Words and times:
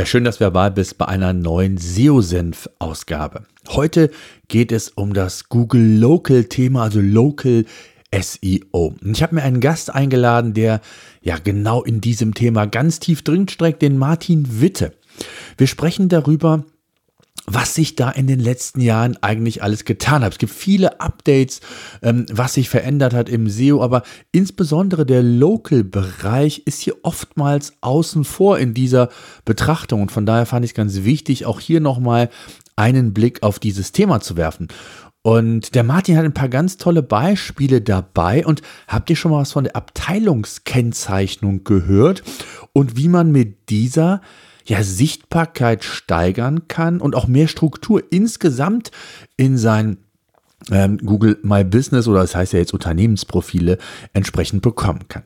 Ja, 0.00 0.06
schön, 0.06 0.24
dass 0.24 0.40
wir 0.40 0.46
dabei 0.46 0.70
bist 0.70 0.96
bei 0.96 1.04
einer 1.04 1.34
neuen 1.34 1.76
SEO-Senf-Ausgabe. 1.76 3.42
Heute 3.68 4.10
geht 4.48 4.72
es 4.72 4.88
um 4.88 5.12
das 5.12 5.50
Google 5.50 5.98
Local-Thema, 5.98 6.84
also 6.84 7.02
Local 7.02 7.66
SEO. 8.10 8.94
Ich 9.04 9.22
habe 9.22 9.34
mir 9.34 9.42
einen 9.42 9.60
Gast 9.60 9.94
eingeladen, 9.94 10.54
der 10.54 10.80
ja 11.20 11.36
genau 11.36 11.82
in 11.82 12.00
diesem 12.00 12.32
Thema 12.32 12.64
ganz 12.64 12.98
tief 12.98 13.20
drin 13.20 13.46
streckt, 13.46 13.82
den 13.82 13.98
Martin 13.98 14.62
Witte. 14.62 14.94
Wir 15.58 15.66
sprechen 15.66 16.08
darüber, 16.08 16.64
was 17.52 17.74
sich 17.74 17.96
da 17.96 18.10
in 18.10 18.26
den 18.26 18.38
letzten 18.38 18.80
Jahren 18.80 19.16
eigentlich 19.22 19.62
alles 19.62 19.84
getan 19.84 20.22
hat. 20.22 20.32
Es 20.32 20.38
gibt 20.38 20.52
viele 20.52 21.00
Updates, 21.00 21.60
ähm, 22.02 22.26
was 22.30 22.54
sich 22.54 22.68
verändert 22.68 23.12
hat 23.12 23.28
im 23.28 23.48
SEO, 23.48 23.82
aber 23.82 24.02
insbesondere 24.32 25.04
der 25.04 25.22
Local-Bereich 25.22 26.62
ist 26.66 26.80
hier 26.80 26.96
oftmals 27.02 27.74
außen 27.80 28.24
vor 28.24 28.58
in 28.58 28.72
dieser 28.72 29.08
Betrachtung. 29.44 30.02
Und 30.02 30.12
von 30.12 30.26
daher 30.26 30.46
fand 30.46 30.64
ich 30.64 30.70
es 30.72 30.76
ganz 30.76 31.02
wichtig, 31.02 31.44
auch 31.44 31.60
hier 31.60 31.80
nochmal 31.80 32.30
einen 32.76 33.12
Blick 33.12 33.42
auf 33.42 33.58
dieses 33.58 33.92
Thema 33.92 34.20
zu 34.20 34.36
werfen. 34.36 34.68
Und 35.22 35.74
der 35.74 35.82
Martin 35.82 36.16
hat 36.16 36.24
ein 36.24 36.32
paar 36.32 36.48
ganz 36.48 36.78
tolle 36.78 37.02
Beispiele 37.02 37.82
dabei. 37.82 38.46
Und 38.46 38.62
habt 38.88 39.10
ihr 39.10 39.16
schon 39.16 39.32
mal 39.32 39.40
was 39.40 39.52
von 39.52 39.64
der 39.64 39.76
Abteilungskennzeichnung 39.76 41.64
gehört 41.64 42.22
und 42.72 42.96
wie 42.96 43.08
man 43.08 43.32
mit 43.32 43.68
dieser 43.68 44.22
ja, 44.70 44.84
Sichtbarkeit 44.84 45.82
steigern 45.82 46.68
kann 46.68 47.00
und 47.00 47.16
auch 47.16 47.26
mehr 47.26 47.48
Struktur 47.48 48.04
insgesamt 48.10 48.92
in 49.36 49.58
sein 49.58 49.96
Google 50.68 51.38
My 51.42 51.64
Business 51.64 52.06
oder 52.06 52.20
das 52.20 52.34
heißt 52.34 52.52
ja 52.52 52.58
jetzt 52.58 52.74
Unternehmensprofile 52.74 53.78
entsprechend 54.12 54.62
bekommen 54.62 55.08
kann. 55.08 55.22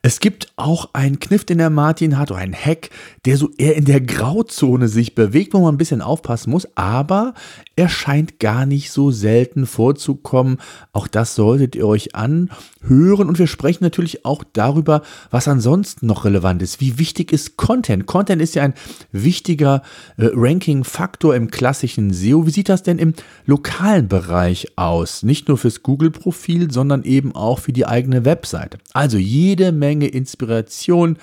Es 0.00 0.18
gibt 0.18 0.52
auch 0.56 0.94
einen 0.94 1.20
Kniff, 1.20 1.44
den 1.44 1.58
der 1.58 1.68
Martin 1.68 2.18
hat, 2.18 2.30
oder 2.30 2.40
einen 2.40 2.54
Hack, 2.54 2.88
der 3.26 3.36
so 3.36 3.50
eher 3.58 3.76
in 3.76 3.84
der 3.84 4.00
Grauzone 4.00 4.88
sich 4.88 5.14
bewegt, 5.14 5.52
wo 5.52 5.60
man 5.60 5.74
ein 5.74 5.78
bisschen 5.78 6.00
aufpassen 6.00 6.50
muss, 6.50 6.66
aber 6.74 7.34
er 7.76 7.88
scheint 7.88 8.40
gar 8.40 8.64
nicht 8.64 8.90
so 8.90 9.10
selten 9.10 9.66
vorzukommen. 9.66 10.56
Auch 10.92 11.06
das 11.06 11.34
solltet 11.34 11.76
ihr 11.76 11.86
euch 11.86 12.14
anhören 12.14 13.28
und 13.28 13.38
wir 13.38 13.46
sprechen 13.46 13.84
natürlich 13.84 14.24
auch 14.24 14.42
darüber, 14.52 15.02
was 15.30 15.48
ansonsten 15.48 16.06
noch 16.06 16.24
relevant 16.24 16.62
ist. 16.62 16.80
Wie 16.80 16.98
wichtig 16.98 17.32
ist 17.32 17.56
Content? 17.56 18.06
Content 18.06 18.40
ist 18.40 18.54
ja 18.54 18.62
ein 18.62 18.74
wichtiger 19.12 19.82
äh, 20.16 20.30
Ranking-Faktor 20.32 21.36
im 21.36 21.50
klassischen 21.50 22.12
SEO. 22.12 22.46
Wie 22.46 22.50
sieht 22.50 22.68
das 22.68 22.82
denn 22.82 22.98
im 22.98 23.12
lokalen 23.44 24.08
Bereich 24.08 24.77
aus. 24.78 25.22
Nicht 25.22 25.48
nur 25.48 25.58
fürs 25.58 25.82
Google-Profil, 25.82 26.70
sondern 26.70 27.02
eben 27.04 27.34
auch 27.34 27.58
für 27.58 27.72
die 27.72 27.86
eigene 27.86 28.24
Webseite. 28.24 28.78
Also 28.92 29.18
jede 29.18 29.72
Menge 29.72 30.08
Inspiration, 30.08 31.18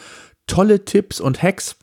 tolle 0.47 0.85
Tipps 0.85 1.19
und 1.19 1.41
Hacks. 1.41 1.77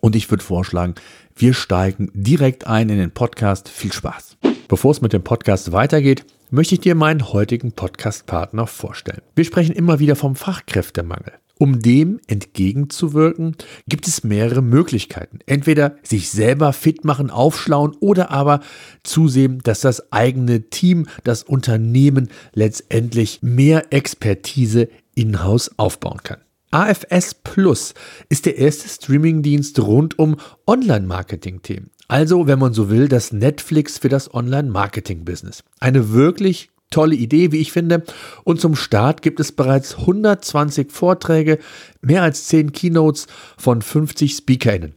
Und 0.00 0.14
ich 0.14 0.30
würde 0.30 0.44
vorschlagen, 0.44 0.94
wir 1.34 1.54
steigen 1.54 2.10
direkt 2.14 2.66
ein 2.66 2.88
in 2.88 2.98
den 2.98 3.10
Podcast. 3.10 3.68
Viel 3.68 3.92
Spaß. 3.92 4.36
Bevor 4.68 4.92
es 4.92 5.00
mit 5.00 5.12
dem 5.12 5.24
Podcast 5.24 5.72
weitergeht, 5.72 6.24
möchte 6.50 6.74
ich 6.74 6.80
dir 6.80 6.94
meinen 6.94 7.32
heutigen 7.32 7.72
Podcast-Partner 7.72 8.66
vorstellen. 8.66 9.22
Wir 9.34 9.44
sprechen 9.44 9.74
immer 9.74 9.98
wieder 9.98 10.16
vom 10.16 10.36
Fachkräftemangel. 10.36 11.39
Um 11.62 11.82
dem 11.82 12.20
entgegenzuwirken, 12.26 13.54
gibt 13.86 14.08
es 14.08 14.24
mehrere 14.24 14.62
Möglichkeiten. 14.62 15.40
Entweder 15.44 15.96
sich 16.02 16.30
selber 16.30 16.72
fit 16.72 17.04
machen, 17.04 17.28
aufschlauen 17.28 17.94
oder 18.00 18.30
aber 18.30 18.60
zusehen, 19.02 19.58
dass 19.62 19.80
das 19.80 20.10
eigene 20.10 20.70
Team, 20.70 21.06
das 21.22 21.42
Unternehmen 21.42 22.30
letztendlich 22.54 23.40
mehr 23.42 23.92
Expertise 23.92 24.88
in-house 25.14 25.70
aufbauen 25.76 26.20
kann. 26.22 26.38
AFS 26.70 27.34
Plus 27.34 27.92
ist 28.30 28.46
der 28.46 28.56
erste 28.56 28.88
Streamingdienst 28.88 29.78
rund 29.80 30.18
um 30.18 30.36
Online-Marketing-Themen. 30.66 31.90
Also, 32.08 32.46
wenn 32.46 32.58
man 32.58 32.72
so 32.72 32.88
will, 32.88 33.06
das 33.06 33.34
Netflix 33.34 33.98
für 33.98 34.08
das 34.08 34.32
Online-Marketing-Business. 34.32 35.62
Eine 35.78 36.12
wirklich 36.12 36.70
tolle 36.90 37.14
Idee, 37.14 37.52
wie 37.52 37.60
ich 37.60 37.72
finde. 37.72 38.02
Und 38.44 38.60
zum 38.60 38.74
Start 38.74 39.22
gibt 39.22 39.40
es 39.40 39.52
bereits 39.52 39.98
120 39.98 40.90
Vorträge, 40.92 41.58
mehr 42.02 42.22
als 42.22 42.46
10 42.46 42.72
Keynotes 42.72 43.26
von 43.56 43.80
50 43.80 44.34
SpeakerInnen. 44.34 44.94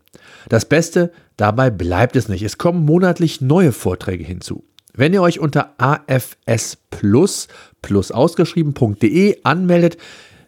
Das 0.50 0.66
Beste, 0.66 1.12
dabei 1.38 1.70
bleibt 1.70 2.16
es 2.16 2.28
nicht. 2.28 2.44
Es 2.44 2.58
kommen 2.58 2.86
monatlich 2.86 3.42
neue 3.42 3.72
Vorträge 3.72 4.24
hinzu. 4.24 4.64
Wenn 4.96 5.14
ihr 5.14 5.22
euch 5.22 5.40
unter 5.40 5.74
AFS 5.78 6.78
Plus, 6.92 7.48
plus 7.82 8.12
ausgeschrieben.de 8.12 9.40
anmeldet, 9.44 9.98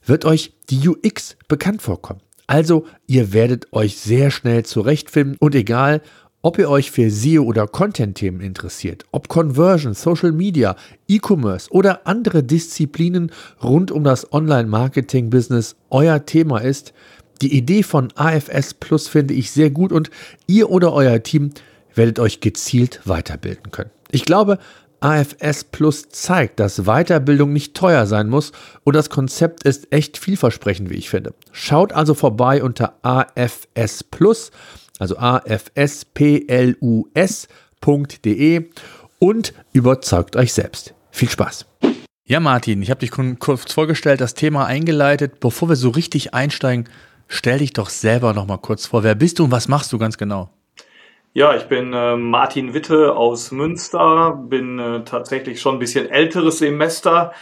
wird 0.05 0.25
euch 0.25 0.53
die 0.69 0.87
UX 0.87 1.35
bekannt 1.47 1.81
vorkommen. 1.81 2.21
Also, 2.47 2.85
ihr 3.07 3.33
werdet 3.33 3.73
euch 3.73 3.97
sehr 3.97 4.29
schnell 4.29 4.63
zurechtfinden 4.63 5.35
und 5.39 5.55
egal, 5.55 6.01
ob 6.45 6.59
ihr 6.59 6.69
euch 6.69 6.91
für 6.91 7.09
SEO 7.09 7.41
oder 7.41 7.65
Content-Themen 7.65 8.39
interessiert, 8.39 9.03
ob 9.11 9.29
Conversion, 9.29 9.95
Social 9.95 10.31
Media, 10.31 10.75
E-Commerce 11.07 11.71
oder 11.71 12.05
andere 12.05 12.43
Disziplinen 12.43 13.31
rund 13.63 13.89
um 13.89 14.03
das 14.03 14.31
Online-Marketing-Business 14.31 15.75
euer 15.89 16.23
Thema 16.27 16.59
ist, 16.59 16.93
die 17.41 17.57
Idee 17.57 17.81
von 17.81 18.09
AFS 18.13 18.75
Plus 18.75 19.07
finde 19.07 19.33
ich 19.33 19.49
sehr 19.49 19.71
gut 19.71 19.91
und 19.91 20.11
ihr 20.45 20.69
oder 20.69 20.93
euer 20.93 21.23
Team 21.23 21.49
werdet 21.95 22.19
euch 22.19 22.41
gezielt 22.41 23.01
weiterbilden 23.05 23.71
können. 23.71 23.89
Ich 24.11 24.25
glaube, 24.25 24.59
AFS 24.99 25.63
Plus 25.63 26.09
zeigt, 26.09 26.59
dass 26.59 26.83
Weiterbildung 26.83 27.53
nicht 27.53 27.73
teuer 27.73 28.05
sein 28.05 28.29
muss 28.29 28.51
und 28.83 28.95
das 28.95 29.09
Konzept 29.09 29.63
ist 29.63 29.91
echt 29.91 30.19
vielversprechend, 30.19 30.91
wie 30.91 30.95
ich 30.95 31.09
finde. 31.09 31.33
Schaut 31.51 31.91
also 31.91 32.13
vorbei 32.13 32.61
unter 32.61 32.93
AFS 33.01 34.03
Plus 34.03 34.51
also 34.99 35.17
afsplus.de 35.17 35.55
und 39.19 39.53
überzeugt 39.73 40.35
euch 40.35 40.53
selbst. 40.53 40.93
Viel 41.11 41.29
Spaß. 41.29 41.65
Ja, 42.27 42.39
Martin, 42.39 42.81
ich 42.81 42.89
habe 42.89 43.01
dich 43.01 43.11
kurz 43.11 43.71
vorgestellt, 43.71 44.19
das 44.19 44.33
Thema 44.33 44.65
eingeleitet. 44.65 45.39
Bevor 45.39 45.69
wir 45.69 45.75
so 45.75 45.89
richtig 45.89 46.33
einsteigen, 46.33 46.89
stell 47.27 47.59
dich 47.59 47.73
doch 47.73 47.89
selber 47.89 48.33
noch 48.33 48.47
mal 48.47 48.57
kurz 48.57 48.87
vor. 48.87 49.03
Wer 49.03 49.15
bist 49.15 49.37
du 49.39 49.43
und 49.45 49.51
was 49.51 49.67
machst 49.67 49.93
du 49.93 49.99
ganz 49.99 50.17
genau? 50.17 50.49
Ja, 51.33 51.55
ich 51.55 51.65
bin 51.65 51.93
äh, 51.93 52.15
Martin 52.15 52.73
Witte 52.73 53.13
aus 53.13 53.51
Münster, 53.51 54.41
bin 54.49 54.79
äh, 54.79 55.03
tatsächlich 55.03 55.59
schon 55.59 55.75
ein 55.75 55.79
bisschen 55.79 56.09
älteres 56.09 56.59
Semester, 56.59 57.33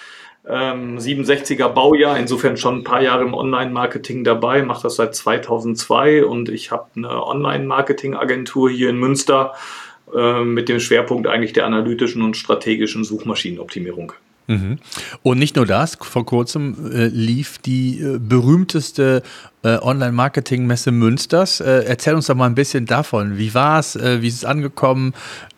ähm, 0.47 0.97
67er 0.97 1.69
Baujahr, 1.69 2.17
insofern 2.17 2.57
schon 2.57 2.79
ein 2.79 2.83
paar 2.83 3.01
Jahre 3.01 3.23
im 3.23 3.33
Online-Marketing 3.33 4.23
dabei, 4.23 4.61
mache 4.61 4.83
das 4.83 4.97
seit 4.97 5.15
2002 5.15 6.25
und 6.25 6.49
ich 6.49 6.71
habe 6.71 6.87
eine 6.95 7.25
Online-Marketing-Agentur 7.25 8.69
hier 8.69 8.89
in 8.89 8.97
Münster 8.97 9.53
äh, 10.13 10.43
mit 10.43 10.67
dem 10.69 10.79
Schwerpunkt 10.79 11.27
eigentlich 11.27 11.53
der 11.53 11.65
analytischen 11.65 12.21
und 12.21 12.35
strategischen 12.35 13.03
Suchmaschinenoptimierung. 13.03 14.13
Mhm. 14.47 14.79
Und 15.21 15.39
nicht 15.39 15.55
nur 15.55 15.65
das, 15.65 15.97
vor 16.01 16.25
kurzem 16.25 16.91
äh, 16.91 17.07
lief 17.07 17.59
die 17.59 18.01
äh, 18.01 18.19
berühmteste 18.19 19.23
äh, 19.63 19.77
Online-Marketing-Messe 19.77 20.91
Münsters. 20.91 21.61
Äh, 21.61 21.85
erzähl 21.85 22.15
uns 22.15 22.27
doch 22.27 22.35
mal 22.35 22.47
ein 22.47 22.55
bisschen 22.55 22.85
davon. 22.85 23.37
Wie 23.37 23.53
war 23.53 23.79
es? 23.79 23.95
Äh, 23.95 24.21
wie 24.21 24.27
ist 24.27 24.35
es 24.35 24.45
angekommen? 24.45 25.13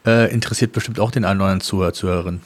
Äh, 0.06 0.32
interessiert 0.32 0.72
bestimmt 0.72 1.00
auch 1.00 1.10
den 1.10 1.26
anderen 1.26 1.62
Zuhörer, 1.62 1.94
Zuhörerin. 1.94 2.42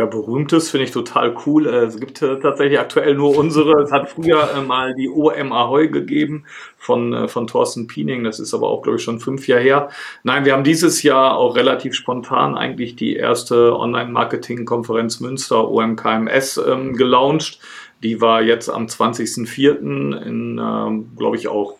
Ja, 0.00 0.06
berühmtes 0.06 0.70
finde 0.70 0.84
ich 0.84 0.92
total 0.92 1.36
cool. 1.44 1.66
Äh, 1.66 1.84
es 1.84 2.00
gibt 2.00 2.22
äh, 2.22 2.40
tatsächlich 2.40 2.80
aktuell 2.80 3.14
nur 3.14 3.36
unsere. 3.36 3.82
Es 3.82 3.92
hat 3.92 4.08
früher 4.08 4.48
äh, 4.56 4.62
mal 4.62 4.94
die 4.94 5.10
OM 5.10 5.52
Ahoy 5.52 5.90
gegeben 5.90 6.46
von, 6.78 7.28
von 7.28 7.46
Thorsten 7.46 7.86
Piening. 7.86 8.24
Das 8.24 8.40
ist 8.40 8.54
aber 8.54 8.70
auch, 8.70 8.80
glaube 8.80 8.96
ich, 8.96 9.04
schon 9.04 9.20
fünf 9.20 9.46
Jahre 9.46 9.60
her. 9.62 9.88
Nein, 10.22 10.46
wir 10.46 10.54
haben 10.54 10.64
dieses 10.64 11.02
Jahr 11.02 11.36
auch 11.36 11.54
relativ 11.54 11.92
spontan 11.92 12.56
eigentlich 12.56 12.96
die 12.96 13.14
erste 13.14 13.78
Online-Marketing-Konferenz 13.78 15.20
Münster, 15.20 15.70
OMKMS, 15.70 16.56
ähm, 16.66 16.96
gelauncht. 16.96 17.60
Die 18.02 18.22
war 18.22 18.40
jetzt 18.40 18.70
am 18.70 18.86
20.04. 18.86 20.22
in, 20.22 20.58
ähm, 20.58 21.10
glaube 21.14 21.36
ich, 21.36 21.48
auch 21.48 21.74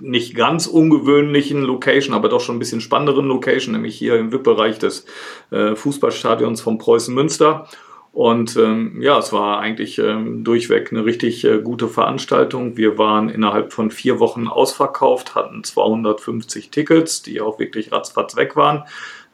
nicht 0.00 0.34
ganz 0.34 0.66
ungewöhnlichen 0.66 1.62
Location, 1.62 2.14
aber 2.14 2.28
doch 2.28 2.40
schon 2.40 2.56
ein 2.56 2.60
bisschen 2.60 2.80
spannenderen 2.80 3.26
Location, 3.26 3.72
nämlich 3.72 3.96
hier 3.96 4.16
im 4.16 4.32
VIP-Bereich 4.32 4.78
des 4.78 5.06
äh, 5.50 5.74
Fußballstadions 5.74 6.60
von 6.60 6.78
Preußen 6.78 7.14
Münster. 7.14 7.68
Und 8.14 8.56
ähm, 8.56 9.02
ja, 9.02 9.18
es 9.18 9.32
war 9.32 9.58
eigentlich 9.58 9.98
ähm, 9.98 10.44
durchweg 10.44 10.92
eine 10.92 11.04
richtig 11.04 11.44
äh, 11.44 11.60
gute 11.60 11.88
Veranstaltung. 11.88 12.76
Wir 12.76 12.96
waren 12.96 13.28
innerhalb 13.28 13.72
von 13.72 13.90
vier 13.90 14.20
Wochen 14.20 14.46
ausverkauft, 14.46 15.34
hatten 15.34 15.64
250 15.64 16.70
Tickets, 16.70 17.22
die 17.22 17.40
auch 17.40 17.58
wirklich 17.58 17.90
ratzfatz 17.90 18.36
weg 18.36 18.54
waren. 18.54 18.84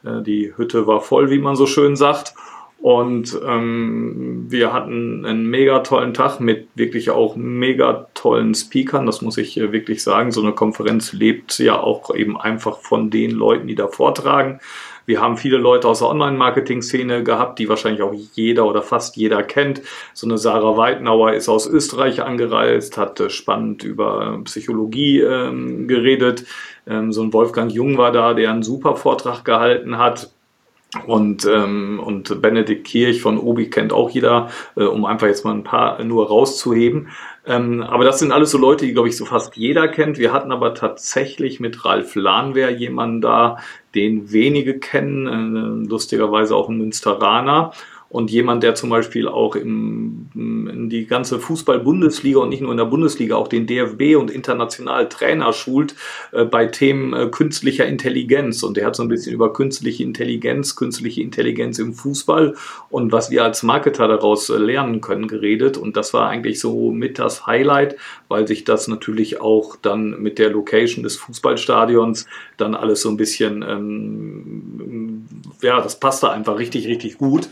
Äh, 0.03 0.23
die 0.23 0.53
Hütte 0.57 0.87
war 0.87 1.01
voll, 1.01 1.29
wie 1.29 1.37
man 1.37 1.55
so 1.55 1.67
schön 1.67 1.95
sagt. 1.95 2.33
Und 2.81 3.39
ähm, 3.47 4.45
wir 4.49 4.73
hatten 4.73 5.23
einen 5.23 5.45
mega 5.45 5.79
tollen 5.79 6.15
Tag 6.15 6.39
mit 6.39 6.67
wirklich 6.73 7.11
auch 7.11 7.35
mega 7.35 8.07
tollen 8.15 8.55
Speakern. 8.55 9.05
Das 9.05 9.21
muss 9.21 9.37
ich 9.37 9.55
äh, 9.59 9.71
wirklich 9.71 10.01
sagen. 10.01 10.31
So 10.31 10.41
eine 10.41 10.53
Konferenz 10.53 11.13
lebt 11.13 11.59
ja 11.59 11.79
auch 11.79 12.13
eben 12.15 12.41
einfach 12.41 12.79
von 12.79 13.11
den 13.11 13.31
Leuten, 13.31 13.67
die 13.67 13.75
da 13.75 13.87
vortragen. 13.87 14.59
Wir 15.05 15.21
haben 15.21 15.37
viele 15.37 15.57
Leute 15.57 15.87
aus 15.87 15.99
der 15.99 16.09
Online-Marketing-Szene 16.09 17.23
gehabt, 17.23 17.59
die 17.59 17.69
wahrscheinlich 17.69 18.01
auch 18.01 18.13
jeder 18.33 18.65
oder 18.65 18.81
fast 18.81 19.15
jeder 19.15 19.43
kennt. 19.43 19.81
So 20.13 20.25
eine 20.25 20.39
Sarah 20.39 20.75
Weidnauer 20.75 21.33
ist 21.33 21.49
aus 21.49 21.67
Österreich 21.67 22.23
angereist, 22.23 22.97
hat 22.97 23.19
äh, 23.19 23.29
spannend 23.29 23.83
über 23.83 24.39
Psychologie 24.45 25.19
ähm, 25.19 25.87
geredet. 25.87 26.45
Ähm, 26.87 27.11
so 27.11 27.21
ein 27.21 27.31
Wolfgang 27.31 27.71
Jung 27.71 27.99
war 27.99 28.11
da, 28.11 28.33
der 28.33 28.49
einen 28.49 28.63
super 28.63 28.95
Vortrag 28.95 29.45
gehalten 29.45 29.99
hat. 29.99 30.31
Und, 31.05 31.45
ähm, 31.45 32.01
und 32.03 32.41
Benedikt 32.41 32.85
Kirch 32.85 33.21
von 33.21 33.37
Obi 33.37 33.69
kennt 33.69 33.93
auch 33.93 34.09
jeder, 34.09 34.49
äh, 34.75 34.83
um 34.83 35.05
einfach 35.05 35.27
jetzt 35.27 35.45
mal 35.45 35.53
ein 35.53 35.63
paar 35.63 36.03
nur 36.03 36.27
rauszuheben. 36.27 37.07
Ähm, 37.45 37.81
aber 37.81 38.03
das 38.03 38.19
sind 38.19 38.33
alles 38.33 38.51
so 38.51 38.57
Leute, 38.57 38.85
die, 38.85 38.93
glaube 38.93 39.07
ich, 39.07 39.15
so 39.15 39.25
fast 39.25 39.55
jeder 39.55 39.87
kennt. 39.87 40.17
Wir 40.17 40.33
hatten 40.33 40.51
aber 40.51 40.73
tatsächlich 40.73 41.61
mit 41.61 41.85
Ralf 41.85 42.15
Lahnwehr 42.15 42.71
jemanden 42.71 43.21
da, 43.21 43.57
den 43.95 44.33
wenige 44.33 44.79
kennen, 44.79 45.85
äh, 45.85 45.89
lustigerweise 45.89 46.55
auch 46.55 46.67
ein 46.67 46.77
Münsteraner 46.77 47.71
und 48.11 48.29
jemand, 48.29 48.61
der 48.61 48.75
zum 48.75 48.89
Beispiel 48.89 49.29
auch 49.29 49.55
im, 49.55 50.27
in 50.35 50.89
die 50.89 51.05
ganze 51.07 51.39
Fußball-Bundesliga 51.39 52.39
und 52.39 52.49
nicht 52.49 52.61
nur 52.61 52.71
in 52.71 52.77
der 52.77 52.85
Bundesliga, 52.85 53.37
auch 53.37 53.47
den 53.47 53.67
DFB 53.67 54.17
und 54.19 54.29
international 54.29 55.07
Trainer 55.07 55.53
schult 55.53 55.95
äh, 56.33 56.43
bei 56.43 56.65
Themen 56.65 57.13
äh, 57.13 57.27
künstlicher 57.27 57.85
Intelligenz. 57.85 58.63
Und 58.63 58.75
der 58.75 58.85
hat 58.85 58.97
so 58.97 59.03
ein 59.03 59.07
bisschen 59.07 59.33
über 59.33 59.53
künstliche 59.53 60.03
Intelligenz, 60.03 60.75
künstliche 60.75 61.21
Intelligenz 61.21 61.79
im 61.79 61.93
Fußball 61.93 62.55
und 62.89 63.13
was 63.13 63.31
wir 63.31 63.45
als 63.45 63.63
Marketer 63.63 64.09
daraus 64.09 64.49
äh, 64.49 64.57
lernen 64.57 64.99
können 64.99 65.29
geredet. 65.29 65.77
Und 65.77 65.95
das 65.95 66.13
war 66.13 66.27
eigentlich 66.27 66.59
so 66.59 66.91
mit 66.91 67.17
das 67.17 67.47
Highlight, 67.47 67.95
weil 68.27 68.45
sich 68.45 68.65
das 68.65 68.89
natürlich 68.89 69.39
auch 69.39 69.77
dann 69.81 70.21
mit 70.21 70.37
der 70.37 70.49
Location 70.49 71.03
des 71.03 71.15
Fußballstadions 71.15 72.25
dann 72.57 72.75
alles 72.75 73.03
so 73.03 73.09
ein 73.09 73.15
bisschen, 73.15 73.63
ähm, 73.65 75.25
ja, 75.61 75.79
das 75.79 75.97
passte 75.97 76.29
einfach 76.29 76.59
richtig, 76.59 76.87
richtig 76.87 77.17
gut. 77.17 77.47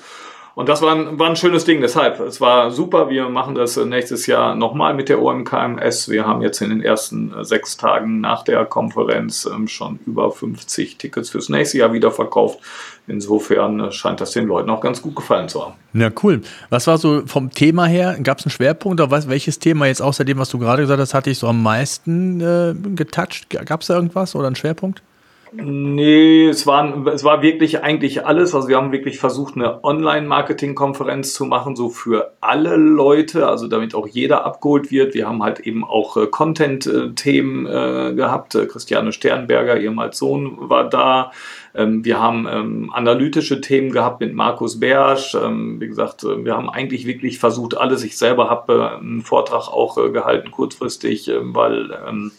Und 0.59 0.67
das 0.67 0.81
war 0.81 0.93
ein, 0.93 1.17
war 1.17 1.29
ein 1.29 1.37
schönes 1.37 1.63
Ding. 1.63 1.79
Deshalb, 1.79 2.19
es 2.19 2.41
war 2.41 2.69
super. 2.69 3.09
Wir 3.09 3.29
machen 3.29 3.55
das 3.55 3.77
nächstes 3.77 4.27
Jahr 4.27 4.55
nochmal 4.55 4.93
mit 4.93 5.07
der 5.07 5.21
OMKMS. 5.21 6.09
Wir 6.09 6.27
haben 6.27 6.41
jetzt 6.41 6.59
in 6.59 6.69
den 6.69 6.81
ersten 6.81 7.33
äh, 7.33 7.45
sechs 7.45 7.77
Tagen 7.77 8.19
nach 8.19 8.43
der 8.43 8.65
Konferenz 8.65 9.45
ähm, 9.49 9.69
schon 9.69 9.99
über 10.05 10.29
50 10.29 10.97
Tickets 10.97 11.29
fürs 11.29 11.47
nächste 11.47 11.77
Jahr 11.77 11.93
wieder 11.93 12.11
verkauft. 12.11 12.59
Insofern 13.07 13.79
äh, 13.79 13.91
scheint 13.93 14.19
das 14.19 14.31
den 14.31 14.47
Leuten 14.47 14.69
auch 14.69 14.81
ganz 14.81 15.01
gut 15.01 15.15
gefallen 15.15 15.47
zu 15.47 15.63
haben. 15.63 15.75
Ja, 15.93 16.11
cool. 16.23 16.41
Was 16.69 16.87
war 16.87 16.97
so 16.97 17.21
vom 17.25 17.51
Thema 17.51 17.85
her? 17.85 18.17
Gab 18.21 18.39
es 18.39 18.45
einen 18.45 18.51
Schwerpunkt 18.51 18.99
oder 18.99 19.29
welches 19.29 19.59
Thema 19.59 19.85
jetzt 19.85 20.01
außer 20.01 20.25
dem, 20.25 20.39
was 20.39 20.49
du 20.49 20.59
gerade 20.59 20.81
gesagt 20.81 20.99
hast, 20.99 21.13
hatte 21.13 21.29
ich 21.29 21.39
so 21.39 21.47
am 21.47 21.63
meisten 21.63 22.41
äh, 22.41 22.75
getoucht? 22.97 23.49
Gab 23.49 23.79
es 23.79 23.87
da 23.87 23.95
irgendwas 23.95 24.35
oder 24.35 24.47
einen 24.47 24.57
Schwerpunkt? 24.57 25.03
Nee, 25.51 26.47
es 26.47 26.67
war, 26.67 27.07
es 27.07 27.23
war 27.23 27.41
wirklich 27.41 27.81
eigentlich 27.81 28.25
alles. 28.25 28.53
Also 28.53 28.67
wir 28.67 28.77
haben 28.77 28.91
wirklich 28.91 29.17
versucht, 29.17 29.55
eine 29.55 29.83
Online-Marketing-Konferenz 29.83 31.33
zu 31.33 31.45
machen, 31.45 31.75
so 31.75 31.89
für 31.89 32.33
alle 32.39 32.75
Leute, 32.75 33.47
also 33.47 33.67
damit 33.67 33.95
auch 33.95 34.05
jeder 34.05 34.45
abgeholt 34.45 34.91
wird. 34.91 35.15
Wir 35.15 35.27
haben 35.27 35.41
halt 35.41 35.59
eben 35.61 35.83
auch 35.83 36.17
äh, 36.17 36.27
Content-Themen 36.27 37.65
äh, 37.65 38.13
gehabt. 38.13 38.53
Äh, 38.53 38.67
Christiane 38.67 39.11
Sternberger, 39.11 39.79
ehemals 39.79 40.19
Sohn, 40.19 40.69
war 40.69 40.87
da. 40.87 41.31
Ähm, 41.73 42.05
wir 42.05 42.19
haben 42.19 42.47
ähm, 42.47 42.91
analytische 42.93 43.59
Themen 43.59 43.91
gehabt 43.91 44.19
mit 44.19 44.35
Markus 44.35 44.79
Bersch. 44.79 45.33
Ähm, 45.33 45.81
wie 45.81 45.87
gesagt, 45.87 46.23
äh, 46.23 46.45
wir 46.45 46.55
haben 46.55 46.69
eigentlich 46.69 47.07
wirklich 47.07 47.39
versucht, 47.39 47.75
alles. 47.75 48.03
Ich 48.03 48.17
selber 48.17 48.51
habe 48.51 48.73
äh, 48.73 48.99
einen 48.99 49.21
Vortrag 49.23 49.67
auch 49.67 49.95
gehalten, 50.13 50.51
kurzfristig, 50.51 51.31
weil 51.41 51.97
ähm, 52.07 52.31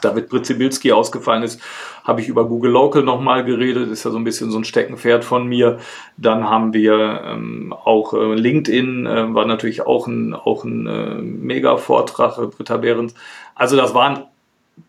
David 0.00 0.28
Britzibilski 0.28 0.92
ausgefallen 0.92 1.42
ist, 1.42 1.60
habe 2.04 2.20
ich 2.20 2.28
über 2.28 2.46
Google 2.46 2.72
Local 2.72 3.02
nochmal 3.02 3.44
geredet, 3.44 3.90
ist 3.90 4.04
ja 4.04 4.10
so 4.10 4.18
ein 4.18 4.24
bisschen 4.24 4.50
so 4.50 4.58
ein 4.58 4.64
Steckenpferd 4.64 5.24
von 5.24 5.46
mir. 5.46 5.78
Dann 6.16 6.48
haben 6.48 6.72
wir 6.72 7.22
ähm, 7.24 7.72
auch 7.72 8.14
äh, 8.14 8.34
LinkedIn, 8.34 9.06
äh, 9.06 9.34
war 9.34 9.44
natürlich 9.44 9.82
auch 9.86 10.06
ein, 10.06 10.34
auch 10.34 10.64
ein 10.64 10.86
äh, 10.86 11.14
Mega-Vortrag, 11.20 12.38
äh, 12.38 12.46
Britta 12.46 12.78
Behrens. 12.78 13.14
Also 13.54 13.76
das 13.76 13.94
waren 13.94 14.24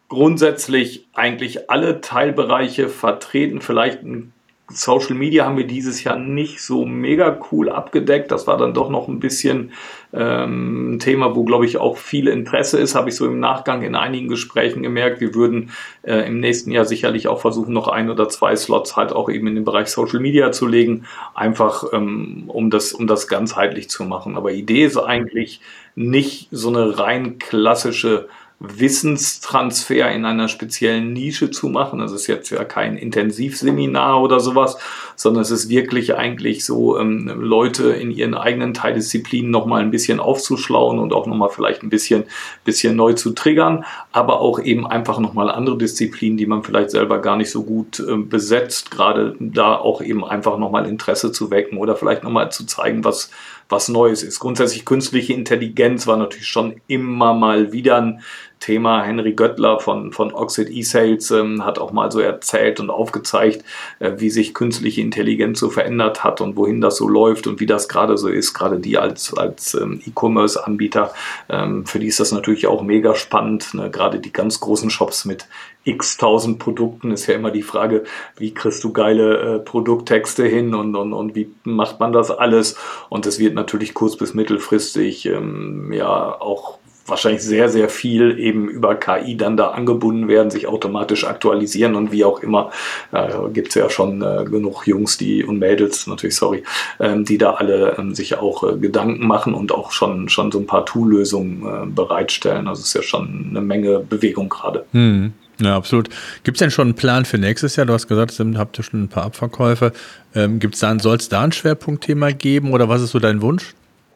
grundsätzlich 0.07 1.07
eigentlich 1.13 1.69
alle 1.69 2.01
Teilbereiche 2.01 2.89
vertreten, 2.89 3.61
vielleicht 3.61 4.03
ein 4.03 4.33
Social 4.71 5.15
Media 5.15 5.45
haben 5.45 5.57
wir 5.57 5.65
dieses 5.65 6.03
Jahr 6.03 6.17
nicht 6.17 6.61
so 6.61 6.85
mega 6.85 7.39
cool 7.51 7.69
abgedeckt. 7.69 8.31
Das 8.31 8.47
war 8.47 8.57
dann 8.57 8.73
doch 8.73 8.89
noch 8.89 9.07
ein 9.07 9.19
bisschen 9.19 9.71
ähm, 10.13 10.93
ein 10.93 10.99
Thema, 10.99 11.35
wo, 11.35 11.43
glaube 11.43 11.65
ich, 11.65 11.77
auch 11.77 11.97
viel 11.97 12.27
Interesse 12.27 12.79
ist. 12.79 12.95
Habe 12.95 13.09
ich 13.09 13.15
so 13.15 13.25
im 13.25 13.39
Nachgang 13.39 13.81
in 13.81 13.95
einigen 13.95 14.27
Gesprächen 14.27 14.83
gemerkt. 14.83 15.21
Wir 15.21 15.33
würden 15.33 15.71
äh, 16.03 16.27
im 16.27 16.39
nächsten 16.39 16.71
Jahr 16.71 16.85
sicherlich 16.85 17.27
auch 17.27 17.41
versuchen, 17.41 17.73
noch 17.73 17.87
ein 17.87 18.09
oder 18.09 18.29
zwei 18.29 18.55
Slots 18.55 18.95
halt 18.95 19.11
auch 19.11 19.29
eben 19.29 19.47
in 19.47 19.55
den 19.55 19.65
Bereich 19.65 19.87
Social 19.87 20.19
Media 20.19 20.51
zu 20.51 20.67
legen. 20.67 21.05
Einfach, 21.33 21.85
ähm, 21.91 22.43
um, 22.47 22.69
das, 22.69 22.93
um 22.93 23.07
das 23.07 23.27
ganzheitlich 23.27 23.89
zu 23.89 24.03
machen. 24.03 24.37
Aber 24.37 24.51
Idee 24.51 24.85
ist 24.85 24.97
eigentlich 24.97 25.61
nicht 25.95 26.47
so 26.51 26.69
eine 26.69 26.99
rein 26.99 27.39
klassische 27.39 28.29
Wissenstransfer 28.59 30.11
in 30.11 30.25
einer 30.25 30.49
speziellen 30.49 31.13
Nische 31.13 31.49
zu 31.49 31.69
machen. 31.69 31.99
Das 31.99 32.11
ist 32.11 32.27
jetzt 32.27 32.49
ja 32.49 32.65
kein 32.65 32.97
Intensivseminar 32.97 34.21
oder 34.21 34.41
sowas, 34.41 34.77
sondern 35.15 35.43
es 35.43 35.51
ist 35.51 35.69
wirklich 35.69 36.15
eigentlich 36.15 36.65
so, 36.65 36.99
ähm, 36.99 37.31
Leute 37.39 37.91
in 37.91 38.11
ihren 38.11 38.33
eigenen 38.33 38.73
Teildisziplinen 38.73 39.49
nochmal 39.49 39.81
ein 39.81 39.91
bisschen 39.91 40.19
aufzuschlauen 40.19 40.99
und 40.99 41.13
auch 41.13 41.25
nochmal 41.25 41.49
vielleicht 41.49 41.83
ein 41.83 41.89
bisschen, 41.89 42.25
bisschen 42.65 42.97
neu 42.97 43.13
zu 43.13 43.31
triggern, 43.31 43.85
aber 44.11 44.41
auch 44.41 44.59
eben 44.59 44.85
einfach 44.85 45.19
nochmal 45.19 45.49
andere 45.49 45.77
Disziplinen, 45.77 46.37
die 46.37 46.45
man 46.45 46.63
vielleicht 46.63 46.91
selber 46.91 47.19
gar 47.19 47.37
nicht 47.37 47.51
so 47.51 47.63
gut 47.63 47.99
äh, 48.01 48.17
besetzt, 48.17 48.91
gerade 48.91 49.35
da 49.39 49.75
auch 49.75 50.01
eben 50.01 50.25
einfach 50.25 50.57
nochmal 50.57 50.85
Interesse 50.85 51.31
zu 51.31 51.49
wecken 51.49 51.77
oder 51.77 51.95
vielleicht 51.95 52.25
nochmal 52.25 52.51
zu 52.51 52.65
zeigen, 52.65 53.05
was, 53.05 53.31
was 53.69 53.87
Neues 53.87 54.23
ist. 54.23 54.39
Grundsätzlich 54.39 54.83
künstliche 54.83 55.33
Intelligenz 55.33 56.07
war 56.07 56.17
natürlich 56.17 56.47
schon 56.47 56.81
immer 56.87 57.33
mal 57.33 57.71
wieder 57.71 57.97
ein 58.01 58.21
Thema. 58.59 59.03
Henry 59.03 59.33
Göttler 59.33 59.79
von, 59.79 60.11
von 60.11 60.33
Oxid 60.33 60.69
E-Sales 60.69 61.31
ähm, 61.31 61.63
hat 61.63 61.79
auch 61.79 61.91
mal 61.91 62.11
so 62.11 62.19
erzählt 62.19 62.79
und 62.79 62.89
aufgezeigt, 62.89 63.63
äh, 63.99 64.13
wie 64.17 64.29
sich 64.29 64.53
künstliche 64.53 65.01
Intelligenz 65.01 65.59
so 65.59 65.69
verändert 65.69 66.23
hat 66.23 66.41
und 66.41 66.55
wohin 66.57 66.81
das 66.81 66.97
so 66.97 67.07
läuft 67.07 67.47
und 67.47 67.59
wie 67.59 67.65
das 67.65 67.87
gerade 67.87 68.17
so 68.17 68.27
ist. 68.27 68.53
Gerade 68.53 68.79
die 68.79 68.97
als, 68.97 69.33
als 69.33 69.75
ähm, 69.75 70.01
E-Commerce-Anbieter, 70.05 71.13
ähm, 71.49 71.85
für 71.85 71.99
die 71.99 72.07
ist 72.07 72.19
das 72.19 72.31
natürlich 72.31 72.67
auch 72.67 72.81
mega 72.81 73.15
spannend. 73.15 73.73
Ne? 73.73 73.89
Gerade 73.89 74.19
die 74.19 74.33
ganz 74.33 74.59
großen 74.59 74.89
Shops 74.89 75.25
mit 75.25 75.47
x 75.83 76.17
tausend 76.17 76.59
Produkten 76.59 77.11
ist 77.11 77.27
ja 77.27 77.35
immer 77.35 77.51
die 77.51 77.61
Frage, 77.61 78.03
wie 78.37 78.53
kriegst 78.53 78.83
du 78.83 78.91
geile 78.91 79.55
äh, 79.55 79.59
Produkttexte 79.59 80.45
hin 80.45 80.75
und, 80.75 80.95
und, 80.95 81.13
und 81.13 81.35
wie 81.35 81.51
macht 81.63 81.99
man 81.99 82.11
das 82.11 82.31
alles? 82.31 82.75
Und 83.09 83.25
es 83.25 83.39
wird 83.39 83.55
natürlich 83.55 83.93
kurz- 83.93 84.17
bis 84.17 84.33
mittelfristig 84.33 85.25
ähm, 85.25 85.91
ja 85.93 86.39
auch 86.39 86.79
wahrscheinlich 87.09 87.41
sehr, 87.41 87.69
sehr 87.69 87.89
viel 87.89 88.39
eben 88.39 88.67
über 88.67 88.95
KI 88.95 89.35
dann 89.35 89.57
da 89.57 89.69
angebunden 89.69 90.27
werden, 90.27 90.51
sich 90.51 90.67
automatisch 90.67 91.25
aktualisieren 91.25 91.95
und 91.95 92.11
wie 92.11 92.23
auch 92.23 92.41
immer. 92.41 92.71
Äh, 93.11 93.29
Gibt 93.51 93.69
es 93.69 93.75
ja 93.75 93.89
schon 93.89 94.21
äh, 94.21 94.45
genug 94.45 94.85
Jungs 94.87 95.17
die 95.17 95.43
und 95.43 95.59
Mädels, 95.59 96.07
natürlich, 96.07 96.35
sorry, 96.35 96.63
ähm, 96.99 97.25
die 97.25 97.37
da 97.37 97.53
alle 97.53 97.95
ähm, 97.97 98.15
sich 98.15 98.37
auch 98.37 98.63
äh, 98.63 98.77
Gedanken 98.77 99.27
machen 99.27 99.53
und 99.53 99.71
auch 99.71 99.91
schon, 99.91 100.29
schon 100.29 100.51
so 100.51 100.59
ein 100.59 100.67
paar 100.67 100.85
Tool-Lösungen 100.85 101.65
äh, 101.65 101.85
bereitstellen. 101.87 102.67
Also 102.67 102.81
es 102.81 102.89
ist 102.89 102.93
ja 102.93 103.01
schon 103.01 103.47
eine 103.49 103.61
Menge 103.61 103.99
Bewegung 103.99 104.49
gerade. 104.49 104.85
Hm. 104.91 105.33
Ja, 105.61 105.75
absolut. 105.75 106.09
Gibt 106.43 106.55
es 106.55 106.59
denn 106.59 106.71
schon 106.71 106.87
einen 106.87 106.95
Plan 106.95 107.25
für 107.25 107.37
nächstes 107.37 107.75
Jahr? 107.75 107.85
Du 107.85 107.93
hast 107.93 108.07
gesagt, 108.07 108.33
habt 108.57 108.77
ihr 108.77 108.83
schon 108.83 109.03
ein 109.03 109.09
paar 109.09 109.25
Abverkäufe. 109.25 109.91
Ähm, 110.33 110.59
gibt's 110.59 110.79
da, 110.79 110.97
soll 110.99 111.17
es 111.17 111.27
da 111.27 111.41
ein 111.41 111.51
Schwerpunktthema 111.51 112.31
geben 112.31 112.71
oder 112.71 112.87
was 112.87 113.01
ist 113.01 113.11
so 113.11 113.19
dein 113.19 113.41
Wunsch? 113.41 113.73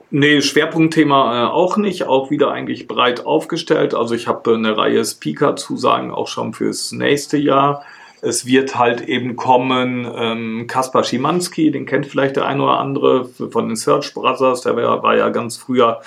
Nee, 0.09 0.41
Schwerpunktthema 0.41 1.47
äh, 1.47 1.51
auch 1.51 1.75
nicht, 1.75 2.03
auch 2.03 2.29
wieder 2.29 2.51
eigentlich 2.51 2.87
breit 2.87 3.25
aufgestellt. 3.25 3.95
Also 3.95 4.13
ich 4.13 4.27
habe 4.27 4.53
eine 4.53 4.77
Reihe 4.77 5.03
Speaker-Zusagen 5.03 6.11
auch 6.11 6.27
schon 6.27 6.53
fürs 6.53 6.91
nächste 6.91 7.37
Jahr. 7.37 7.83
Es 8.21 8.45
wird 8.45 8.77
halt 8.77 9.01
eben 9.01 9.35
kommen 9.35 10.07
ähm, 10.15 10.67
Kaspar 10.67 11.03
Schimanski, 11.03 11.71
den 11.71 11.85
kennt 11.85 12.05
vielleicht 12.05 12.37
der 12.37 12.45
eine 12.45 12.63
oder 12.63 12.79
andere 12.79 13.25
von 13.25 13.67
den 13.67 13.75
Search 13.75 14.13
Brothers, 14.13 14.61
der 14.61 14.77
war, 14.77 15.03
war 15.03 15.17
ja 15.17 15.29
ganz 15.29 15.57
früher 15.57 15.99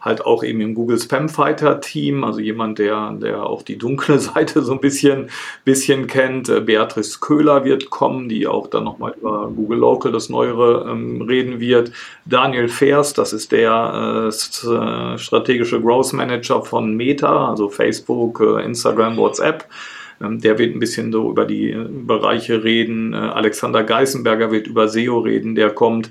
halt 0.00 0.24
auch 0.24 0.42
eben 0.42 0.60
im 0.60 0.74
Google 0.74 0.98
Spam 0.98 1.28
Fighter 1.28 1.80
Team, 1.80 2.24
also 2.24 2.40
jemand, 2.40 2.78
der, 2.78 3.12
der 3.12 3.44
auch 3.44 3.62
die 3.62 3.76
dunkle 3.76 4.18
Seite 4.18 4.62
so 4.62 4.72
ein 4.72 4.80
bisschen, 4.80 5.30
bisschen 5.64 6.06
kennt. 6.06 6.48
Äh, 6.48 6.60
Beatrice 6.60 7.18
Köhler 7.20 7.64
wird 7.64 7.90
kommen, 7.90 8.28
die 8.28 8.46
auch 8.46 8.66
dann 8.66 8.84
nochmal 8.84 9.14
über 9.20 9.50
Google 9.54 9.78
Local, 9.78 10.12
das 10.12 10.28
Neuere, 10.28 10.86
ähm, 10.90 11.22
reden 11.22 11.60
wird. 11.60 11.92
Daniel 12.24 12.68
Fers, 12.68 13.12
das 13.12 13.32
ist 13.32 13.52
der 13.52 14.30
äh, 14.30 15.18
strategische 15.18 15.80
Growth 15.80 16.12
Manager 16.12 16.62
von 16.62 16.94
Meta, 16.94 17.50
also 17.50 17.68
Facebook, 17.68 18.40
äh, 18.40 18.64
Instagram, 18.64 19.16
WhatsApp. 19.16 19.66
Ähm, 20.22 20.40
der 20.40 20.58
wird 20.58 20.74
ein 20.74 20.80
bisschen 20.80 21.12
so 21.12 21.30
über 21.30 21.44
die 21.44 21.70
äh, 21.70 21.86
Bereiche 21.88 22.62
reden. 22.62 23.12
Äh, 23.12 23.16
Alexander 23.16 23.82
Geißenberger 23.82 24.50
wird 24.50 24.66
über 24.66 24.88
SEO 24.88 25.20
reden, 25.20 25.54
der 25.54 25.70
kommt. 25.70 26.10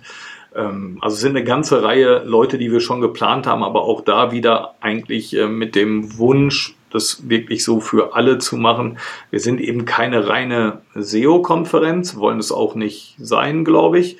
Ähm, 0.55 0.97
also 1.01 1.15
es 1.15 1.21
sind 1.21 1.35
eine 1.35 1.43
ganze 1.43 1.83
Reihe 1.83 2.23
Leute, 2.25 2.57
die 2.57 2.71
wir 2.71 2.81
schon 2.81 3.01
geplant 3.01 3.47
haben, 3.47 3.63
aber 3.63 3.83
auch 3.83 4.01
da 4.01 4.31
wieder 4.31 4.75
eigentlich 4.81 5.35
äh, 5.35 5.47
mit 5.47 5.75
dem 5.75 6.17
Wunsch, 6.17 6.75
das 6.91 7.29
wirklich 7.29 7.63
so 7.63 7.79
für 7.79 8.15
alle 8.15 8.39
zu 8.39 8.57
machen. 8.57 8.97
Wir 9.29 9.39
sind 9.39 9.61
eben 9.61 9.85
keine 9.85 10.27
reine 10.27 10.81
SEO-Konferenz, 10.95 12.17
wollen 12.17 12.39
es 12.39 12.51
auch 12.51 12.75
nicht 12.75 13.15
sein, 13.19 13.63
glaube 13.63 13.99
ich, 13.99 14.17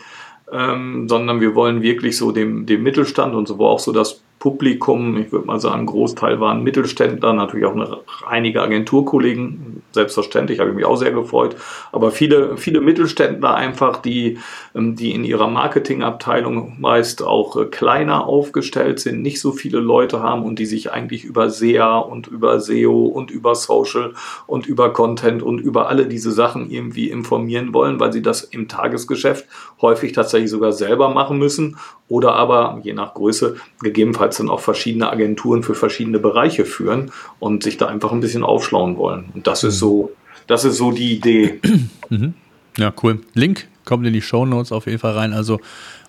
ähm, 0.51 1.07
sondern 1.09 1.41
wir 1.41 1.55
wollen 1.55 1.81
wirklich 1.81 2.17
so 2.17 2.31
dem, 2.31 2.65
dem 2.65 2.83
Mittelstand 2.83 3.33
und 3.33 3.48
so 3.48 3.59
auch 3.59 3.79
so 3.79 3.91
das 3.91 4.21
Publikum, 4.39 5.17
ich 5.17 5.34
würde 5.34 5.46
mal 5.46 5.60
sagen, 5.60 5.86
Großteil 5.86 6.39
waren 6.39 6.63
Mittelständler, 6.63 7.34
natürlich 7.34 7.65
auch 7.65 7.74
eine, 7.74 7.98
einige 8.25 8.62
Agenturkollegen, 8.62 9.84
selbstverständlich, 9.91 10.62
habe 10.62 10.69
ich 10.69 10.75
mich 10.77 10.86
auch 10.86 10.96
sehr 10.96 11.12
gefreut, 11.12 11.58
aber 11.91 12.12
viele, 12.12 12.55
viele 12.55 12.79
Mittelständler 12.79 13.53
einfach, 13.55 13.98
die, 13.98 14.38
ähm, 14.74 14.96
die 14.96 15.12
in 15.13 15.25
ihrer 15.25 15.50
Marketingabteilung 15.50 16.77
meist 16.79 17.22
auch 17.22 17.58
äh, 17.58 17.65
kleiner 17.65 18.27
aufgestellt 18.27 19.01
sind, 19.01 19.22
nicht 19.22 19.41
so 19.41 19.51
viele 19.51 19.79
Leute 19.79 20.24
haben 20.24 20.43
und 20.43 20.58
die 20.58 20.65
sich 20.65 20.93
eigentlich 20.93 21.25
über 21.25 21.50
SEA 21.50 21.98
und 21.98 22.27
über 22.27 22.62
SEO 22.62 23.08
und 23.08 23.31
über 23.31 23.55
Social 23.55 24.13
und 24.48 24.67
über 24.67 24.93
Content 24.93 25.43
und 25.43 25.60
über 25.60 25.89
alle 25.89 26.05
diese 26.05 26.31
Sachen 26.31 26.72
irgendwie 26.72 27.10
informieren 27.10 27.74
wollen, 27.74 28.00
weil 28.00 28.13
sie 28.13 28.22
das 28.22 28.43
im 28.43 28.69
Tagesgeschäft 28.69 29.46
häufig 29.81 30.13
tatsächlich 30.13 30.50
sogar 30.50 30.72
selber 30.72 31.10
machen 31.10 31.38
müssen 31.39 31.75
oder 32.08 32.36
aber 32.36 32.79
je 32.84 32.93
nach 32.93 33.13
Größe 33.13 33.58
gegebenenfalls 33.81 34.28
dann 34.38 34.50
auch 34.50 34.59
verschiedene 34.59 35.09
Agenturen 35.09 35.63
für 35.63 35.75
verschiedene 35.75 36.19
Bereiche 36.19 36.65
führen 36.65 37.12
und 37.39 37.63
sich 37.63 37.77
da 37.77 37.88
einfach 37.88 38.12
ein 38.12 38.19
bisschen 38.19 38.43
aufschlauen 38.43 38.98
wollen. 38.98 39.25
Und 39.33 39.48
das 39.48 39.63
ist 39.63 39.75
mhm. 39.75 39.79
so, 39.79 40.12
das 40.48 40.65
ist 40.65 40.77
so 40.77 40.91
die 40.91 41.13
Idee. 41.13 41.59
Mhm. 42.12 42.33
Ja, 42.75 42.91
cool. 43.03 43.19
Link 43.36 43.67
kommt 43.86 44.07
in 44.07 44.13
die 44.13 44.24
Show 44.24 44.43
Notes 44.43 44.71
auf 44.71 44.88
jeden 44.88 44.98
Fall 44.98 45.13
rein. 45.13 45.31
Also 45.31 45.59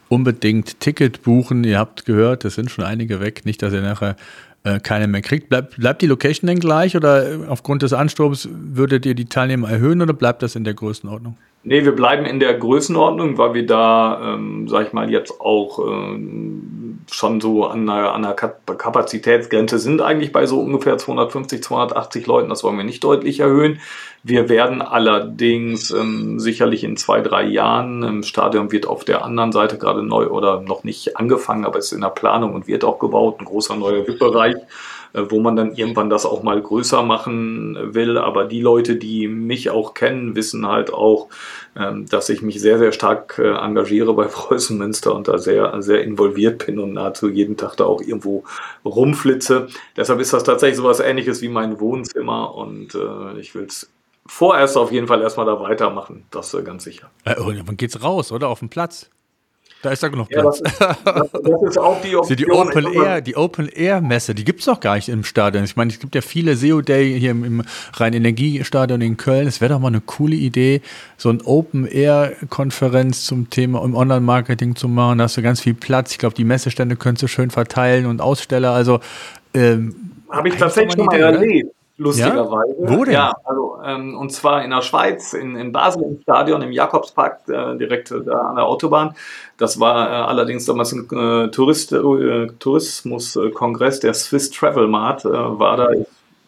unbedingt 0.09 0.81
Ticket 0.81 1.23
buchen. 1.23 1.63
Ihr 1.63 1.79
habt 1.79 2.07
gehört, 2.07 2.47
es 2.47 2.55
sind 2.55 2.71
schon 2.71 2.85
einige 2.85 3.21
weg. 3.21 3.45
Nicht, 3.45 3.61
dass 3.61 3.75
ihr 3.75 3.83
nachher 3.83 4.17
äh, 4.65 4.81
keine 4.81 5.09
mehr 5.09 5.23
kriegt. 5.23 5.49
Bleib, 5.49 5.77
bleibt 5.77 6.03
die 6.03 6.07
Location 6.07 6.47
denn 6.47 6.59
gleich 6.59 6.97
oder 6.97 7.41
aufgrund 7.49 7.83
des 7.83 7.93
Ansturms 7.93 8.49
würdet 8.51 9.07
ihr 9.07 9.15
die 9.15 9.27
Teilnehmer 9.27 9.71
erhöhen 9.71 10.01
oder 10.03 10.13
bleibt 10.13 10.43
das 10.43 10.57
in 10.57 10.65
der 10.65 10.75
Größenordnung? 10.75 11.37
Nee, 11.63 11.85
wir 11.85 11.93
bleiben 11.93 12.25
in 12.25 12.41
der 12.41 12.55
Größenordnung, 12.55 13.37
weil 13.37 13.53
wir 13.53 13.67
da, 13.67 14.35
ähm, 14.35 14.67
sag 14.67 14.87
ich 14.87 14.93
mal, 14.95 15.11
jetzt 15.11 15.41
auch 15.43 15.79
ähm, 15.87 17.01
schon 17.11 17.41
so 17.43 17.67
an 17.67 17.89
einer, 17.89 18.13
an 18.13 18.25
einer 18.25 18.35
Kapazitätsgrenze 18.35 19.79
sind 19.79 20.01
eigentlich 20.01 20.33
bei 20.33 20.47
so 20.47 20.59
ungefähr 20.61 20.97
250, 20.97 21.63
280 21.63 22.27
Leuten. 22.27 22.49
Das 22.49 22.65
wollen 22.65 22.79
wir 22.79 22.85
nicht 22.85 23.05
deutlich 23.05 23.41
erhöhen. 23.41 23.81
Wir 24.23 24.49
werden 24.49 24.81
allerdings 24.81 25.91
ähm, 25.91 26.41
sicherlich 26.41 26.83
in 26.83 26.97
zwei, 26.97 27.21
drei 27.21 27.45
Jahren, 27.45 28.03
im 28.05 28.23
Stadion 28.23 28.73
wird 28.73 28.87
auf 28.87 29.05
der 29.05 29.23
anderen 29.25 29.53
Seite 29.53 29.77
gerade 29.77 30.03
neu 30.03 30.29
oder 30.29 30.63
noch 30.63 30.83
nicht 30.83 31.19
angefangen, 31.19 31.67
aber 31.67 31.79
ist 31.79 31.93
in 31.93 32.01
der 32.01 32.09
Planung 32.09 32.55
und 32.55 32.69
wird 32.69 32.85
auch 32.85 32.99
gebaut, 32.99 33.39
ein 33.39 33.45
großer 33.45 33.77
neuer 33.77 34.07
VIP-Bereich. 34.07 34.57
Äh, 35.13 35.23
wo 35.29 35.41
man 35.41 35.57
dann 35.57 35.75
irgendwann 35.75 36.11
das 36.11 36.25
auch 36.25 36.43
mal 36.43 36.61
größer 36.61 37.03
machen 37.03 37.95
will. 37.95 38.19
Aber 38.19 38.45
die 38.45 38.61
Leute, 38.61 38.97
die 38.97 39.29
mich 39.29 39.71
auch 39.71 39.95
kennen, 39.95 40.37
wissen 40.37 40.67
halt 40.67 40.93
auch, 40.93 41.29
ähm, 41.77 42.07
dass 42.07 42.29
ich 42.29 42.43
mich 42.43 42.61
sehr, 42.61 42.79
sehr 42.79 42.93
stark 42.93 43.39
äh, 43.39 43.51
engagiere 43.51 44.15
bei 44.15 44.25
Preußen 44.31 44.79
Münster 44.79 45.15
und 45.15 45.29
da 45.29 45.39
sehr, 45.39 45.83
sehr 45.83 46.03
involviert 46.03 46.67
bin 46.67 46.79
und 46.79 46.93
nahezu 46.93 47.29
jeden 47.29 47.57
Tag 47.57 47.77
da 47.77 47.85
auch 47.85 48.01
irgendwo 48.01 48.45
rumflitze. 48.85 49.69
Deshalb 49.97 50.21
ist 50.21 50.33
das 50.33 50.45
tatsächlich 50.45 50.77
so 50.77 50.85
was 50.85 51.01
ähnliches 51.01 51.43
wie 51.43 51.49
mein 51.49 51.81
Wohnzimmer 51.81 52.55
und 52.55 52.95
äh, 52.95 53.39
ich 53.39 53.55
will 53.55 53.65
es 53.65 53.91
vorerst 54.27 54.77
auf 54.77 54.93
jeden 54.93 55.09
Fall 55.09 55.23
erstmal 55.23 55.47
da 55.47 55.61
weitermachen. 55.61 56.25
Das 56.31 56.55
ist 56.55 56.65
ganz 56.65 56.85
sicher. 56.85 57.11
Äh, 57.25 57.35
wann 57.39 57.77
geht's 57.77 58.03
raus, 58.03 58.31
oder? 58.31 58.49
Auf 58.49 58.61
den 58.61 58.69
Platz? 58.69 59.11
Da 59.83 59.91
ist 59.91 60.03
da 60.03 60.09
genug 60.09 60.29
Platz. 60.29 60.61
Ja, 60.79 60.97
das, 61.05 61.31
das, 61.33 61.63
ist 61.63 61.79
auch 61.79 62.03
die 62.03 62.15
Option. 62.17 62.37
die 62.37 62.51
Open 62.51 62.93
Air, 62.93 63.21
die 63.23 63.37
Open 63.37 63.69
Air 63.69 64.03
Messe, 64.03 64.35
die 64.35 64.45
gibt 64.45 64.61
es 64.61 64.67
doch 64.67 64.79
gar 64.79 64.97
nicht 64.97 65.09
im 65.09 65.25
Stadion. 65.25 65.65
Ich 65.65 65.75
meine, 65.75 65.91
es 65.91 65.99
gibt 65.99 66.15
ja 66.15 66.21
viele 66.21 66.55
SEO 66.55 66.83
Day 66.83 67.19
hier 67.19 67.31
im, 67.31 67.45
im 67.45 67.63
Rhein-Energiestadion 67.95 69.01
in 69.01 69.17
Köln. 69.17 69.47
Es 69.49 69.63
wäre 69.63 69.73
doch 69.73 69.81
mal 69.81 69.89
eine 69.89 70.03
coole 70.03 70.37
Idee, 70.37 70.83
so 71.17 71.31
ein 71.31 71.41
Open 71.43 71.87
Air 71.87 72.33
Konferenz 72.51 73.25
zum 73.25 73.49
Thema 73.49 73.83
im 73.83 73.95
Online-Marketing 73.95 74.77
zu 74.77 74.87
machen. 74.87 75.19
Da 75.19 75.25
hast 75.25 75.39
du 75.39 75.43
ganz 75.43 75.61
viel 75.61 75.75
Platz. 75.75 76.13
Ich 76.13 76.19
glaube, 76.19 76.35
die 76.35 76.45
Messestände 76.45 76.97
könntest 76.97 77.23
du 77.23 77.29
schön 77.29 77.51
verteilen 77.51 78.05
und 78.05 78.21
Aussteller. 78.21 78.73
Also 78.73 79.01
ähm, 79.55 79.95
habe 80.29 80.49
ich 80.49 80.57
tatsächlich 80.57 80.93
schon 80.95 81.07
mal 81.07 81.19
erlebt 81.19 81.75
lustigerweise. 82.01 82.77
Ja? 82.81 82.89
Wo 82.89 83.05
denn? 83.05 83.15
Ja, 83.15 83.33
also, 83.45 83.79
ähm, 83.85 84.17
und 84.17 84.33
zwar 84.33 84.65
in 84.65 84.71
der 84.71 84.83
Schweiz, 84.83 85.35
in, 85.35 85.55
in 85.57 85.71
Basel 85.71 86.03
im 86.03 86.21
Stadion, 86.23 86.63
im 86.63 86.73
Jakobspark, 86.73 87.41
äh, 87.49 87.77
direkt 87.77 88.11
äh, 88.11 88.23
da 88.25 88.39
an 88.39 88.57
der 88.57 88.65
Autobahn. 88.65 89.15
Das 89.59 89.79
war 89.79 90.09
äh, 90.09 90.13
allerdings 90.13 90.65
damals 90.65 90.93
ein 90.93 91.07
äh, 91.11 91.51
Tourist, 91.51 91.93
äh, 91.93 92.47
Tourismuskongress, 92.59 94.01
der 94.01 94.15
Swiss 94.15 94.51
Travel 94.51 94.89
Mart 94.89 95.25
war 95.25 95.77
da, 95.77 95.91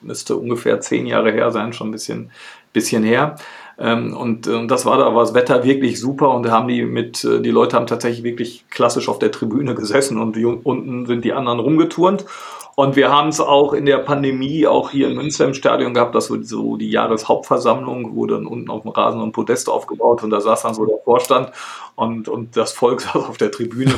müsste 0.01 0.37
ungefähr 0.37 0.81
zehn 0.81 1.07
Jahre 1.07 1.31
her 1.31 1.51
sein, 1.51 1.73
schon 1.73 1.89
ein 1.89 1.93
bisschen, 1.93 2.31
bisschen 2.73 3.05
her. 3.05 3.37
Ähm, 3.79 4.17
und, 4.17 4.49
und 4.49 4.69
das 4.69 4.87
war 4.87 4.97
da, 4.97 5.15
war 5.15 5.23
das 5.23 5.35
Wetter 5.35 5.65
wirklich 5.65 6.01
super 6.01 6.31
und 6.31 6.51
haben 6.51 6.69
die 6.69 6.83
mit, 6.83 7.23
die 7.23 7.51
Leute 7.51 7.77
haben 7.77 7.87
tatsächlich 7.87 8.23
wirklich 8.23 8.65
klassisch 8.71 9.09
auf 9.09 9.19
der 9.19 9.31
Tribüne 9.31 9.75
gesessen 9.75 10.19
und 10.19 10.37
die, 10.37 10.45
unten 10.45 11.07
sind 11.07 11.25
die 11.25 11.33
anderen 11.33 11.61
rumgeturnt. 11.61 12.25
Und 12.75 12.97
wir 12.97 13.11
haben 13.11 13.29
es 13.29 13.41
auch 13.41 13.75
in 13.75 13.85
der 13.85 13.99
Pandemie, 13.99 14.67
auch 14.67 14.91
hier 14.91 15.09
in 15.09 15.17
Münster 15.17 15.45
im 15.45 15.55
Stadion 15.55 15.93
gehabt, 15.93 16.15
dass 16.15 16.27
so 16.27 16.77
die 16.77 16.91
Jahreshauptversammlung 16.91 18.15
wurde 18.15 18.35
dann 18.35 18.47
unten 18.47 18.71
auf 18.71 18.83
dem 18.83 18.91
Rasen 18.93 19.21
und 19.21 19.33
Podest 19.33 19.69
aufgebaut 19.69 20.23
und 20.23 20.31
da 20.31 20.41
saß 20.41 20.63
dann 20.63 20.75
so 20.75 20.87
der 20.87 20.99
Vorstand 21.05 21.53
und, 21.97 22.29
und 22.29 22.57
das 22.57 22.73
Volk 22.73 23.01
saß 23.03 23.17
auf 23.17 23.37
der 23.37 23.51
Tribüne. 23.51 23.95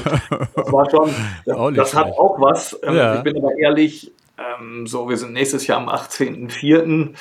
Das 0.56 0.72
war 0.72 0.90
schon, 0.90 1.10
das, 1.46 1.74
das 1.74 1.94
hat 1.94 2.12
auch 2.12 2.40
was. 2.40 2.78
Ähm, 2.82 2.96
ja. 2.96 3.16
Ich 3.16 3.22
bin 3.22 3.36
aber 3.36 3.56
ehrlich, 3.56 4.12
ähm, 4.36 4.86
so, 4.86 5.08
wir 5.08 5.16
sind 5.16 5.32
nächstes 5.32 5.66
Jahr 5.68 5.78
am 5.78 5.88
18.04. 5.88 7.14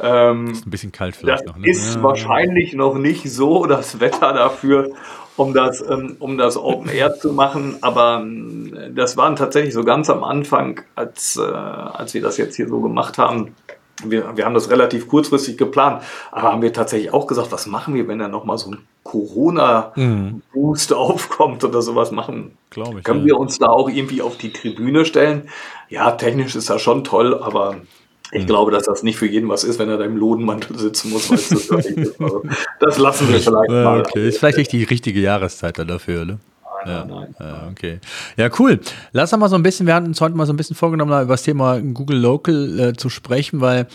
Ähm, 0.00 0.50
ist 0.50 0.66
ein 0.66 0.70
bisschen 0.70 0.92
kalt 0.92 1.16
vielleicht 1.16 1.40
das 1.40 1.46
noch. 1.46 1.56
Ne? 1.56 1.68
Ist 1.68 2.02
wahrscheinlich 2.02 2.74
noch 2.74 2.96
nicht 2.96 3.30
so 3.32 3.64
das 3.64 4.00
Wetter 4.00 4.34
dafür, 4.34 4.90
um 5.38 5.54
das, 5.54 5.80
ähm, 5.88 6.16
um 6.18 6.36
das 6.36 6.56
Open 6.56 6.90
Air 6.90 7.14
zu 7.14 7.32
machen. 7.32 7.76
Aber 7.80 8.20
ähm, 8.20 8.76
das 8.94 9.16
waren 9.16 9.36
tatsächlich 9.36 9.72
so 9.72 9.84
ganz 9.84 10.10
am 10.10 10.24
Anfang, 10.24 10.80
als, 10.94 11.36
äh, 11.36 11.42
als 11.42 12.12
wir 12.12 12.20
das 12.20 12.36
jetzt 12.36 12.56
hier 12.56 12.68
so 12.68 12.80
gemacht 12.80 13.18
haben. 13.18 13.54
Wir, 14.04 14.36
wir 14.36 14.44
haben 14.44 14.54
das 14.54 14.70
relativ 14.70 15.08
kurzfristig 15.08 15.58
geplant, 15.58 16.04
aber 16.30 16.52
haben 16.52 16.62
wir 16.62 16.72
tatsächlich 16.72 17.12
auch 17.12 17.26
gesagt, 17.26 17.50
was 17.50 17.66
machen 17.66 17.94
wir, 17.94 18.06
wenn 18.06 18.20
da 18.20 18.28
nochmal 18.28 18.56
so 18.56 18.70
ein 18.70 18.78
Corona-Boost 19.02 20.90
mhm. 20.90 20.96
aufkommt 20.96 21.64
oder 21.64 21.82
sowas 21.82 22.12
machen? 22.12 22.56
Glaube 22.70 22.98
ich. 22.98 23.04
Können 23.04 23.20
ja. 23.20 23.26
wir 23.26 23.38
uns 23.38 23.58
da 23.58 23.66
auch 23.66 23.88
irgendwie 23.88 24.22
auf 24.22 24.36
die 24.36 24.52
Tribüne 24.52 25.04
stellen? 25.04 25.48
Ja, 25.88 26.12
technisch 26.12 26.54
ist 26.54 26.70
das 26.70 26.80
schon 26.80 27.02
toll, 27.02 27.42
aber 27.42 27.76
ich 28.32 28.40
hm. 28.40 28.46
glaube, 28.46 28.70
dass 28.70 28.84
das 28.84 29.02
nicht 29.02 29.16
für 29.16 29.26
jeden 29.26 29.48
was 29.48 29.64
ist, 29.64 29.78
wenn 29.78 29.88
er 29.88 29.96
da 29.96 30.04
im 30.04 30.16
Lodenmantel 30.16 30.78
sitzen 30.78 31.10
muss. 31.10 31.30
Weißt 31.30 31.70
du, 31.70 32.24
also, 32.24 32.42
das 32.80 32.98
lassen 32.98 33.28
wir 33.28 33.40
vielleicht 33.40 33.70
mal. 33.70 34.00
Okay, 34.00 34.28
ist 34.28 34.38
vielleicht 34.38 34.58
nicht 34.58 34.72
die 34.72 34.84
richtige 34.84 35.20
Jahreszeit 35.20 35.78
dann 35.78 35.88
dafür, 35.88 36.24
ne? 36.24 36.38
Ja, 36.86 37.04
nein. 37.04 37.34
Ja, 37.40 37.68
okay. 37.70 37.98
Ja, 38.36 38.50
cool. 38.58 38.80
Lass 39.12 39.32
uns 39.32 39.40
mal 39.40 39.48
so 39.48 39.56
ein 39.56 39.62
bisschen, 39.62 39.86
wir 39.86 39.94
hatten 39.94 40.06
uns 40.06 40.20
heute 40.20 40.36
mal 40.36 40.46
so 40.46 40.52
ein 40.52 40.56
bisschen 40.56 40.76
vorgenommen, 40.76 41.10
über 41.10 41.34
das 41.34 41.42
Thema 41.42 41.80
Google 41.80 42.18
Local 42.18 42.80
äh, 42.80 42.92
zu 42.94 43.08
sprechen, 43.08 43.60
weil 43.60 43.86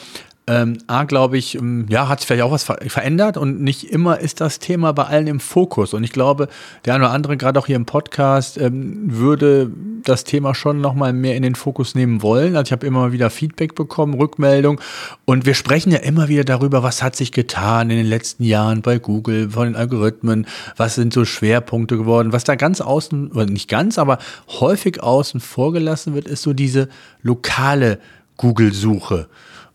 ähm, 0.45 0.77
A, 0.87 1.05
glaube 1.05 1.37
ich, 1.37 1.55
ähm, 1.55 1.85
ja, 1.87 2.09
hat 2.09 2.19
sich 2.19 2.27
vielleicht 2.27 2.43
auch 2.43 2.51
was 2.51 2.65
ver 2.65 2.77
verändert 2.87 3.37
und 3.37 3.61
nicht 3.61 3.89
immer 3.89 4.19
ist 4.19 4.41
das 4.41 4.59
Thema 4.59 4.91
bei 4.91 5.03
allen 5.03 5.27
im 5.27 5.39
Fokus. 5.39 5.93
Und 5.93 6.03
ich 6.03 6.11
glaube, 6.11 6.49
der 6.83 6.95
eine 6.95 7.05
oder 7.05 7.13
andere, 7.13 7.37
gerade 7.37 7.57
auch 7.57 7.65
hier 7.65 7.77
im 7.77 7.85
Podcast, 7.85 8.57
ähm, 8.57 9.03
würde 9.05 9.71
das 10.03 10.25
Thema 10.25 10.53
schon 10.53 10.81
nochmal 10.81 11.13
mehr 11.13 11.37
in 11.37 11.43
den 11.43 11.55
Fokus 11.55 11.95
nehmen 11.95 12.21
wollen. 12.21 12.57
Also 12.57 12.69
ich 12.69 12.71
habe 12.73 12.85
immer 12.85 13.13
wieder 13.13 13.29
Feedback 13.29 13.73
bekommen, 13.75 14.15
Rückmeldung. 14.15 14.81
Und 15.23 15.45
wir 15.45 15.53
sprechen 15.53 15.91
ja 15.91 15.99
immer 15.99 16.27
wieder 16.27 16.43
darüber, 16.43 16.83
was 16.83 17.01
hat 17.01 17.15
sich 17.15 17.31
getan 17.31 17.89
in 17.89 17.95
den 17.95 18.07
letzten 18.07 18.43
Jahren 18.43 18.81
bei 18.81 18.99
Google, 18.99 19.51
von 19.51 19.67
den 19.67 19.75
Algorithmen, 19.77 20.45
was 20.75 20.95
sind 20.95 21.13
so 21.13 21.23
Schwerpunkte 21.23 21.95
geworden. 21.95 22.33
Was 22.33 22.43
da 22.43 22.55
ganz 22.55 22.81
außen, 22.81 23.31
oder 23.31 23.45
nicht 23.45 23.69
ganz, 23.69 23.97
aber 23.97 24.17
häufig 24.59 25.01
außen 25.01 25.39
vorgelassen 25.39 26.15
wird, 26.15 26.27
ist 26.27 26.41
so 26.41 26.51
diese 26.51 26.89
lokale 27.21 27.99
Google-Suche. 28.35 29.29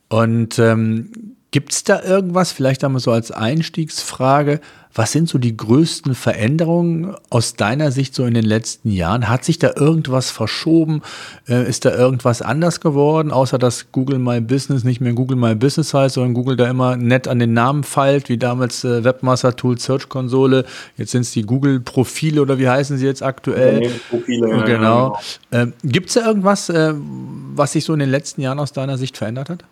Und 0.09 0.59
ähm, 0.59 1.37
Gibt 1.51 1.73
es 1.73 1.83
da 1.83 2.03
irgendwas, 2.03 2.53
vielleicht 2.53 2.85
einmal 2.85 3.01
so 3.01 3.11
als 3.11 3.31
Einstiegsfrage, 3.31 4.61
was 4.95 5.13
sind 5.13 5.31
so 5.31 5.39
die 5.39 5.57
größten 5.57 6.15
Veränderungen 6.15 7.15
aus 7.31 7.55
deiner 7.55 7.91
Sicht 7.91 8.15
so 8.15 8.27
in 8.27 8.35
den 8.35 8.45
letzten 8.45 8.91
Jahren? 8.91 9.31
Hat 9.31 9.47
sich 9.47 9.59
da 9.59 9.73
irgendwas 9.75 10.31
verschoben? 10.31 11.01
Äh, 11.49 11.67
ist 11.67 11.87
da 11.87 11.97
irgendwas 11.97 12.43
anders 12.43 12.81
geworden, 12.81 13.31
außer 13.31 13.59
dass 13.59 13.93
Google 13.93 14.19
My 14.19 14.43
Business 14.43 14.85
nicht 14.85 15.01
mehr 15.01 15.15
Google 15.15 15.39
My 15.39 15.55
Business 15.55 15.95
heißt, 15.95 16.17
sondern 16.17 16.35
Google 16.35 16.57
da 16.57 16.69
immer 16.69 16.97
nett 16.97 17.29
an 17.29 17.39
den 17.39 17.55
Namen 17.55 17.83
feilt, 17.83 18.29
wie 18.29 18.37
damals 18.37 18.85
äh, 18.85 19.03
Webmaster 19.03 19.57
Tool 19.57 19.79
Search 19.79 20.11
Konsole. 20.11 20.67
Jetzt 20.99 21.13
sind 21.13 21.23
es 21.23 21.31
die 21.31 21.43
Google 21.43 21.81
Profile 21.81 22.43
oder 22.43 22.59
wie 22.59 22.69
heißen 22.69 22.99
sie 22.99 23.07
jetzt 23.07 23.23
aktuell? 23.23 23.85
Ja, 23.85 23.91
Profile, 24.11 24.49
genau. 24.49 24.59
Ja, 24.59 24.65
genau. 24.67 25.19
Ähm, 25.51 25.73
Gibt 25.83 26.09
es 26.09 26.15
da 26.15 26.27
irgendwas, 26.27 26.69
äh, 26.69 26.93
was 26.95 27.73
sich 27.73 27.87
so 27.87 27.95
in 27.95 28.01
den 28.01 28.11
letzten 28.11 28.43
Jahren 28.43 28.59
aus 28.59 28.73
deiner 28.73 28.99
Sicht 28.99 29.17
verändert 29.17 29.49
hat? 29.49 29.65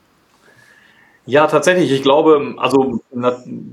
Ja, 1.28 1.48
tatsächlich. 1.48 1.90
Ich 1.90 2.02
glaube, 2.02 2.54
also 2.56 3.00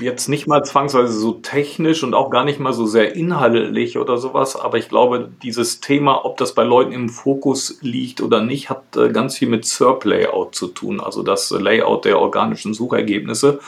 jetzt 0.01 0.27
nicht 0.27 0.47
mal 0.47 0.63
zwangsweise 0.63 1.13
so 1.13 1.33
technisch 1.33 2.03
und 2.03 2.15
auch 2.15 2.31
gar 2.31 2.45
nicht 2.45 2.59
mal 2.59 2.73
so 2.73 2.87
sehr 2.87 3.15
inhaltlich 3.15 3.99
oder 3.99 4.17
sowas, 4.17 4.55
aber 4.55 4.79
ich 4.79 4.89
glaube, 4.89 5.29
dieses 5.43 5.79
Thema, 5.79 6.25
ob 6.25 6.37
das 6.37 6.55
bei 6.55 6.63
Leuten 6.63 6.93
im 6.93 7.09
Fokus 7.09 7.77
liegt 7.81 8.21
oder 8.21 8.41
nicht, 8.41 8.71
hat 8.71 8.97
äh, 8.97 9.09
ganz 9.09 9.37
viel 9.37 9.49
mit 9.49 9.65
SERP-Layout 9.65 10.55
zu 10.55 10.67
tun, 10.67 10.99
also 10.99 11.21
das 11.21 11.51
Layout 11.51 12.05
der 12.05 12.17
organischen 12.19 12.73
Suchergebnisse. 12.73 13.59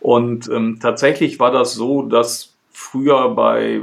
Und 0.00 0.48
ähm, 0.48 0.78
tatsächlich 0.80 1.38
war 1.38 1.50
das 1.50 1.74
so, 1.74 2.02
dass 2.02 2.54
früher 2.72 3.28
bei 3.34 3.82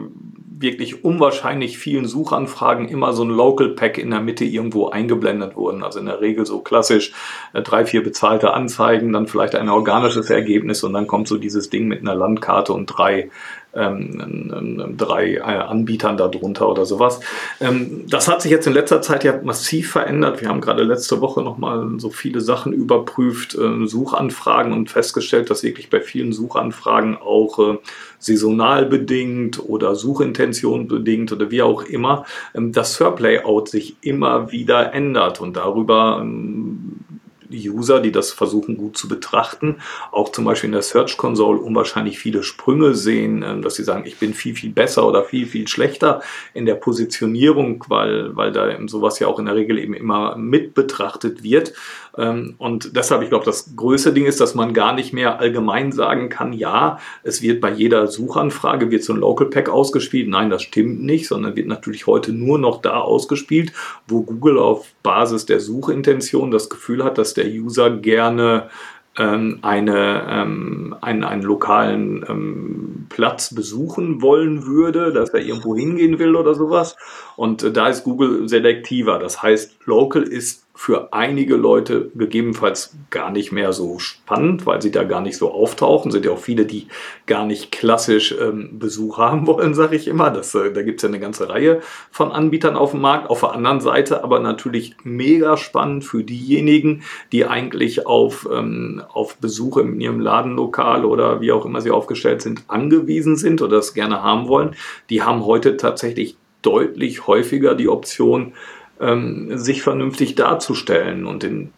wirklich 0.58 1.04
unwahrscheinlich 1.04 1.78
vielen 1.78 2.06
Suchanfragen 2.06 2.88
immer 2.88 3.14
so 3.14 3.24
ein 3.24 3.30
Local 3.30 3.70
Pack 3.70 3.98
in 3.98 4.12
der 4.12 4.22
Mitte 4.22 4.46
irgendwo 4.46 4.90
eingeblendet 4.90 5.56
wurden. 5.56 5.84
Also 5.84 6.00
in 6.00 6.06
der 6.06 6.22
Regel 6.22 6.46
so 6.46 6.60
klassisch 6.60 7.12
äh, 7.54 7.62
drei, 7.62 7.86
vier 7.86 8.04
bezahlte 8.04 8.54
Anzeigen, 8.54 9.12
dann 9.12 9.28
vielleicht 9.28 9.56
ein 9.56 9.70
organisches 9.70 10.30
Ergebnis 10.30 10.84
und 10.84 10.94
dann 10.94 11.08
kommt 11.08 11.28
so 11.28 11.38
dieses 11.38 11.70
Ding 11.70 11.88
mit 11.88 12.02
einer 12.02 12.16
Landkarte 12.16 12.74
und 12.74 12.86
drei 12.86 13.30
ähm, 13.76 14.96
drei 14.98 15.36
äh, 15.36 15.42
Anbietern 15.42 16.18
darunter 16.18 16.70
oder 16.70 16.86
sowas. 16.86 17.20
Ähm, 17.60 18.06
das 18.10 18.28
hat 18.28 18.42
sich 18.42 18.52
jetzt 18.52 18.68
in 18.68 18.74
letzter 18.74 19.02
Zeit 19.02 19.24
ja 19.24 19.40
massiv 19.44 19.92
verändert. 19.92 20.42
Wir 20.42 20.50
haben 20.50 20.62
gerade 20.62 20.84
letzte 20.84 21.22
Woche 21.22 21.42
nochmal 21.42 21.88
so 21.98 22.10
viele 22.10 22.42
Sachen 22.42 22.74
überprüft, 22.74 23.56
äh, 23.56 23.86
Suchanfragen 23.86 24.74
und 24.74 24.90
festgestellt, 24.90 25.50
dass 25.50 25.64
wirklich 25.64 25.90
bei 25.90 26.02
vielen 26.02 26.34
Suchanfragen 26.34 27.18
auch 27.18 27.60
äh, 27.60 27.78
saisonal 28.20 28.86
bedingt 28.86 29.62
oder 29.64 29.96
Suchintention 29.96 30.88
bedingt 30.88 31.32
oder 31.32 31.52
wie 31.52 31.62
auch 31.62 31.84
immer, 31.84 32.26
ähm, 32.54 32.72
das 32.72 32.96
SERP-Layout 32.96 33.70
sich 33.70 33.98
immer 34.02 34.52
wieder 34.52 34.94
ändert 34.94 35.42
und 35.42 35.56
darüber 35.56 36.20
ähm, 36.22 37.05
User, 37.52 38.00
die 38.00 38.12
das 38.12 38.32
versuchen 38.32 38.78
gut 38.78 38.98
zu 38.98 39.08
betrachten, 39.08 39.78
auch 40.12 40.30
zum 40.30 40.46
Beispiel 40.46 40.68
in 40.68 40.74
der 40.74 40.82
Search 40.82 41.18
Console 41.18 41.60
unwahrscheinlich 41.60 42.20
viele 42.20 42.44
Sprünge 42.44 42.94
sehen, 42.94 43.44
ähm, 43.44 43.62
dass 43.62 43.76
sie 43.76 43.84
sagen, 43.84 44.06
ich 44.06 44.18
bin 44.18 44.34
viel, 44.34 44.56
viel 44.56 44.72
besser 44.72 45.08
oder 45.08 45.24
viel, 45.24 45.46
viel 45.46 45.68
schlechter 45.68 46.22
in 46.54 46.66
der 46.66 46.76
Positionierung, 46.76 47.84
weil, 47.88 48.36
weil 48.36 48.52
da 48.52 48.76
sowas 48.88 49.20
ja 49.20 49.28
auch 49.28 49.40
in 49.40 49.46
der 49.46 49.56
Regel 49.56 49.78
eben 49.80 49.94
immer 49.94 50.36
mit 50.36 50.74
betrachtet 50.74 51.44
wird. 51.44 51.74
Ähm, 52.18 52.56
und 52.58 52.96
deshalb, 52.96 53.22
ich 53.22 53.30
glaube, 53.30 53.46
das 53.46 53.76
größte 53.76 54.14
Ding 54.14 54.26
ist, 54.26 54.40
dass 54.40 54.56
man 54.56 54.74
gar 54.74 54.94
nicht 54.94 55.14
mehr 55.14 55.40
allgemein 55.40 55.92
sagen 55.92 56.30
kann, 56.30 56.54
ja, 56.54 57.00
es 57.24 57.42
wird 57.42 57.62
bei 57.62 57.72
jeder 57.72 58.08
Suchanfrage 58.08 58.92
wird 58.92 59.04
so 59.04 59.14
ein 59.14 59.20
Local 59.20 59.48
Pack 59.50 59.70
ausgespielt. 59.70 60.30
Nein, 60.30 60.50
das 60.50 60.64
stimmt 60.64 61.04
nicht, 61.04 61.28
sondern 61.28 61.56
wird 61.56 61.68
natürlich 61.68 62.08
heute 62.08 62.34
nur 62.34 62.58
noch 62.58 62.82
da 62.82 63.00
ausgespielt, 63.00 63.74
wo 64.08 64.22
Google 64.22 64.60
auf 64.60 64.88
Basis 65.04 65.46
der 65.46 65.60
Suchintention 65.60 66.52
das 66.52 66.70
Gefühl 66.70 67.04
hat, 67.04 67.18
dass 67.18 67.34
der 67.34 67.48
User 67.48 67.90
gerne 67.90 68.70
ähm, 69.18 69.60
eine, 69.62 70.26
ähm, 70.30 70.96
einen, 71.02 71.24
einen 71.24 71.42
lokalen 71.42 72.26
ähm, 72.28 73.06
Platz 73.10 73.54
besuchen 73.54 74.22
wollen 74.22 74.66
würde, 74.66 75.14
dass 75.14 75.30
er 75.30 75.42
irgendwo 75.42 75.76
hingehen 75.76 76.20
will 76.20 76.36
oder 76.36 76.54
sowas. 76.54 76.98
Und 77.38 77.64
äh, 77.64 77.72
da 77.72 77.88
ist 77.88 78.04
Google 78.04 78.50
selektiver. 78.50 79.20
Das 79.20 79.42
heißt, 79.42 79.86
Local 79.86 80.24
ist 80.24 80.65
für 80.78 81.14
einige 81.14 81.56
Leute 81.56 82.12
gegebenenfalls 82.16 82.98
gar 83.10 83.32
nicht 83.32 83.54
mehr 83.54 83.72
so 83.72 83.98
spannend, 83.98 84.66
weil 84.66 84.82
sie 84.82 84.92
da 84.92 85.06
gar 85.06 85.22
nicht 85.22 85.38
so 85.38 85.52
auftauchen. 85.52 86.12
Sind 86.12 86.26
ja 86.26 86.32
auch 86.32 86.38
viele, 86.38 86.66
die 86.66 86.88
gar 87.26 87.46
nicht 87.46 87.72
klassisch 87.72 88.36
ähm, 88.40 88.78
Besuch 88.78 89.18
haben 89.18 89.48
wollen, 89.48 89.74
sage 89.74 89.96
ich 89.96 90.08
immer. 90.08 90.30
Das, 90.32 90.54
äh, 90.54 90.74
da 90.74 90.84
gibt 90.84 91.00
es 91.00 91.04
ja 91.04 91.10
eine 91.10 91.22
ganze 91.22 91.48
Reihe 91.48 91.82
von 92.12 92.32
Anbietern 92.32 92.76
auf 92.76 92.92
dem 92.92 93.00
Markt. 93.00 93.30
Auf 93.30 93.40
der 93.40 93.54
anderen 93.54 93.80
Seite 93.80 94.22
aber 94.24 94.42
natürlich 94.42 94.98
mega 95.04 95.56
spannend 95.56 96.04
für 96.04 96.24
diejenigen, 96.24 97.04
die 97.32 97.46
eigentlich 97.46 98.06
auf, 98.06 98.48
ähm, 98.52 99.02
auf 99.14 99.38
Besuche 99.38 99.82
in 99.82 100.02
ihrem 100.02 100.20
Ladenlokal 100.20 101.06
oder 101.06 101.40
wie 101.40 101.54
auch 101.54 101.66
immer 101.66 101.80
sie 101.80 101.92
aufgestellt 101.92 102.42
sind, 102.42 102.64
angewiesen 102.68 103.38
sind 103.38 103.62
oder 103.62 103.78
das 103.78 103.94
gerne 103.94 104.22
haben 104.22 104.50
wollen. 104.50 104.76
Die 105.10 105.24
haben 105.24 105.46
heute 105.46 105.78
tatsächlich 105.78 106.36
deutlich 106.62 107.28
häufiger 107.28 107.76
die 107.76 107.88
Option, 107.88 108.54
ähm, 109.00 109.58
sich 109.58 109.82
vernünftig 109.82 110.36
darzustellen. 110.36 111.26
Und 111.26 111.44
in 111.44 111.72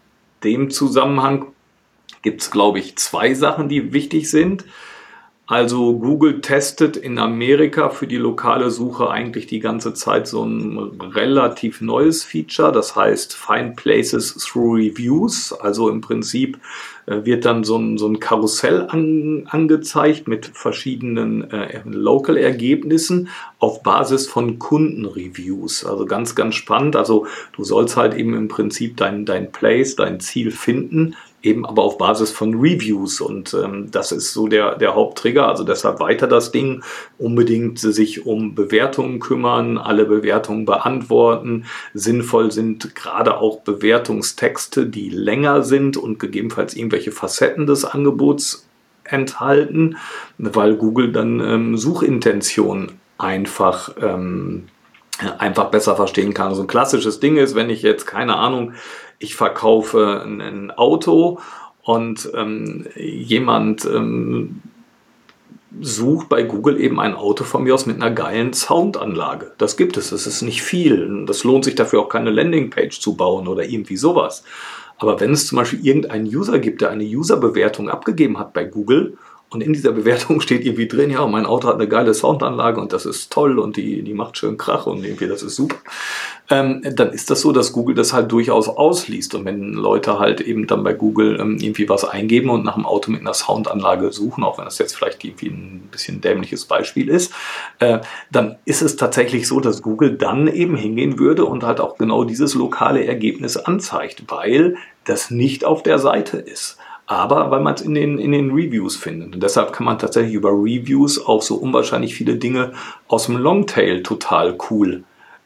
dem 0.44 0.70
Zusammenhang 0.70 1.46
gibt 2.22 2.42
es, 2.42 2.50
glaube 2.50 2.78
ich, 2.78 2.96
zwei 2.96 3.34
Sachen, 3.34 3.68
die 3.68 3.92
wichtig 3.92 4.30
sind. 4.30 4.64
Also 5.46 5.98
Google 5.98 6.42
testet 6.42 6.98
in 6.98 7.18
Amerika 7.18 7.88
für 7.88 8.06
die 8.06 8.18
lokale 8.18 8.70
Suche 8.70 9.08
eigentlich 9.08 9.46
die 9.46 9.60
ganze 9.60 9.94
Zeit 9.94 10.28
so 10.28 10.44
ein 10.44 11.00
relativ 11.00 11.80
neues 11.80 12.22
Feature, 12.22 12.70
das 12.70 12.94
heißt 12.94 13.34
Find 13.34 13.74
Places 13.74 14.34
Through 14.34 14.74
Reviews. 14.74 15.54
Also 15.54 15.88
im 15.88 16.02
Prinzip 16.02 16.58
wird 17.24 17.44
dann 17.44 17.64
so 17.64 17.76
ein, 17.76 17.98
so 17.98 18.06
ein 18.06 18.20
Karussell 18.20 18.86
an, 18.88 19.44
angezeigt 19.48 20.28
mit 20.28 20.46
verschiedenen 20.46 21.50
äh, 21.50 21.80
Local-Ergebnissen 21.84 23.28
auf 23.58 23.82
Basis 23.82 24.26
von 24.26 24.58
Kundenreviews. 24.58 25.84
Also 25.84 26.06
ganz, 26.06 26.34
ganz 26.34 26.54
spannend. 26.54 26.96
Also 26.96 27.26
du 27.56 27.64
sollst 27.64 27.96
halt 27.96 28.14
eben 28.14 28.34
im 28.34 28.48
Prinzip 28.48 28.96
dein, 28.96 29.24
dein 29.24 29.52
Place, 29.52 29.96
dein 29.96 30.20
Ziel 30.20 30.50
finden 30.50 31.14
eben 31.42 31.64
aber 31.64 31.82
auf 31.82 31.98
Basis 31.98 32.30
von 32.30 32.54
Reviews. 32.54 33.20
Und 33.20 33.54
ähm, 33.54 33.90
das 33.90 34.12
ist 34.12 34.32
so 34.32 34.48
der, 34.48 34.76
der 34.76 34.94
Haupttrigger. 34.94 35.48
Also 35.48 35.64
deshalb 35.64 36.00
weiter 36.00 36.26
das 36.26 36.50
Ding. 36.50 36.82
Unbedingt 37.18 37.78
sich 37.78 38.26
um 38.26 38.54
Bewertungen 38.54 39.20
kümmern, 39.20 39.78
alle 39.78 40.04
Bewertungen 40.04 40.64
beantworten. 40.64 41.64
Sinnvoll 41.94 42.50
sind 42.50 42.94
gerade 42.94 43.38
auch 43.38 43.60
Bewertungstexte, 43.60 44.86
die 44.86 45.10
länger 45.10 45.62
sind 45.62 45.96
und 45.96 46.18
gegebenenfalls 46.18 46.74
irgendwelche 46.74 47.12
Facetten 47.12 47.66
des 47.66 47.84
Angebots 47.84 48.68
enthalten, 49.04 49.96
weil 50.38 50.76
Google 50.76 51.12
dann 51.12 51.40
ähm, 51.40 51.76
Suchintention 51.76 52.92
einfach 53.16 53.94
ähm, 54.00 54.68
einfach 55.38 55.70
besser 55.70 55.96
verstehen 55.96 56.34
kann. 56.34 56.54
So 56.54 56.62
ein 56.62 56.68
klassisches 56.68 57.20
Ding 57.20 57.36
ist, 57.36 57.54
wenn 57.54 57.70
ich 57.70 57.82
jetzt 57.82 58.06
keine 58.06 58.36
Ahnung 58.36 58.74
ich 59.18 59.34
verkaufe 59.34 60.22
ein 60.24 60.70
Auto 60.70 61.40
und 61.82 62.30
ähm, 62.34 62.86
jemand 62.96 63.84
ähm, 63.84 64.62
sucht 65.80 66.28
bei 66.28 66.42
Google 66.42 66.80
eben 66.80 67.00
ein 67.00 67.14
Auto 67.14 67.44
von 67.44 67.64
mir 67.64 67.74
aus 67.74 67.86
mit 67.86 67.96
einer 67.96 68.10
geilen 68.10 68.52
Soundanlage. 68.52 69.52
Das 69.58 69.76
gibt 69.76 69.96
es, 69.96 70.10
das 70.10 70.26
ist 70.26 70.42
nicht 70.42 70.62
viel. 70.62 71.24
Das 71.26 71.44
lohnt 71.44 71.64
sich 71.64 71.74
dafür 71.74 72.00
auch 72.00 72.08
keine 72.08 72.30
Landingpage 72.30 73.00
zu 73.00 73.16
bauen 73.16 73.48
oder 73.48 73.64
irgendwie 73.64 73.96
sowas. 73.96 74.44
Aber 74.98 75.20
wenn 75.20 75.32
es 75.32 75.46
zum 75.46 75.56
Beispiel 75.56 75.84
irgendeinen 75.84 76.26
User 76.26 76.58
gibt, 76.58 76.80
der 76.80 76.90
eine 76.90 77.04
Userbewertung 77.04 77.88
abgegeben 77.88 78.38
hat 78.38 78.52
bei 78.52 78.64
Google 78.64 79.16
und 79.50 79.62
in 79.62 79.72
dieser 79.72 79.92
Bewertung 79.92 80.40
steht 80.42 80.64
irgendwie 80.64 80.88
drin, 80.88 81.10
ja, 81.10 81.26
mein 81.26 81.46
Auto 81.46 81.68
hat 81.68 81.76
eine 81.76 81.88
geile 81.88 82.12
Soundanlage 82.12 82.80
und 82.80 82.92
das 82.92 83.06
ist 83.06 83.32
toll 83.32 83.58
und 83.58 83.76
die, 83.76 84.02
die 84.02 84.14
macht 84.14 84.36
schön 84.36 84.58
Krach 84.58 84.86
und 84.86 85.04
irgendwie 85.04 85.26
das 85.26 85.42
ist 85.42 85.56
super. 85.56 85.76
Ähm, 86.50 86.82
dann 86.94 87.12
ist 87.12 87.30
das 87.30 87.40
so, 87.40 87.52
dass 87.52 87.72
Google 87.72 87.94
das 87.94 88.12
halt 88.12 88.32
durchaus 88.32 88.68
ausliest. 88.68 89.34
Und 89.34 89.44
wenn 89.44 89.72
Leute 89.72 90.18
halt 90.18 90.40
eben 90.40 90.66
dann 90.66 90.82
bei 90.82 90.94
Google 90.94 91.38
ähm, 91.40 91.58
irgendwie 91.60 91.88
was 91.88 92.04
eingeben 92.04 92.50
und 92.50 92.64
nach 92.64 92.76
einem 92.76 92.86
Auto 92.86 93.10
mit 93.10 93.20
einer 93.20 93.34
Soundanlage 93.34 94.12
suchen, 94.12 94.44
auch 94.44 94.58
wenn 94.58 94.64
das 94.64 94.78
jetzt 94.78 94.96
vielleicht 94.96 95.24
irgendwie 95.24 95.48
ein 95.48 95.88
bisschen 95.90 96.20
dämliches 96.20 96.64
Beispiel 96.64 97.08
ist, 97.08 97.32
äh, 97.78 98.00
dann 98.30 98.56
ist 98.64 98.82
es 98.82 98.96
tatsächlich 98.96 99.46
so, 99.46 99.60
dass 99.60 99.82
Google 99.82 100.16
dann 100.16 100.48
eben 100.48 100.76
hingehen 100.76 101.18
würde 101.18 101.44
und 101.44 101.64
halt 101.64 101.80
auch 101.80 101.98
genau 101.98 102.24
dieses 102.24 102.54
lokale 102.54 103.04
Ergebnis 103.04 103.56
anzeigt, 103.56 104.24
weil 104.28 104.76
das 105.04 105.30
nicht 105.30 105.64
auf 105.64 105.82
der 105.82 105.98
Seite 105.98 106.38
ist 106.38 106.78
aber 107.08 107.50
weil 107.50 107.60
man 107.60 107.74
es 107.74 107.80
in 107.80 107.94
den, 107.94 108.18
in 108.18 108.32
den 108.32 108.50
Reviews 108.50 108.94
findet. 108.94 109.34
Und 109.34 109.42
deshalb 109.42 109.72
kann 109.72 109.86
man 109.86 109.98
tatsächlich 109.98 110.34
über 110.34 110.50
Reviews 110.50 111.24
auch 111.24 111.40
so 111.40 111.56
unwahrscheinlich 111.56 112.14
viele 112.14 112.36
Dinge 112.36 112.74
aus 113.08 113.26
dem 113.26 113.38
Longtail 113.38 114.02
total 114.02 114.56
cool 114.70 115.04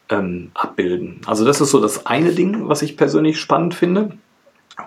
ähm, 0.09 0.51
abbilden. 0.55 1.21
Also 1.25 1.45
das 1.45 1.61
ist 1.61 1.71
so 1.71 1.79
das 1.79 2.05
eine 2.05 2.33
Ding, 2.33 2.67
was 2.67 2.81
ich 2.81 2.97
persönlich 2.97 3.39
spannend 3.39 3.73
finde. 3.75 4.17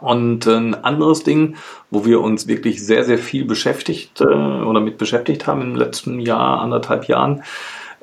Und 0.02 0.46
ein 0.46 0.74
anderes 0.74 1.22
Ding, 1.22 1.56
wo 1.90 2.04
wir 2.04 2.20
uns 2.20 2.46
wirklich 2.46 2.84
sehr, 2.84 3.04
sehr 3.04 3.18
viel 3.18 3.46
beschäftigt 3.46 4.20
äh, 4.20 4.24
oder 4.24 4.80
mit 4.80 4.98
beschäftigt 4.98 5.46
haben 5.46 5.62
im 5.62 5.76
letzten 5.76 6.20
Jahr, 6.20 6.60
anderthalb 6.60 7.08
Jahren, 7.08 7.42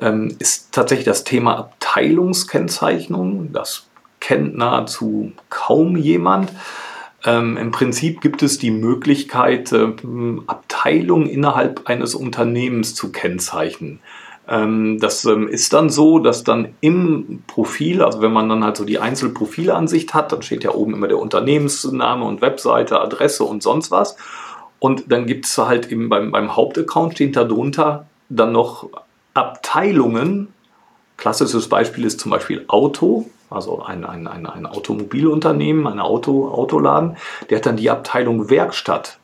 ähm, 0.01 0.35
ist 0.39 0.71
tatsächlich 0.71 1.05
das 1.05 1.23
Thema 1.23 1.57
Abteilungskennzeichnung. 1.57 3.53
Das 3.53 3.85
kennt 4.19 4.57
nahezu 4.57 5.33
kaum 5.49 5.95
jemand. 5.95 6.51
Ähm, 7.25 7.57
Im 7.57 7.71
Prinzip 7.71 8.21
gibt 8.21 8.43
es 8.43 8.57
die 8.57 8.71
Möglichkeit, 8.71 9.71
äh, 9.71 9.93
Abteilungen 10.47 11.27
innerhalb 11.27 11.87
eines 11.89 12.15
Unternehmens 12.15 12.95
zu 12.95 13.11
kennzeichnen. 13.11 13.99
Ähm, 14.47 14.99
das 14.99 15.23
ähm, 15.25 15.47
ist 15.47 15.71
dann 15.71 15.89
so, 15.89 16.19
dass 16.19 16.43
dann 16.43 16.75
im 16.81 17.43
Profil, 17.47 18.01
also 18.01 18.21
wenn 18.21 18.33
man 18.33 18.49
dann 18.49 18.63
halt 18.63 18.75
so 18.75 18.83
die 18.83 18.99
Einzelprofilansicht 18.99 20.13
hat, 20.13 20.33
dann 20.33 20.41
steht 20.41 20.65
ja 20.65 20.73
oben 20.73 20.93
immer 20.93 21.07
der 21.07 21.19
Unternehmensname 21.19 22.25
und 22.25 22.41
Webseite, 22.41 22.99
Adresse 22.99 23.45
und 23.45 23.63
sonst 23.63 23.89
was. 23.89 24.17
Und 24.79 25.11
dann 25.11 25.25
gibt 25.25 25.45
es 25.45 25.57
halt 25.57 25.89
eben 25.91 26.09
beim, 26.09 26.31
beim 26.31 26.57
Hauptaccount 26.57 27.13
steht 27.13 27.37
darunter 27.37 28.07
dann 28.27 28.51
noch 28.51 28.89
Abteilungen. 29.33 30.53
Klassisches 31.15 31.69
Beispiel 31.69 32.03
ist 32.03 32.19
zum 32.19 32.31
Beispiel 32.31 32.65
Auto, 32.67 33.29
also 33.53 33.83
ein, 33.83 34.05
ein, 34.05 34.27
ein, 34.27 34.45
ein 34.45 34.65
Automobilunternehmen, 34.65 35.87
ein 35.87 35.99
Auto, 35.99 36.49
Autoladen, 36.49 37.17
der 37.49 37.57
hat 37.57 37.65
dann 37.65 37.77
die 37.77 37.89
Abteilung 37.89 38.49
Werkstatt 38.49 39.19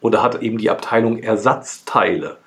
oder 0.00 0.22
hat 0.22 0.42
eben 0.42 0.58
die 0.58 0.70
Abteilung 0.70 1.18
Ersatzteile. 1.18 2.38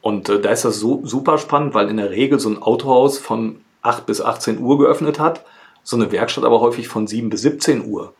Und 0.00 0.28
äh, 0.28 0.40
da 0.40 0.50
ist 0.50 0.64
das 0.64 0.78
so 0.78 1.00
super 1.04 1.38
spannend, 1.38 1.74
weil 1.74 1.88
in 1.88 1.96
der 1.96 2.10
Regel 2.10 2.38
so 2.40 2.48
ein 2.48 2.62
Autohaus 2.62 3.18
von 3.18 3.60
8 3.82 4.06
bis 4.06 4.20
18 4.20 4.60
Uhr 4.60 4.78
geöffnet 4.78 5.18
hat, 5.18 5.44
so 5.82 5.96
eine 5.96 6.12
Werkstatt 6.12 6.44
aber 6.44 6.60
häufig 6.60 6.88
von 6.88 7.06
7 7.06 7.30
bis 7.30 7.42
17 7.42 7.86
Uhr. 7.86 8.12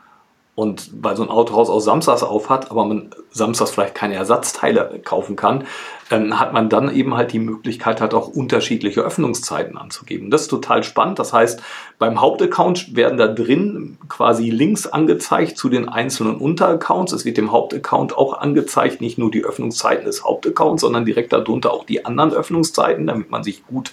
Und 0.59 0.91
weil 1.05 1.15
so 1.15 1.23
ein 1.23 1.29
Autohaus 1.29 1.71
auch 1.71 1.79
samstags 1.79 2.25
auf 2.25 2.51
hat, 2.51 2.73
aber 2.73 2.85
man 2.85 3.11
samstags 3.31 3.71
vielleicht 3.71 3.95
keine 3.95 4.17
Ersatzteile 4.17 5.01
kaufen 5.05 5.37
kann, 5.37 5.63
ähm, 6.11 6.41
hat 6.41 6.53
man 6.53 6.69
dann 6.69 6.93
eben 6.93 7.15
halt 7.15 7.33
die 7.33 7.39
Möglichkeit, 7.39 8.01
halt 8.01 8.13
auch 8.13 8.27
unterschiedliche 8.27 9.03
Öffnungszeiten 9.03 9.79
anzugeben. 9.79 10.33
Das 10.33 10.43
ist 10.43 10.49
total 10.49 10.83
spannend. 10.83 11.21
Das 11.21 11.33
heißt, 11.33 11.63
beim 12.01 12.21
Hauptaccount 12.21 12.97
werden 12.97 13.19
da 13.19 13.29
drin 13.29 13.99
quasi 14.09 14.51
Links 14.51 14.89
angezeigt 14.89 15.57
zu 15.57 15.69
den 15.69 15.89
einzelnen 15.89 16.39
Unteraccounts. 16.39 17.13
Es 17.13 17.25
wird 17.25 17.37
dem 17.37 17.53
Hauptaccount 17.53 18.19
auch 18.19 18.33
angezeigt, 18.37 19.01
nicht 19.01 19.17
nur 19.17 19.31
die 19.31 19.45
Öffnungszeiten 19.45 20.07
des 20.07 20.25
Hauptaccounts, 20.25 20.81
sondern 20.81 21.05
direkt 21.05 21.33
darunter 21.33 21.73
auch 21.73 21.85
die 21.85 22.05
anderen 22.05 22.33
Öffnungszeiten, 22.33 23.07
damit 23.07 23.31
man 23.31 23.45
sich 23.45 23.65
gut 23.65 23.93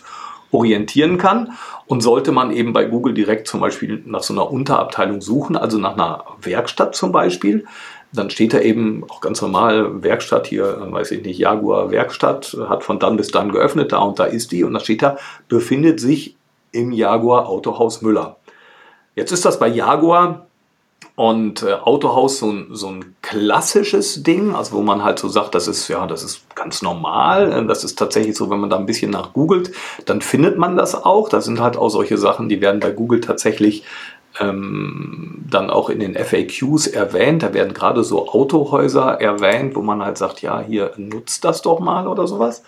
orientieren 0.52 1.18
kann. 1.18 1.54
Und 1.88 2.02
sollte 2.02 2.32
man 2.32 2.52
eben 2.52 2.74
bei 2.74 2.86
Google 2.86 3.14
direkt 3.14 3.48
zum 3.48 3.60
Beispiel 3.60 4.02
nach 4.06 4.24
so 4.24 4.34
einer 4.34 4.50
Unterabteilung 4.50 5.22
suchen, 5.22 5.56
also 5.56 5.78
nach 5.78 5.94
einer 5.94 6.24
Werkstatt 6.42 6.96
zum 6.96 7.12
Beispiel, 7.12 7.66
dann 8.12 8.30
steht 8.30 8.54
da 8.54 8.60
eben 8.60 9.04
auch 9.10 9.22
ganz 9.22 9.42
normal 9.42 10.02
Werkstatt 10.04 10.48
hier, 10.48 10.88
weiß 10.90 11.12
ich 11.12 11.24
nicht, 11.24 11.38
Jaguar 11.38 11.92
Werkstatt, 11.92 12.58
hat 12.70 12.84
von 12.84 13.00
dann 13.00 13.18
bis 13.18 13.30
dann 13.30 13.52
geöffnet, 13.52 13.92
da 13.92 14.00
und 14.00 14.20
da 14.20 14.26
ist 14.26 14.52
die. 14.52 14.64
Und 14.64 14.74
da 14.74 14.80
steht 14.80 15.02
da, 15.02 15.18
befindet 15.48 16.00
sich 16.00 16.36
im 16.72 16.92
Jaguar 16.92 17.48
Autohaus 17.48 18.02
Müller. 18.02 18.38
Jetzt 19.16 19.32
ist 19.32 19.46
das 19.46 19.60
bei 19.60 19.68
Jaguar 19.68 20.45
und 21.16 21.64
äh, 21.64 21.74
Autohaus 21.74 22.40
so 22.40 22.52
ein, 22.52 22.68
so 22.72 22.88
ein 22.88 23.16
klassisches 23.22 24.24
Ding, 24.24 24.54
also 24.54 24.76
wo 24.76 24.82
man 24.82 25.04
halt 25.04 25.20
so 25.20 25.30
sagt, 25.30 25.56
das 25.56 25.68
ist 25.68 25.88
ja, 25.88 26.06
das 26.08 26.24
ist 26.24 26.54
ganz 26.56 26.82
normal. 26.82 27.52
Äh, 27.52 27.66
das 27.66 27.84
ist 27.84 27.98
tatsächlich 27.98 28.36
so, 28.36 28.50
wenn 28.50 28.60
man 28.60 28.70
da 28.70 28.78
ein 28.78 28.86
bisschen 28.86 29.12
nach 29.12 29.34
googelt, 29.34 29.72
dann 30.06 30.22
findet 30.22 30.58
man 30.58 30.76
das 30.76 30.96
auch. 30.96 31.30
Da 31.30 31.40
sind 31.42 31.62
halt 31.62 31.78
auch 31.78 31.90
solche 31.90 32.18
Sachen, 32.18 32.50
die 32.50 32.60
werden 32.60 32.80
bei 32.80 32.92
Google 32.92 33.22
tatsächlich 33.22 33.84
ähm, 34.40 35.46
dann 35.50 35.70
auch 35.70 35.90
in 35.90 36.00
den 36.00 36.16
FAQs 36.16 36.88
erwähnt. 36.88 37.44
Da 37.44 37.54
werden 37.54 37.74
gerade 37.74 38.04
so 38.04 38.28
Autohäuser 38.28 39.22
erwähnt, 39.22 39.76
wo 39.76 39.82
man 39.82 40.04
halt 40.04 40.18
sagt, 40.18 40.42
ja, 40.42 40.60
hier 40.60 40.92
nutzt 40.98 41.46
das 41.46 41.62
doch 41.62 41.80
mal 41.80 42.08
oder 42.08 42.28
sowas. 42.28 42.64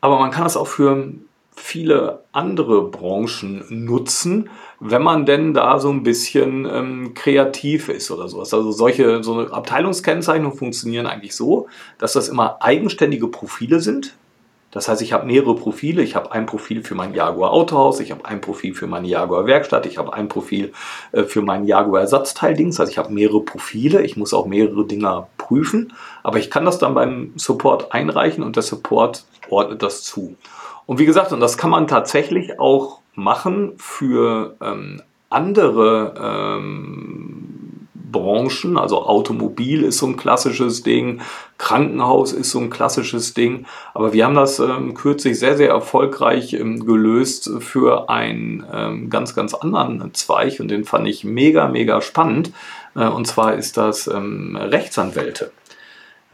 Aber 0.00 0.18
man 0.18 0.32
kann 0.32 0.44
das 0.44 0.56
auch 0.56 0.66
für 0.66 1.12
viele 1.54 2.24
andere 2.32 2.82
Branchen 2.82 3.64
nutzen, 3.68 4.50
wenn 4.84 5.02
man 5.02 5.26
denn 5.26 5.54
da 5.54 5.78
so 5.78 5.90
ein 5.90 6.02
bisschen 6.02 6.66
ähm, 6.66 7.14
kreativ 7.14 7.88
ist 7.88 8.10
oder 8.10 8.26
sowas. 8.26 8.52
Also 8.52 8.72
solche 8.72 9.22
so 9.22 9.38
eine 9.38 9.52
Abteilungskennzeichnungen 9.52 10.58
funktionieren 10.58 11.06
eigentlich 11.06 11.36
so, 11.36 11.68
dass 11.98 12.14
das 12.14 12.28
immer 12.28 12.56
eigenständige 12.60 13.28
Profile 13.28 13.78
sind. 13.78 14.16
Das 14.72 14.88
heißt, 14.88 15.00
ich 15.00 15.12
habe 15.12 15.26
mehrere 15.26 15.54
Profile. 15.54 16.02
Ich 16.02 16.16
habe 16.16 16.32
ein 16.32 16.46
Profil 16.46 16.82
für 16.82 16.96
mein 16.96 17.14
Jaguar 17.14 17.52
Autohaus, 17.52 18.00
ich 18.00 18.10
habe 18.10 18.24
ein 18.24 18.40
Profil 18.40 18.74
für 18.74 18.88
meine 18.88 19.06
Jaguar 19.06 19.46
Werkstatt, 19.46 19.86
ich 19.86 19.98
habe 19.98 20.14
ein 20.14 20.28
Profil 20.28 20.72
äh, 21.12 21.22
für 21.22 21.42
mein 21.42 21.64
Jaguar 21.64 22.00
Ersatzteildings. 22.00 22.80
Heißt, 22.80 22.90
ich 22.90 22.98
habe 22.98 23.12
mehrere 23.12 23.42
Profile. 23.42 24.02
Ich 24.02 24.16
muss 24.16 24.34
auch 24.34 24.46
mehrere 24.46 24.84
Dinger 24.84 25.28
prüfen. 25.38 25.92
Aber 26.24 26.38
ich 26.38 26.50
kann 26.50 26.64
das 26.64 26.78
dann 26.78 26.94
beim 26.94 27.34
Support 27.36 27.92
einreichen 27.92 28.42
und 28.42 28.56
der 28.56 28.64
Support 28.64 29.26
ordnet 29.48 29.80
das 29.80 30.02
zu. 30.02 30.34
Und 30.86 30.98
wie 30.98 31.06
gesagt, 31.06 31.30
und 31.30 31.38
das 31.38 31.56
kann 31.56 31.70
man 31.70 31.86
tatsächlich 31.86 32.58
auch 32.58 33.01
machen 33.14 33.72
für 33.76 34.56
ähm, 34.60 35.02
andere 35.28 36.14
ähm, 36.60 37.88
Branchen. 38.12 38.76
Also 38.76 39.04
Automobil 39.04 39.82
ist 39.82 39.98
so 39.98 40.06
ein 40.06 40.16
klassisches 40.16 40.82
Ding, 40.82 41.20
Krankenhaus 41.58 42.32
ist 42.32 42.50
so 42.50 42.60
ein 42.60 42.70
klassisches 42.70 43.34
Ding. 43.34 43.64
Aber 43.94 44.12
wir 44.12 44.24
haben 44.24 44.34
das 44.34 44.60
ähm, 44.60 44.94
kürzlich 44.94 45.38
sehr, 45.38 45.56
sehr 45.56 45.70
erfolgreich 45.70 46.52
ähm, 46.52 46.84
gelöst 46.84 47.50
für 47.60 48.08
einen 48.10 48.64
ähm, 48.72 49.10
ganz, 49.10 49.34
ganz 49.34 49.54
anderen 49.54 50.12
Zweig 50.14 50.60
und 50.60 50.68
den 50.68 50.84
fand 50.84 51.08
ich 51.08 51.24
mega, 51.24 51.68
mega 51.68 52.00
spannend. 52.00 52.52
Äh, 52.94 53.08
und 53.08 53.26
zwar 53.26 53.54
ist 53.54 53.76
das 53.76 54.06
ähm, 54.06 54.56
Rechtsanwälte. 54.56 55.50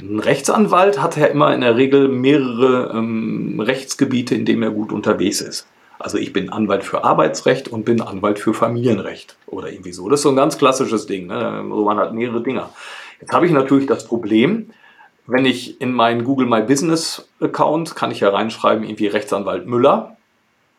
Ein 0.01 0.21
Rechtsanwalt 0.21 1.03
hat 1.03 1.17
ja 1.17 1.27
immer 1.27 1.53
in 1.55 1.61
der 1.61 1.77
Regel 1.77 2.09
mehrere 2.09 2.93
ähm, 2.95 3.59
Rechtsgebiete, 3.59 4.35
in 4.35 4.45
denen 4.45 4.63
er 4.63 4.71
gut 4.71 4.93
unterwegs 4.93 5.41
ist. 5.41 5.67
Also 5.99 6.19
ich 6.19 6.33
bin 6.33 6.51
Anwalt 6.51 6.85
für 6.85 7.05
Arbeitsrecht 7.05 7.69
und 7.69 7.85
bin 7.85 8.01
Anwalt 8.01 8.39
für 8.39 8.55
Familienrecht 8.55 9.37
oder 9.47 9.71
irgendwie 9.71 9.93
so. 9.93 10.09
Das 10.09 10.21
ist 10.21 10.25
so 10.25 10.31
ein 10.31 10.37
ganz 10.37 10.59
klassisches 10.59 11.07
Ding. 11.07 11.27
Ne? 11.27 11.65
So 11.69 11.85
man 11.85 11.99
hat 11.99 12.15
mehrere 12.15 12.43
Dinger. 12.43 12.71
Jetzt 13.21 13.33
habe 13.33 13.47
ich 13.47 13.53
natürlich 13.53 13.87
das 13.87 14.07
Problem, 14.07 14.71
wenn 15.27 15.45
ich 15.45 15.81
in 15.81 15.93
meinen 15.93 16.25
Google 16.25 16.47
My 16.47 16.63
Business 16.63 17.29
Account 17.41 17.97
kann 17.97 18.11
ich 18.11 18.21
ja 18.21 18.31
reinschreiben 18.31 18.85
irgendwie 18.85 19.09
Rechtsanwalt 19.09 19.67
Müller 19.67 20.17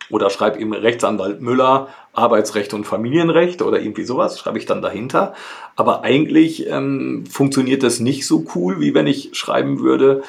oder 0.10 0.30
schreibe 0.30 0.60
eben 0.60 0.74
Rechtsanwalt 0.74 1.42
Müller, 1.42 1.90
Arbeitsrecht 2.14 2.74
und 2.74 2.86
Familienrecht 2.86 3.62
oder 3.62 3.80
irgendwie 3.80 4.06
sowas, 4.06 4.40
schreibe 4.40 4.58
ich 4.58 4.66
dann 4.66 4.82
dahinter. 4.82 5.36
Aber 5.76 6.04
eigentlich 6.04 6.68
ähm, 6.68 7.26
funktioniert 7.30 7.84
das 7.84 8.00
nicht 8.00 8.26
so 8.26 8.46
cool, 8.56 8.80
wie 8.80 8.96
wenn 8.96 9.06
ich 9.06 9.30
schreiben 9.34 9.82
würde, 9.82 10.24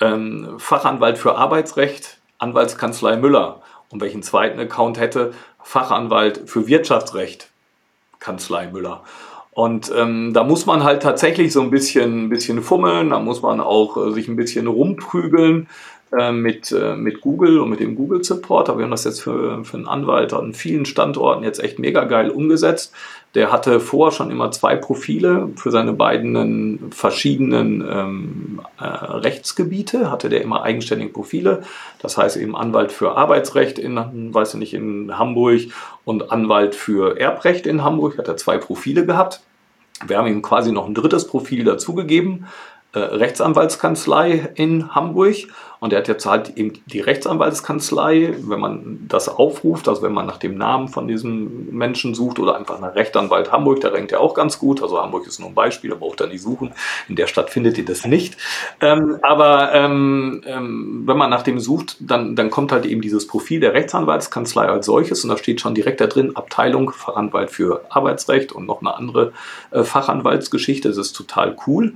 ähm, 0.00 0.54
Fachanwalt 0.58 1.18
für 1.18 1.36
Arbeitsrecht, 1.36 2.18
Anwaltskanzlei 2.38 3.16
Müller. 3.16 3.62
Und 3.94 4.00
welchen 4.00 4.24
zweiten 4.24 4.58
Account 4.58 4.98
hätte, 4.98 5.32
Fachanwalt 5.62 6.50
für 6.50 6.66
Wirtschaftsrecht, 6.66 7.48
Kanzlei 8.18 8.66
Müller. 8.66 9.04
Und 9.52 9.92
ähm, 9.96 10.32
da 10.34 10.42
muss 10.42 10.66
man 10.66 10.82
halt 10.82 11.00
tatsächlich 11.00 11.52
so 11.52 11.60
ein 11.60 11.70
bisschen, 11.70 12.24
ein 12.24 12.28
bisschen 12.28 12.60
fummeln, 12.60 13.10
da 13.10 13.20
muss 13.20 13.40
man 13.40 13.60
auch 13.60 13.96
äh, 13.96 14.12
sich 14.12 14.26
ein 14.26 14.34
bisschen 14.34 14.66
rumprügeln, 14.66 15.68
mit, 16.32 16.72
äh, 16.72 16.96
mit 16.96 17.20
Google 17.20 17.58
und 17.60 17.70
mit 17.70 17.80
dem 17.80 17.96
Google 17.96 18.22
Support. 18.22 18.68
Aber 18.68 18.78
wir 18.78 18.84
haben 18.84 18.90
das 18.90 19.04
jetzt 19.04 19.22
für, 19.22 19.64
für 19.64 19.76
einen 19.76 19.88
Anwalt 19.88 20.32
an 20.32 20.54
vielen 20.54 20.86
Standorten 20.86 21.44
jetzt 21.44 21.62
echt 21.62 21.78
mega 21.78 22.04
geil 22.04 22.30
umgesetzt. 22.30 22.92
Der 23.34 23.50
hatte 23.50 23.80
vorher 23.80 24.12
schon 24.12 24.30
immer 24.30 24.52
zwei 24.52 24.76
Profile 24.76 25.48
für 25.56 25.72
seine 25.72 25.92
beiden 25.92 26.92
verschiedenen 26.92 27.84
ähm, 27.88 28.60
äh, 28.78 28.84
Rechtsgebiete, 28.84 30.10
hatte 30.10 30.28
der 30.28 30.42
immer 30.42 30.62
eigenständige 30.62 31.12
Profile. 31.12 31.64
Das 32.00 32.16
heißt 32.16 32.36
eben 32.36 32.54
Anwalt 32.54 32.92
für 32.92 33.16
Arbeitsrecht 33.16 33.80
in, 33.80 33.96
weiß 34.32 34.54
ich 34.54 34.60
nicht, 34.60 34.74
in 34.74 35.18
Hamburg 35.18 35.62
und 36.04 36.30
Anwalt 36.30 36.76
für 36.76 37.18
Erbrecht 37.18 37.66
in 37.66 37.82
Hamburg, 37.82 38.18
hat 38.18 38.28
er 38.28 38.36
zwei 38.36 38.56
Profile 38.56 39.04
gehabt. 39.04 39.40
Wir 40.06 40.18
haben 40.18 40.28
ihm 40.28 40.42
quasi 40.42 40.70
noch 40.70 40.86
ein 40.86 40.94
drittes 40.94 41.26
Profil 41.26 41.64
dazugegeben, 41.64 42.46
äh, 42.94 42.98
Rechtsanwaltskanzlei 42.98 44.52
in 44.54 44.94
Hamburg 44.94 45.48
und 45.84 45.92
er 45.92 45.98
hat 45.98 46.08
jetzt 46.08 46.24
halt 46.24 46.56
eben 46.56 46.72
die 46.86 47.00
Rechtsanwaltskanzlei, 47.00 48.36
wenn 48.40 48.58
man 48.58 49.04
das 49.06 49.28
aufruft, 49.28 49.86
also 49.86 50.00
wenn 50.00 50.14
man 50.14 50.24
nach 50.24 50.38
dem 50.38 50.56
Namen 50.56 50.88
von 50.88 51.06
diesem 51.06 51.76
Menschen 51.76 52.14
sucht 52.14 52.38
oder 52.38 52.56
einfach 52.56 52.80
nach 52.80 52.94
Rechtsanwalt 52.94 53.52
Hamburg, 53.52 53.82
da 53.82 53.88
rennt 53.88 54.10
er 54.10 54.20
auch 54.20 54.32
ganz 54.32 54.58
gut. 54.58 54.82
Also 54.82 55.02
Hamburg 55.02 55.26
ist 55.26 55.40
nur 55.40 55.50
ein 55.50 55.54
Beispiel, 55.54 55.90
da 55.90 55.96
braucht 55.96 56.22
er 56.22 56.28
nicht 56.28 56.40
suchen. 56.40 56.72
In 57.06 57.16
der 57.16 57.26
Stadt 57.26 57.50
findet 57.50 57.76
ihr 57.76 57.84
das 57.84 58.06
nicht. 58.06 58.38
Ähm, 58.80 59.18
aber 59.20 59.74
ähm, 59.74 60.42
ähm, 60.46 61.02
wenn 61.04 61.18
man 61.18 61.28
nach 61.28 61.42
dem 61.42 61.60
sucht, 61.60 61.98
dann, 62.00 62.34
dann 62.34 62.48
kommt 62.48 62.72
halt 62.72 62.86
eben 62.86 63.02
dieses 63.02 63.26
Profil 63.26 63.60
der 63.60 63.74
Rechtsanwaltskanzlei 63.74 64.66
als 64.66 64.86
solches 64.86 65.22
und 65.22 65.28
da 65.28 65.36
steht 65.36 65.60
schon 65.60 65.74
direkt 65.74 66.00
da 66.00 66.06
drin 66.06 66.34
Abteilung 66.34 66.92
Fachanwalt 66.92 67.50
für 67.50 67.84
Arbeitsrecht 67.90 68.52
und 68.52 68.64
noch 68.64 68.80
eine 68.80 68.96
andere 68.96 69.34
äh, 69.70 69.82
Fachanwaltsgeschichte. 69.82 70.88
Das 70.88 70.96
ist 70.96 71.12
total 71.12 71.56
cool. 71.66 71.92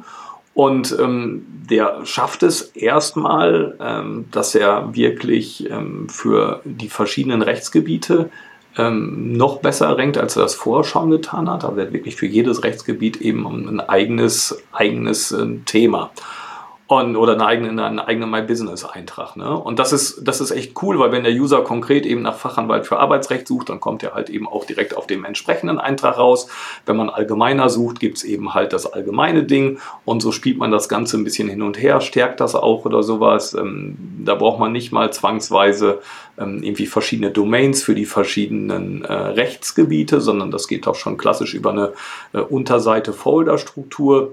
Und 0.59 0.99
ähm, 0.99 1.47
der 1.71 2.05
schafft 2.05 2.42
es 2.42 2.62
erstmal, 2.62 3.77
ähm, 3.79 4.25
dass 4.33 4.57
er 4.57 4.92
wirklich 4.92 5.71
ähm, 5.71 6.09
für 6.09 6.62
die 6.64 6.88
verschiedenen 6.88 7.42
Rechtsgebiete 7.42 8.29
ähm, 8.77 9.35
noch 9.35 9.61
besser 9.61 9.97
rankt, 9.97 10.18
als 10.18 10.35
er 10.35 10.42
das 10.42 10.57
vorher 10.57 10.83
schon 10.83 11.11
getan 11.11 11.49
hat. 11.49 11.62
Also 11.62 11.77
er 11.77 11.87
hat 11.87 11.92
wirklich 11.92 12.16
für 12.16 12.27
jedes 12.27 12.64
Rechtsgebiet 12.64 13.21
eben 13.21 13.47
ein 13.47 13.79
eigenes, 13.79 14.61
eigenes 14.73 15.31
äh, 15.31 15.47
Thema. 15.64 16.11
Und, 16.88 17.16
oder 17.16 17.33
einen 17.33 17.42
eigenen, 17.42 17.79
einen 17.79 17.98
eigenen 17.98 18.31
My 18.31 18.40
Business 18.40 18.83
Eintrag. 18.83 19.37
Ne? 19.37 19.57
Und 19.57 19.79
das 19.79 19.92
ist, 19.92 20.27
das 20.27 20.40
ist 20.40 20.51
echt 20.51 20.72
cool, 20.83 20.98
weil 20.98 21.12
wenn 21.12 21.22
der 21.22 21.35
User 21.35 21.61
konkret 21.62 22.07
eben 22.07 22.22
nach 22.22 22.35
Fachanwalt 22.35 22.87
für 22.87 22.98
Arbeitsrecht 22.98 23.46
sucht, 23.46 23.68
dann 23.68 23.79
kommt 23.79 24.03
er 24.03 24.14
halt 24.14 24.31
eben 24.31 24.48
auch 24.48 24.64
direkt 24.64 24.96
auf 24.96 25.07
dem 25.07 25.27
entsprechenden 25.27 25.79
Eintrag 25.79 26.16
raus. 26.16 26.48
Wenn 26.87 26.96
man 26.96 27.11
allgemeiner 27.11 27.68
sucht, 27.68 28.01
gibt 28.01 28.16
es 28.16 28.24
eben 28.24 28.55
halt 28.55 28.72
das 28.72 28.90
allgemeine 28.90 29.44
Ding 29.44 29.79
und 30.07 30.22
so 30.22 30.33
spielt 30.33 30.57
man 30.57 30.70
das 30.70 30.88
Ganze 30.88 31.18
ein 31.18 31.24
bisschen 31.24 31.48
hin 31.48 31.61
und 31.61 31.81
her, 31.81 32.01
stärkt 32.01 32.40
das 32.40 32.55
auch 32.55 32.87
oder 32.87 33.03
sowas. 33.03 33.53
Ähm, 33.53 33.98
da 34.24 34.35
braucht 34.35 34.59
man 34.59 34.72
nicht 34.72 34.90
mal 34.90 35.12
zwangsweise 35.12 36.01
ähm, 36.38 36.62
irgendwie 36.62 36.87
verschiedene 36.87 37.31
Domains 37.31 37.83
für 37.83 37.94
die 37.94 38.07
verschiedenen 38.07 39.05
äh, 39.05 39.12
Rechtsgebiete, 39.12 40.22
sondern 40.22 40.51
das 40.51 40.68
geht 40.68 40.88
auch 40.88 40.94
schon 40.94 41.18
klassisch 41.18 41.53
über 41.53 41.70
eine 41.70 41.92
äh, 42.33 42.38
Unterseite-Folder-Struktur. 42.38 44.33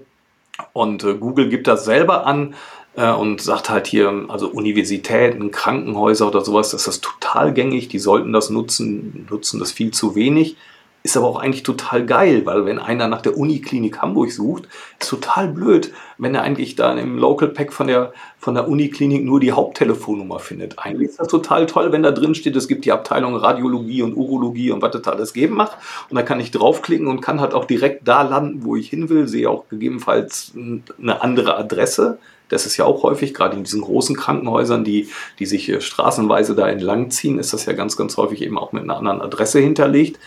Und 0.74 1.04
äh, 1.04 1.16
Google 1.16 1.50
gibt 1.50 1.68
das 1.68 1.86
selber 1.86 2.26
an 2.26 2.56
äh, 2.96 3.12
und 3.12 3.42
sagt 3.42 3.70
halt 3.70 3.88
hier, 3.88 4.26
also 4.30 4.48
Universitäten, 4.48 5.52
Krankenhäuser 5.52 6.28
oder 6.28 6.42
sowas, 6.42 6.72
das 6.72 6.88
ist 6.88 7.04
total 7.04 7.54
gängig, 7.54 7.88
die 7.88 8.00
sollten 8.00 8.34
das 8.34 8.50
nutzen, 8.50 9.28
nutzen 9.30 9.60
das 9.60 9.72
viel 9.72 9.92
zu 9.92 10.16
wenig. 10.16 10.58
Ist 11.06 11.16
aber 11.16 11.28
auch 11.28 11.38
eigentlich 11.38 11.62
total 11.62 12.04
geil, 12.04 12.48
weil 12.48 12.66
wenn 12.66 12.80
einer 12.80 13.08
nach 13.08 13.22
der 13.22 13.38
Uniklinik 13.38 14.00
Hamburg 14.00 14.32
sucht, 14.32 14.68
ist 15.00 15.08
total 15.08 15.50
blöd, 15.50 15.94
wenn 16.18 16.34
er 16.34 16.42
eigentlich 16.42 16.76
da 16.76 16.92
im 16.94 17.20
Local 17.20 17.50
Pack 17.50 17.74
von 17.74 17.86
der, 17.86 18.12
von 18.40 18.56
der 18.56 18.68
Uniklinik 18.68 19.24
nur 19.24 19.40
die 19.40 19.52
Haupttelefonnummer 19.52 20.40
findet. 20.40 20.80
Eigentlich 20.80 21.10
ist 21.10 21.20
das 21.20 21.28
total 21.28 21.68
toll, 21.68 21.92
wenn 21.92 22.02
da 22.02 22.10
drin 22.10 22.34
steht, 22.34 22.56
es 22.56 22.68
gibt 22.68 22.86
die 22.86 22.92
Abteilung 22.92 23.36
Radiologie 23.36 24.02
und 24.02 24.16
Urologie 24.16 24.72
und 24.72 24.82
was 24.82 24.94
das 24.94 25.08
alles 25.08 25.34
geben 25.34 25.54
macht. 25.54 25.78
Und 26.10 26.16
da 26.16 26.24
kann 26.24 26.40
ich 26.40 26.50
draufklicken 26.50 27.06
und 27.06 27.22
kann 27.22 27.40
halt 27.40 27.54
auch 27.54 27.66
direkt 27.66 28.08
da 28.08 28.24
landen, 28.24 28.66
wo 28.66 28.76
ich 28.76 28.90
hin 28.90 29.08
will, 29.08 29.28
sehe 29.28 29.48
auch 29.48 29.70
gegebenenfalls 29.70 30.54
eine 30.56 31.22
andere 31.22 31.56
Adresse. 31.56 32.18
Das 32.50 32.66
ist 32.66 32.78
ja 32.78 32.86
auch 32.86 33.04
häufig, 33.04 33.36
gerade 33.36 33.56
in 33.58 33.64
diesen 33.64 33.82
großen 33.82 34.16
Krankenhäusern, 34.16 34.84
die, 34.84 35.10
die 35.38 35.46
sich 35.46 35.70
äh, 35.70 35.82
straßenweise 35.82 36.56
da 36.56 36.68
entlang 36.68 37.12
ziehen, 37.12 37.38
ist 37.38 37.54
das 37.54 37.68
ja 37.68 37.74
ganz, 37.74 37.96
ganz 37.96 38.18
häufig 38.18 38.42
eben 38.42 38.58
auch 38.58 38.72
mit 38.72 38.84
einer 38.84 38.98
anderen 38.98 39.22
Adresse 39.22 39.60
hinterlegt. 39.60 40.20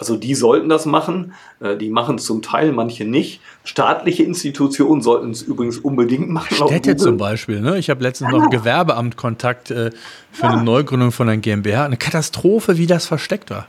Also 0.00 0.16
die 0.16 0.34
sollten 0.34 0.70
das 0.70 0.86
machen. 0.86 1.34
Äh, 1.60 1.76
die 1.76 1.90
machen 1.90 2.16
es 2.16 2.24
zum 2.24 2.40
Teil, 2.40 2.72
manche 2.72 3.04
nicht. 3.04 3.42
Staatliche 3.64 4.22
Institutionen 4.22 5.02
sollten 5.02 5.30
es 5.30 5.42
übrigens 5.42 5.76
unbedingt 5.76 6.30
machen. 6.30 6.54
Städte 6.54 6.96
zum 6.96 7.18
Beispiel. 7.18 7.60
Ne? 7.60 7.78
Ich 7.78 7.90
habe 7.90 8.02
letztens 8.02 8.32
noch 8.32 8.48
Gewerbeamtkontakt 8.48 9.70
äh, 9.70 9.90
für 10.32 10.44
ja. 10.44 10.50
eine 10.52 10.64
Neugründung 10.64 11.12
von 11.12 11.28
einer 11.28 11.36
GmbH. 11.36 11.84
Eine 11.84 11.98
Katastrophe, 11.98 12.78
wie 12.78 12.86
das 12.86 13.04
versteckt 13.04 13.50
war. 13.50 13.66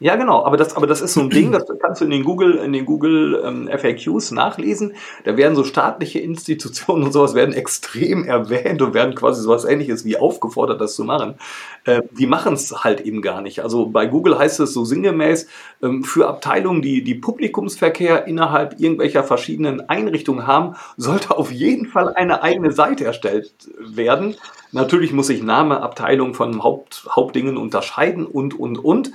Ja, 0.00 0.16
genau, 0.16 0.44
aber 0.44 0.56
das, 0.56 0.76
aber 0.76 0.88
das 0.88 1.00
ist 1.00 1.14
so 1.14 1.20
ein 1.20 1.30
Ding, 1.30 1.52
das 1.52 1.64
kannst 1.80 2.00
du 2.00 2.04
in 2.04 2.10
den 2.10 2.24
Google, 2.24 2.56
in 2.56 2.72
den 2.72 2.84
Google 2.84 3.40
ähm, 3.44 3.68
FAQs 3.68 4.32
nachlesen. 4.32 4.94
Da 5.24 5.36
werden 5.36 5.54
so 5.54 5.62
staatliche 5.62 6.18
Institutionen 6.18 7.04
und 7.04 7.12
sowas 7.12 7.34
werden 7.34 7.54
extrem 7.54 8.24
erwähnt 8.24 8.82
und 8.82 8.92
werden 8.92 9.14
quasi 9.14 9.40
sowas 9.40 9.64
ähnliches 9.64 10.04
wie 10.04 10.16
aufgefordert, 10.16 10.80
das 10.80 10.96
zu 10.96 11.04
machen. 11.04 11.36
Äh, 11.84 12.02
die 12.10 12.26
machen 12.26 12.54
es 12.54 12.82
halt 12.82 13.02
eben 13.02 13.22
gar 13.22 13.40
nicht. 13.40 13.60
Also 13.62 13.86
bei 13.86 14.06
Google 14.06 14.36
heißt 14.36 14.58
es 14.58 14.74
so 14.74 14.84
sinngemäß, 14.84 15.46
ähm, 15.80 16.02
für 16.02 16.26
Abteilungen, 16.26 16.82
die, 16.82 17.04
die 17.04 17.14
Publikumsverkehr 17.14 18.26
innerhalb 18.26 18.80
irgendwelcher 18.80 19.22
verschiedenen 19.22 19.88
Einrichtungen 19.88 20.46
haben, 20.46 20.74
sollte 20.96 21.38
auf 21.38 21.52
jeden 21.52 21.86
Fall 21.86 22.12
eine 22.14 22.42
eigene 22.42 22.72
Seite 22.72 23.04
erstellt 23.04 23.52
werden. 23.78 24.34
Natürlich 24.72 25.12
muss 25.12 25.28
sich 25.28 25.40
Name, 25.40 25.80
Abteilung 25.82 26.34
von 26.34 26.64
Haupt, 26.64 27.06
Hauptdingen 27.08 27.56
unterscheiden 27.56 28.26
und, 28.26 28.58
und, 28.58 28.76
und. 28.84 29.12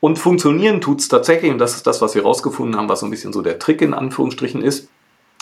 Und 0.00 0.18
funktionieren 0.18 0.80
tut 0.80 1.00
es 1.00 1.08
tatsächlich, 1.08 1.50
und 1.50 1.58
das 1.58 1.74
ist 1.74 1.86
das, 1.86 2.02
was 2.02 2.14
wir 2.14 2.22
rausgefunden 2.22 2.76
haben, 2.76 2.88
was 2.88 3.00
so 3.00 3.06
ein 3.06 3.10
bisschen 3.10 3.32
so 3.32 3.42
der 3.42 3.58
Trick 3.58 3.80
in 3.80 3.94
Anführungsstrichen 3.94 4.62
ist. 4.62 4.88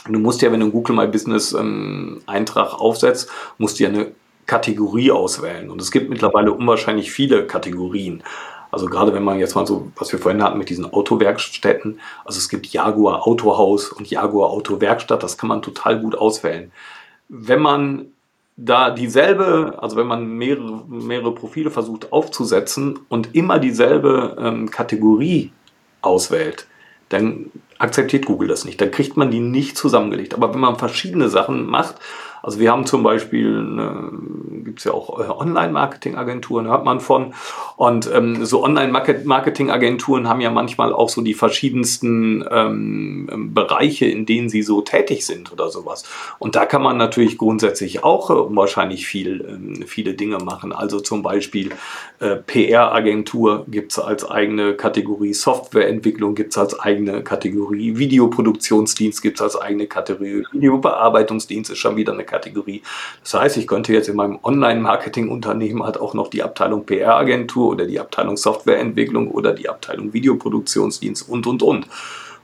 Du 0.06 0.18
musst 0.18 0.42
ja, 0.42 0.52
wenn 0.52 0.60
du 0.60 0.66
einen 0.66 0.72
Google 0.72 0.94
My 0.94 1.06
Business 1.06 1.52
ähm, 1.52 2.20
Eintrag 2.26 2.74
aufsetzt, 2.74 3.30
musst 3.58 3.78
du 3.78 3.84
ja 3.84 3.88
eine 3.88 4.12
Kategorie 4.46 5.10
auswählen. 5.10 5.70
Und 5.70 5.80
es 5.80 5.90
gibt 5.90 6.10
mittlerweile 6.10 6.52
unwahrscheinlich 6.52 7.10
viele 7.10 7.46
Kategorien. 7.46 8.22
Also 8.70 8.86
gerade 8.86 9.14
wenn 9.14 9.22
man 9.22 9.38
jetzt 9.38 9.54
mal 9.54 9.66
so, 9.66 9.90
was 9.96 10.12
wir 10.12 10.18
vorhin 10.18 10.42
hatten 10.42 10.58
mit 10.58 10.68
diesen 10.68 10.92
Autowerkstätten, 10.92 12.00
also 12.24 12.38
es 12.38 12.48
gibt 12.48 12.66
Jaguar 12.66 13.26
Autohaus 13.26 13.88
und 13.88 14.10
Jaguar 14.10 14.50
Autowerkstatt, 14.50 15.22
das 15.22 15.38
kann 15.38 15.48
man 15.48 15.62
total 15.62 16.00
gut 16.00 16.16
auswählen. 16.16 16.72
Wenn 17.28 17.60
man 17.60 18.06
da 18.56 18.90
dieselbe, 18.90 19.78
also 19.80 19.96
wenn 19.96 20.06
man 20.06 20.26
mehrere, 20.26 20.84
mehrere 20.86 21.34
Profile 21.34 21.70
versucht 21.70 22.12
aufzusetzen 22.12 23.00
und 23.08 23.34
immer 23.34 23.58
dieselbe 23.58 24.36
ähm, 24.38 24.70
Kategorie 24.70 25.50
auswählt, 26.02 26.66
dann 27.08 27.50
akzeptiert 27.78 28.26
Google 28.26 28.48
das 28.48 28.64
nicht. 28.64 28.80
Dann 28.80 28.90
kriegt 28.90 29.16
man 29.16 29.30
die 29.30 29.40
nicht 29.40 29.76
zusammengelegt. 29.76 30.34
Aber 30.34 30.52
wenn 30.52 30.60
man 30.60 30.78
verschiedene 30.78 31.28
Sachen 31.28 31.66
macht, 31.66 31.96
also 32.44 32.60
wir 32.60 32.70
haben 32.70 32.84
zum 32.84 33.02
Beispiel, 33.02 33.64
gibt 34.64 34.80
es 34.80 34.84
ja 34.84 34.92
auch 34.92 35.18
äh, 35.18 35.30
Online-Marketing-Agenturen, 35.30 36.66
hört 36.66 36.84
man 36.84 37.00
von. 37.00 37.32
Und 37.76 38.10
ähm, 38.12 38.44
so 38.44 38.62
Online-Marketing-Agenturen 38.62 40.28
haben 40.28 40.40
ja 40.40 40.50
manchmal 40.50 40.92
auch 40.92 41.08
so 41.08 41.22
die 41.22 41.34
verschiedensten 41.34 42.44
ähm, 42.50 43.50
Bereiche, 43.54 44.06
in 44.06 44.26
denen 44.26 44.48
sie 44.48 44.62
so 44.62 44.82
tätig 44.82 45.24
sind 45.24 45.52
oder 45.52 45.70
sowas. 45.70 46.04
Und 46.38 46.54
da 46.54 46.66
kann 46.66 46.82
man 46.82 46.96
natürlich 46.96 47.38
grundsätzlich 47.38 48.04
auch 48.04 48.30
äh, 48.30 48.56
wahrscheinlich 48.56 49.06
viel, 49.06 49.44
ähm, 49.48 49.86
viele 49.86 50.14
Dinge 50.14 50.38
machen. 50.38 50.72
Also 50.72 51.00
zum 51.00 51.22
Beispiel 51.22 51.70
äh, 52.20 52.36
PR-Agentur 52.36 53.64
gibt 53.68 53.92
es 53.92 53.98
als 53.98 54.28
eigene 54.28 54.74
Kategorie, 54.74 55.32
Softwareentwicklung 55.32 56.34
gibt 56.34 56.50
es 56.50 56.58
als 56.58 56.78
eigene 56.78 57.22
Kategorie, 57.22 57.96
Videoproduktionsdienst 57.96 59.22
gibt 59.22 59.38
es 59.38 59.42
als 59.42 59.56
eigene 59.60 59.86
Kategorie, 59.86 60.44
Videobearbeitungsdienst 60.52 61.70
ist 61.70 61.78
schon 61.78 61.96
wieder 61.96 62.12
eine 62.12 62.24
Kategorie. 62.24 62.33
Kategorie. 62.34 62.82
Das 63.22 63.34
heißt, 63.34 63.56
ich 63.56 63.66
könnte 63.66 63.92
jetzt 63.92 64.08
in 64.08 64.16
meinem 64.16 64.38
Online-Marketing-Unternehmen 64.42 65.82
halt 65.82 66.00
auch 66.00 66.14
noch 66.14 66.28
die 66.28 66.42
Abteilung 66.42 66.84
PR-Agentur 66.84 67.70
oder 67.70 67.86
die 67.86 68.00
Abteilung 68.00 68.36
Softwareentwicklung 68.36 69.30
oder 69.30 69.52
die 69.52 69.68
Abteilung 69.68 70.12
Videoproduktionsdienst 70.12 71.28
und, 71.28 71.46
und, 71.46 71.62
und. 71.62 71.86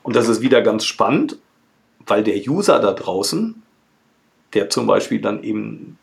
Und 0.02 0.16
das 0.16 0.28
ist 0.28 0.40
wieder 0.40 0.62
ganz 0.62 0.84
spannend, 0.84 1.38
weil 2.06 2.22
der 2.22 2.36
User 2.36 2.78
da 2.78 2.92
draußen, 2.92 3.62
der 4.54 4.70
zum 4.70 4.86
Beispiel 4.86 5.20
dann 5.20 5.42
eben 5.42 5.98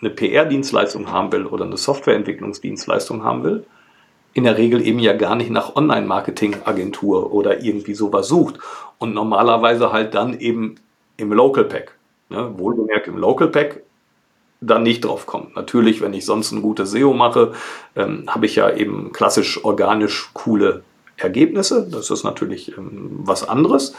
eine 0.00 0.10
PR-Dienstleistung 0.10 1.10
haben 1.10 1.32
will 1.32 1.46
oder 1.46 1.64
eine 1.64 1.76
Softwareentwicklungsdienstleistung 1.76 3.24
haben 3.24 3.44
will, 3.44 3.64
in 4.34 4.44
der 4.44 4.56
Regel 4.58 4.86
eben 4.86 4.98
ja 4.98 5.12
gar 5.12 5.36
nicht 5.36 5.50
nach 5.50 5.76
Online-Marketing-Agentur 5.76 7.32
oder 7.32 7.62
irgendwie 7.62 7.94
sowas 7.94 8.28
sucht 8.28 8.58
und 8.98 9.14
normalerweise 9.14 9.92
halt 9.92 10.14
dann 10.14 10.38
eben 10.38 10.76
im 11.16 11.32
Local 11.32 11.64
Pack 11.64 11.96
ne, 12.32 12.58
wohlgemerkt 12.58 13.06
im 13.06 13.16
Local 13.16 13.48
Pack, 13.48 13.82
dann 14.62 14.82
nicht 14.82 15.04
drauf 15.04 15.26
kommt. 15.26 15.56
Natürlich, 15.56 16.00
wenn 16.00 16.14
ich 16.14 16.24
sonst 16.24 16.52
ein 16.52 16.62
gutes 16.62 16.92
SEO 16.92 17.12
mache, 17.12 17.52
ähm, 17.96 18.24
habe 18.28 18.46
ich 18.46 18.56
ja 18.56 18.70
eben 18.70 19.12
klassisch 19.12 19.64
organisch 19.64 20.30
coole 20.32 20.82
Ergebnisse. 21.16 21.88
Das 21.90 22.10
ist 22.10 22.24
natürlich 22.24 22.76
ähm, 22.76 23.20
was 23.24 23.46
anderes. 23.48 23.94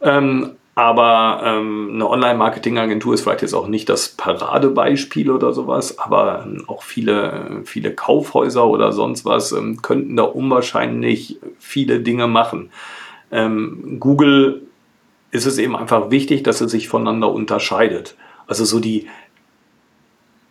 Ähm, 0.00 0.52
aber 0.76 1.42
ähm, 1.44 1.92
eine 1.94 2.10
Online-Marketing-Agentur 2.10 3.14
ist 3.14 3.22
vielleicht 3.22 3.42
jetzt 3.42 3.54
auch 3.54 3.68
nicht 3.68 3.88
das 3.88 4.08
Paradebeispiel 4.08 5.30
oder 5.30 5.52
sowas, 5.52 5.98
aber 5.98 6.44
ähm, 6.44 6.64
auch 6.66 6.82
viele, 6.82 7.62
viele 7.64 7.92
Kaufhäuser 7.92 8.66
oder 8.66 8.92
sonst 8.92 9.24
was 9.24 9.52
ähm, 9.52 9.82
könnten 9.82 10.16
da 10.16 10.24
unwahrscheinlich 10.24 11.38
viele 11.58 12.00
Dinge 12.00 12.26
machen. 12.26 12.70
Google 13.98 14.62
ist 15.34 15.46
es 15.46 15.58
eben 15.58 15.74
einfach 15.74 16.12
wichtig, 16.12 16.44
dass 16.44 16.60
es 16.60 16.70
sich 16.70 16.88
voneinander 16.88 17.28
unterscheidet. 17.28 18.14
Also 18.46 18.64
so 18.64 18.78
die, 18.78 19.08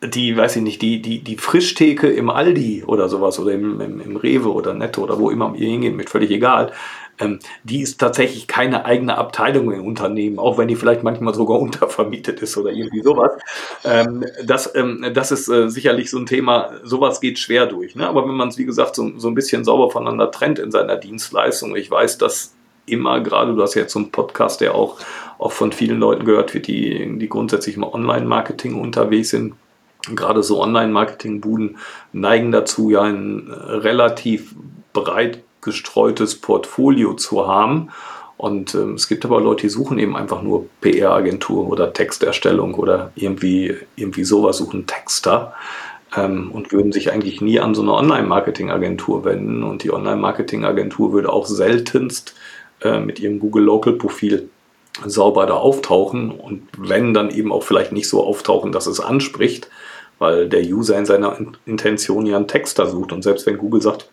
die, 0.02 0.36
weiß 0.36 0.58
ich 0.58 0.62
nicht, 0.62 0.82
die, 0.82 1.02
die, 1.02 1.20
die 1.20 1.38
Frischtheke 1.38 2.10
im 2.10 2.30
Aldi 2.30 2.84
oder 2.86 3.08
sowas 3.08 3.40
oder 3.40 3.54
im, 3.54 3.80
im, 3.80 4.02
im 4.02 4.18
Rewe 4.18 4.52
oder 4.52 4.74
Netto 4.74 5.02
oder 5.02 5.18
wo 5.20 5.30
immer 5.30 5.54
ihr 5.56 5.70
hingeht, 5.70 5.96
mit 5.96 6.10
völlig 6.10 6.32
egal, 6.32 6.74
ähm, 7.18 7.40
die 7.64 7.80
ist 7.80 7.98
tatsächlich 7.98 8.46
keine 8.48 8.84
eigene 8.84 9.18
Abteilung 9.18 9.72
im 9.72 9.86
Unternehmen, 9.86 10.38
auch 10.38 10.58
wenn 10.58 10.68
die 10.68 10.76
vielleicht 10.76 11.02
manchmal 11.04 11.34
sogar 11.34 11.60
untervermietet 11.62 12.42
ist 12.42 12.58
oder 12.58 12.72
irgendwie 12.72 13.04
sowas. 13.04 13.32
Ähm, 13.86 14.26
das, 14.44 14.76
ähm, 14.76 15.06
das 15.14 15.32
ist 15.32 15.48
äh, 15.48 15.70
sicherlich 15.70 16.10
so 16.10 16.18
ein 16.18 16.26
Thema, 16.26 16.72
sowas 16.84 17.22
geht 17.22 17.40
schwer 17.40 17.68
durch. 17.68 17.96
Ne? 17.96 18.06
Aber 18.06 18.28
wenn 18.28 18.36
man 18.36 18.50
es, 18.50 18.58
wie 18.58 18.66
gesagt, 18.66 18.96
so, 18.96 19.18
so 19.18 19.30
ein 19.30 19.36
bisschen 19.36 19.64
sauber 19.64 19.90
voneinander 19.90 20.30
trennt 20.30 20.60
in 20.60 20.72
seiner 20.72 20.98
Dienstleistung, 20.98 21.74
ich 21.78 21.90
weiß, 21.90 22.18
dass 22.18 22.54
immer 22.86 23.22
gerade, 23.22 23.54
du 23.54 23.62
hast 23.62 23.76
jetzt 23.76 23.94
so 23.94 24.00
einen 24.00 24.12
Podcast, 24.12 24.62
der 24.62 24.76
auch, 24.76 24.98
auch 25.40 25.52
von 25.52 25.72
vielen 25.72 26.00
Leuten 26.00 26.26
gehört 26.26 26.54
wird, 26.54 26.68
die, 26.68 27.18
die 27.18 27.30
grundsätzlich 27.30 27.78
im 27.78 27.84
Online-Marketing 27.84 28.80
unterwegs 28.80 29.30
sind. 29.30 29.56
Gerade 30.16 30.44
so 30.44 30.62
Online-Marketing-Buden 30.62 31.78
neigen 32.12 32.52
dazu, 32.52 32.90
ja 32.90 33.04
ein 33.04 33.50
relativ 33.50 34.54
breit 34.92 35.44
gestreutes 35.62 36.40
Portfolio 36.40 37.14
zu 37.14 37.48
haben. 37.48 37.90
Und 38.38 38.76
ähm, 38.76 38.96
es 38.96 39.08
gibt 39.08 39.24
aber 39.24 39.40
Leute, 39.40 39.62
die 39.62 39.70
suchen 39.70 39.98
eben 40.00 40.18
einfach 40.18 40.42
nur 40.42 40.68
PR-Agentur 40.82 41.68
oder 41.70 41.94
Texterstellung 41.94 42.74
oder 42.74 43.12
irgendwie, 43.16 43.76
irgendwie 43.96 44.26
sowas, 44.26 44.58
suchen 44.58 44.86
Texter 44.86 45.54
ähm, 46.18 46.52
und 46.52 46.72
würden 46.72 46.92
sich 46.92 47.12
eigentlich 47.12 47.42
nie 47.42 47.60
an 47.60 47.76
so 47.76 47.82
eine 47.82 47.94
Online-Marketing-Agentur 47.94 49.24
wenden. 49.24 49.64
Und 49.64 49.84
die 49.84 49.94
Online-Marketing-Agentur 49.94 51.14
würde 51.14 51.32
auch 51.32 51.46
seltenst 51.46 52.36
äh, 52.84 53.00
mit 53.00 53.20
ihrem 53.20 53.40
Google 53.40 53.64
Local 53.64 53.94
Profil 53.94 54.50
sauber 55.06 55.46
da 55.46 55.56
auftauchen 55.56 56.32
und 56.32 56.68
wenn 56.78 57.14
dann 57.14 57.32
eben 57.32 57.52
auch 57.52 57.64
vielleicht 57.64 57.92
nicht 57.92 58.08
so 58.08 58.24
auftauchen, 58.24 58.72
dass 58.72 58.86
es 58.86 59.00
anspricht, 59.00 59.68
weil 60.20 60.48
der 60.48 60.62
User 60.62 60.98
in 60.98 61.06
seiner 61.06 61.36
Intention 61.66 62.26
ja 62.26 62.38
einen 62.38 62.48
Texter 62.48 62.88
sucht 62.88 63.12
und 63.12 63.24
selbst 63.24 63.46
wenn 63.48 63.58
Google 63.58 63.82
sagt, 63.82 64.10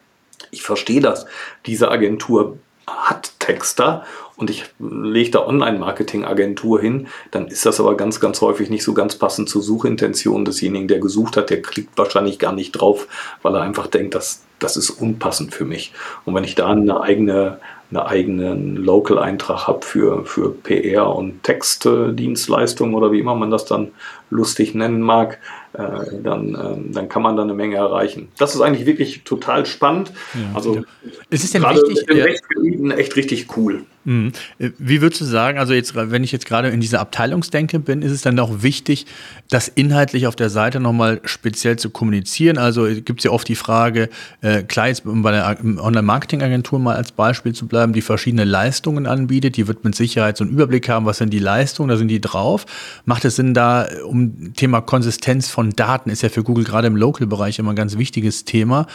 ich 0.50 0.62
verstehe 0.62 1.00
das, 1.00 1.26
diese 1.66 1.90
Agentur 1.90 2.58
hat 2.86 3.32
Texter 3.38 4.04
und 4.36 4.50
ich 4.50 4.64
lege 4.78 5.30
da 5.30 5.46
Online-Marketing-Agentur 5.46 6.80
hin, 6.80 7.08
dann 7.30 7.46
ist 7.46 7.66
das 7.66 7.78
aber 7.78 7.96
ganz, 7.96 8.20
ganz 8.20 8.40
häufig 8.40 8.70
nicht 8.70 8.82
so 8.82 8.94
ganz 8.94 9.16
passend 9.16 9.48
zur 9.48 9.62
Suchintention 9.62 10.44
desjenigen, 10.44 10.88
der 10.88 10.98
gesucht 10.98 11.36
hat. 11.36 11.50
Der 11.50 11.62
klickt 11.62 11.96
wahrscheinlich 11.96 12.38
gar 12.38 12.52
nicht 12.52 12.72
drauf, 12.72 13.06
weil 13.42 13.54
er 13.54 13.62
einfach 13.62 13.86
denkt, 13.86 14.14
das, 14.14 14.42
das 14.58 14.76
ist 14.76 14.90
unpassend 14.90 15.54
für 15.54 15.64
mich. 15.64 15.92
Und 16.24 16.34
wenn 16.34 16.44
ich 16.44 16.54
da 16.54 16.68
eine 16.68 17.00
eigene 17.02 17.60
einen 17.90 17.98
eigenen 17.98 18.76
Local-Eintrag 18.76 19.66
habe 19.66 19.84
für, 19.84 20.24
für 20.24 20.50
PR 20.50 21.14
und 21.14 21.42
Textdienstleistungen 21.42 22.94
oder 22.94 23.12
wie 23.12 23.20
immer 23.20 23.34
man 23.34 23.50
das 23.50 23.64
dann 23.64 23.88
lustig 24.30 24.74
nennen 24.74 25.00
mag, 25.00 25.38
äh, 25.72 25.82
dann, 26.22 26.54
äh, 26.54 26.92
dann 26.92 27.08
kann 27.08 27.22
man 27.22 27.36
da 27.36 27.42
eine 27.42 27.54
Menge 27.54 27.76
erreichen. 27.76 28.28
Das 28.38 28.54
ist 28.54 28.60
eigentlich 28.60 28.86
wirklich 28.86 29.24
total 29.24 29.66
spannend. 29.66 30.12
Ja, 30.34 30.54
also 30.54 30.76
ja. 30.76 30.82
es 31.30 31.44
ist 31.44 31.54
denn 31.54 31.62
wichtig, 31.62 32.80
mit 32.80 32.98
echt 32.98 33.16
richtig 33.16 33.56
cool. 33.56 33.84
Mhm. 34.04 34.32
Wie 34.58 35.02
würdest 35.02 35.20
du 35.20 35.26
sagen, 35.26 35.58
also 35.58 35.74
jetzt, 35.74 35.94
wenn 35.94 36.24
ich 36.24 36.32
jetzt 36.32 36.46
gerade 36.46 36.68
in 36.68 36.80
dieser 36.80 37.00
Abteilungsdenke 37.00 37.78
bin, 37.78 38.00
ist 38.00 38.12
es 38.12 38.22
dann 38.22 38.38
auch 38.38 38.62
wichtig, 38.62 39.04
das 39.50 39.68
inhaltlich 39.68 40.26
auf 40.26 40.36
der 40.36 40.48
Seite 40.48 40.80
nochmal 40.80 41.20
speziell 41.24 41.76
zu 41.76 41.90
kommunizieren? 41.90 42.56
Also 42.56 42.84
gibt 42.86 43.20
es 43.20 43.24
ja 43.24 43.30
oft 43.30 43.46
die 43.46 43.56
Frage, 43.56 44.08
äh, 44.40 44.62
klar, 44.62 44.88
jetzt 44.88 45.02
bei 45.04 45.32
der 45.32 45.58
Online-Marketing-Agentur 45.62 46.78
mal 46.78 46.96
als 46.96 47.12
Beispiel 47.12 47.54
zu 47.54 47.66
bleiben, 47.66 47.92
die 47.92 48.00
verschiedene 48.00 48.44
Leistungen 48.44 49.06
anbietet, 49.06 49.58
die 49.58 49.68
wird 49.68 49.84
mit 49.84 49.94
Sicherheit 49.94 50.38
so 50.38 50.44
einen 50.44 50.52
Überblick 50.54 50.88
haben, 50.88 51.04
was 51.04 51.18
sind 51.18 51.30
die 51.30 51.38
Leistungen, 51.38 51.90
da 51.90 51.98
sind 51.98 52.08
die 52.08 52.22
drauf. 52.22 52.64
Macht 53.04 53.26
es 53.26 53.36
Sinn 53.36 53.52
da, 53.52 53.86
um 54.06 54.54
Thema 54.54 54.80
Konsistenz 54.80 55.50
von 55.50 55.70
Daten, 55.70 56.08
ist 56.08 56.22
ja 56.22 56.30
für 56.30 56.42
Google 56.42 56.64
gerade 56.64 56.86
im 56.86 56.96
Local-Bereich 56.96 57.58
immer 57.58 57.70
ein 57.72 57.76
ganz 57.76 57.98
wichtiges 57.98 58.46
Thema, 58.46 58.86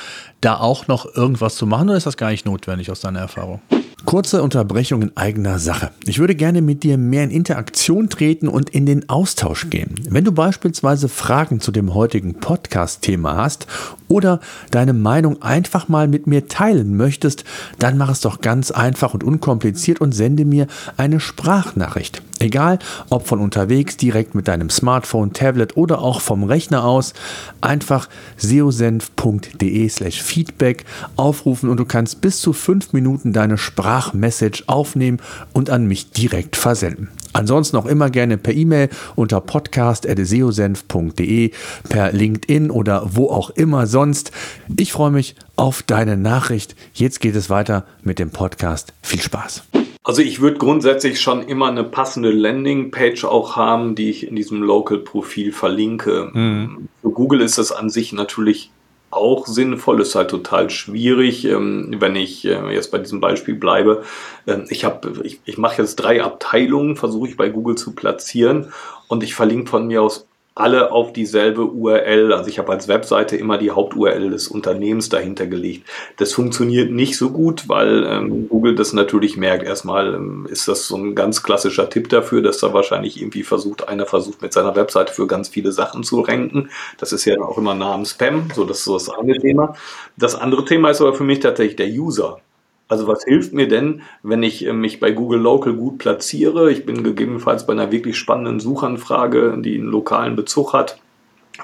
da 0.41 0.57
auch 0.57 0.87
noch 0.87 1.05
irgendwas 1.15 1.55
zu 1.55 1.67
machen 1.67 1.89
oder 1.89 1.97
ist 1.97 2.07
das 2.07 2.17
gar 2.17 2.31
nicht 2.31 2.45
notwendig 2.45 2.89
aus 2.89 3.01
deiner 3.01 3.19
Erfahrung? 3.19 3.61
Kurze 4.05 4.43
Unterbrechung 4.43 5.01
in 5.01 5.17
eigener 5.17 5.57
Sache. 5.57 5.89
Ich 6.05 6.19
würde 6.19 6.35
gerne 6.35 6.61
mit 6.61 6.83
dir 6.83 6.95
mehr 6.95 7.23
in 7.23 7.31
Interaktion 7.31 8.07
treten 8.07 8.47
und 8.47 8.69
in 8.69 8.85
den 8.85 9.09
Austausch 9.09 9.71
gehen. 9.71 9.95
Wenn 10.07 10.23
du 10.23 10.31
beispielsweise 10.31 11.09
Fragen 11.09 11.59
zu 11.59 11.71
dem 11.71 11.95
heutigen 11.95 12.35
Podcast-Thema 12.35 13.35
hast 13.35 13.65
oder 14.07 14.41
deine 14.69 14.93
Meinung 14.93 15.41
einfach 15.41 15.87
mal 15.87 16.07
mit 16.07 16.27
mir 16.27 16.47
teilen 16.47 16.95
möchtest, 16.95 17.45
dann 17.79 17.97
mach 17.97 18.11
es 18.11 18.21
doch 18.21 18.41
ganz 18.41 18.69
einfach 18.69 19.15
und 19.15 19.23
unkompliziert 19.23 19.99
und 20.01 20.11
sende 20.11 20.45
mir 20.45 20.67
eine 20.97 21.19
Sprachnachricht. 21.19 22.21
Egal, 22.39 22.79
ob 23.09 23.27
von 23.27 23.39
unterwegs, 23.39 23.95
direkt 23.95 24.35
mit 24.35 24.49
deinem 24.49 24.69
Smartphone, 24.69 25.31
Tablet 25.31 25.77
oder 25.77 25.99
auch 25.99 26.19
vom 26.19 26.43
Rechner 26.43 26.83
aus, 26.83 27.13
einfach 27.61 28.09
seosenf.de 28.37 29.87
slash 29.89 30.21
Feedback 30.21 30.83
aufrufen 31.15 31.69
und 31.69 31.77
du 31.77 31.85
kannst 31.85 32.19
bis 32.19 32.41
zu 32.41 32.51
fünf 32.51 32.91
Minuten 32.91 33.31
deine 33.31 33.57
Sprachmessage 33.95 34.63
aufnehmen 34.67 35.19
und 35.53 35.69
an 35.69 35.88
mich 35.88 36.12
direkt 36.12 36.58
versenden. 36.58 37.10
Ansonsten 37.34 37.75
auch 37.77 37.86
immer 37.86 38.10
gerne 38.10 38.38
per 38.38 38.53
E-Mail 38.53 38.89
unter 39.15 39.39
podcast.seosenf.de, 39.41 41.51
per 41.88 42.12
LinkedIn 42.12 42.71
oder 42.71 43.12
wo 43.13 43.29
auch 43.29 43.51
immer 43.51 43.86
sonst. 43.88 44.34
Ich 44.75 44.91
freue 44.91 45.12
mich 45.12 45.36
auf 45.55 45.81
deine 45.81 46.17
Nachricht. 46.17 46.75
Jetzt 46.93 47.21
geht 47.21 47.36
es 47.36 47.49
weiter 47.49 47.86
mit 48.03 48.19
dem 48.19 48.31
Podcast. 48.31 48.91
Viel 49.01 49.21
Spaß. 49.21 49.63
Also 50.03 50.21
ich 50.21 50.41
würde 50.41 50.58
grundsätzlich 50.58 51.21
schon 51.21 51.47
immer 51.47 51.69
eine 51.69 51.86
passende 51.86 52.31
Landingpage 52.31 53.23
auch 53.25 53.55
haben, 53.55 53.95
die 53.95 54.10
ich 54.10 54.27
in 54.27 54.36
diesem 54.36 54.62
Local-Profil 54.62 55.53
verlinke. 55.53 56.31
Mhm. 56.34 56.89
Für 57.01 57.12
Google 57.12 57.39
ist 57.41 57.58
das 57.58 57.71
an 57.71 57.89
sich 57.89 58.13
natürlich 58.13 58.69
auch 59.11 59.47
sinnvoll, 59.47 60.01
ist 60.01 60.15
halt 60.15 60.29
total 60.29 60.69
schwierig, 60.69 61.45
ähm, 61.45 61.95
wenn 61.99 62.15
ich 62.15 62.45
äh, 62.45 62.73
jetzt 62.73 62.91
bei 62.91 62.97
diesem 62.97 63.21
Beispiel 63.21 63.55
bleibe. 63.55 64.03
Ähm, 64.47 64.65
ich 64.69 64.83
habe, 64.83 65.21
ich, 65.23 65.39
ich 65.45 65.57
mache 65.57 65.81
jetzt 65.81 65.95
drei 65.95 66.23
Abteilungen, 66.23 66.95
versuche 66.95 67.29
ich 67.29 67.37
bei 67.37 67.49
Google 67.49 67.75
zu 67.75 67.93
platzieren 67.93 68.73
und 69.07 69.23
ich 69.23 69.35
verlinke 69.35 69.69
von 69.69 69.87
mir 69.87 70.01
aus 70.01 70.27
alle 70.55 70.93
auf 70.93 71.11
dieselbe 71.11 71.65
URL. 71.65 72.31
Also 72.31 72.49
ich 72.49 72.57
habe 72.59 72.71
als 72.71 72.87
Webseite 72.87 73.35
immer 73.35 73.57
die 73.57 73.71
Haupt-URL 73.71 74.29
des 74.29 74.47
Unternehmens 74.47 75.09
dahinter 75.09 75.47
gelegt. 75.47 75.85
Das 76.15 76.31
funktioniert 76.31 76.91
nicht 76.91 77.17
so 77.17 77.31
gut, 77.31 77.67
weil 77.67 78.05
ähm, 78.05 78.47
Google 78.47 78.73
das 78.75 78.93
natürlich 78.93 79.35
merkt. 79.35 79.63
Erstmal 79.65 80.15
ähm, 80.15 80.47
ist 80.49 80.69
das 80.69 80.87
so 80.87 80.95
ein 80.95 81.13
ganz 81.13 81.43
klassischer 81.43 81.89
Tipp 81.89 82.07
dafür, 82.07 82.41
dass 82.41 82.59
da 82.59 82.73
wahrscheinlich 82.73 83.21
irgendwie 83.21 83.43
versucht, 83.43 83.89
einer 83.89 84.05
versucht 84.05 84.41
mit 84.41 84.53
seiner 84.53 84.77
Webseite 84.77 85.13
für 85.13 85.27
ganz 85.27 85.49
viele 85.49 85.73
Sachen 85.73 86.03
zu 86.03 86.21
ranken. 86.21 86.69
Das 86.99 87.11
ist 87.11 87.25
ja 87.25 87.37
auch 87.41 87.57
immer 87.57 87.71
am 87.71 88.05
Spam. 88.05 88.47
So, 88.55 88.63
das 88.63 88.79
ist 88.79 88.85
so 88.85 88.93
das 88.93 89.09
eine 89.09 89.37
Thema. 89.37 89.75
Das 90.15 90.35
andere 90.35 90.63
Thema 90.63 90.89
ist 90.89 91.01
aber 91.01 91.13
für 91.13 91.25
mich 91.25 91.41
tatsächlich 91.41 91.75
der 91.75 91.89
User. 91.89 92.39
Also 92.88 93.08
was 93.08 93.24
hilft 93.24 93.54
mir 93.54 93.67
denn, 93.67 94.02
wenn 94.21 94.43
ich 94.43 94.65
äh, 94.65 94.74
mich 94.74 95.00
bei 95.00 95.12
Google 95.12 95.39
Local 95.39 95.74
gut 95.74 95.98
platziere? 95.98 96.71
Ich 96.71 96.86
bin 96.86 97.04
gegebenenfalls 97.04 97.65
bei 97.65 97.74
einer 97.74 97.91
wirklich 97.91 98.17
spannenden 98.17 98.60
Suchanfrage, 98.60 99.58
die 99.60 99.76
einen 99.76 99.88
lokalen 99.88 100.36
Bezug 100.36 100.74
hat, 100.74 101.00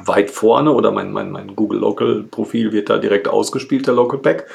weit 0.04 0.32
vorne 0.32 0.72
oder 0.72 0.92
mein, 0.92 1.12
mein, 1.12 1.32
mein 1.32 1.56
Google 1.56 1.80
Local 1.80 2.24
Profil 2.24 2.72
wird 2.72 2.90
da 2.90 2.98
direkt 2.98 3.28
ausgespielt, 3.28 3.86
der 3.86 3.94
Local 3.94 4.20
Pack. 4.20 4.48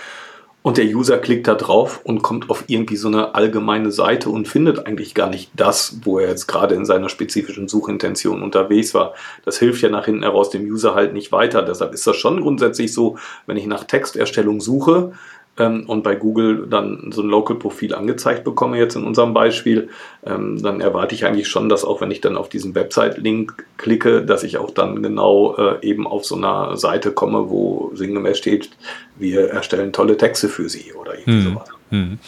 Und 0.63 0.79
der 0.79 0.87
User 0.87 1.19
klickt 1.19 1.47
da 1.47 1.55
drauf 1.55 2.01
und 2.03 2.23
kommt 2.23 2.51
auf 2.51 2.65
irgendwie 2.67 2.97
so 2.97 3.07
eine 3.07 3.37
allgemeine 3.37 3.93
Seite 3.93 4.31
und 4.31 4.49
findet 4.49 4.85
eigentlich 4.85 5.15
gar 5.15 5.31
nicht 5.31 5.53
das, 5.55 6.01
wo 6.03 6.19
er 6.19 6.29
jetzt 6.29 6.49
gerade 6.49 6.75
in 6.75 6.85
seiner 6.85 7.09
spezifischen 7.09 7.69
Suchintention 7.69 8.43
unterwegs 8.43 8.93
war. 8.93 9.15
Das 9.45 9.61
hilft 9.61 9.83
ja 9.83 9.91
nach 9.91 10.07
hinten 10.07 10.25
heraus 10.25 10.51
dem 10.51 10.65
User 10.65 10.97
halt 10.97 11.13
nicht 11.13 11.31
weiter. 11.31 11.63
Deshalb 11.63 11.95
ist 11.95 12.05
das 12.05 12.17
schon 12.17 12.41
grundsätzlich 12.41 12.93
so, 12.93 13.17
wenn 13.47 13.57
ich 13.57 13.67
nach 13.67 13.85
Texterstellung 13.85 14.61
suche, 14.61 15.13
und 15.59 16.03
bei 16.03 16.15
Google 16.15 16.67
dann 16.69 17.11
so 17.13 17.23
ein 17.23 17.29
Local-Profil 17.29 17.95
angezeigt 17.95 18.45
bekomme, 18.45 18.79
jetzt 18.79 18.95
in 18.95 19.05
unserem 19.05 19.33
Beispiel, 19.33 19.89
ähm, 20.25 20.63
dann 20.63 20.81
erwarte 20.81 21.15
ich 21.15 21.25
eigentlich 21.25 21.49
schon, 21.49 21.69
dass 21.69 21.85
auch 21.85 22.01
wenn 22.01 22.11
ich 22.11 22.21
dann 22.21 22.37
auf 22.37 22.49
diesen 22.49 22.75
Website-Link 22.75 23.65
klicke, 23.79 24.23
dass 24.23 24.43
ich 24.43 24.59
auch 24.59 24.71
dann 24.71 25.03
genau 25.03 25.57
äh, 25.57 25.87
eben 25.87 26.07
auf 26.07 26.27
so 26.27 26.37
einer 26.37 26.77
Seite 26.77 27.11
komme, 27.11 27.49
wo 27.49 27.91
sinngemäß 27.95 28.37
steht, 28.37 28.71
wir 29.17 29.49
erstellen 29.49 29.93
tolle 29.93 30.17
Texte 30.19 30.49
für 30.49 30.69
Sie 30.69 30.93
oder 30.93 31.15
irgendwie 31.15 31.47
hm. 31.47 31.55
sowas. 31.55 31.69
Hm. 31.91 32.19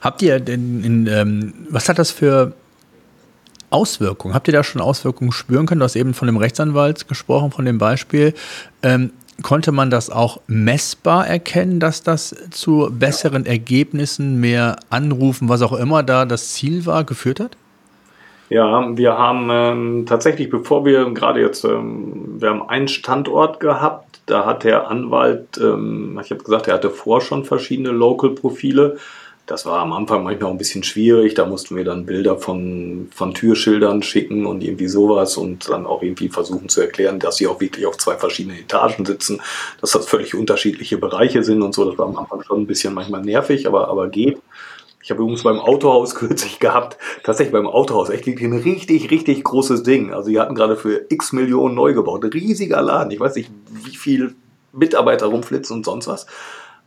Habt 0.00 0.22
ihr 0.22 0.40
denn, 0.40 0.84
in, 0.84 1.06
ähm, 1.06 1.54
was 1.70 1.88
hat 1.88 1.98
das 1.98 2.10
für 2.10 2.52
Auswirkungen? 3.70 4.34
Habt 4.34 4.46
ihr 4.46 4.52
da 4.52 4.62
schon 4.62 4.82
Auswirkungen 4.82 5.32
spüren 5.32 5.66
können? 5.66 5.80
Du 5.80 5.84
hast 5.84 5.96
eben 5.96 6.14
von 6.14 6.26
dem 6.26 6.36
Rechtsanwalt 6.36 7.08
gesprochen, 7.08 7.50
von 7.50 7.64
dem 7.64 7.78
Beispiel. 7.78 8.34
Ähm, 8.82 9.10
Konnte 9.42 9.72
man 9.72 9.90
das 9.90 10.10
auch 10.10 10.40
messbar 10.46 11.26
erkennen, 11.26 11.80
dass 11.80 12.02
das 12.02 12.34
zu 12.50 12.88
besseren 12.90 13.46
Ergebnissen, 13.46 14.38
mehr 14.40 14.76
Anrufen, 14.90 15.48
was 15.48 15.62
auch 15.62 15.72
immer 15.72 16.02
da 16.02 16.24
das 16.24 16.52
Ziel 16.52 16.86
war, 16.86 17.04
geführt 17.04 17.40
hat? 17.40 17.56
Ja, 18.50 18.96
wir 18.96 19.18
haben 19.18 19.48
ähm, 19.50 20.06
tatsächlich, 20.06 20.50
bevor 20.50 20.84
wir 20.84 21.10
gerade 21.12 21.40
jetzt, 21.40 21.64
ähm, 21.64 22.36
wir 22.38 22.50
haben 22.50 22.68
einen 22.68 22.88
Standort 22.88 23.58
gehabt, 23.58 24.20
da 24.26 24.46
hat 24.46 24.64
der 24.64 24.88
Anwalt, 24.88 25.58
ähm, 25.58 26.18
ich 26.22 26.30
habe 26.30 26.42
gesagt, 26.44 26.68
er 26.68 26.74
hatte 26.74 26.90
vor 26.90 27.20
schon 27.20 27.44
verschiedene 27.44 27.90
Local-Profile 27.90 28.98
das 29.46 29.66
war 29.66 29.80
am 29.80 29.92
Anfang 29.92 30.24
manchmal 30.24 30.48
auch 30.48 30.54
ein 30.54 30.58
bisschen 30.58 30.84
schwierig. 30.84 31.34
Da 31.34 31.44
mussten 31.44 31.76
wir 31.76 31.84
dann 31.84 32.06
Bilder 32.06 32.38
von, 32.38 33.08
von 33.14 33.34
Türschildern 33.34 34.02
schicken 34.02 34.46
und 34.46 34.64
irgendwie 34.64 34.88
sowas 34.88 35.36
und 35.36 35.68
dann 35.68 35.84
auch 35.84 36.02
irgendwie 36.02 36.30
versuchen 36.30 36.70
zu 36.70 36.80
erklären, 36.80 37.18
dass 37.18 37.36
sie 37.36 37.46
auch 37.46 37.60
wirklich 37.60 37.84
auf 37.84 37.98
zwei 37.98 38.16
verschiedenen 38.16 38.58
Etagen 38.58 39.04
sitzen, 39.04 39.42
dass 39.80 39.92
das 39.92 40.06
völlig 40.06 40.34
unterschiedliche 40.34 40.96
Bereiche 40.96 41.44
sind 41.44 41.60
und 41.60 41.74
so. 41.74 41.84
Das 41.84 41.98
war 41.98 42.06
am 42.06 42.16
Anfang 42.16 42.42
schon 42.42 42.62
ein 42.62 42.66
bisschen 42.66 42.94
manchmal 42.94 43.20
nervig, 43.20 43.66
aber, 43.66 43.88
aber 43.88 44.08
geht. 44.08 44.38
Ich 45.02 45.10
habe 45.10 45.20
übrigens 45.20 45.42
beim 45.42 45.58
Autohaus 45.58 46.14
kürzlich 46.14 46.58
gehabt, 46.58 46.96
tatsächlich 47.22 47.52
beim 47.52 47.66
Autohaus, 47.66 48.08
echt 48.08 48.26
ein 48.26 48.52
richtig, 48.54 49.10
richtig 49.10 49.44
großes 49.44 49.82
Ding. 49.82 50.14
Also 50.14 50.30
die 50.30 50.40
hatten 50.40 50.54
gerade 50.54 50.76
für 50.76 51.04
x 51.10 51.32
Millionen 51.32 51.74
neu 51.74 51.92
gebaut. 51.92 52.24
Riesiger 52.32 52.80
Laden. 52.80 53.10
Ich 53.10 53.20
weiß 53.20 53.36
nicht, 53.36 53.50
wie 53.70 53.96
viel 53.96 54.34
Mitarbeiter 54.72 55.26
rumflitzen 55.26 55.76
und 55.76 55.84
sonst 55.84 56.06
was 56.06 56.26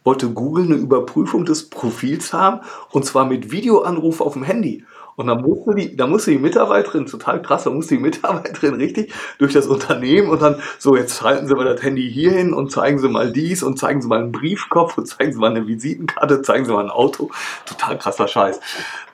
wollte 0.08 0.30
Google 0.30 0.64
eine 0.64 0.76
Überprüfung 0.76 1.44
des 1.44 1.70
Profils 1.70 2.32
haben 2.32 2.62
und 2.92 3.04
zwar 3.04 3.26
mit 3.26 3.52
Videoanruf 3.52 4.22
auf 4.22 4.34
dem 4.34 4.44
Handy. 4.44 4.86
Und 5.18 5.28
dann 5.28 5.42
musste 5.42 5.76
die, 5.76 5.98
da 5.98 6.08
musste 6.08 6.32
die 6.32 6.38
Mitarbeiterin, 6.38 7.08
total 7.08 7.42
krass, 7.42 7.66
da 7.66 7.72
musste 7.72 7.96
die 7.96 8.02
Mitarbeiterin 8.02 8.76
richtig 8.76 9.12
durch 9.38 9.52
das 9.52 9.68
Unternehmen 9.68 10.30
und 10.30 10.42
dann, 10.42 10.62
so, 10.80 10.96
jetzt 10.96 11.22
halten 11.24 11.48
Sie 11.48 11.56
mal 11.56 11.66
das 11.66 11.84
Handy 11.84 12.10
hier 12.10 12.32
hin 12.32 12.54
und 12.54 12.72
zeigen 12.72 13.00
Sie 13.00 13.10
mal 13.10 13.34
dies 13.34 13.64
und 13.64 13.78
zeigen 13.78 14.02
Sie 14.02 14.08
mal 14.08 14.20
einen 14.20 14.32
Briefkopf 14.32 14.98
und 14.98 15.08
zeigen 15.08 15.34
Sie 15.34 15.40
mal 15.40 15.52
eine 15.52 15.68
Visitenkarte, 15.68 16.42
zeigen 16.42 16.64
Sie 16.64 16.72
mal 16.72 16.86
ein 16.86 16.90
Auto. 16.90 17.30
Total 17.66 17.98
krasser 17.98 18.30
Scheiß. 18.30 18.62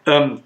Ähm, 0.05 0.41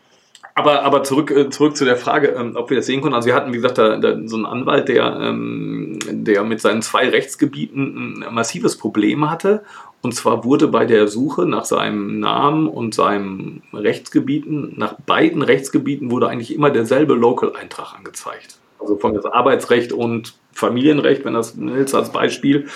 aber, 0.58 0.82
aber 0.82 1.04
zurück, 1.04 1.30
äh, 1.30 1.52
zurück 1.52 1.78
zu 1.78 1.86
der 1.86 1.98
Frage, 1.98 2.30
ähm, 2.30 2.54
ob 2.56 2.72
wir 2.72 2.78
das 2.78 2.88
sehen 2.88 3.02
konnten. 3.02 3.14
Also 3.14 3.28
wir 3.28 3.36
hatten, 3.36 3.54
wie 3.54 3.58
gesagt, 3.58 3.78
da, 3.78 3.98
da 3.98 4.18
so 4.26 4.38
einen 4.38 4.48
Anwalt, 4.48 4.90
der, 4.90 5.20
ähm, 5.22 6.00
der 6.10 6.44
mit 6.44 6.62
seinen 6.62 6.82
zwei 6.82 7.08
Rechtsgebieten 7.10 8.24
ein 8.24 8.34
massives 8.34 8.76
Problem 8.76 9.30
hatte. 9.30 9.64
Und 10.02 10.16
zwar 10.16 10.44
wurde 10.44 10.68
bei 10.68 10.86
der 10.86 11.08
Suche 11.08 11.46
nach 11.46 11.66
seinem 11.66 12.20
Namen 12.20 12.68
und 12.68 12.96
seinem 12.96 13.62
Rechtsgebieten, 13.72 14.74
nach 14.78 14.96
beiden 15.06 15.44
Rechtsgebieten 15.44 16.10
wurde 16.10 16.28
eigentlich 16.28 16.56
immer 16.56 16.72
derselbe 16.72 17.14
Local-Eintrag 17.14 17.96
angezeigt. 17.96 18.58
Also 18.80 18.98
von 18.98 19.14
das 19.14 19.26
Arbeitsrecht 19.26 19.94
und 19.94 20.34
Familienrecht, 20.54 21.24
wenn 21.24 21.36
das 21.36 21.56
als 21.94 22.12
Beispiel 22.12 22.68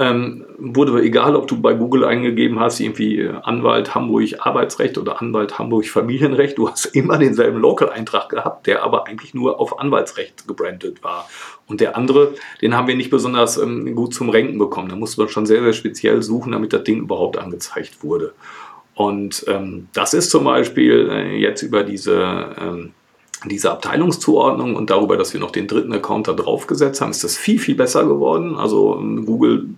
ähm, 0.00 0.46
wurde 0.58 1.02
egal, 1.02 1.36
ob 1.36 1.46
du 1.46 1.60
bei 1.60 1.74
Google 1.74 2.06
eingegeben 2.06 2.58
hast, 2.58 2.80
irgendwie 2.80 3.28
Anwalt 3.42 3.94
Hamburg 3.94 4.30
Arbeitsrecht 4.38 4.96
oder 4.96 5.20
Anwalt 5.20 5.58
Hamburg 5.58 5.86
Familienrecht, 5.86 6.56
du 6.56 6.70
hast 6.70 6.86
immer 6.86 7.18
denselben 7.18 7.60
Local-Eintrag 7.60 8.30
gehabt, 8.30 8.66
der 8.66 8.82
aber 8.82 9.06
eigentlich 9.06 9.34
nur 9.34 9.60
auf 9.60 9.78
Anwaltsrecht 9.78 10.48
gebrandet 10.48 11.04
war. 11.04 11.28
Und 11.66 11.82
der 11.82 11.98
andere, 11.98 12.32
den 12.62 12.74
haben 12.74 12.88
wir 12.88 12.96
nicht 12.96 13.10
besonders 13.10 13.58
ähm, 13.58 13.94
gut 13.94 14.14
zum 14.14 14.30
Renken 14.30 14.58
bekommen. 14.58 14.88
Da 14.88 14.96
musste 14.96 15.20
man 15.20 15.28
schon 15.28 15.44
sehr, 15.44 15.62
sehr 15.62 15.74
speziell 15.74 16.22
suchen, 16.22 16.52
damit 16.52 16.72
das 16.72 16.84
Ding 16.84 17.00
überhaupt 17.00 17.36
angezeigt 17.36 18.02
wurde. 18.02 18.32
Und 18.94 19.44
ähm, 19.48 19.88
das 19.92 20.14
ist 20.14 20.30
zum 20.30 20.44
Beispiel 20.44 21.10
äh, 21.12 21.36
jetzt 21.36 21.62
über 21.62 21.84
diese 21.84 22.56
ähm, 22.58 22.92
diese 23.48 23.70
Abteilungszuordnung 23.70 24.76
und 24.76 24.90
darüber, 24.90 25.16
dass 25.16 25.32
wir 25.32 25.40
noch 25.40 25.50
den 25.50 25.66
dritten 25.66 25.92
Account 25.94 26.28
da 26.28 26.34
draufgesetzt 26.34 27.00
haben, 27.00 27.10
ist 27.10 27.24
das 27.24 27.38
viel, 27.38 27.58
viel 27.58 27.74
besser 27.74 28.04
geworden. 28.04 28.56
Also 28.56 28.98
ähm, 28.98 29.24
Google 29.24 29.70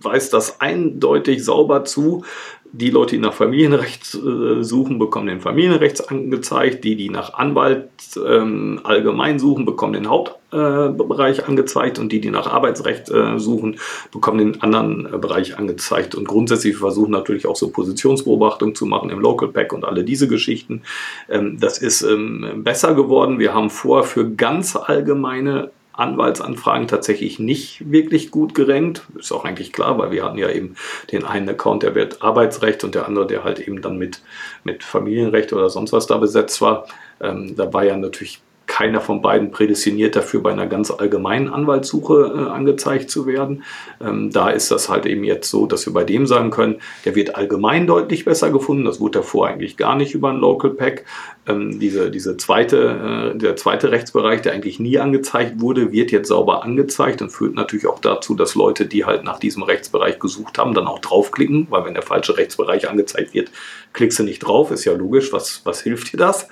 weist 0.00 0.32
das 0.32 0.60
eindeutig 0.60 1.44
sauber 1.44 1.84
zu. 1.84 2.24
Die 2.70 2.90
Leute, 2.90 3.16
die 3.16 3.22
nach 3.22 3.32
Familienrecht 3.32 4.14
äh, 4.14 4.62
suchen, 4.62 4.98
bekommen 4.98 5.26
den 5.26 5.40
Familienrecht 5.40 6.10
angezeigt. 6.10 6.84
Die, 6.84 6.96
die 6.96 7.08
nach 7.08 7.32
Anwalt 7.32 7.88
ähm, 8.22 8.80
allgemein 8.84 9.38
suchen, 9.38 9.64
bekommen 9.64 9.94
den 9.94 10.10
Hauptbereich 10.10 11.38
äh, 11.38 11.42
angezeigt. 11.42 11.98
Und 11.98 12.12
die, 12.12 12.20
die 12.20 12.30
nach 12.30 12.46
Arbeitsrecht 12.46 13.10
äh, 13.10 13.38
suchen, 13.38 13.78
bekommen 14.12 14.38
den 14.38 14.62
anderen 14.62 15.06
äh, 15.06 15.16
Bereich 15.16 15.56
angezeigt. 15.56 16.14
Und 16.14 16.28
grundsätzlich 16.28 16.76
versuchen 16.76 17.10
natürlich 17.10 17.46
auch 17.46 17.56
so 17.56 17.70
Positionsbeobachtung 17.70 18.74
zu 18.74 18.84
machen 18.84 19.08
im 19.08 19.20
Local 19.20 19.48
Pack 19.48 19.72
und 19.72 19.86
alle 19.86 20.04
diese 20.04 20.28
Geschichten. 20.28 20.82
Ähm, 21.30 21.56
das 21.58 21.78
ist 21.78 22.02
ähm, 22.02 22.64
besser 22.64 22.94
geworden. 22.94 23.38
Wir 23.38 23.54
haben 23.54 23.70
vor, 23.70 24.04
für 24.04 24.30
ganz 24.30 24.76
allgemeine 24.76 25.70
Anwaltsanfragen 25.98 26.88
tatsächlich 26.88 27.38
nicht 27.38 27.90
wirklich 27.90 28.30
gut 28.30 28.54
gerankt. 28.54 29.02
Ist 29.18 29.32
auch 29.32 29.44
eigentlich 29.44 29.72
klar, 29.72 29.98
weil 29.98 30.10
wir 30.10 30.24
hatten 30.24 30.38
ja 30.38 30.48
eben 30.50 30.76
den 31.10 31.24
einen 31.24 31.48
Account, 31.48 31.82
der 31.82 31.94
wird 31.94 32.22
Arbeitsrecht 32.22 32.84
und 32.84 32.94
der 32.94 33.06
andere, 33.06 33.26
der 33.26 33.44
halt 33.44 33.58
eben 33.58 33.82
dann 33.82 33.98
mit, 33.98 34.22
mit 34.64 34.84
Familienrecht 34.84 35.52
oder 35.52 35.70
sonst 35.70 35.92
was 35.92 36.06
da 36.06 36.16
besetzt 36.18 36.60
war. 36.60 36.86
Ähm, 37.20 37.56
da 37.56 37.72
war 37.72 37.84
ja 37.84 37.96
natürlich 37.96 38.40
keiner 38.78 39.00
von 39.00 39.22
beiden 39.22 39.50
prädestiniert 39.50 40.14
dafür, 40.14 40.40
bei 40.40 40.52
einer 40.52 40.68
ganz 40.68 40.92
allgemeinen 40.92 41.48
Anwaltssuche 41.48 42.32
äh, 42.32 42.48
angezeigt 42.48 43.10
zu 43.10 43.26
werden. 43.26 43.64
Ähm, 44.00 44.30
da 44.30 44.50
ist 44.50 44.70
das 44.70 44.88
halt 44.88 45.04
eben 45.04 45.24
jetzt 45.24 45.50
so, 45.50 45.66
dass 45.66 45.84
wir 45.84 45.92
bei 45.92 46.04
dem 46.04 46.28
sagen 46.28 46.52
können, 46.52 46.76
der 47.04 47.16
wird 47.16 47.34
allgemein 47.34 47.88
deutlich 47.88 48.24
besser 48.24 48.52
gefunden. 48.52 48.84
Das 48.84 49.00
wurde 49.00 49.18
davor 49.18 49.48
eigentlich 49.48 49.76
gar 49.78 49.96
nicht 49.96 50.14
über 50.14 50.28
ein 50.28 50.36
Local 50.36 50.70
Pack. 50.70 51.04
Ähm, 51.48 51.80
diese, 51.80 52.12
diese 52.12 52.36
zweite, 52.36 53.32
äh, 53.34 53.36
der 53.36 53.56
zweite 53.56 53.90
Rechtsbereich, 53.90 54.42
der 54.42 54.52
eigentlich 54.52 54.78
nie 54.78 54.96
angezeigt 55.00 55.60
wurde, 55.60 55.90
wird 55.90 56.12
jetzt 56.12 56.28
sauber 56.28 56.62
angezeigt 56.62 57.20
und 57.20 57.30
führt 57.30 57.56
natürlich 57.56 57.88
auch 57.88 57.98
dazu, 57.98 58.36
dass 58.36 58.54
Leute, 58.54 58.86
die 58.86 59.04
halt 59.04 59.24
nach 59.24 59.40
diesem 59.40 59.64
Rechtsbereich 59.64 60.20
gesucht 60.20 60.56
haben, 60.56 60.74
dann 60.74 60.86
auch 60.86 61.00
draufklicken, 61.00 61.66
weil 61.70 61.84
wenn 61.84 61.94
der 61.94 62.04
falsche 62.04 62.36
Rechtsbereich 62.36 62.88
angezeigt 62.88 63.34
wird, 63.34 63.50
klickst 63.92 64.20
du 64.20 64.22
nicht 64.22 64.38
drauf, 64.38 64.70
ist 64.70 64.84
ja 64.84 64.92
logisch, 64.92 65.32
was, 65.32 65.62
was 65.64 65.80
hilft 65.80 66.12
dir 66.12 66.18
das? 66.18 66.48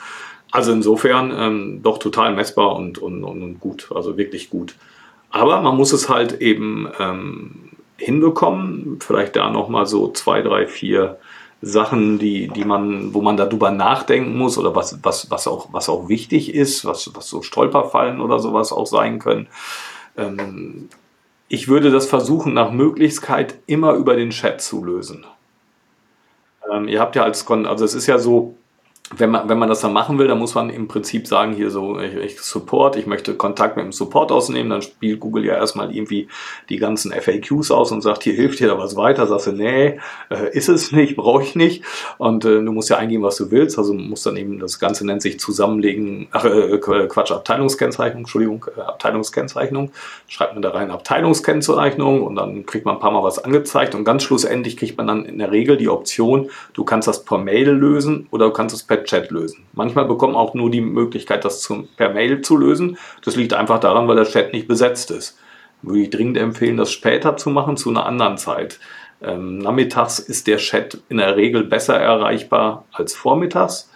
Also 0.57 0.73
insofern 0.73 1.35
ähm, 1.39 1.81
doch 1.83 1.99
total 1.99 2.35
messbar 2.35 2.77
und, 2.77 2.97
und, 2.97 3.25
und 3.25 3.61
gut, 3.61 3.91
also 3.95 4.17
wirklich 4.17 4.49
gut. 4.49 4.75
Aber 5.29 5.61
man 5.61 5.77
muss 5.77 5.93
es 5.93 6.09
halt 6.09 6.41
eben 6.41 6.89
ähm, 6.99 7.73
hinbekommen. 7.99 8.97
Vielleicht 9.01 9.37
da 9.37 9.51
nochmal 9.51 9.85
so 9.85 10.11
zwei, 10.13 10.41
drei, 10.41 10.67
vier 10.67 11.19
Sachen, 11.61 12.19
die, 12.19 12.49
die 12.49 12.65
man, 12.65 13.13
wo 13.13 13.21
man 13.21 13.37
darüber 13.37 13.71
nachdenken 13.71 14.39
muss 14.39 14.57
oder 14.57 14.75
was, 14.75 14.99
was, 15.03 15.31
was, 15.31 15.47
auch, 15.47 15.75
was 15.75 15.91
auch 15.91 16.09
wichtig 16.09 16.55
ist, 16.55 16.87
was, 16.87 17.15
was 17.15 17.29
so 17.29 17.43
Stolperfallen 17.43 18.23
oder 18.23 18.39
sowas 18.39 18.73
auch 18.73 18.87
sein 18.87 19.19
können. 19.19 19.49
Ähm, 20.17 20.89
ich 21.49 21.69
würde 21.69 21.91
das 21.91 22.07
versuchen, 22.07 22.55
nach 22.55 22.71
Möglichkeit 22.71 23.59
immer 23.67 23.93
über 23.93 24.17
den 24.17 24.31
Chat 24.31 24.63
zu 24.63 24.83
lösen. 24.83 25.27
Ähm, 26.73 26.89
ihr 26.89 27.01
habt 27.01 27.15
ja 27.15 27.25
als, 27.25 27.45
Kon 27.45 27.67
also 27.67 27.85
es 27.85 27.93
ist 27.93 28.07
ja 28.07 28.19
so, 28.19 28.57
wenn 29.15 29.31
man, 29.31 29.49
wenn 29.49 29.59
man 29.59 29.69
das 29.69 29.83
dann 29.83 29.93
machen 29.93 30.19
will, 30.19 30.27
dann 30.27 30.39
muss 30.39 30.57
man 30.57 30.69
im 30.69 30.89
Prinzip 30.89 31.29
sagen, 31.29 31.53
hier 31.53 31.71
so, 31.71 32.01
ich, 32.01 32.15
ich 32.17 32.41
Support, 32.41 32.97
ich 32.97 33.07
möchte 33.07 33.35
Kontakt 33.35 33.77
mit 33.77 33.85
dem 33.85 33.93
Support 33.93 34.33
ausnehmen, 34.33 34.71
dann 34.71 34.83
spielt 34.83 35.21
Google 35.21 35.45
ja 35.45 35.55
erstmal 35.55 35.95
irgendwie 35.95 36.27
die 36.69 36.79
ganzen 36.79 37.13
FAQs 37.13 37.71
aus 37.71 37.93
und 37.93 38.01
sagt, 38.03 38.25
hier 38.25 38.33
hilft 38.33 38.59
dir 38.59 38.67
da 38.67 38.79
was 38.79 38.97
weiter, 38.97 39.29
sagst 39.29 39.47
du, 39.47 39.53
nee, 39.53 40.01
äh, 40.29 40.51
ist 40.53 40.69
es 40.69 40.91
nicht, 40.91 41.15
brauche 41.15 41.45
ich 41.45 41.55
nicht. 41.55 41.85
Und 42.19 42.45
äh, 42.45 42.65
du 42.65 42.73
musst 42.73 42.91
ja 42.91 42.97
eingeben, 42.97 43.23
was 43.23 43.37
du 43.37 43.53
willst, 43.53 43.79
also 43.79 43.95
musst 43.95 44.27
dann 44.27 44.37
eben, 44.37 44.59
das 44.59 44.81
Ganze 44.81 45.07
nennt 45.07 45.23
sich 45.23 45.39
Zusammenlegen, 45.39 46.27
ach, 46.33 46.45
äh, 46.45 46.79
Quatsch, 46.79 47.31
Abteilungskennzeichnung, 47.31 48.23
Entschuldigung, 48.23 48.67
äh, 48.77 48.81
Abteilungskennzeichnung, 48.81 49.93
schreibt 50.27 50.55
man 50.55 50.63
da 50.63 50.71
rein 50.71 50.91
Abteilungskennzeichnung 50.91 52.25
und 52.25 52.35
dann 52.35 52.67
kriegt 52.67 52.85
man 52.85 52.97
ein 52.97 53.01
paar 53.01 53.13
Mal 53.13 53.23
was 53.23 53.39
angezeigt 53.39 53.95
und 53.95 54.05
ganz 54.05 54.25
schlussendlich 54.25 54.77
kriegt 54.77 54.99
man 54.99 55.07
dann 55.07 55.25
in 55.27 55.39
der 55.39 55.53
Regel 55.53 55.77
die 55.77 55.89
Option, 55.89 56.51
du 56.75 56.83
kannst 56.83 57.07
das 57.07 57.25
per 57.25 57.39
Mail 57.39 57.71
lösen 57.71 58.27
oder 58.33 58.47
du 58.47 58.53
kannst 58.53 58.75
es 58.75 58.83
per 58.83 58.96
per 58.97 59.05
Chat 59.05 59.31
lösen. 59.31 59.67
Manchmal 59.75 60.07
bekommen 60.07 60.35
auch 60.35 60.55
nur 60.55 60.71
die 60.71 60.81
Möglichkeit, 60.81 61.45
das 61.45 61.61
zum, 61.61 61.89
per 61.97 62.13
Mail 62.13 62.41
zu 62.41 62.57
lösen. 62.57 62.99
Das 63.23 63.37
liegt 63.37 63.53
einfach 63.53 63.81
daran, 63.81 64.09
weil 64.09 64.17
der 64.17 64.25
Chat 64.25 64.53
nicht 64.53 64.69
besetzt 64.69 65.11
ist. 65.11 65.39
Würde 65.83 66.01
ich 66.01 66.11
dringend 66.11 66.39
empfehlen, 66.39 66.77
das 66.77 66.91
später 66.91 67.37
zu 67.37 67.51
machen, 67.51 67.77
zu 67.77 67.91
einer 67.91 68.07
anderen 68.07 68.39
Zeit. 68.39 68.81
Ähm, 69.23 69.59
nachmittags 69.59 70.19
ist 70.19 70.47
der 70.47 70.59
Chat 70.59 71.03
in 71.09 71.19
der 71.19 71.37
Regel 71.37 71.65
besser 71.65 71.97
erreichbar 71.97 72.87
als 72.93 73.15
vormittags. 73.15 73.91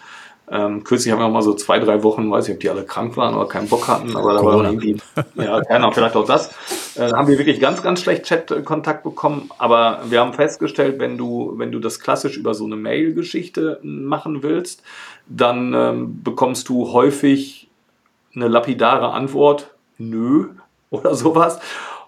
Ähm, 0.52 0.82
kürzlich 0.82 1.12
haben 1.12 1.20
wir 1.20 1.26
auch 1.26 1.32
mal 1.32 1.42
so 1.42 1.54
zwei, 1.54 1.78
drei 1.78 2.02
Wochen, 2.02 2.28
weiß 2.28 2.48
ich, 2.48 2.54
ob 2.54 2.60
die 2.60 2.70
alle 2.70 2.84
krank 2.84 3.16
waren 3.16 3.36
oder 3.36 3.46
keinen 3.46 3.68
Bock 3.68 3.86
hatten, 3.86 4.16
aber 4.16 4.34
da 4.34 4.44
war 4.44 4.64
irgendwie, 4.64 4.96
ja, 5.36 5.60
keiner, 5.60 5.92
vielleicht 5.92 6.16
auch 6.16 6.26
das. 6.26 6.50
Äh, 6.96 7.12
haben 7.12 7.28
wir 7.28 7.38
wirklich 7.38 7.60
ganz, 7.60 7.82
ganz 7.82 8.00
schlecht 8.00 8.24
Chat-Kontakt 8.24 9.04
bekommen, 9.04 9.48
aber 9.58 10.00
wir 10.08 10.20
haben 10.20 10.32
festgestellt, 10.32 10.98
wenn 10.98 11.16
du, 11.16 11.54
wenn 11.56 11.70
du 11.70 11.78
das 11.78 12.00
klassisch 12.00 12.36
über 12.36 12.54
so 12.54 12.64
eine 12.64 12.74
Mail-Geschichte 12.74 13.78
machen 13.84 14.42
willst, 14.42 14.82
dann 15.28 15.72
ähm, 15.72 16.22
bekommst 16.24 16.68
du 16.68 16.92
häufig 16.92 17.68
eine 18.34 18.48
lapidare 18.48 19.12
Antwort, 19.12 19.70
nö, 19.98 20.48
oder 20.90 21.14
sowas. 21.14 21.60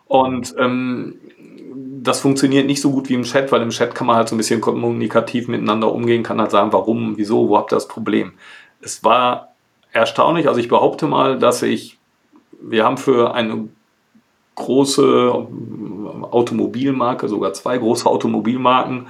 Und 0.08 0.54
ähm, 0.58 1.14
das 2.02 2.20
funktioniert 2.20 2.66
nicht 2.66 2.80
so 2.80 2.90
gut 2.90 3.08
wie 3.08 3.14
im 3.14 3.22
Chat, 3.22 3.52
weil 3.52 3.62
im 3.62 3.70
Chat 3.70 3.94
kann 3.94 4.06
man 4.06 4.16
halt 4.16 4.28
so 4.28 4.34
ein 4.34 4.38
bisschen 4.38 4.60
kommunikativ 4.60 5.46
miteinander 5.46 5.92
umgehen, 5.92 6.22
kann 6.22 6.40
halt 6.40 6.50
sagen, 6.50 6.72
warum, 6.72 7.16
wieso, 7.16 7.48
wo 7.48 7.56
habt 7.56 7.72
ihr 7.72 7.76
das 7.76 7.86
Problem. 7.86 8.32
Es 8.80 9.04
war 9.04 9.52
erstaunlich, 9.92 10.48
also 10.48 10.58
ich 10.58 10.68
behaupte 10.68 11.06
mal, 11.06 11.38
dass 11.38 11.62
ich, 11.62 11.98
wir 12.60 12.84
haben 12.84 12.98
für 12.98 13.34
eine 13.34 13.68
große 14.56 15.46
Automobilmarke, 16.30 17.28
sogar 17.28 17.52
zwei 17.52 17.78
große 17.78 18.08
Automobilmarken, 18.08 19.06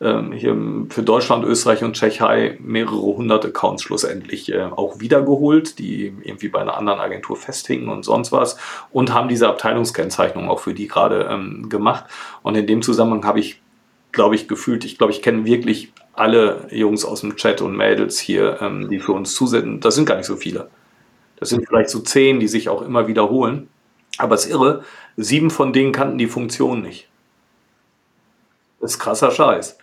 ähm, 0.00 0.32
hier 0.32 0.56
für 0.90 1.02
Deutschland, 1.02 1.44
Österreich 1.44 1.82
und 1.82 1.94
Tschechei 1.94 2.58
mehrere 2.60 3.00
hundert 3.00 3.44
Accounts 3.44 3.82
schlussendlich 3.82 4.52
äh, 4.52 4.62
auch 4.62 5.00
wiedergeholt, 5.00 5.78
die 5.78 6.14
irgendwie 6.22 6.48
bei 6.48 6.60
einer 6.60 6.76
anderen 6.76 7.00
Agentur 7.00 7.36
festhingen 7.36 7.88
und 7.88 8.04
sonst 8.04 8.32
was 8.32 8.58
und 8.90 9.12
haben 9.14 9.28
diese 9.28 9.48
Abteilungskennzeichnung 9.48 10.48
auch 10.48 10.60
für 10.60 10.74
die 10.74 10.88
gerade 10.88 11.28
ähm, 11.30 11.68
gemacht. 11.68 12.04
Und 12.42 12.56
in 12.56 12.66
dem 12.66 12.82
Zusammenhang 12.82 13.24
habe 13.24 13.40
ich, 13.40 13.60
glaube 14.12 14.34
ich, 14.34 14.48
gefühlt, 14.48 14.84
ich 14.84 14.98
glaube, 14.98 15.12
ich 15.12 15.22
kenne 15.22 15.44
wirklich 15.44 15.92
alle 16.12 16.66
Jungs 16.70 17.04
aus 17.04 17.20
dem 17.20 17.36
Chat 17.36 17.60
und 17.60 17.76
Mädels 17.76 18.18
hier, 18.18 18.58
ähm, 18.60 18.88
die 18.88 19.00
für 19.00 19.12
uns 19.12 19.34
zusenden. 19.34 19.80
Das 19.80 19.94
sind 19.94 20.06
gar 20.06 20.16
nicht 20.16 20.26
so 20.26 20.36
viele. 20.36 20.70
Das 21.36 21.50
sind 21.50 21.66
vielleicht 21.66 21.90
so 21.90 22.00
zehn, 22.00 22.40
die 22.40 22.48
sich 22.48 22.68
auch 22.68 22.82
immer 22.82 23.08
wiederholen. 23.08 23.68
Aber 24.18 24.34
es 24.34 24.46
ist 24.46 24.52
irre, 24.52 24.82
sieben 25.16 25.50
von 25.50 25.72
denen 25.72 25.92
kannten 25.92 26.16
die 26.16 26.26
Funktion 26.26 26.80
nicht. 26.80 27.08
Das 28.80 28.92
ist 28.92 28.98
krasser 28.98 29.30
Scheiß. 29.30 29.78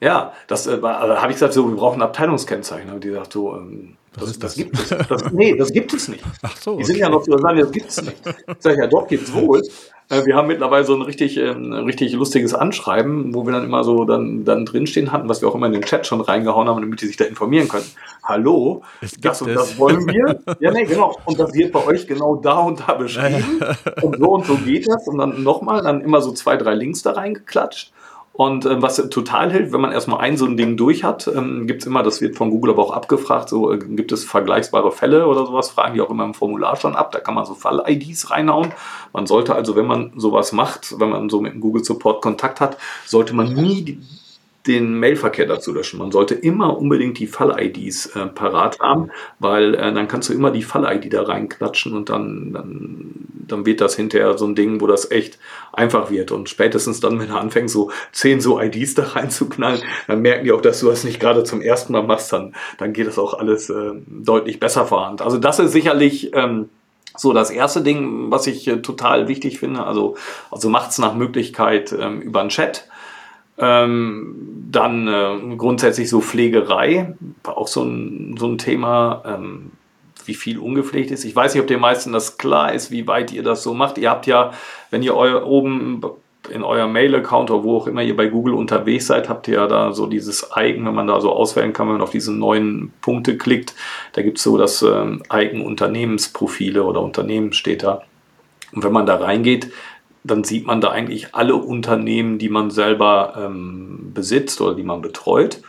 Ja, 0.00 0.32
das 0.46 0.66
äh, 0.66 0.78
also 0.82 1.16
habe 1.16 1.32
ich 1.32 1.36
gesagt, 1.36 1.54
so, 1.54 1.68
wir 1.68 1.76
brauchen 1.76 2.02
Abteilungskennzeichen. 2.02 2.92
Und 2.92 3.04
die 3.04 3.10
sagt 3.10 3.32
so, 3.32 3.56
ähm, 3.56 3.96
das, 4.14 4.24
das, 4.24 4.38
das, 4.38 4.54
gibt 4.54 4.78
es. 4.78 4.88
Das, 5.08 5.32
nee, 5.32 5.54
das 5.56 5.72
gibt 5.72 5.92
es 5.92 6.08
nicht. 6.08 6.24
Ach 6.42 6.56
so. 6.56 6.76
Die 6.76 6.84
sind 6.84 6.98
ja 6.98 7.08
noch 7.08 7.24
so, 7.24 7.36
sagen, 7.38 7.58
das 7.58 7.70
gibt 7.70 7.90
es 7.90 8.02
nicht. 8.02 8.16
Ich 8.26 8.56
sage 8.58 8.78
ja, 8.78 8.86
doch, 8.86 9.06
gibt 9.06 9.24
es 9.24 9.34
wohl. 9.34 9.62
Äh, 10.10 10.24
wir 10.24 10.34
haben 10.34 10.48
mittlerweile 10.48 10.84
so 10.84 10.94
ein 10.94 11.02
richtig, 11.02 11.36
ähm, 11.36 11.72
richtig 11.72 12.12
lustiges 12.14 12.54
Anschreiben, 12.54 13.34
wo 13.34 13.44
wir 13.44 13.52
dann 13.52 13.64
immer 13.64 13.84
so 13.84 14.04
dann, 14.04 14.44
dann 14.44 14.64
drinstehen 14.64 15.12
hatten, 15.12 15.28
was 15.28 15.42
wir 15.42 15.48
auch 15.48 15.54
immer 15.54 15.66
in 15.66 15.72
den 15.72 15.82
Chat 15.82 16.06
schon 16.06 16.20
reingehauen 16.20 16.68
haben, 16.68 16.80
damit 16.80 17.02
die 17.02 17.06
sich 17.06 17.16
da 17.16 17.24
informieren 17.24 17.68
können. 17.68 17.84
Hallo, 18.24 18.82
das 19.20 19.42
und 19.42 19.54
das 19.54 19.78
wollen 19.78 20.06
wir. 20.06 20.40
Ja, 20.60 20.70
nee, 20.70 20.84
genau. 20.84 21.16
Und 21.26 21.38
das 21.38 21.52
wird 21.52 21.72
bei 21.72 21.84
euch 21.86 22.06
genau 22.06 22.36
da 22.36 22.58
und 22.58 22.80
da 22.80 22.94
beschrieben. 22.98 23.60
Und 24.00 24.18
so 24.18 24.30
und 24.30 24.46
so 24.46 24.56
geht 24.56 24.88
das. 24.88 25.06
Und 25.06 25.18
dann 25.18 25.42
nochmal, 25.42 25.82
dann 25.82 26.00
immer 26.00 26.22
so 26.22 26.32
zwei, 26.32 26.56
drei 26.56 26.74
Links 26.74 27.02
da 27.02 27.12
reingeklatscht. 27.12 27.92
Und 28.38 28.66
äh, 28.66 28.80
was 28.80 28.94
total 29.10 29.50
hilft, 29.50 29.72
wenn 29.72 29.80
man 29.80 29.90
erstmal 29.90 30.20
ein 30.20 30.36
so 30.36 30.46
ein 30.46 30.56
Ding 30.56 30.76
durch 30.76 31.02
hat, 31.02 31.26
ähm, 31.26 31.66
gibt 31.66 31.82
es 31.82 31.88
immer, 31.88 32.04
das 32.04 32.20
wird 32.20 32.36
von 32.36 32.50
Google 32.50 32.70
aber 32.70 32.84
auch 32.84 32.92
abgefragt, 32.92 33.48
so 33.48 33.72
äh, 33.72 33.78
gibt 33.78 34.12
es 34.12 34.24
vergleichbare 34.24 34.92
Fälle 34.92 35.26
oder 35.26 35.44
sowas, 35.44 35.70
fragen 35.70 35.94
die 35.94 36.00
auch 36.00 36.10
immer 36.10 36.22
im 36.22 36.34
Formular 36.34 36.76
schon 36.76 36.94
ab, 36.94 37.10
da 37.10 37.18
kann 37.18 37.34
man 37.34 37.44
so 37.46 37.54
Fall-IDs 37.54 38.30
reinhauen. 38.30 38.70
Man 39.12 39.26
sollte 39.26 39.56
also, 39.56 39.74
wenn 39.74 39.88
man 39.88 40.12
sowas 40.14 40.52
macht, 40.52 41.00
wenn 41.00 41.08
man 41.08 41.28
so 41.28 41.40
mit 41.40 41.52
dem 41.52 41.60
Google 41.60 41.82
Support 41.82 42.22
Kontakt 42.22 42.60
hat, 42.60 42.78
sollte 43.06 43.34
man 43.34 43.52
nie 43.54 43.82
die, 43.82 44.00
den 44.66 44.98
Mailverkehr 44.98 45.46
dazu 45.46 45.72
löschen. 45.72 45.98
Man 45.98 46.10
sollte 46.10 46.34
immer 46.34 46.76
unbedingt 46.76 47.18
die 47.18 47.26
Fall-IDs 47.26 48.06
äh, 48.16 48.26
parat 48.26 48.78
haben, 48.80 49.10
weil 49.38 49.74
äh, 49.74 49.92
dann 49.92 50.08
kannst 50.08 50.28
du 50.28 50.34
immer 50.34 50.50
die 50.50 50.62
Fall-ID 50.62 51.12
da 51.12 51.22
reinklatschen 51.22 51.94
und 51.94 52.10
dann, 52.10 52.52
dann, 52.52 53.14
dann 53.46 53.66
wird 53.66 53.80
das 53.80 53.96
hinterher 53.96 54.36
so 54.36 54.46
ein 54.46 54.54
Ding, 54.54 54.80
wo 54.80 54.86
das 54.86 55.10
echt 55.10 55.38
einfach 55.72 56.10
wird. 56.10 56.32
Und 56.32 56.48
spätestens 56.48 57.00
dann, 57.00 57.18
wenn 57.18 57.28
du 57.28 57.38
anfängst, 57.38 57.72
so 57.72 57.90
zehn 58.12 58.40
so 58.40 58.60
IDs 58.60 58.94
da 58.94 59.04
reinzuknallen, 59.04 59.80
dann 60.06 60.20
merken 60.20 60.44
die 60.44 60.52
auch, 60.52 60.60
dass 60.60 60.80
du 60.80 60.88
das 60.88 61.04
nicht 61.04 61.20
gerade 61.20 61.44
zum 61.44 61.62
ersten 61.62 61.92
Mal 61.92 62.02
machst, 62.02 62.32
dann, 62.32 62.54
dann 62.78 62.92
geht 62.92 63.06
das 63.06 63.18
auch 63.18 63.34
alles 63.34 63.70
äh, 63.70 63.92
deutlich 64.06 64.60
besser 64.60 64.86
vorhand. 64.86 65.22
Also 65.22 65.38
das 65.38 65.58
ist 65.58 65.72
sicherlich... 65.72 66.34
Ähm, 66.34 66.68
so, 67.20 67.32
das 67.32 67.50
erste 67.50 67.82
Ding, 67.82 68.30
was 68.30 68.46
ich 68.46 68.68
äh, 68.68 68.76
total 68.76 69.26
wichtig 69.26 69.58
finde, 69.58 69.84
also, 69.84 70.16
also 70.52 70.68
macht's 70.68 70.98
nach 70.98 71.14
Möglichkeit 71.14 71.92
ähm, 71.92 72.20
über 72.20 72.40
einen 72.40 72.50
Chat. 72.50 72.86
Ähm, 73.58 74.68
dann 74.70 75.08
äh, 75.08 75.56
grundsätzlich 75.56 76.08
so 76.08 76.20
Pflegerei, 76.20 77.14
auch 77.44 77.68
so 77.68 77.82
ein, 77.82 78.36
so 78.38 78.46
ein 78.46 78.58
Thema, 78.58 79.22
ähm, 79.26 79.72
wie 80.26 80.34
viel 80.34 80.58
ungepflegt 80.58 81.10
ist. 81.10 81.24
Ich 81.24 81.34
weiß 81.34 81.54
nicht, 81.54 81.62
ob 81.62 81.66
den 81.66 81.80
meisten 81.80 82.12
das 82.12 82.36
klar 82.36 82.72
ist, 82.72 82.90
wie 82.90 83.06
weit 83.06 83.32
ihr 83.32 83.42
das 83.42 83.62
so 83.62 83.74
macht. 83.74 83.98
Ihr 83.98 84.10
habt 84.10 84.26
ja, 84.26 84.52
wenn 84.90 85.02
ihr 85.02 85.16
eu 85.16 85.42
oben 85.44 86.02
in 86.50 86.62
eurem 86.62 86.92
Mail-Account 86.92 87.50
oder 87.50 87.64
wo 87.64 87.76
auch 87.78 87.86
immer 87.86 88.02
ihr 88.02 88.16
bei 88.16 88.26
Google 88.26 88.54
unterwegs 88.54 89.06
seid, 89.06 89.28
habt 89.28 89.48
ihr 89.48 89.54
ja 89.54 89.66
da 89.66 89.92
so 89.92 90.06
dieses 90.06 90.50
Icon, 90.54 90.86
wenn 90.86 90.94
man 90.94 91.06
da 91.06 91.20
so 91.20 91.32
auswählen 91.32 91.72
kann, 91.72 91.88
wenn 91.88 91.94
man 91.94 92.02
auf 92.02 92.10
diese 92.10 92.32
neuen 92.32 92.92
Punkte 93.00 93.36
klickt, 93.36 93.74
da 94.12 94.22
gibt 94.22 94.38
es 94.38 94.44
so 94.44 94.56
das 94.56 94.82
ähm, 94.82 95.22
Icon 95.32 95.62
Unternehmensprofile 95.62 96.84
oder 96.84 97.00
Unternehmen 97.00 97.52
steht 97.52 97.82
da. 97.82 98.02
Und 98.72 98.84
wenn 98.84 98.92
man 98.92 99.06
da 99.06 99.16
reingeht, 99.16 99.70
dann 100.30 100.44
sieht 100.44 100.66
man 100.66 100.80
da 100.80 100.90
eigentlich 100.90 101.34
alle 101.34 101.56
Unternehmen, 101.56 102.38
die 102.38 102.48
man 102.48 102.70
selber 102.70 103.34
ähm, 103.36 104.12
besitzt 104.14 104.60
oder 104.60 104.74
die 104.74 104.82
man 104.82 105.02
betreut. 105.02 105.60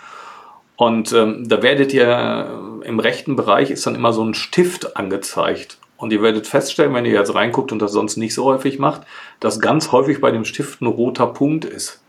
Und 0.76 1.12
ähm, 1.12 1.48
da 1.48 1.62
werdet 1.62 1.94
ihr 1.94 2.80
im 2.84 3.00
rechten 3.00 3.36
Bereich 3.36 3.70
ist 3.72 3.86
dann 3.86 3.96
immer 3.96 4.14
so 4.14 4.24
ein 4.24 4.34
Stift 4.34 4.96
angezeigt. 4.96 5.78
Und 5.98 6.14
ihr 6.14 6.22
werdet 6.22 6.48
feststellen, 6.48 6.94
wenn 6.94 7.06
ihr 7.06 7.12
jetzt 7.12 7.36
reinguckt 7.36 7.74
und 7.74 7.82
das 7.82 7.92
sonst 7.92 8.16
nicht 8.16 8.34
so 8.34 8.46
häufig 8.46 8.80
macht, 8.80 9.02
dass 9.42 9.60
ganz 9.60 9.92
häufig 9.92 10.22
bei 10.22 10.32
dem 10.32 10.46
Stift 10.46 10.82
ein 10.82 10.88
roter 10.88 11.28
Punkt 11.28 11.66
ist. 11.66 12.02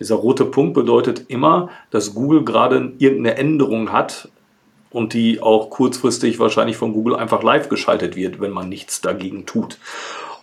Dieser 0.00 0.16
rote 0.16 0.44
Punkt 0.44 0.74
bedeutet 0.74 1.26
immer, 1.28 1.70
dass 1.90 2.14
Google 2.14 2.44
gerade 2.44 2.92
irgendeine 2.98 3.36
Änderung 3.36 3.92
hat 3.92 4.28
und 4.90 5.14
die 5.14 5.40
auch 5.40 5.70
kurzfristig 5.70 6.38
wahrscheinlich 6.38 6.76
von 6.76 6.92
Google 6.92 7.14
einfach 7.14 7.42
live 7.42 7.68
geschaltet 7.68 8.16
wird, 8.16 8.40
wenn 8.40 8.50
man 8.50 8.68
nichts 8.68 9.00
dagegen 9.00 9.46
tut. 9.46 9.78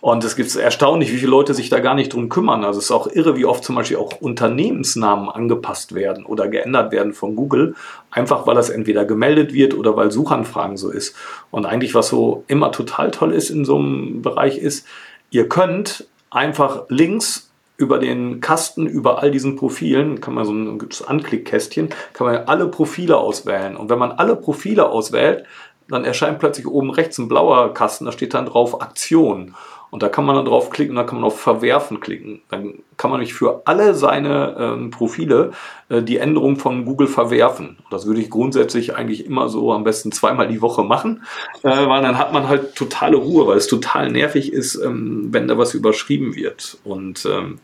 Und 0.04 0.22
es 0.22 0.36
gibt 0.36 0.54
erstaunlich, 0.54 1.10
wie 1.12 1.16
viele 1.16 1.30
Leute 1.30 1.54
sich 1.54 1.70
da 1.70 1.80
gar 1.80 1.94
nicht 1.94 2.12
drum 2.12 2.28
kümmern. 2.28 2.62
Also 2.62 2.78
es 2.78 2.84
ist 2.84 2.90
auch 2.90 3.06
irre, 3.06 3.38
wie 3.38 3.46
oft 3.46 3.64
zum 3.64 3.74
Beispiel 3.74 3.96
auch 3.96 4.20
Unternehmensnamen 4.20 5.30
angepasst 5.30 5.94
werden 5.94 6.26
oder 6.26 6.46
geändert 6.46 6.92
werden 6.92 7.14
von 7.14 7.34
Google, 7.34 7.74
einfach 8.10 8.46
weil 8.46 8.54
das 8.54 8.68
entweder 8.68 9.06
gemeldet 9.06 9.54
wird 9.54 9.72
oder 9.72 9.96
weil 9.96 10.10
Suchanfragen 10.10 10.76
so 10.76 10.90
ist. 10.90 11.16
Und 11.50 11.64
eigentlich, 11.64 11.94
was 11.94 12.08
so 12.08 12.44
immer 12.48 12.70
total 12.70 13.12
toll 13.12 13.32
ist 13.32 13.48
in 13.48 13.64
so 13.64 13.78
einem 13.78 14.20
Bereich 14.20 14.58
ist, 14.58 14.86
ihr 15.30 15.48
könnt 15.48 16.06
einfach 16.28 16.82
links 16.90 17.50
über 17.78 17.98
den 17.98 18.42
Kasten, 18.42 18.86
über 18.86 19.22
all 19.22 19.30
diesen 19.30 19.56
Profilen, 19.56 20.20
kann 20.20 20.34
man 20.34 20.44
so 20.44 20.52
ein 20.52 20.86
Anklickkästchen, 21.06 21.88
kann 22.12 22.26
man 22.26 22.36
alle 22.44 22.68
Profile 22.68 23.16
auswählen. 23.16 23.74
Und 23.74 23.88
wenn 23.88 23.98
man 23.98 24.12
alle 24.12 24.36
Profile 24.36 24.86
auswählt, 24.90 25.46
dann 25.88 26.04
erscheint 26.04 26.38
plötzlich 26.38 26.66
oben 26.66 26.90
rechts 26.90 27.18
ein 27.18 27.28
blauer 27.28 27.74
Kasten, 27.74 28.06
da 28.06 28.12
steht 28.12 28.34
dann 28.34 28.46
drauf 28.46 28.80
Aktion. 28.80 29.54
Und 29.94 30.02
da 30.02 30.08
kann 30.08 30.24
man 30.24 30.34
dann 30.34 30.46
draufklicken 30.46 30.90
und 30.90 30.96
dann 30.96 31.06
kann 31.06 31.20
man 31.20 31.24
auf 31.24 31.38
Verwerfen 31.38 32.00
klicken. 32.00 32.42
Dann 32.48 32.80
kann 32.96 33.12
man 33.12 33.20
nämlich 33.20 33.32
für 33.32 33.62
alle 33.64 33.94
seine 33.94 34.56
ähm, 34.58 34.90
Profile 34.90 35.52
äh, 35.88 36.02
die 36.02 36.16
Änderung 36.16 36.56
von 36.56 36.84
Google 36.84 37.06
verwerfen. 37.06 37.76
Das 37.92 38.04
würde 38.04 38.20
ich 38.20 38.28
grundsätzlich 38.28 38.96
eigentlich 38.96 39.24
immer 39.24 39.48
so 39.48 39.72
am 39.72 39.84
besten 39.84 40.10
zweimal 40.10 40.48
die 40.48 40.60
Woche 40.60 40.82
machen, 40.82 41.22
äh, 41.62 41.68
weil 41.68 42.02
dann 42.02 42.18
hat 42.18 42.32
man 42.32 42.48
halt 42.48 42.74
totale 42.74 43.16
Ruhe, 43.16 43.46
weil 43.46 43.56
es 43.56 43.68
total 43.68 44.10
nervig 44.10 44.52
ist, 44.52 44.74
ähm, 44.74 45.28
wenn 45.30 45.46
da 45.46 45.58
was 45.58 45.74
überschrieben 45.74 46.34
wird. 46.34 46.76
Und 46.82 47.24
ähm, 47.26 47.60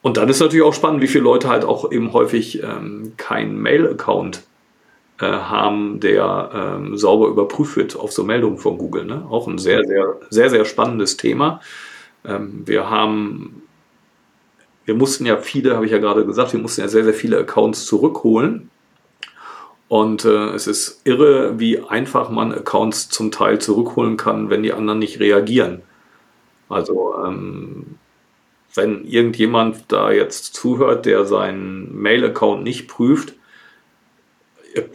und 0.00 0.16
dann 0.16 0.30
ist 0.30 0.40
natürlich 0.40 0.64
auch 0.64 0.72
spannend, 0.72 1.02
wie 1.02 1.08
viele 1.08 1.24
Leute 1.24 1.50
halt 1.50 1.66
auch 1.66 1.92
eben 1.92 2.14
häufig 2.14 2.62
ähm, 2.62 3.12
keinen 3.18 3.60
Mail-Account 3.60 4.44
äh, 5.20 5.26
haben, 5.26 6.00
der 6.00 6.50
ähm, 6.54 6.96
sauber 6.96 7.28
überprüft 7.28 7.76
wird 7.76 7.96
auf 7.96 8.12
so 8.12 8.24
Meldungen 8.24 8.58
von 8.58 8.78
Google. 8.78 9.04
Ne? 9.04 9.26
Auch 9.28 9.48
ein 9.48 9.58
sehr, 9.58 9.84
sehr, 9.84 10.16
sehr, 10.30 10.50
sehr 10.50 10.64
spannendes 10.64 11.16
Thema. 11.16 11.60
Ähm, 12.24 12.62
wir 12.64 12.88
haben, 12.88 13.62
wir 14.84 14.94
mussten 14.94 15.26
ja 15.26 15.36
viele, 15.36 15.74
habe 15.74 15.86
ich 15.86 15.92
ja 15.92 15.98
gerade 15.98 16.24
gesagt, 16.24 16.52
wir 16.52 16.60
mussten 16.60 16.82
ja 16.82 16.88
sehr, 16.88 17.04
sehr 17.04 17.14
viele 17.14 17.38
Accounts 17.38 17.86
zurückholen. 17.86 18.70
Und 19.88 20.24
äh, 20.24 20.50
es 20.50 20.66
ist 20.66 21.00
irre, 21.04 21.58
wie 21.58 21.80
einfach 21.80 22.30
man 22.30 22.52
Accounts 22.52 23.08
zum 23.08 23.30
Teil 23.32 23.58
zurückholen 23.58 24.16
kann, 24.16 24.50
wenn 24.50 24.62
die 24.62 24.72
anderen 24.72 24.98
nicht 24.98 25.18
reagieren. 25.18 25.82
Also 26.68 27.14
ähm, 27.26 27.96
wenn 28.74 29.04
irgendjemand 29.04 29.84
da 29.88 30.12
jetzt 30.12 30.54
zuhört, 30.54 31.06
der 31.06 31.24
seinen 31.24 32.00
Mail-Account 32.00 32.62
nicht 32.62 32.86
prüft, 32.86 33.34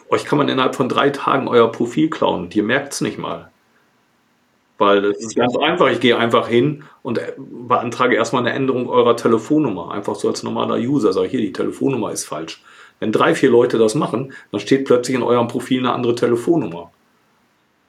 euch 0.09 0.25
kann 0.25 0.38
man 0.38 0.49
innerhalb 0.49 0.75
von 0.75 0.89
drei 0.89 1.09
Tagen 1.09 1.47
euer 1.47 1.71
Profil 1.71 2.09
klauen. 2.09 2.49
Ihr 2.53 2.63
merkt 2.63 2.93
es 2.93 3.01
nicht 3.01 3.17
mal. 3.17 3.49
Weil 4.77 5.05
es 5.05 5.19
ist 5.19 5.36
ganz 5.36 5.55
einfach. 5.55 5.89
Ich 5.89 5.99
gehe 5.99 6.17
einfach 6.17 6.47
hin 6.47 6.84
und 7.03 7.17
äh, 7.17 7.34
beantrage 7.38 8.15
erstmal 8.15 8.41
eine 8.41 8.53
Änderung 8.53 8.89
eurer 8.89 9.15
Telefonnummer. 9.15 9.91
Einfach 9.91 10.15
so 10.15 10.27
als 10.27 10.43
normaler 10.43 10.75
User. 10.75 11.13
Sage 11.13 11.27
hier, 11.27 11.41
die 11.41 11.53
Telefonnummer 11.53 12.11
ist 12.11 12.25
falsch. 12.25 12.63
Wenn 12.99 13.11
drei, 13.11 13.36
vier 13.36 13.49
Leute 13.49 13.77
das 13.77 13.95
machen, 13.95 14.34
dann 14.51 14.59
steht 14.59 14.86
plötzlich 14.86 15.15
in 15.15 15.23
eurem 15.23 15.47
Profil 15.47 15.79
eine 15.79 15.93
andere 15.93 16.15
Telefonnummer. 16.15 16.91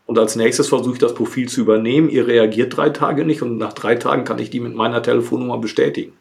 Und 0.06 0.18
als 0.18 0.36
nächstes 0.36 0.68
versuche 0.68 0.94
ich 0.94 0.98
das 0.98 1.14
Profil 1.14 1.48
zu 1.48 1.62
übernehmen. 1.62 2.10
Ihr 2.10 2.26
reagiert 2.26 2.76
drei 2.76 2.90
Tage 2.90 3.24
nicht 3.24 3.40
und 3.40 3.56
nach 3.56 3.72
drei 3.72 3.94
Tagen 3.94 4.24
kann 4.24 4.38
ich 4.38 4.50
die 4.50 4.60
mit 4.60 4.74
meiner 4.74 5.02
Telefonnummer 5.02 5.58
bestätigen 5.58 6.12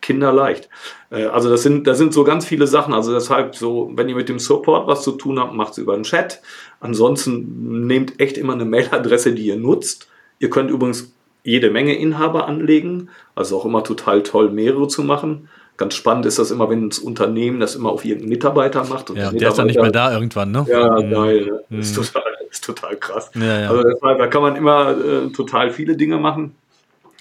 kinderleicht. 0.00 0.68
Äh, 1.10 1.24
also 1.26 1.50
das 1.50 1.62
sind, 1.62 1.86
das 1.86 1.98
sind 1.98 2.12
so 2.12 2.24
ganz 2.24 2.46
viele 2.46 2.66
Sachen. 2.66 2.94
Also 2.94 3.12
deshalb 3.12 3.54
so, 3.54 3.90
wenn 3.94 4.08
ihr 4.08 4.16
mit 4.16 4.28
dem 4.28 4.38
Support 4.38 4.86
was 4.86 5.02
zu 5.02 5.12
tun 5.12 5.38
habt, 5.38 5.54
macht 5.54 5.72
es 5.72 5.78
über 5.78 5.94
den 5.94 6.04
Chat. 6.04 6.40
Ansonsten 6.80 7.86
nehmt 7.86 8.20
echt 8.20 8.38
immer 8.38 8.52
eine 8.54 8.64
Mailadresse, 8.66 9.32
die 9.32 9.46
ihr 9.46 9.56
nutzt. 9.56 10.08
Ihr 10.38 10.50
könnt 10.50 10.70
übrigens 10.70 11.12
jede 11.42 11.70
Menge 11.70 11.96
Inhaber 11.96 12.46
anlegen. 12.46 13.10
Also 13.34 13.56
auch 13.56 13.64
immer 13.64 13.84
total 13.84 14.22
toll, 14.22 14.50
mehrere 14.50 14.88
zu 14.88 15.02
machen. 15.02 15.48
Ganz 15.76 15.94
spannend 15.94 16.26
ist 16.26 16.40
das 16.40 16.50
immer, 16.50 16.68
wenn 16.70 16.90
das 16.90 16.98
Unternehmen 16.98 17.60
das 17.60 17.76
immer 17.76 17.90
auf 17.90 18.04
irgendeinen 18.04 18.30
Mitarbeiter 18.30 18.84
macht. 18.84 19.10
Ja, 19.10 19.30
der, 19.30 19.48
ist 19.50 19.58
dann 19.58 19.68
nicht 19.68 19.80
mehr 19.80 19.92
da 19.92 20.12
irgendwann, 20.12 20.50
ne? 20.50 20.66
Ja, 20.68 21.00
mhm. 21.00 21.10
geil. 21.10 21.40
Ne? 21.44 21.64
Mhm. 21.68 21.80
Ist, 21.80 21.94
total, 21.94 22.22
ist 22.50 22.64
total 22.64 22.96
krass. 22.96 23.30
Ja, 23.36 23.60
ja. 23.60 23.70
Also 23.70 23.84
deshalb, 23.84 24.18
da 24.18 24.26
kann 24.26 24.42
man 24.42 24.56
immer 24.56 24.90
äh, 24.90 25.30
total 25.30 25.70
viele 25.70 25.96
Dinge 25.96 26.16
machen. 26.16 26.56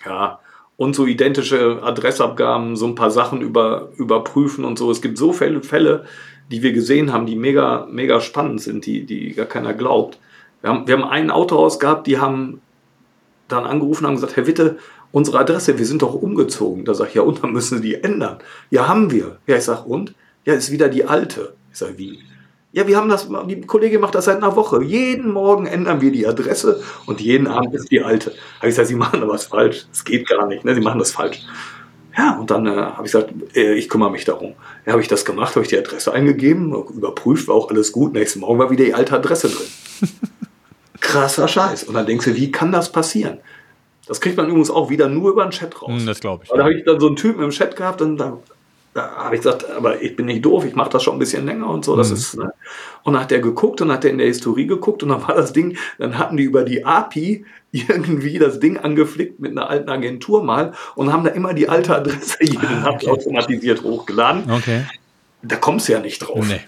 Ja, 0.04 0.40
und 0.78 0.96
so 0.96 1.06
identische 1.06 1.82
Adressabgaben, 1.84 2.76
so 2.76 2.86
ein 2.86 2.96
paar 2.96 3.12
Sachen 3.12 3.42
über, 3.42 3.90
überprüfen 3.98 4.64
und 4.64 4.78
so. 4.78 4.90
Es 4.92 5.02
gibt 5.02 5.18
so 5.18 5.34
viele 5.34 5.62
Fälle, 5.62 6.06
die 6.50 6.62
wir 6.64 6.72
gesehen 6.72 7.12
haben, 7.12 7.26
die 7.26 7.36
mega, 7.36 7.88
mega 7.92 8.22
spannend 8.22 8.62
sind, 8.62 8.86
die, 8.86 9.06
die 9.06 9.34
gar 9.34 9.48
keiner 9.48 9.74
glaubt. 9.74 10.20
Wir 10.62 10.70
haben, 10.70 10.88
wir 10.88 10.96
haben 10.96 11.04
ein 11.04 11.32
Autohaus 11.32 11.80
gehabt, 11.80 12.08
die 12.08 12.20
haben 12.20 12.62
dann 13.48 13.66
angerufen 13.66 14.06
und 14.06 14.10
haben 14.10 14.16
gesagt, 14.16 14.36
Herr 14.36 14.48
Witte, 14.48 14.78
unsere 15.12 15.40
Adresse, 15.40 15.78
wir 15.78 15.86
sind 15.86 16.02
doch 16.02 16.14
umgezogen. 16.14 16.86
Da 16.86 16.94
sage 16.94 17.10
ich, 17.10 17.16
ja, 17.16 17.22
und 17.24 17.44
dann 17.44 17.54
müssen 17.54 17.82
Sie 17.82 17.90
die 17.90 18.04
ändern. 18.04 18.38
Ja, 18.70 18.88
haben 18.88 19.12
wir. 19.12 19.38
Ja, 19.48 19.58
ich 19.58 19.64
sage, 19.64 19.84
und? 19.84 20.14
Ja, 20.46 20.54
ist 20.54 20.72
wieder 20.72 20.90
die 20.90 21.06
alte. 21.06 21.56
Ich 21.72 21.80
sage, 21.80 21.98
wie? 21.98 22.20
Ja, 22.78 22.86
wir 22.86 22.96
haben 22.96 23.10
das, 23.10 23.28
die 23.48 23.62
Kollegin 23.62 24.02
macht 24.02 24.14
das 24.14 24.26
seit 24.26 24.38
einer 24.38 24.56
Woche. 24.56 24.84
Jeden 24.84 25.32
Morgen 25.32 25.66
ändern 25.66 26.00
wir 26.00 26.12
die 26.12 26.28
Adresse 26.28 26.84
und 27.08 27.20
jeden 27.20 27.48
Abend 27.48 27.74
ist 27.74 27.90
die 27.90 28.04
alte. 28.04 28.36
Habe 28.58 28.68
ich 28.68 28.76
gesagt, 28.76 28.90
Sie 28.90 28.94
machen 28.94 29.20
da 29.20 29.28
was 29.28 29.46
falsch. 29.46 29.88
Das 29.90 30.06
geht 30.06 30.30
gar 30.30 30.46
nicht, 30.46 30.64
ne? 30.64 30.76
Sie 30.76 30.82
machen 30.82 31.00
das 31.00 31.10
falsch. 31.10 31.40
Ja, 32.16 32.38
und 32.38 32.52
dann 32.52 32.68
äh, 32.68 32.70
habe 32.70 33.08
ich 33.08 33.12
gesagt, 33.12 33.34
äh, 33.56 33.74
ich 33.74 33.90
kümmere 33.90 34.12
mich 34.12 34.26
darum. 34.26 34.54
Ja, 34.86 34.92
habe 34.92 35.02
ich 35.02 35.08
das 35.08 35.26
gemacht, 35.26 35.56
habe 35.56 35.64
ich 35.64 35.70
die 35.70 35.78
Adresse 35.80 36.14
eingegeben, 36.14 36.72
überprüft, 36.72 37.48
war 37.48 37.56
auch 37.56 37.72
alles 37.72 37.92
gut. 37.92 38.14
Nächsten 38.14 38.42
Morgen 38.42 38.60
war 38.60 38.70
wieder 38.70 38.86
die 38.86 38.94
alte 38.94 39.16
Adresse 39.16 39.50
drin. 39.50 40.10
Krasser 41.00 41.48
Scheiß. 41.48 41.86
Und 41.86 41.96
dann 41.96 42.06
denkst 42.06 42.26
du, 42.26 42.36
wie 42.36 42.52
kann 42.52 42.72
das 42.72 42.92
passieren? 42.92 43.40
Das 44.06 44.22
kriegt 44.22 44.38
man 44.38 44.50
übrigens 44.50 44.70
auch 44.70 44.92
wieder 44.92 45.10
nur 45.10 45.32
über 45.32 45.44
den 45.44 45.50
Chat 45.50 45.82
raus. 45.82 45.90
Hm, 45.90 46.06
das 46.06 46.20
glaube 46.20 46.44
ich. 46.44 46.52
Da 46.52 46.60
habe 46.60 46.76
ich 46.76 46.86
dann 46.86 47.00
so 47.00 47.08
einen 47.08 47.16
Typen 47.16 47.42
im 47.42 47.50
Chat 47.50 47.76
gehabt 47.76 48.04
und 48.04 48.18
dann 48.18 48.38
da 48.98 49.12
habe 49.16 49.36
ich 49.36 49.42
gesagt, 49.42 49.70
aber 49.70 50.02
ich 50.02 50.16
bin 50.16 50.26
nicht 50.26 50.44
doof, 50.44 50.66
ich 50.66 50.74
mache 50.76 50.90
das 50.90 51.04
schon 51.04 51.16
ein 51.16 51.20
bisschen 51.20 51.46
länger 51.46 51.70
und 51.70 51.86
so. 51.86 51.96
Das 51.96 52.10
Mhm. 52.10 52.16
ist, 52.16 52.36
ne? 52.38 52.52
Und 53.04 53.14
dann 53.14 53.22
hat 53.22 53.30
der 53.32 53.40
geguckt 53.42 53.80
und 53.82 53.92
hat 53.92 54.04
der 54.04 54.12
in 54.12 54.18
der 54.18 54.26
Historie 54.28 54.66
geguckt 54.66 55.04
und 55.04 55.10
dann 55.10 55.22
war 55.28 55.36
das 55.36 55.54
Ding, 55.54 55.78
dann 56.00 56.18
hatten 56.18 56.36
die 56.38 56.44
über 56.44 56.64
die 56.64 56.84
API 56.84 57.46
irgendwie 57.72 58.40
das 58.40 58.60
Ding 58.60 58.78
angeflickt 58.78 59.40
mit 59.40 59.52
einer 59.52 59.70
alten 59.70 59.90
Agentur 59.90 60.44
mal 60.44 60.74
und 60.96 61.14
haben 61.14 61.24
da 61.24 61.30
immer 61.30 61.54
die 61.54 61.70
alte 61.70 61.96
Adresse 61.96 62.38
jeden 62.44 62.66
Ah, 62.66 62.90
okay. 62.92 63.08
automatisiert 63.10 63.84
hochgeladen. 63.84 64.50
Okay. 64.52 64.82
Da 65.44 65.56
kommst 65.58 65.88
du 65.88 65.94
ja 65.94 66.00
nicht 66.00 66.20
drauf. 66.20 66.46
Nee. 66.48 66.62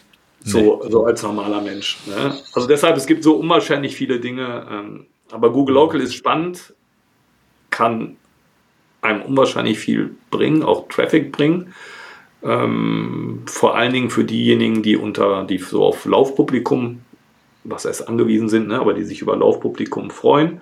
So, 0.44 0.86
so 0.90 1.06
als 1.06 1.24
normaler 1.24 1.62
Mensch. 1.62 1.98
Ne? 2.06 2.34
Also 2.54 2.68
deshalb, 2.68 2.96
es 2.96 3.08
gibt 3.08 3.24
so 3.24 3.36
unwahrscheinlich 3.38 3.96
viele 3.96 4.20
Dinge. 4.20 4.68
Ähm, 4.72 5.06
aber 5.32 5.52
Google 5.52 5.74
Local 5.76 6.00
ist 6.00 6.14
spannend, 6.14 6.74
kann 7.72 8.16
einem 9.02 9.22
unwahrscheinlich 9.24 9.80
viel 9.80 10.16
bringen, 10.30 10.64
auch 10.64 10.88
Traffic 10.90 11.32
bringen. 11.32 11.74
Ähm, 12.44 13.44
vor 13.46 13.76
allen 13.76 13.94
Dingen 13.94 14.10
für 14.10 14.24
diejenigen, 14.24 14.82
die 14.82 14.96
unter, 14.96 15.44
die 15.44 15.58
so 15.58 15.84
auf 15.84 16.06
Laufpublikum, 16.06 17.02
was 17.64 17.86
heißt 17.86 18.08
angewiesen 18.08 18.50
sind, 18.50 18.68
ne, 18.68 18.80
aber 18.80 18.94
die 18.94 19.04
sich 19.04 19.22
über 19.22 19.36
Laufpublikum 19.36 20.10
freuen. 20.10 20.62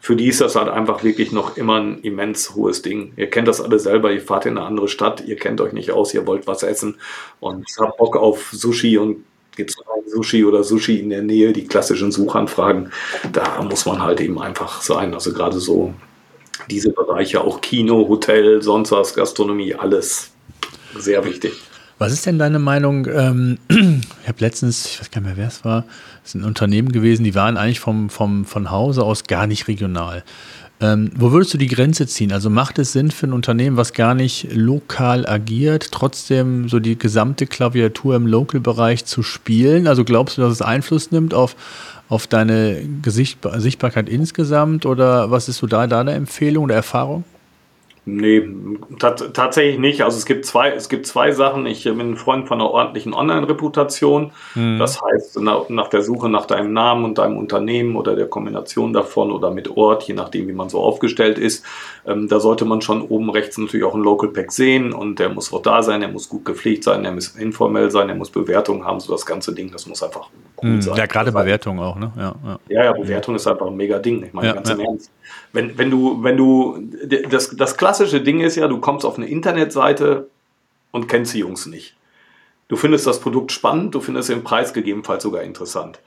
Für 0.00 0.14
die 0.14 0.28
ist 0.28 0.40
das 0.40 0.54
halt 0.54 0.68
einfach 0.68 1.02
wirklich 1.02 1.32
noch 1.32 1.56
immer 1.56 1.80
ein 1.80 1.98
immens 2.02 2.54
hohes 2.54 2.82
Ding. 2.82 3.12
Ihr 3.16 3.28
kennt 3.28 3.48
das 3.48 3.60
alle 3.60 3.80
selber, 3.80 4.12
ihr 4.12 4.20
fahrt 4.20 4.46
in 4.46 4.56
eine 4.56 4.66
andere 4.66 4.86
Stadt, 4.86 5.24
ihr 5.26 5.36
kennt 5.36 5.60
euch 5.60 5.72
nicht 5.72 5.90
aus, 5.90 6.14
ihr 6.14 6.26
wollt 6.28 6.46
was 6.46 6.62
essen 6.62 6.96
und 7.40 7.66
habt 7.78 7.96
Bock 7.96 8.16
auf 8.16 8.50
Sushi 8.52 8.98
und 8.98 9.24
gibt 9.56 9.70
es 9.70 9.76
Sushi 10.12 10.44
oder 10.44 10.62
Sushi 10.62 11.00
in 11.00 11.10
der 11.10 11.22
Nähe, 11.22 11.52
die 11.52 11.66
klassischen 11.66 12.12
Suchanfragen, 12.12 12.92
da 13.32 13.60
muss 13.62 13.86
man 13.86 14.02
halt 14.02 14.20
eben 14.20 14.40
einfach 14.40 14.80
sein. 14.82 15.12
Also 15.12 15.32
gerade 15.32 15.58
so 15.58 15.92
diese 16.70 16.92
Bereiche, 16.92 17.40
auch 17.40 17.60
Kino, 17.60 18.06
Hotel, 18.08 18.62
sonst 18.62 18.92
was, 18.92 19.14
Gastronomie, 19.14 19.74
alles 19.74 20.32
sehr 21.00 21.24
wichtig. 21.24 21.52
Was 21.98 22.12
ist 22.12 22.26
denn 22.26 22.38
deine 22.38 22.58
Meinung? 22.58 23.06
Ähm, 23.06 23.58
ich 23.68 24.28
habe 24.28 24.38
letztens, 24.40 24.86
ich 24.86 25.00
weiß 25.00 25.10
gar 25.10 25.20
nicht 25.22 25.28
mehr, 25.28 25.36
wer 25.38 25.48
es 25.48 25.64
war, 25.64 25.84
es 26.22 26.30
ist 26.30 26.34
ein 26.34 26.44
Unternehmen 26.44 26.92
gewesen, 26.92 27.24
die 27.24 27.34
waren 27.34 27.56
eigentlich 27.56 27.80
vom, 27.80 28.10
vom, 28.10 28.44
von 28.44 28.70
Hause 28.70 29.02
aus 29.02 29.24
gar 29.24 29.46
nicht 29.46 29.66
regional. 29.66 30.22
Ähm, 30.78 31.10
wo 31.16 31.32
würdest 31.32 31.54
du 31.54 31.58
die 31.58 31.68
Grenze 31.68 32.06
ziehen? 32.06 32.32
Also 32.32 32.50
macht 32.50 32.78
es 32.78 32.92
Sinn 32.92 33.10
für 33.10 33.26
ein 33.26 33.32
Unternehmen, 33.32 33.78
was 33.78 33.94
gar 33.94 34.14
nicht 34.14 34.48
lokal 34.52 35.26
agiert, 35.26 35.90
trotzdem 35.90 36.68
so 36.68 36.80
die 36.80 36.98
gesamte 36.98 37.46
Klaviatur 37.46 38.14
im 38.14 38.26
Local-Bereich 38.26 39.06
zu 39.06 39.22
spielen? 39.22 39.86
Also 39.86 40.04
glaubst 40.04 40.36
du, 40.36 40.42
dass 40.42 40.52
es 40.52 40.60
Einfluss 40.60 41.12
nimmt 41.12 41.32
auf, 41.32 41.56
auf 42.10 42.26
deine 42.26 42.86
Gesicht 43.00 43.38
Sichtbarkeit 43.56 44.10
insgesamt? 44.10 44.84
Oder 44.84 45.30
was 45.30 45.48
ist 45.48 45.58
so 45.58 45.66
da 45.66 45.86
deine 45.86 46.12
Empfehlung 46.12 46.64
oder 46.64 46.74
Erfahrung? 46.74 47.24
Nee, 48.08 48.48
tat, 49.00 49.34
tatsächlich 49.34 49.80
nicht. 49.80 50.02
Also 50.02 50.16
es 50.16 50.26
gibt 50.26 50.46
zwei, 50.46 50.70
es 50.70 50.88
gibt 50.88 51.08
zwei 51.08 51.32
Sachen. 51.32 51.66
Ich 51.66 51.82
bin 51.82 51.98
ein 52.12 52.16
Freund 52.16 52.46
von 52.46 52.60
einer 52.60 52.70
ordentlichen 52.70 53.12
Online-Reputation. 53.12 54.30
Mhm. 54.54 54.78
Das 54.78 55.02
heißt, 55.02 55.40
nach, 55.40 55.88
der 55.88 56.02
Suche 56.02 56.28
nach 56.28 56.46
deinem 56.46 56.72
Namen 56.72 57.04
und 57.04 57.18
deinem 57.18 57.36
Unternehmen 57.36 57.96
oder 57.96 58.14
der 58.14 58.28
Kombination 58.28 58.92
davon 58.92 59.32
oder 59.32 59.50
mit 59.50 59.76
Ort, 59.76 60.04
je 60.04 60.14
nachdem, 60.14 60.46
wie 60.46 60.52
man 60.52 60.68
so 60.68 60.80
aufgestellt 60.80 61.36
ist, 61.36 61.64
ähm, 62.06 62.28
da 62.28 62.38
sollte 62.38 62.64
man 62.64 62.80
schon 62.80 63.02
oben 63.02 63.28
rechts 63.28 63.58
natürlich 63.58 63.84
auch 63.84 63.94
einen 63.94 64.04
Local 64.04 64.28
Pack 64.28 64.52
sehen 64.52 64.92
und 64.92 65.18
der 65.18 65.28
muss 65.30 65.52
auch 65.52 65.62
da 65.62 65.82
sein, 65.82 65.98
der 66.00 66.08
muss 66.08 66.28
gut 66.28 66.44
gepflegt 66.44 66.84
sein, 66.84 67.02
der 67.02 67.10
muss 67.10 67.30
informell 67.30 67.90
sein, 67.90 68.06
der 68.06 68.16
muss 68.16 68.30
Bewertung 68.30 68.84
haben, 68.84 69.00
so 69.00 69.10
das 69.12 69.26
ganze 69.26 69.52
Ding, 69.52 69.72
das 69.72 69.84
muss 69.88 70.00
einfach 70.04 70.28
cool 70.62 70.70
Mhm. 70.70 70.82
sein. 70.82 70.94
Ja, 70.96 71.06
gerade 71.06 71.32
Das 71.32 71.34
heißt, 71.34 71.44
Bewertung 71.44 71.80
auch, 71.80 71.96
ne? 71.96 72.12
Ja, 72.16 72.34
ja. 72.44 72.58
ja, 72.68 72.84
ja, 72.84 72.92
Bewertung 72.92 73.34
ist 73.34 73.48
einfach 73.48 73.66
ein 73.66 73.76
mega 73.76 73.98
Ding. 73.98 74.22
Ich 74.22 74.32
meine, 74.32 74.46
Ja, 74.46 74.52
ganz 74.54 74.70
im 74.70 74.78
Ernst. 74.78 75.10
Wenn, 75.52 75.78
wenn 75.78 75.90
du, 75.90 76.22
wenn 76.22 76.36
du, 76.36 76.78
das, 77.28 77.56
das 77.56 77.76
klassische 77.76 78.20
Ding 78.20 78.40
ist 78.40 78.56
ja, 78.56 78.68
du 78.68 78.78
kommst 78.80 79.04
auf 79.04 79.16
eine 79.16 79.26
Internetseite 79.26 80.28
und 80.90 81.08
kennst 81.08 81.34
die 81.34 81.40
Jungs 81.40 81.66
nicht. 81.66 81.96
Du 82.68 82.76
findest 82.76 83.06
das 83.06 83.20
Produkt 83.20 83.52
spannend, 83.52 83.94
du 83.94 84.00
findest 84.00 84.28
den 84.28 84.42
Preis 84.42 84.72
gegebenenfalls 84.72 85.22
sogar 85.22 85.42
interessant. 85.42 86.00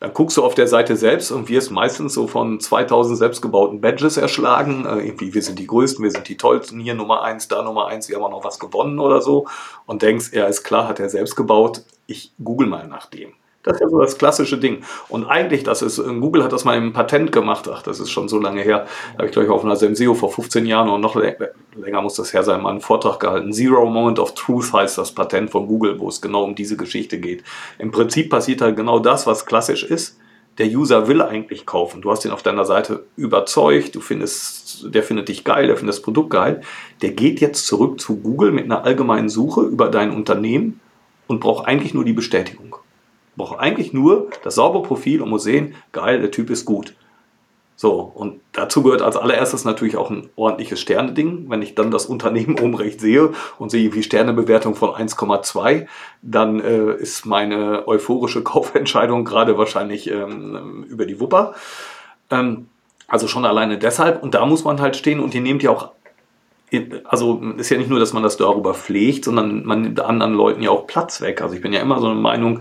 Dann 0.00 0.12
guckst 0.12 0.36
du 0.36 0.44
auf 0.44 0.54
der 0.54 0.66
Seite 0.68 0.96
selbst 0.96 1.30
und 1.30 1.48
wirst 1.48 1.70
meistens 1.70 2.14
so 2.14 2.26
von 2.26 2.60
2000 2.60 3.16
selbstgebauten 3.16 3.80
Badges 3.80 4.16
erschlagen. 4.16 4.84
Äh, 4.86 5.06
irgendwie, 5.06 5.32
wir 5.32 5.42
sind 5.42 5.58
die 5.58 5.66
Größten, 5.66 6.02
wir 6.04 6.10
sind 6.10 6.28
die 6.28 6.36
Tollsten, 6.36 6.78
hier 6.78 6.94
Nummer 6.94 7.22
eins, 7.22 7.48
da 7.48 7.62
Nummer 7.62 7.86
eins, 7.86 8.08
wir 8.08 8.16
haben 8.16 8.24
auch 8.24 8.30
noch 8.30 8.44
was 8.44 8.58
gewonnen 8.58 8.98
oder 8.98 9.22
so. 9.22 9.46
Und 9.86 10.02
denkst, 10.02 10.32
ja, 10.32 10.46
ist 10.46 10.64
klar, 10.64 10.88
hat 10.88 11.00
er 11.00 11.08
selbst 11.08 11.36
gebaut, 11.36 11.82
ich 12.06 12.32
google 12.42 12.68
mal 12.68 12.86
nach 12.86 13.06
dem. 13.06 13.32
Das 13.64 13.74
ist 13.76 13.80
ja 13.80 13.88
so 13.88 13.98
das 13.98 14.18
klassische 14.18 14.58
Ding. 14.58 14.82
Und 15.08 15.24
eigentlich, 15.24 15.62
das 15.62 15.80
ist, 15.80 15.96
Google 15.96 16.44
hat 16.44 16.52
das 16.52 16.64
mal 16.64 16.76
im 16.76 16.92
Patent 16.92 17.32
gemacht. 17.32 17.68
Ach, 17.72 17.82
das 17.82 17.98
ist 17.98 18.10
schon 18.10 18.28
so 18.28 18.38
lange 18.38 18.60
her. 18.60 18.86
Da 19.12 19.18
habe 19.18 19.26
ich, 19.26 19.32
glaube 19.32 19.46
ich, 19.46 19.50
auf 19.50 19.64
einer 19.64 19.76
Senseo 19.76 20.12
vor 20.14 20.30
15 20.30 20.66
Jahren 20.66 20.90
und 20.90 21.00
noch 21.00 21.16
lä- 21.16 21.34
länger 21.74 22.02
muss 22.02 22.14
das 22.14 22.32
her 22.34 22.42
sein, 22.42 22.60
mal 22.62 22.70
einen 22.70 22.82
Vortrag 22.82 23.18
gehalten. 23.20 23.52
Zero 23.52 23.86
Moment 23.86 24.18
of 24.18 24.34
Truth 24.34 24.72
heißt 24.72 24.98
das 24.98 25.12
Patent 25.12 25.50
von 25.50 25.66
Google, 25.66 25.98
wo 25.98 26.08
es 26.08 26.20
genau 26.20 26.44
um 26.44 26.54
diese 26.54 26.76
Geschichte 26.76 27.18
geht. 27.18 27.42
Im 27.78 27.90
Prinzip 27.90 28.28
passiert 28.28 28.60
halt 28.60 28.76
genau 28.76 28.98
das, 28.98 29.26
was 29.26 29.46
klassisch 29.46 29.82
ist. 29.82 30.18
Der 30.58 30.66
User 30.66 31.08
will 31.08 31.20
eigentlich 31.20 31.66
kaufen. 31.66 32.00
Du 32.02 32.10
hast 32.12 32.24
ihn 32.24 32.30
auf 32.30 32.42
deiner 32.42 32.64
Seite 32.64 33.06
überzeugt, 33.16 33.94
du 33.96 34.00
findest, 34.00 34.94
der 34.94 35.02
findet 35.02 35.28
dich 35.28 35.42
geil, 35.42 35.66
der 35.66 35.76
findet 35.76 35.96
das 35.96 36.02
Produkt 36.02 36.30
geil. 36.30 36.60
Der 37.02 37.10
geht 37.10 37.40
jetzt 37.40 37.66
zurück 37.66 37.98
zu 38.00 38.16
Google 38.18 38.52
mit 38.52 38.66
einer 38.66 38.84
allgemeinen 38.84 39.28
Suche 39.28 39.62
über 39.62 39.88
dein 39.88 40.12
Unternehmen 40.12 40.80
und 41.26 41.40
braucht 41.40 41.66
eigentlich 41.66 41.94
nur 41.94 42.04
die 42.04 42.12
Bestätigung 42.12 42.73
brauche 43.36 43.58
eigentlich 43.58 43.92
nur 43.92 44.28
das 44.42 44.54
saubere 44.54 44.82
Profil 44.82 45.22
und 45.22 45.30
muss 45.30 45.44
sehen, 45.44 45.74
geil, 45.92 46.20
der 46.20 46.30
Typ 46.30 46.50
ist 46.50 46.64
gut. 46.64 46.94
So, 47.76 48.12
und 48.14 48.40
dazu 48.52 48.84
gehört 48.84 49.02
als 49.02 49.16
allererstes 49.16 49.64
natürlich 49.64 49.96
auch 49.96 50.08
ein 50.08 50.30
ordentliches 50.36 50.80
Sterne-Ding. 50.80 51.46
Wenn 51.48 51.60
ich 51.60 51.74
dann 51.74 51.90
das 51.90 52.06
Unternehmen 52.06 52.58
oben 52.60 52.74
rechts 52.74 53.02
sehe 53.02 53.32
und 53.58 53.70
sehe 53.70 53.92
wie 53.94 54.02
Sternebewertung 54.02 54.76
von 54.76 54.90
1,2, 54.90 55.86
dann 56.22 56.60
äh, 56.60 56.94
ist 56.94 57.26
meine 57.26 57.88
euphorische 57.88 58.42
Kaufentscheidung 58.44 59.24
gerade 59.24 59.58
wahrscheinlich 59.58 60.10
ähm, 60.10 60.84
über 60.88 61.04
die 61.04 61.18
Wupper. 61.18 61.54
Ähm, 62.30 62.68
also 63.08 63.26
schon 63.26 63.44
alleine 63.44 63.76
deshalb. 63.76 64.22
Und 64.22 64.34
da 64.34 64.46
muss 64.46 64.64
man 64.64 64.80
halt 64.80 64.96
stehen 64.96 65.20
und 65.20 65.34
ihr 65.34 65.40
nehmt 65.40 65.62
ja 65.62 65.70
auch 65.70 65.90
also 67.04 67.40
ist 67.56 67.70
ja 67.70 67.78
nicht 67.78 67.90
nur, 67.90 68.00
dass 68.00 68.12
man 68.12 68.24
das 68.24 68.36
darüber 68.36 68.74
pflegt, 68.74 69.26
sondern 69.26 69.64
man 69.64 69.82
nimmt 69.82 70.00
anderen 70.00 70.34
Leuten 70.34 70.60
ja 70.60 70.70
auch 70.70 70.88
Platz 70.88 71.20
weg. 71.20 71.40
Also 71.40 71.54
ich 71.54 71.60
bin 71.60 71.72
ja 71.72 71.80
immer 71.80 72.00
so 72.00 72.08
eine 72.08 72.18
Meinung, 72.18 72.60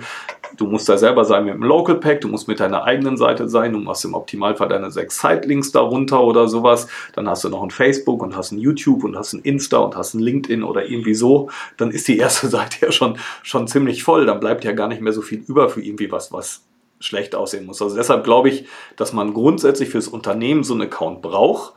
du 0.57 0.67
musst 0.67 0.87
da 0.89 0.97
selber 0.97 1.25
sein 1.25 1.45
mit 1.45 1.53
dem 1.53 1.63
Local 1.63 1.95
Pack, 1.95 2.21
du 2.21 2.27
musst 2.27 2.47
mit 2.47 2.59
deiner 2.59 2.83
eigenen 2.83 3.17
Seite 3.17 3.49
sein, 3.49 3.73
du 3.73 3.79
machst 3.79 4.05
im 4.05 4.13
Optimalfall 4.13 4.69
deine 4.69 4.91
sechs 4.91 5.19
Sitelinks 5.19 5.71
darunter 5.71 6.23
oder 6.23 6.47
sowas. 6.47 6.87
Dann 7.13 7.27
hast 7.27 7.43
du 7.43 7.49
noch 7.49 7.63
ein 7.63 7.71
Facebook 7.71 8.21
und 8.21 8.35
hast 8.35 8.51
ein 8.51 8.59
YouTube 8.59 9.03
und 9.03 9.15
hast 9.15 9.33
ein 9.33 9.41
Insta 9.41 9.77
und 9.77 9.95
hast 9.95 10.13
ein 10.13 10.19
LinkedIn 10.19 10.63
oder 10.63 10.85
irgendwie 10.85 11.15
so. 11.15 11.49
Dann 11.77 11.91
ist 11.91 12.07
die 12.07 12.17
erste 12.17 12.47
Seite 12.53 12.85
ja 12.85 12.91
schon, 12.91 13.17
schon 13.41 13.67
ziemlich 13.67 14.03
voll. 14.03 14.25
Dann 14.25 14.39
bleibt 14.39 14.63
ja 14.63 14.71
gar 14.71 14.87
nicht 14.87 15.01
mehr 15.01 15.13
so 15.13 15.21
viel 15.21 15.43
über 15.47 15.69
für 15.69 15.81
irgendwie 15.81 16.11
was, 16.11 16.31
was 16.31 16.63
schlecht 16.99 17.35
aussehen 17.35 17.65
muss. 17.65 17.81
Also 17.81 17.95
deshalb 17.95 18.23
glaube 18.23 18.49
ich, 18.49 18.65
dass 18.95 19.13
man 19.13 19.33
grundsätzlich 19.33 19.89
fürs 19.89 20.07
Unternehmen 20.07 20.63
so 20.63 20.73
einen 20.73 20.83
Account 20.83 21.21
braucht. 21.21 21.73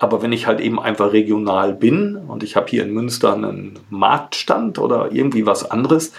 Aber 0.00 0.22
wenn 0.22 0.32
ich 0.32 0.46
halt 0.46 0.60
eben 0.60 0.78
einfach 0.78 1.12
regional 1.12 1.74
bin 1.74 2.16
und 2.16 2.44
ich 2.44 2.54
habe 2.54 2.68
hier 2.68 2.84
in 2.84 2.92
Münster 2.92 3.34
einen 3.34 3.80
Marktstand 3.90 4.78
oder 4.78 5.10
irgendwie 5.10 5.44
was 5.44 5.68
anderes, 5.68 6.12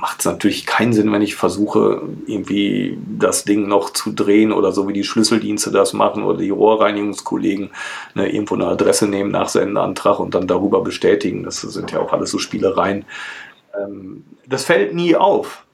macht 0.00 0.20
es 0.20 0.26
natürlich 0.26 0.66
keinen 0.66 0.92
Sinn, 0.92 1.12
wenn 1.12 1.22
ich 1.22 1.36
versuche, 1.36 2.02
irgendwie 2.26 2.98
das 3.18 3.44
Ding 3.44 3.68
noch 3.68 3.90
zu 3.90 4.12
drehen 4.12 4.52
oder 4.52 4.72
so 4.72 4.88
wie 4.88 4.92
die 4.92 5.04
Schlüsseldienste 5.04 5.70
das 5.70 5.92
machen 5.92 6.24
oder 6.24 6.38
die 6.38 6.50
Rohrreinigungskollegen 6.50 7.70
ne, 8.14 8.32
irgendwo 8.32 8.54
eine 8.54 8.66
Adresse 8.66 9.06
nehmen, 9.06 9.30
Nachsendeantrag 9.30 10.18
und 10.20 10.34
dann 10.34 10.46
darüber 10.46 10.82
bestätigen. 10.82 11.44
Das 11.44 11.60
sind 11.60 11.92
ja 11.92 12.00
auch 12.00 12.12
alles 12.12 12.30
so 12.30 12.38
Spielereien. 12.38 13.04
Ähm, 13.78 14.24
das 14.46 14.64
fällt 14.64 14.94
nie 14.94 15.16
auf. 15.16 15.64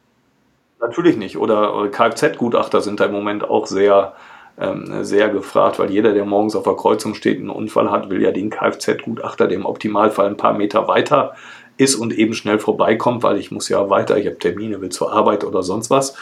Natürlich 0.81 1.17
nicht. 1.17 1.39
Oder 1.39 1.89
Kfz-Gutachter 1.89 2.83
sind 2.83 3.01
da 3.01 3.07
im 3.07 3.13
Moment 3.13 3.49
auch 3.49 3.67
sehr 3.67 4.15
ähm, 4.57 5.03
sehr 5.03 5.31
gefragt, 5.31 5.79
weil 5.79 5.91
jeder, 5.91 6.13
der 6.13 6.25
morgens 6.25 6.55
auf 6.55 6.63
der 6.63 6.75
Kreuzung 6.75 7.15
steht, 7.15 7.39
einen 7.39 7.51
Unfall 7.51 7.91
hat, 7.91 8.09
will 8.09 8.23
ja 8.23 8.31
den 8.31 8.51
Kfz-Gutachter, 8.51 9.51
im 9.51 9.67
Optimalfall 9.67 10.29
ein 10.29 10.37
paar 10.37 10.53
Meter 10.53 10.87
weiter 10.87 11.35
ist 11.77 11.95
und 11.97 12.13
eben 12.13 12.35
schnell 12.35 12.59
vorbeikommt, 12.59 13.23
weil 13.23 13.39
ich 13.39 13.51
muss 13.51 13.69
ja 13.69 13.91
weiter, 13.91 14.17
ich 14.17 14.27
habe 14.27 14.39
Termine, 14.39 14.81
will 14.81 14.91
zur 14.91 15.13
Arbeit 15.13 15.45
oder 15.45 15.63
sonst 15.63 15.91
was. 15.91 16.15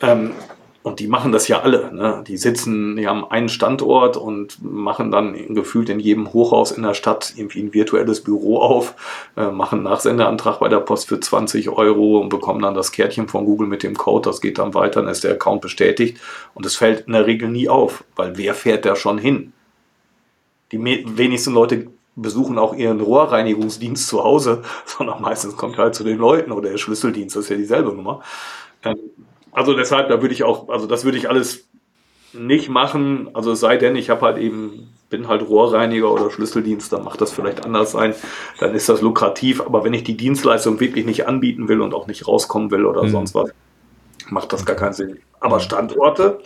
Ähm, 0.00 0.32
und 0.82 0.98
die 0.98 1.06
machen 1.06 1.30
das 1.30 1.46
ja 1.46 1.60
alle. 1.60 1.94
Ne? 1.94 2.24
Die 2.26 2.36
sitzen, 2.36 2.96
die 2.96 3.06
haben 3.06 3.24
einen 3.30 3.48
Standort 3.48 4.16
und 4.16 4.58
machen 4.62 5.12
dann 5.12 5.54
gefühlt 5.54 5.88
in 5.88 6.00
jedem 6.00 6.32
Hochhaus 6.32 6.72
in 6.72 6.82
der 6.82 6.94
Stadt 6.94 7.34
irgendwie 7.36 7.62
ein 7.62 7.72
virtuelles 7.72 8.22
Büro 8.22 8.58
auf, 8.58 9.30
äh, 9.36 9.50
machen 9.50 9.84
Nachsendeantrag 9.84 10.58
bei 10.58 10.68
der 10.68 10.80
Post 10.80 11.08
für 11.08 11.20
20 11.20 11.68
Euro 11.68 12.18
und 12.18 12.30
bekommen 12.30 12.62
dann 12.62 12.74
das 12.74 12.90
Kärtchen 12.90 13.28
von 13.28 13.44
Google 13.44 13.68
mit 13.68 13.84
dem 13.84 13.96
Code. 13.96 14.28
Das 14.28 14.40
geht 14.40 14.58
dann 14.58 14.74
weiter, 14.74 15.02
dann 15.02 15.10
ist 15.10 15.22
der 15.22 15.32
Account 15.32 15.60
bestätigt. 15.60 16.18
Und 16.52 16.66
es 16.66 16.74
fällt 16.74 17.06
in 17.06 17.12
der 17.12 17.26
Regel 17.26 17.48
nie 17.48 17.68
auf, 17.68 18.02
weil 18.16 18.36
wer 18.36 18.54
fährt 18.54 18.84
da 18.84 18.96
schon 18.96 19.18
hin? 19.18 19.52
Die 20.72 20.82
wenigsten 20.82 21.52
Leute 21.52 21.88
besuchen 22.14 22.58
auch 22.58 22.74
ihren 22.74 23.00
Rohrreinigungsdienst 23.00 24.06
zu 24.06 24.22
Hause, 24.22 24.62
sondern 24.86 25.22
meistens 25.22 25.56
kommt 25.56 25.78
halt 25.78 25.94
zu 25.94 26.04
den 26.04 26.18
Leuten 26.18 26.52
oder 26.52 26.70
der 26.70 26.78
Schlüsseldienst, 26.78 27.36
das 27.36 27.44
ist 27.44 27.50
ja 27.50 27.56
dieselbe 27.56 27.92
Nummer. 27.92 28.22
Ähm, 28.84 28.98
also 29.52 29.74
deshalb, 29.74 30.08
da 30.08 30.22
würde 30.22 30.34
ich 30.34 30.44
auch, 30.44 30.68
also 30.68 30.86
das 30.86 31.04
würde 31.04 31.18
ich 31.18 31.28
alles 31.28 31.68
nicht 32.32 32.70
machen. 32.70 33.28
Also 33.34 33.52
es 33.52 33.60
sei 33.60 33.76
denn, 33.76 33.96
ich 33.96 34.08
habe 34.08 34.22
halt 34.22 34.38
eben 34.38 34.88
bin 35.12 35.28
halt 35.28 35.46
Rohrreiniger 35.46 36.10
oder 36.10 36.30
Schlüsseldienst, 36.30 36.92
dann 36.92 37.04
macht 37.04 37.20
das 37.20 37.30
vielleicht 37.30 37.64
anders 37.64 37.92
sein, 37.92 38.14
dann 38.58 38.74
ist 38.74 38.88
das 38.88 39.02
lukrativ. 39.02 39.60
Aber 39.60 39.84
wenn 39.84 39.94
ich 39.94 40.02
die 40.02 40.16
Dienstleistung 40.16 40.80
wirklich 40.80 41.04
nicht 41.04 41.28
anbieten 41.28 41.68
will 41.68 41.82
und 41.82 41.94
auch 41.94 42.08
nicht 42.08 42.26
rauskommen 42.26 42.72
will 42.72 42.86
oder 42.86 43.04
mhm. 43.04 43.10
sonst 43.10 43.34
was, 43.34 43.50
macht 44.30 44.52
das 44.52 44.64
gar 44.64 44.74
keinen 44.74 44.94
Sinn. 44.94 45.18
Aber 45.38 45.60
Standorte 45.60 46.40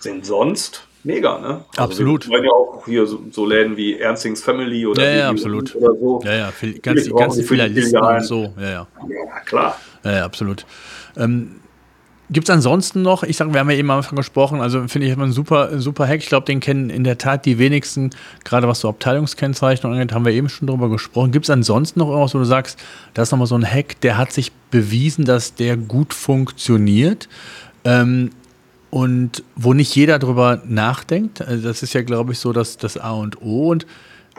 sind 0.00 0.24
sonst 0.24 0.87
mega, 1.04 1.38
ne? 1.38 1.64
Also 1.76 1.82
absolut. 1.82 2.28
Wir 2.28 2.44
ja 2.44 2.50
auch 2.50 2.84
hier 2.84 3.06
so, 3.06 3.20
so, 3.30 3.46
Läden 3.46 3.76
wie 3.76 3.98
Ernstings 3.98 4.42
Family 4.42 4.86
oder, 4.86 5.08
ja, 5.10 5.16
ja, 5.18 5.30
absolut. 5.30 5.74
oder 5.76 5.94
so. 5.98 6.20
Ja, 6.24 6.34
ja, 6.34 6.46
viel, 6.48 6.78
ganz, 6.78 7.08
ganz 7.08 7.40
viele 7.40 7.66
Listen 7.68 7.98
und 7.98 8.24
so. 8.24 8.52
Ja, 8.58 8.70
ja. 8.70 8.86
ja 9.08 9.40
klar. 9.44 9.80
Ja, 10.04 10.12
ja 10.12 10.24
absolut. 10.24 10.66
Ähm, 11.16 11.56
Gibt 12.30 12.46
es 12.46 12.54
ansonsten 12.54 13.00
noch, 13.00 13.22
ich 13.22 13.38
sage, 13.38 13.54
wir 13.54 13.60
haben 13.60 13.70
ja 13.70 13.76
eben 13.76 13.90
am 13.90 13.98
Anfang 13.98 14.16
gesprochen, 14.16 14.60
also 14.60 14.86
finde 14.86 15.06
ich 15.06 15.16
ein 15.16 15.32
super, 15.32 15.80
super 15.80 16.06
Hack. 16.06 16.18
Ich 16.18 16.28
glaube, 16.28 16.44
den 16.44 16.60
kennen 16.60 16.90
in 16.90 17.02
der 17.02 17.16
Tat 17.16 17.46
die 17.46 17.58
wenigsten, 17.58 18.10
gerade 18.44 18.68
was 18.68 18.80
so 18.80 18.90
Abteilungskennzeichnung 18.90 19.94
angeht, 19.94 20.12
haben 20.12 20.26
wir 20.26 20.32
eben 20.32 20.50
schon 20.50 20.68
drüber 20.68 20.90
gesprochen. 20.90 21.32
Gibt 21.32 21.46
es 21.46 21.50
ansonsten 21.50 22.00
noch 22.00 22.08
irgendwas, 22.10 22.34
wo 22.34 22.38
du 22.38 22.44
sagst, 22.44 22.78
das 23.14 23.28
ist 23.28 23.32
nochmal 23.32 23.46
so 23.46 23.54
ein 23.54 23.64
Hack, 23.64 23.98
der 24.02 24.18
hat 24.18 24.32
sich 24.32 24.52
bewiesen, 24.70 25.24
dass 25.24 25.54
der 25.54 25.78
gut 25.78 26.12
funktioniert 26.12 27.30
ähm, 27.84 28.28
und 28.90 29.42
wo 29.56 29.74
nicht 29.74 29.94
jeder 29.94 30.18
drüber 30.18 30.62
nachdenkt? 30.66 31.42
Also 31.42 31.68
das 31.68 31.82
ist 31.82 31.92
ja, 31.94 32.02
glaube 32.02 32.32
ich, 32.32 32.38
so 32.38 32.52
das, 32.52 32.76
das 32.76 32.96
A 32.96 33.12
und 33.12 33.40
O. 33.42 33.70
Und, 33.70 33.86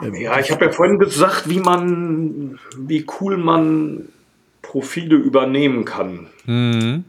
ähm, 0.02 0.16
ja, 0.16 0.40
ich 0.40 0.52
habe 0.52 0.66
ja 0.66 0.72
vorhin 0.72 1.00
gesagt, 1.00 1.50
wie 1.50 1.60
man, 1.60 2.60
wie 2.78 3.06
cool 3.20 3.38
man 3.38 4.10
Profile 4.62 5.16
übernehmen 5.16 5.86
kann. 5.86 6.28
Mhm 6.46 7.04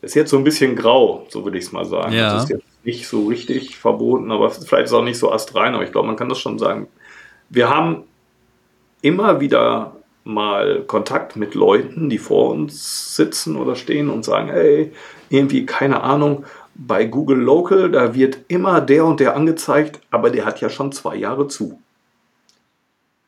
ist 0.00 0.14
jetzt 0.14 0.30
so 0.30 0.38
ein 0.38 0.44
bisschen 0.44 0.76
grau, 0.76 1.26
so 1.28 1.44
würde 1.44 1.58
ich 1.58 1.64
es 1.64 1.72
mal 1.72 1.84
sagen. 1.84 2.12
Ja. 2.12 2.34
Das 2.34 2.44
ist 2.44 2.50
jetzt 2.50 2.84
nicht 2.84 3.08
so 3.08 3.26
richtig 3.26 3.76
verboten, 3.76 4.30
aber 4.30 4.50
vielleicht 4.50 4.84
ist 4.84 4.90
es 4.90 4.96
auch 4.96 5.04
nicht 5.04 5.18
so 5.18 5.32
astrein, 5.32 5.74
aber 5.74 5.84
ich 5.84 5.92
glaube, 5.92 6.06
man 6.06 6.16
kann 6.16 6.28
das 6.28 6.38
schon 6.38 6.58
sagen. 6.58 6.88
Wir 7.48 7.68
haben 7.68 8.04
immer 9.02 9.40
wieder 9.40 9.96
mal 10.24 10.84
Kontakt 10.86 11.36
mit 11.36 11.54
Leuten, 11.54 12.08
die 12.08 12.18
vor 12.18 12.50
uns 12.50 13.16
sitzen 13.16 13.56
oder 13.56 13.74
stehen 13.74 14.10
und 14.10 14.24
sagen, 14.24 14.48
hey, 14.48 14.92
irgendwie 15.30 15.66
keine 15.66 16.02
Ahnung, 16.02 16.44
bei 16.74 17.04
Google 17.04 17.38
Local, 17.38 17.90
da 17.90 18.14
wird 18.14 18.38
immer 18.48 18.80
der 18.80 19.04
und 19.04 19.20
der 19.20 19.34
angezeigt, 19.34 20.00
aber 20.10 20.30
der 20.30 20.44
hat 20.44 20.60
ja 20.60 20.70
schon 20.70 20.92
zwei 20.92 21.16
Jahre 21.16 21.48
zu. 21.48 21.80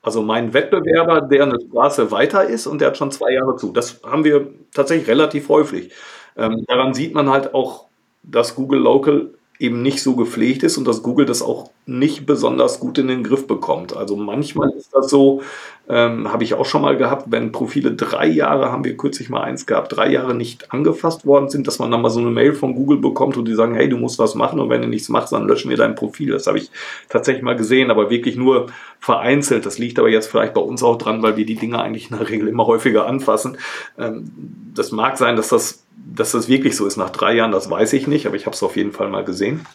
Also 0.02 0.22
mein 0.22 0.54
Wettbewerber, 0.54 1.20
der 1.22 1.42
eine 1.44 1.58
Straße 1.60 2.10
weiter 2.10 2.44
ist 2.44 2.66
und 2.66 2.80
der 2.80 2.88
hat 2.88 2.96
schon 2.96 3.10
zwei 3.10 3.32
Jahre 3.32 3.56
zu. 3.56 3.72
Das 3.72 4.00
haben 4.02 4.24
wir 4.24 4.48
tatsächlich 4.72 5.08
relativ 5.08 5.48
häufig. 5.48 5.92
Ähm, 6.36 6.64
daran 6.68 6.94
sieht 6.94 7.12
man 7.12 7.28
halt 7.28 7.52
auch, 7.54 7.86
dass 8.22 8.54
Google 8.54 8.80
Local 8.80 9.30
eben 9.58 9.82
nicht 9.82 10.02
so 10.02 10.16
gepflegt 10.16 10.62
ist 10.62 10.78
und 10.78 10.88
dass 10.88 11.02
Google 11.02 11.26
das 11.26 11.42
auch 11.42 11.70
nicht 11.84 12.24
besonders 12.24 12.80
gut 12.80 12.96
in 12.96 13.08
den 13.08 13.22
Griff 13.22 13.46
bekommt. 13.46 13.94
Also 13.94 14.16
manchmal 14.16 14.70
ist 14.70 14.94
das 14.94 15.10
so, 15.10 15.42
ähm, 15.90 16.32
habe 16.32 16.44
ich 16.44 16.54
auch 16.54 16.64
schon 16.64 16.82
mal 16.82 16.96
gehabt, 16.96 17.24
wenn 17.30 17.50
Profile 17.50 17.92
drei 17.92 18.28
Jahre, 18.28 18.70
haben 18.70 18.84
wir 18.84 18.96
kürzlich 18.96 19.28
mal 19.28 19.42
eins 19.42 19.66
gehabt, 19.66 19.96
drei 19.96 20.08
Jahre 20.08 20.34
nicht 20.34 20.72
angefasst 20.72 21.26
worden 21.26 21.48
sind, 21.48 21.66
dass 21.66 21.80
man 21.80 21.90
dann 21.90 22.00
mal 22.00 22.10
so 22.10 22.20
eine 22.20 22.30
Mail 22.30 22.54
von 22.54 22.76
Google 22.76 22.98
bekommt 22.98 23.36
und 23.36 23.46
die 23.46 23.54
sagen, 23.54 23.74
hey, 23.74 23.88
du 23.88 23.96
musst 23.96 24.20
was 24.20 24.36
machen 24.36 24.60
und 24.60 24.70
wenn 24.70 24.82
du 24.82 24.88
nichts 24.88 25.08
machst, 25.08 25.32
dann 25.32 25.48
löschen 25.48 25.68
wir 25.68 25.76
dein 25.76 25.96
Profil. 25.96 26.30
Das 26.30 26.46
habe 26.46 26.58
ich 26.58 26.70
tatsächlich 27.08 27.42
mal 27.42 27.56
gesehen, 27.56 27.90
aber 27.90 28.08
wirklich 28.08 28.36
nur 28.36 28.66
vereinzelt. 29.00 29.66
Das 29.66 29.78
liegt 29.78 29.98
aber 29.98 30.08
jetzt 30.08 30.30
vielleicht 30.30 30.54
bei 30.54 30.60
uns 30.60 30.84
auch 30.84 30.96
dran, 30.96 31.22
weil 31.22 31.36
wir 31.36 31.44
die 31.44 31.56
Dinge 31.56 31.80
eigentlich 31.80 32.10
in 32.10 32.16
der 32.16 32.28
Regel 32.28 32.46
immer 32.46 32.66
häufiger 32.66 33.06
anfassen. 33.06 33.58
Ähm, 33.98 34.30
das 34.72 34.92
mag 34.92 35.18
sein, 35.18 35.34
dass 35.34 35.48
das 35.48 35.84
dass 36.12 36.32
das 36.32 36.48
wirklich 36.48 36.76
so 36.76 36.86
ist 36.86 36.96
nach 36.96 37.10
drei 37.10 37.34
Jahren, 37.34 37.52
das 37.52 37.70
weiß 37.70 37.92
ich 37.92 38.06
nicht, 38.06 38.26
aber 38.26 38.34
ich 38.34 38.46
habe 38.46 38.54
es 38.54 38.62
auf 38.62 38.76
jeden 38.76 38.92
Fall 38.92 39.10
mal 39.10 39.22
gesehen. 39.22 39.66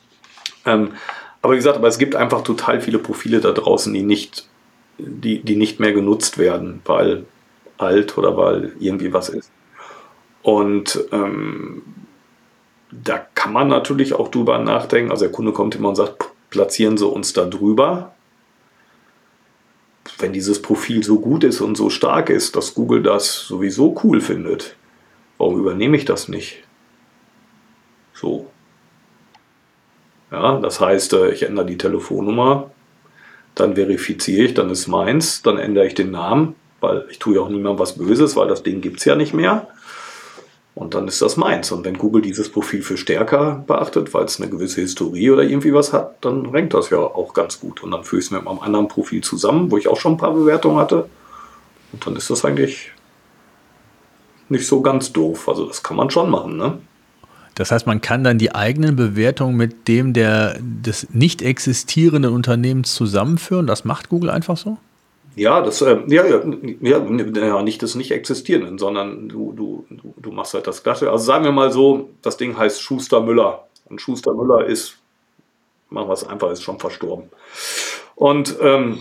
Ähm, 0.66 0.91
aber 1.41 1.53
wie 1.53 1.57
gesagt, 1.57 1.78
aber 1.78 1.88
es 1.88 1.99
gibt 1.99 2.16
einfach 2.16 2.41
total 2.41 2.82
viele 2.82 2.97
Profile 2.97 3.39
da 3.39 3.51
draußen, 3.51 3.93
die 3.93 4.01
nicht, 4.01 4.47
die, 4.98 5.41
die 5.41 5.56
nicht 5.56 5.80
mehr 5.80 5.93
genutzt 5.93 6.38
werden, 6.38 6.82
weil 6.86 7.26
alt 7.78 8.18
oder 8.18 8.38
weil 8.38 8.74
irgendwie 8.80 9.14
was 9.14 9.30
ist. 9.30 9.52
Und 10.41 11.04
ähm, 11.12 11.82
da 12.91 13.18
kann 13.34 13.52
man 13.52 13.68
natürlich 13.68 14.14
auch 14.14 14.30
drüber 14.30 14.60
nachdenken. 14.60 15.12
Also 15.12 15.26
der 15.26 15.32
Kunde 15.32 15.52
kommt 15.52 15.76
immer 15.76 15.89
und 15.89 15.96
sagt, 15.96 16.24
platzieren 16.50 16.98
Sie 16.98 17.08
uns 17.08 17.34
da 17.34 17.46
drüber. 17.46 18.14
Wenn 20.20 20.34
dieses 20.34 20.62
Profil 20.62 21.04
so 21.04 21.20
gut 21.20 21.43
ist 21.43 21.62
und 21.62 21.76
so 21.76 21.89
stark 21.89 22.30
ist, 22.30 22.56
dass 22.56 22.76
Google 22.76 23.02
das 23.02 23.48
sowieso 23.48 24.00
cool 24.04 24.22
findet, 24.22 24.76
warum 25.38 25.60
übernehme 25.60 25.98
ich 25.98 26.06
das 26.06 26.30
nicht? 26.30 26.64
So. 28.14 28.50
Ja, 30.32 30.60
das 30.60 30.80
heißt, 30.80 31.14
äh, 31.14 31.32
ich 31.32 31.43
ändere 31.43 31.66
die 31.66 31.78
Telefonnummer, 31.78 32.72
dann 33.56 33.76
verifiziere 33.76 34.45
ich, 34.45 34.53
dann 34.53 34.70
ist 34.70 34.88
meins, 34.88 35.41
dann 35.41 35.58
ändere 35.58 35.88
ich 35.88 35.95
den 35.95 36.12
Namen, 36.12 36.56
weil 36.82 37.06
ich 37.10 37.20
tue 37.20 37.36
ja 37.36 37.41
auch 37.41 37.49
niemandem 37.49 37.80
was 37.80 37.97
Böses, 37.97 38.36
weil 38.36 38.47
das 38.47 38.64
Ding 38.64 38.82
gibt 38.82 38.99
es 38.99 39.06
ja 39.06 39.16
nicht 39.16 39.34
mehr. 39.34 39.68
Und 40.76 40.93
dann 40.93 41.08
ist 41.08 41.22
das 41.22 41.38
meins. 41.38 41.72
Und 41.72 41.86
wenn 41.86 41.97
Google 41.97 42.22
dieses 42.22 42.49
Profil 42.49 42.82
für 42.82 42.97
stärker 42.97 43.64
beachtet, 43.66 44.14
weil 44.14 44.26
es 44.26 44.41
eine 44.41 44.49
gewisse 44.49 44.82
Historie 44.82 45.32
oder 45.32 45.43
irgendwie 45.43 45.74
was 45.74 45.93
hat, 45.93 46.24
dann 46.26 46.47
rankt 46.47 46.74
das 46.74 46.89
ja 46.89 46.97
auch 46.97 47.34
ganz 47.34 47.62
gut. 47.62 47.82
Und 47.82 47.91
dann 47.91 48.03
führe 48.03 48.20
ich 48.20 48.26
es 48.26 48.32
mit 48.32 48.45
einem 48.45 48.60
anderen 48.60 48.89
Profil 48.89 49.24
zusammen, 49.24 49.72
wo 49.72 49.78
ich 49.78 49.88
auch 49.88 49.97
schon 49.97 50.14
ein 50.14 50.18
paar 50.18 50.34
Bewertungen 50.34 50.78
hatte. 50.78 51.10
Und 51.93 52.06
dann 52.06 52.18
ist 52.18 52.30
das 52.30 52.43
eigentlich 52.43 52.91
nicht 54.49 54.68
so 54.68 54.82
ganz 54.82 55.14
doof. 55.14 55.47
Also 55.47 55.66
das 55.66 55.82
kann 55.82 55.95
man 55.95 56.10
schon 56.10 56.30
machen, 56.30 56.58
ne? 56.58 56.78
Das 57.56 57.72
heißt, 57.72 57.88
man 57.88 58.01
kann 58.01 58.24
dann 58.24 58.38
die 58.38 58.53
eigenen 58.53 58.95
Bewertungen 58.95 59.56
mit 59.56 59.88
dem 59.88 60.14
der, 60.14 60.58
des 60.60 61.08
nicht 61.14 61.41
existierenden 61.41 62.34
Unternehmens 62.34 62.93
zusammenführen. 62.93 63.66
Das 63.66 63.86
macht 63.86 64.10
Google 64.10 64.30
einfach 64.30 64.58
so? 64.58 64.78
Ja, 65.36 65.62
das, 65.62 65.82
äh, 65.82 65.99
ja, 66.08 66.26
ja, 66.26 66.41
ja, 66.82 67.62
nicht 67.62 67.82
des 67.82 67.95
nicht 67.95 68.12
existierenden, 68.12 68.78
sondern 68.78 69.28
du, 69.28 69.53
du, 69.53 69.86
du 70.18 70.32
machst 70.32 70.53
halt 70.53 70.68
das 70.68 70.84
Gleiche. 70.84 71.10
Also 71.10 71.26
sagen 71.26 71.43
wir 71.43 71.51
mal 71.51 71.72
so, 71.72 72.10
das 72.22 72.38
Ding 72.38 72.58
heißt 72.58 72.82
Schuster 72.82 73.22
Müller. 73.22 73.68
Und 73.86 74.01
Schuster 74.01 74.34
Müller 74.34 74.66
ist, 74.66 74.97
machen 75.89 76.08
wir 76.08 76.14
es 76.14 76.26
einfach, 76.26 76.51
ist 76.51 76.64
schon 76.64 76.80
verstorben. 76.80 77.30
Und 78.16 78.56
ähm, 78.62 78.99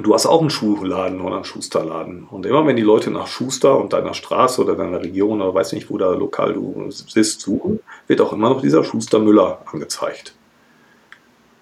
du 0.00 0.14
hast 0.14 0.26
auch 0.26 0.40
einen 0.40 0.50
Schuhladen 0.50 1.20
oder 1.20 1.36
einen 1.36 1.44
Schusterladen. 1.44 2.24
Und 2.24 2.46
immer 2.46 2.66
wenn 2.66 2.76
die 2.76 2.82
Leute 2.82 3.10
nach 3.10 3.26
Schuster 3.26 3.78
und 3.78 3.92
deiner 3.92 4.14
Straße 4.14 4.62
oder 4.62 4.74
deiner 4.74 5.00
Region 5.00 5.40
oder 5.40 5.54
weiß 5.54 5.72
nicht, 5.72 5.90
wo 5.90 5.98
da 5.98 6.12
lokal 6.12 6.54
du 6.54 6.90
bist, 7.14 7.40
suchen, 7.40 7.80
wird 8.06 8.20
auch 8.20 8.32
immer 8.32 8.50
noch 8.50 8.62
dieser 8.62 8.84
Schuster 8.84 9.18
Müller 9.18 9.62
angezeigt. 9.66 10.34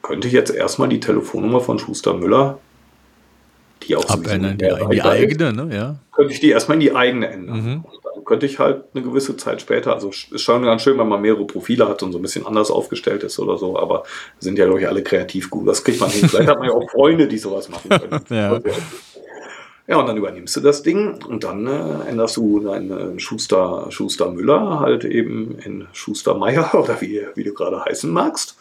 Könnte 0.02 0.28
ich 0.28 0.34
jetzt 0.34 0.54
erstmal 0.54 0.88
die 0.88 1.00
Telefonnummer 1.00 1.60
von 1.60 1.78
Schuster 1.78 2.14
Müller, 2.14 2.58
die 3.82 3.96
auch 3.96 4.08
Abändern, 4.08 4.58
die, 4.58 4.66
in 4.66 4.90
die 4.90 5.02
eigene, 5.02 5.52
ne? 5.52 5.74
Ja. 5.74 5.96
Könnte 6.12 6.32
ich 6.32 6.40
die 6.40 6.50
erstmal 6.50 6.76
in 6.76 6.80
die 6.80 6.94
eigene 6.94 7.28
ändern. 7.28 7.64
Mhm 7.64 7.84
könnte 8.30 8.46
ich 8.46 8.60
halt 8.60 8.84
eine 8.94 9.02
gewisse 9.02 9.36
Zeit 9.36 9.60
später, 9.60 9.92
also 9.92 10.10
ist 10.10 10.40
schon 10.40 10.62
ganz 10.62 10.82
schön, 10.82 10.96
wenn 10.98 11.08
man 11.08 11.20
mehrere 11.20 11.44
Profile 11.48 11.88
hat 11.88 12.00
und 12.04 12.12
so 12.12 12.18
ein 12.20 12.22
bisschen 12.22 12.46
anders 12.46 12.70
aufgestellt 12.70 13.24
ist 13.24 13.40
oder 13.40 13.58
so, 13.58 13.76
aber 13.76 14.04
sind 14.38 14.56
ja, 14.56 14.66
glaube 14.66 14.80
ich, 14.80 14.86
alle 14.86 15.02
kreativ 15.02 15.50
gut. 15.50 15.66
Das 15.66 15.82
kriegt 15.82 15.98
man 15.98 16.10
hin. 16.10 16.28
Vielleicht 16.28 16.48
hat 16.48 16.60
man 16.60 16.68
ja 16.68 16.74
auch 16.74 16.88
Freunde, 16.88 17.26
die 17.26 17.38
sowas 17.38 17.68
machen 17.68 17.88
können. 17.90 18.20
ja. 18.30 18.60
Ja, 19.88 19.96
und 19.96 20.06
dann 20.06 20.16
übernimmst 20.16 20.54
du 20.54 20.60
das 20.60 20.84
Ding 20.84 21.20
und 21.24 21.42
dann 21.42 21.66
äh, 21.66 22.08
änderst 22.08 22.36
du 22.36 22.60
deinen 22.60 23.18
Schuster, 23.18 23.86
Schuster 23.88 24.30
Müller 24.30 24.78
halt 24.78 25.04
eben 25.04 25.58
in 25.58 25.88
Schuster 25.92 26.34
Meier 26.34 26.72
oder 26.80 27.00
wie, 27.00 27.22
wie 27.34 27.42
du 27.42 27.52
gerade 27.52 27.84
heißen 27.84 28.12
magst. 28.12 28.56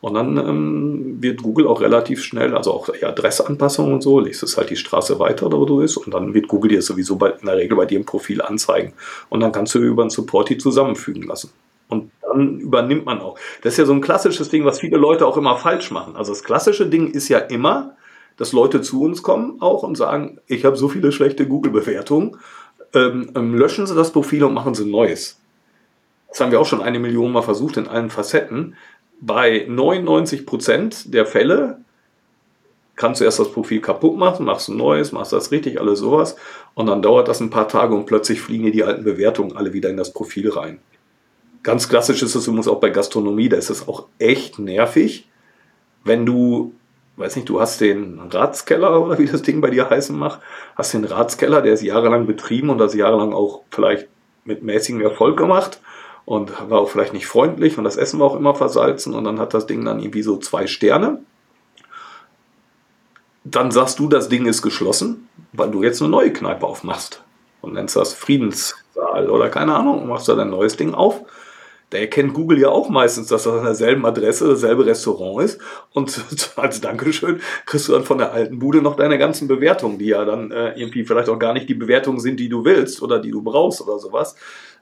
Und 0.00 0.14
dann 0.14 0.36
ähm, 0.36 1.16
wird 1.20 1.42
Google 1.42 1.66
auch 1.66 1.80
relativ 1.80 2.22
schnell, 2.22 2.56
also 2.56 2.72
auch 2.72 2.88
die 2.88 3.04
Adressanpassung 3.04 3.92
und 3.92 4.02
so, 4.02 4.20
legst 4.20 4.44
es 4.44 4.56
halt 4.56 4.70
die 4.70 4.76
Straße 4.76 5.18
weiter, 5.18 5.50
wo 5.50 5.64
du 5.64 5.78
bist, 5.78 5.96
und 5.96 6.14
dann 6.14 6.34
wird 6.34 6.46
Google 6.46 6.70
dir 6.70 6.82
sowieso 6.82 7.16
bei, 7.16 7.30
in 7.30 7.46
der 7.46 7.56
Regel 7.56 7.76
bei 7.76 7.86
dir 7.86 7.98
im 7.98 8.04
Profil 8.04 8.40
anzeigen. 8.40 8.92
Und 9.28 9.40
dann 9.40 9.50
kannst 9.50 9.74
du 9.74 9.80
über 9.80 10.02
einen 10.02 10.10
Support 10.10 10.50
die 10.50 10.58
zusammenfügen 10.58 11.24
lassen. 11.24 11.50
Und 11.88 12.12
dann 12.22 12.60
übernimmt 12.60 13.06
man 13.06 13.20
auch. 13.20 13.38
Das 13.62 13.72
ist 13.74 13.78
ja 13.78 13.86
so 13.86 13.92
ein 13.92 14.00
klassisches 14.00 14.50
Ding, 14.50 14.64
was 14.64 14.80
viele 14.80 14.98
Leute 14.98 15.26
auch 15.26 15.36
immer 15.36 15.56
falsch 15.56 15.90
machen. 15.90 16.14
Also 16.16 16.32
das 16.32 16.44
klassische 16.44 16.86
Ding 16.86 17.10
ist 17.10 17.28
ja 17.28 17.38
immer, 17.38 17.96
dass 18.36 18.52
Leute 18.52 18.82
zu 18.82 19.02
uns 19.02 19.22
kommen 19.22 19.60
auch 19.60 19.82
und 19.82 19.96
sagen, 19.96 20.38
ich 20.46 20.64
habe 20.64 20.76
so 20.76 20.88
viele 20.88 21.10
schlechte 21.10 21.48
Google-Bewertungen, 21.48 22.36
ähm, 22.94 23.32
ähm, 23.34 23.54
löschen 23.54 23.86
Sie 23.86 23.94
das 23.94 24.12
Profil 24.12 24.44
und 24.44 24.54
machen 24.54 24.74
Sie 24.74 24.84
ein 24.84 24.90
neues. 24.90 25.40
Das 26.28 26.40
haben 26.40 26.52
wir 26.52 26.60
auch 26.60 26.66
schon 26.66 26.82
eine 26.82 26.98
Million 26.98 27.32
Mal 27.32 27.42
versucht 27.42 27.78
in 27.78 27.88
allen 27.88 28.10
Facetten 28.10 28.76
bei 29.20 29.64
99 29.68 30.46
Prozent 30.46 31.12
der 31.12 31.26
Fälle 31.26 31.78
kannst 32.98 33.20
du 33.20 33.24
erst 33.24 33.38
das 33.38 33.52
Profil 33.52 33.80
kaputt 33.80 34.16
machen, 34.16 34.44
machst 34.44 34.68
ein 34.68 34.76
neues, 34.76 35.12
machst 35.12 35.32
das 35.32 35.52
richtig, 35.52 35.80
alles 35.80 36.00
sowas. 36.00 36.36
Und 36.74 36.86
dann 36.86 37.00
dauert 37.00 37.28
das 37.28 37.40
ein 37.40 37.50
paar 37.50 37.68
Tage 37.68 37.94
und 37.94 38.06
plötzlich 38.06 38.40
fliegen 38.40 38.64
dir 38.64 38.72
die 38.72 38.84
alten 38.84 39.04
Bewertungen 39.04 39.56
alle 39.56 39.72
wieder 39.72 39.88
in 39.88 39.96
das 39.96 40.12
Profil 40.12 40.50
rein. 40.50 40.80
Ganz 41.62 41.88
klassisch 41.88 42.22
ist 42.22 42.34
es 42.34 42.46
übrigens 42.46 42.68
auch 42.68 42.80
bei 42.80 42.90
Gastronomie, 42.90 43.48
da 43.48 43.56
ist 43.56 43.70
es 43.70 43.86
auch 43.86 44.06
echt 44.18 44.58
nervig, 44.58 45.28
wenn 46.04 46.24
du, 46.24 46.72
weiß 47.16 47.36
nicht, 47.36 47.48
du 47.48 47.60
hast 47.60 47.80
den 47.80 48.20
Ratskeller 48.20 49.00
oder 49.00 49.18
wie 49.18 49.26
das 49.26 49.42
Ding 49.42 49.60
bei 49.60 49.70
dir 49.70 49.90
heißen 49.90 50.16
macht, 50.16 50.40
hast 50.76 50.94
den 50.94 51.04
Ratskeller, 51.04 51.62
der 51.62 51.74
ist 51.74 51.82
jahrelang 51.82 52.26
betrieben 52.26 52.70
und 52.70 52.78
das 52.78 52.94
jahrelang 52.94 53.32
auch 53.32 53.62
vielleicht 53.70 54.08
mit 54.44 54.62
mäßigem 54.62 55.02
Erfolg 55.02 55.36
gemacht 55.36 55.80
und 56.28 56.52
war 56.68 56.80
auch 56.80 56.90
vielleicht 56.90 57.14
nicht 57.14 57.26
freundlich 57.26 57.78
und 57.78 57.84
das 57.84 57.96
Essen 57.96 58.20
war 58.20 58.26
auch 58.26 58.36
immer 58.36 58.54
versalzen 58.54 59.14
und 59.14 59.24
dann 59.24 59.40
hat 59.40 59.54
das 59.54 59.66
Ding 59.66 59.82
dann 59.82 59.98
irgendwie 59.98 60.22
so 60.22 60.36
zwei 60.36 60.66
Sterne. 60.66 61.22
dann 63.44 63.70
sagst 63.70 63.98
du, 63.98 64.08
das 64.08 64.28
Ding 64.28 64.44
ist 64.44 64.60
geschlossen, 64.60 65.26
weil 65.54 65.70
du 65.70 65.82
jetzt 65.82 66.02
eine 66.02 66.10
neue 66.10 66.30
Kneipe 66.30 66.66
aufmachst 66.66 67.22
und 67.62 67.72
nennst 67.72 67.96
das 67.96 68.12
Friedenssaal 68.12 69.30
oder 69.30 69.48
keine 69.48 69.74
Ahnung, 69.74 70.02
und 70.02 70.08
machst 70.08 70.28
da 70.28 70.34
dein 70.34 70.50
neues 70.50 70.76
Ding 70.76 70.92
auf. 70.92 71.24
Da 71.88 71.96
erkennt 71.96 72.34
Google 72.34 72.58
ja 72.58 72.68
auch 72.68 72.90
meistens, 72.90 73.28
dass 73.28 73.44
das 73.44 73.54
an 73.54 73.64
derselben 73.64 74.04
Adresse 74.04 74.46
dasselbe 74.46 74.84
Restaurant 74.84 75.42
ist. 75.42 75.58
Und 75.94 76.22
als 76.56 76.82
Dankeschön 76.82 77.40
kriegst 77.64 77.88
du 77.88 77.92
dann 77.92 78.04
von 78.04 78.18
der 78.18 78.32
alten 78.32 78.58
Bude 78.58 78.82
noch 78.82 78.96
deine 78.96 79.16
ganzen 79.16 79.48
Bewertungen, 79.48 79.98
die 79.98 80.08
ja 80.08 80.26
dann 80.26 80.50
äh, 80.50 80.78
irgendwie 80.78 81.04
vielleicht 81.04 81.30
auch 81.30 81.38
gar 81.38 81.54
nicht 81.54 81.70
die 81.70 81.74
Bewertungen 81.74 82.20
sind, 82.20 82.38
die 82.38 82.50
du 82.50 82.66
willst 82.66 83.00
oder 83.00 83.18
die 83.18 83.30
du 83.30 83.40
brauchst 83.40 83.80
oder 83.80 83.98
sowas. 83.98 84.36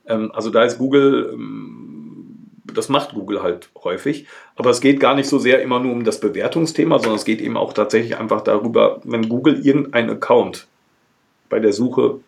Ähm, 0.07 0.31
also 0.33 0.51
da 0.51 0.65
ist 0.65 0.79
Google, 0.79 1.31
ähm, 1.33 2.49
das 2.73 2.89
macht 2.89 3.15
Google 3.15 3.43
halt 3.43 3.71
häufig. 3.83 4.27
Aber 4.57 4.71
es 4.71 4.81
geht 4.81 5.01
gar 5.01 5.15
nicht 5.15 5.29
so 5.29 5.39
sehr 5.39 5.63
immer 5.63 5.81
nur 5.81 5.93
um 5.93 6.05
das 6.05 6.21
Bewertungsthema, 6.21 6.99
sondern 6.99 7.17
es 7.17 7.25
geht 7.25 7.41
eben 7.41 7.57
auch 7.57 7.73
tatsächlich 7.73 8.17
einfach 8.17 8.43
darüber, 8.43 9.01
wenn 9.05 9.29
Google 9.29 9.65
irgendein 9.65 10.11
Account 10.11 10.67
bei 11.49 11.61
der 11.61 11.73
Suche, 11.73 12.21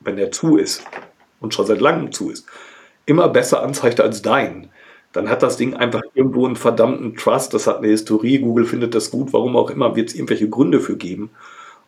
wenn 0.00 0.16
der 0.16 0.32
zu 0.32 0.56
ist 0.56 0.84
und 1.40 1.54
schon 1.54 1.66
seit 1.66 1.80
langem 1.80 2.12
zu 2.12 2.30
ist, 2.30 2.46
immer 3.06 3.28
besser 3.28 3.62
anzeigt 3.62 4.00
als 4.00 4.22
dein, 4.22 4.70
dann 5.12 5.28
hat 5.28 5.42
das 5.42 5.56
Ding 5.56 5.74
einfach 5.74 6.02
irgendwo 6.14 6.46
einen 6.46 6.56
verdammten 6.56 7.16
Trust, 7.16 7.52
das 7.54 7.66
hat 7.66 7.78
eine 7.78 7.88
Historie, 7.88 8.38
Google 8.38 8.64
findet 8.64 8.94
das 8.94 9.10
gut, 9.10 9.32
warum 9.32 9.56
auch 9.56 9.70
immer, 9.70 9.94
wird 9.94 10.08
es 10.08 10.14
irgendwelche 10.14 10.48
Gründe 10.48 10.80
für 10.80 10.96
geben. 10.96 11.30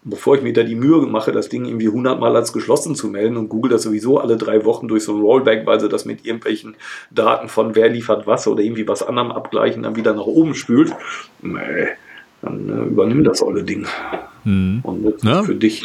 Bevor 0.05 0.37
ich 0.37 0.43
mir 0.43 0.53
da 0.53 0.63
die 0.63 0.75
Mühe 0.75 1.01
mache, 1.07 1.33
das 1.33 1.49
Ding 1.49 1.65
irgendwie 1.65 1.89
100 1.89 2.21
Mal 2.21 2.37
als 2.37 2.53
geschlossen 2.53 2.95
zu 2.95 3.09
melden 3.09 3.39
und 3.39 3.49
Google 3.49 3.71
das 3.71 3.83
sowieso 3.83 4.19
alle 4.19 4.37
drei 4.37 4.65
Wochen 4.65 4.87
durch 4.87 5.05
so 5.05 5.17
ein 5.17 5.23
Rollback, 5.23 5.67
weil 5.67 5.81
sie 5.81 5.89
das 5.89 6.05
mit 6.05 6.27
irgendwelchen 6.27 6.77
Daten 7.11 7.49
von 7.49 7.75
wer 7.75 7.89
liefert 7.89 8.27
was 8.27 8.47
oder 8.47 8.63
irgendwie 8.63 8.87
was 8.87 9.03
anderem 9.03 9.33
abgleichen, 9.33 9.83
dann 9.83 9.97
wieder 9.97 10.13
nach 10.13 10.27
oben 10.27 10.55
spült, 10.55 10.95
nee, 11.41 11.89
dann 12.43 12.69
äh, 12.69 12.85
übernimm 12.85 13.25
das 13.25 13.43
olle 13.43 13.65
Ding. 13.65 13.87
Hm. 14.45 14.81
Und 14.83 15.23
ja. 15.25 15.43
für 15.43 15.55
dich. 15.55 15.85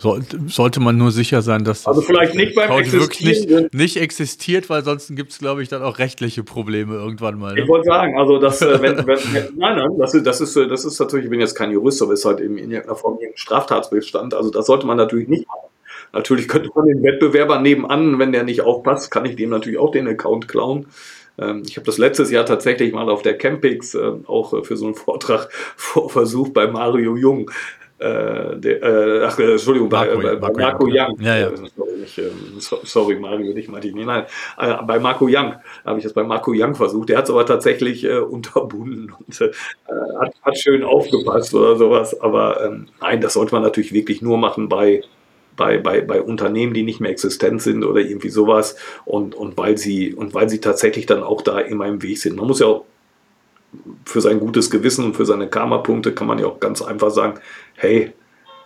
Sollte 0.00 0.80
man 0.80 0.96
nur 0.96 1.10
sicher 1.10 1.42
sein, 1.42 1.62
dass 1.62 1.86
also 1.86 2.00
vielleicht 2.00 2.34
nicht 2.34 2.54
beim 2.54 2.70
Account 2.70 2.90
wirklich 2.92 3.46
nicht, 3.46 3.74
nicht, 3.74 3.96
existiert, 3.98 4.70
weil 4.70 4.82
sonst 4.82 5.14
gibt 5.14 5.32
es, 5.32 5.38
glaube 5.38 5.62
ich, 5.62 5.68
dann 5.68 5.82
auch 5.82 5.98
rechtliche 5.98 6.42
Probleme 6.42 6.94
irgendwann 6.94 7.38
mal. 7.38 7.52
Ne? 7.52 7.60
Ich 7.60 7.68
wollte 7.68 7.84
sagen, 7.84 8.18
also 8.18 8.38
das, 8.38 8.62
äh, 8.62 8.78
wenn, 8.82 9.06
wenn, 9.06 9.18
nein, 9.56 9.76
nein, 9.76 9.90
das 9.98 10.14
ist, 10.14 10.26
das 10.26 10.40
ist, 10.40 10.56
äh, 10.56 10.66
das 10.68 10.86
ist 10.86 10.98
natürlich, 11.00 11.26
ich 11.26 11.30
bin 11.30 11.40
jetzt 11.40 11.54
kein 11.54 11.70
Jurist, 11.70 12.00
aber 12.00 12.14
es 12.14 12.20
ist 12.20 12.24
halt 12.24 12.40
in, 12.40 12.56
in 12.56 12.70
irgendeiner 12.70 12.96
Form 12.96 13.18
ein 13.20 13.32
Straftatsbestand. 13.34 14.32
Also 14.32 14.50
das 14.50 14.64
sollte 14.64 14.86
man 14.86 14.96
natürlich 14.96 15.28
nicht 15.28 15.46
machen. 15.46 15.68
Natürlich 16.14 16.48
könnte 16.48 16.70
man 16.74 16.86
den 16.86 17.02
Wettbewerber 17.02 17.60
nebenan, 17.60 18.18
wenn 18.18 18.32
der 18.32 18.44
nicht 18.44 18.62
aufpasst, 18.62 19.10
kann 19.10 19.26
ich 19.26 19.36
dem 19.36 19.50
natürlich 19.50 19.78
auch 19.78 19.92
den 19.92 20.08
Account 20.08 20.48
klauen. 20.48 20.86
Ähm, 21.38 21.62
ich 21.66 21.76
habe 21.76 21.84
das 21.84 21.98
letztes 21.98 22.30
Jahr 22.30 22.46
tatsächlich 22.46 22.94
mal 22.94 23.10
auf 23.10 23.20
der 23.20 23.36
Campix 23.36 23.94
äh, 23.94 24.12
auch 24.26 24.64
für 24.64 24.76
so 24.78 24.86
einen 24.86 24.94
Vortrag 24.94 25.50
versucht 25.76 26.54
bei 26.54 26.66
Mario 26.66 27.16
Jung 27.16 27.50
der, 28.00 28.82
äh, 28.82 29.24
ach, 29.24 29.38
äh, 29.38 29.52
Entschuldigung, 29.52 29.90
Marco, 29.90 30.16
bei, 30.16 30.36
bei, 30.36 30.48
bei 30.50 30.62
Marco, 30.62 30.86
Young. 30.86 31.16
Ja, 31.20 31.36
ja. 31.36 31.48
Äh, 31.48 31.56
sorry, 31.76 31.92
nicht, 31.98 32.18
äh, 32.18 32.30
sorry, 32.84 33.16
Mario, 33.16 33.52
nicht 33.52 33.68
Martin. 33.68 34.04
Nein, 34.04 34.24
äh, 34.58 34.74
bei 34.86 34.98
Marco 34.98 35.26
Young 35.28 35.56
habe 35.84 35.98
ich 35.98 36.04
es 36.04 36.12
bei 36.12 36.22
Marco 36.22 36.52
Young 36.54 36.74
versucht. 36.74 37.10
Der 37.10 37.18
hat 37.18 37.24
es 37.24 37.30
aber 37.30 37.44
tatsächlich 37.44 38.04
äh, 38.04 38.18
unterbunden 38.18 39.12
und 39.18 39.40
äh, 39.40 39.50
hat, 40.18 40.34
hat 40.42 40.58
schön 40.58 40.82
aufgepasst 40.82 41.54
oder 41.54 41.76
sowas. 41.76 42.18
Aber 42.20 42.64
ähm, 42.64 42.88
nein, 43.00 43.20
das 43.20 43.34
sollte 43.34 43.54
man 43.54 43.62
natürlich 43.62 43.92
wirklich 43.92 44.22
nur 44.22 44.38
machen 44.38 44.68
bei 44.68 45.02
bei, 45.56 45.76
bei, 45.76 46.00
bei 46.00 46.22
Unternehmen, 46.22 46.72
die 46.72 46.82
nicht 46.82 47.00
mehr 47.00 47.10
existent 47.10 47.60
sind 47.60 47.84
oder 47.84 48.00
irgendwie 48.00 48.30
sowas 48.30 48.76
und, 49.04 49.34
und 49.34 49.58
weil 49.58 49.76
sie 49.76 50.14
und 50.14 50.32
weil 50.32 50.48
sie 50.48 50.60
tatsächlich 50.60 51.04
dann 51.04 51.22
auch 51.22 51.42
da 51.42 51.58
immer 51.58 51.86
im 51.86 52.02
Weg 52.02 52.18
sind. 52.18 52.36
Man 52.36 52.46
muss 52.46 52.60
ja 52.60 52.66
auch 52.66 52.86
für 54.04 54.20
sein 54.20 54.40
gutes 54.40 54.70
Gewissen 54.70 55.04
und 55.04 55.16
für 55.16 55.24
seine 55.24 55.48
Karma-Punkte 55.48 56.12
kann 56.12 56.26
man 56.26 56.38
ja 56.38 56.46
auch 56.46 56.60
ganz 56.60 56.82
einfach 56.82 57.10
sagen, 57.10 57.38
hey, 57.74 58.12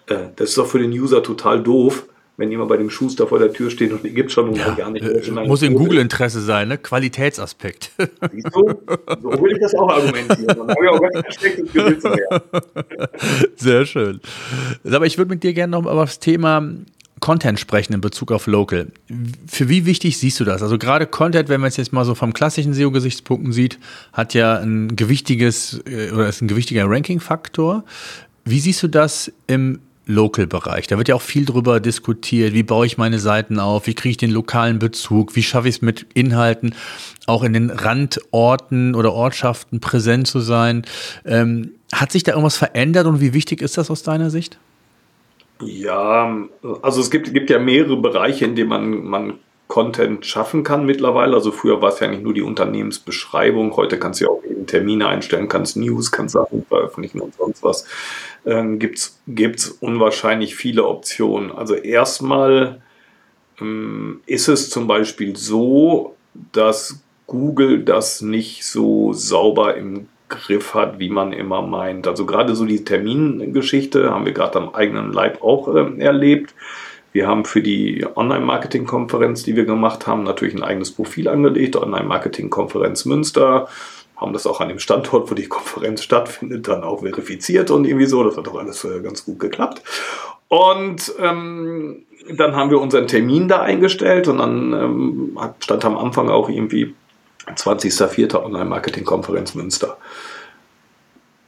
äh, 0.07 0.17
das 0.37 0.51
ist 0.51 0.59
doch 0.59 0.67
für 0.67 0.79
den 0.79 0.91
User 0.91 1.23
total 1.23 1.63
doof, 1.63 2.07
wenn 2.37 2.51
jemand 2.51 2.69
bei 2.69 2.77
dem 2.77 2.91
Schuster 2.91 3.29
vor 3.29 3.39
der 3.39 3.53
Tür 3.53 3.71
steht 3.71 3.93
und 3.93 4.03
den 4.03 4.15
gibt 4.15 4.31
es 4.31 4.35
schon 4.35 4.55
ja, 4.55 4.75
gar 4.75 4.91
nicht. 4.91 5.05
Äh, 5.05 5.31
muss 5.47 5.63
in 5.63 5.75
Google-Interesse 5.75 6.41
sein, 6.41 6.69
ne? 6.69 6.79
Qualitätsaspekt. 6.79 7.93
Wieso? 8.33 8.81
So 9.23 9.43
will 9.43 9.53
ich 9.53 9.61
das 9.61 9.75
auch 9.75 9.89
argumentieren. 9.89 10.47
Dann 10.47 10.69
habe 10.69 10.85
ich 10.85 10.91
auch 10.91 11.01
gar 11.01 11.11
kein 11.11 11.33
schlechtes 11.33 11.73
Gewissen 11.73 12.11
mehr. 12.11 12.43
Sehr 13.57 13.87
schön. 13.87 14.21
Aber 14.85 15.07
ich 15.07 15.17
würde 15.17 15.31
mit 15.31 15.45
dir 15.45 15.53
gerne 15.53 15.71
noch 15.71 15.83
über 15.83 15.95
das 15.95 16.19
Thema 16.19 16.69
Content 17.25 17.59
sprechen 17.59 17.95
in 17.95 18.03
Bezug 18.03 18.31
auf 18.33 18.47
Local. 18.47 18.89
Für 19.47 19.71
wie 19.71 19.87
wichtig 19.87 20.19
siehst 20.19 20.39
du 20.41 20.45
das? 20.45 20.63
Also 20.63 20.77
gerade 20.77 21.07
Content, 21.07 21.49
wenn 21.49 21.59
man 21.59 21.69
es 21.69 21.79
jetzt 21.79 21.91
mal 21.91 22.05
so 22.05 22.15
vom 22.15 22.35
klassischen 22.35 22.75
SEO-Gesichtspunkten 22.75 23.51
sieht, 23.51 23.79
hat 24.13 24.35
ja 24.35 24.59
ein 24.59 24.95
gewichtiges 24.95 25.81
äh, 25.87 26.11
oder 26.11 26.29
ist 26.29 26.43
ein 26.43 26.49
gewichtiger 26.49 26.85
Ranking-Faktor. 26.87 27.85
Wie 28.45 28.61
siehst 28.61 28.83
du 28.83 28.89
das 28.89 29.33
im 29.47 29.79
Local-Bereich? 30.05 30.87
Da 30.87 30.99
wird 30.99 31.09
ja 31.09 31.15
auch 31.15 31.23
viel 31.23 31.47
drüber 31.47 31.81
diskutiert. 31.81 32.53
Wie 32.53 32.63
baue 32.63 32.85
ich 32.85 32.99
meine 32.99 33.19
Seiten 33.19 33.59
auf? 33.59 33.87
Wie 33.87 33.95
kriege 33.95 34.11
ich 34.11 34.19
den 34.19 34.31
lokalen 34.31 34.79
Bezug? 34.79 35.35
Wie 35.35 35.43
schaffe 35.43 35.71
ich 35.71 35.77
es 35.77 35.81
mit 35.81 36.05
Inhalten 36.13 36.75
auch 37.25 37.43
in 37.43 37.55
den 37.55 37.71
Randorten 37.71 38.95
oder 38.95 39.15
Ortschaften 39.15 39.81
präsent 39.81 40.27
zu 40.27 40.41
sein? 40.41 40.85
Ähm, 41.25 41.71
hat 41.91 42.13
sich 42.13 42.23
da 42.23 42.33
irgendwas 42.33 42.59
verändert 42.59 43.07
und 43.07 43.23
wie 43.23 43.33
wichtig 43.33 43.63
ist 43.63 43.79
das 43.79 43.91
aus 43.91 44.03
deiner 44.03 44.29
Sicht? 44.29 44.59
Ja, 45.61 46.47
also 46.83 47.01
es 47.01 47.11
gibt, 47.11 47.33
gibt 47.33 47.51
ja 47.51 47.59
mehrere 47.59 47.97
Bereiche, 47.97 48.45
in 48.45 48.57
denen 48.57 48.69
man, 48.69 49.05
man 49.05 49.39
Content 49.69 50.27
schaffen 50.27 50.63
kann 50.63 50.85
mittlerweile. 50.85 51.35
Also 51.35 51.51
früher 51.51 51.81
war 51.81 51.91
es 51.91 52.01
ja 52.01 52.09
nicht 52.09 52.23
nur 52.23 52.35
die 52.35 52.43
Unternehmensbeschreibung, 52.43 53.75
heute 53.77 53.99
kannst 53.99 54.21
du 54.21 54.25
ja 54.27 54.31
auch 54.31 54.45
eben 54.45 54.67
Termine 54.67 55.09
einstellen, 55.09 55.49
kannst 55.49 55.77
News, 55.77 56.13
kannst 56.13 56.35
Sachen 56.35 56.65
veröffentlichen 56.67 57.21
und 57.21 57.35
sonst 57.35 57.63
was. 57.63 57.87
Ähm, 58.45 58.79
Gibt 58.79 58.99
es 59.37 59.69
unwahrscheinlich 59.81 60.55
viele 60.55 60.87
Optionen. 60.87 61.51
Also 61.51 61.75
erstmal 61.75 62.83
ähm, 63.61 64.21
ist 64.27 64.49
es 64.49 64.71
zum 64.71 64.87
Beispiel 64.87 65.35
so, 65.35 66.15
dass 66.53 67.03
Google 67.27 67.85
das 67.85 68.21
nicht 68.21 68.65
so 68.65 69.13
sauber 69.13 69.77
im 69.77 70.09
Griff 70.29 70.75
hat, 70.75 70.99
wie 70.99 71.11
man 71.11 71.33
immer 71.33 71.63
meint. 71.63 72.07
Also 72.07 72.27
gerade 72.27 72.55
so 72.55 72.65
die 72.65 72.85
Termingeschichte 72.85 74.11
haben 74.11 74.25
wir 74.25 74.33
gerade 74.33 74.59
am 74.59 74.75
eigenen 74.75 75.13
Leib 75.13 75.43
auch 75.43 75.75
äh, 75.75 75.99
erlebt. 75.99 76.55
Wir 77.13 77.29
haben 77.29 77.45
für 77.45 77.63
die 77.63 78.05
Online-Marketing-Konferenz, 78.17 79.45
die 79.45 79.55
wir 79.55 79.65
gemacht 79.65 80.07
haben, 80.07 80.25
natürlich 80.25 80.55
ein 80.55 80.65
eigenes 80.65 80.91
Profil 80.91 81.29
angelegt, 81.29 81.77
Online-Marketing-Konferenz 81.77 83.05
Münster, 83.05 83.69
haben 84.17 84.33
das 84.33 84.47
auch 84.47 84.61
an 84.61 84.69
dem 84.69 84.81
Standort, 84.81 85.31
wo 85.31 85.35
die 85.35 85.47
Konferenz 85.47 86.03
stattfindet, 86.03 86.67
dann 86.67 86.83
auch 86.83 87.03
verifiziert 87.03 87.71
und 87.71 87.85
irgendwie 87.85 88.07
so. 88.07 88.25
Das 88.25 88.37
hat 88.37 88.47
doch 88.47 88.57
alles 88.57 88.85
äh, 88.85 89.01
ganz 89.01 89.25
gut 89.25 89.39
geklappt. 89.39 89.83
Und 90.49 91.15
ähm, 91.21 92.05
dann 92.37 92.57
haben 92.57 92.71
wir 92.71 92.81
unseren 92.81 93.07
Termin 93.07 93.49
da 93.49 93.61
eingestellt 93.61 94.29
und 94.29 94.39
dann 94.39 94.73
ähm, 94.73 95.39
stand 95.61 95.85
am 95.85 95.97
Anfang 95.97 96.31
auch 96.31 96.49
irgendwie 96.49 96.95
20.04. 97.47 98.43
Online-Marketing-Konferenz 98.43 99.55
Münster. 99.55 99.99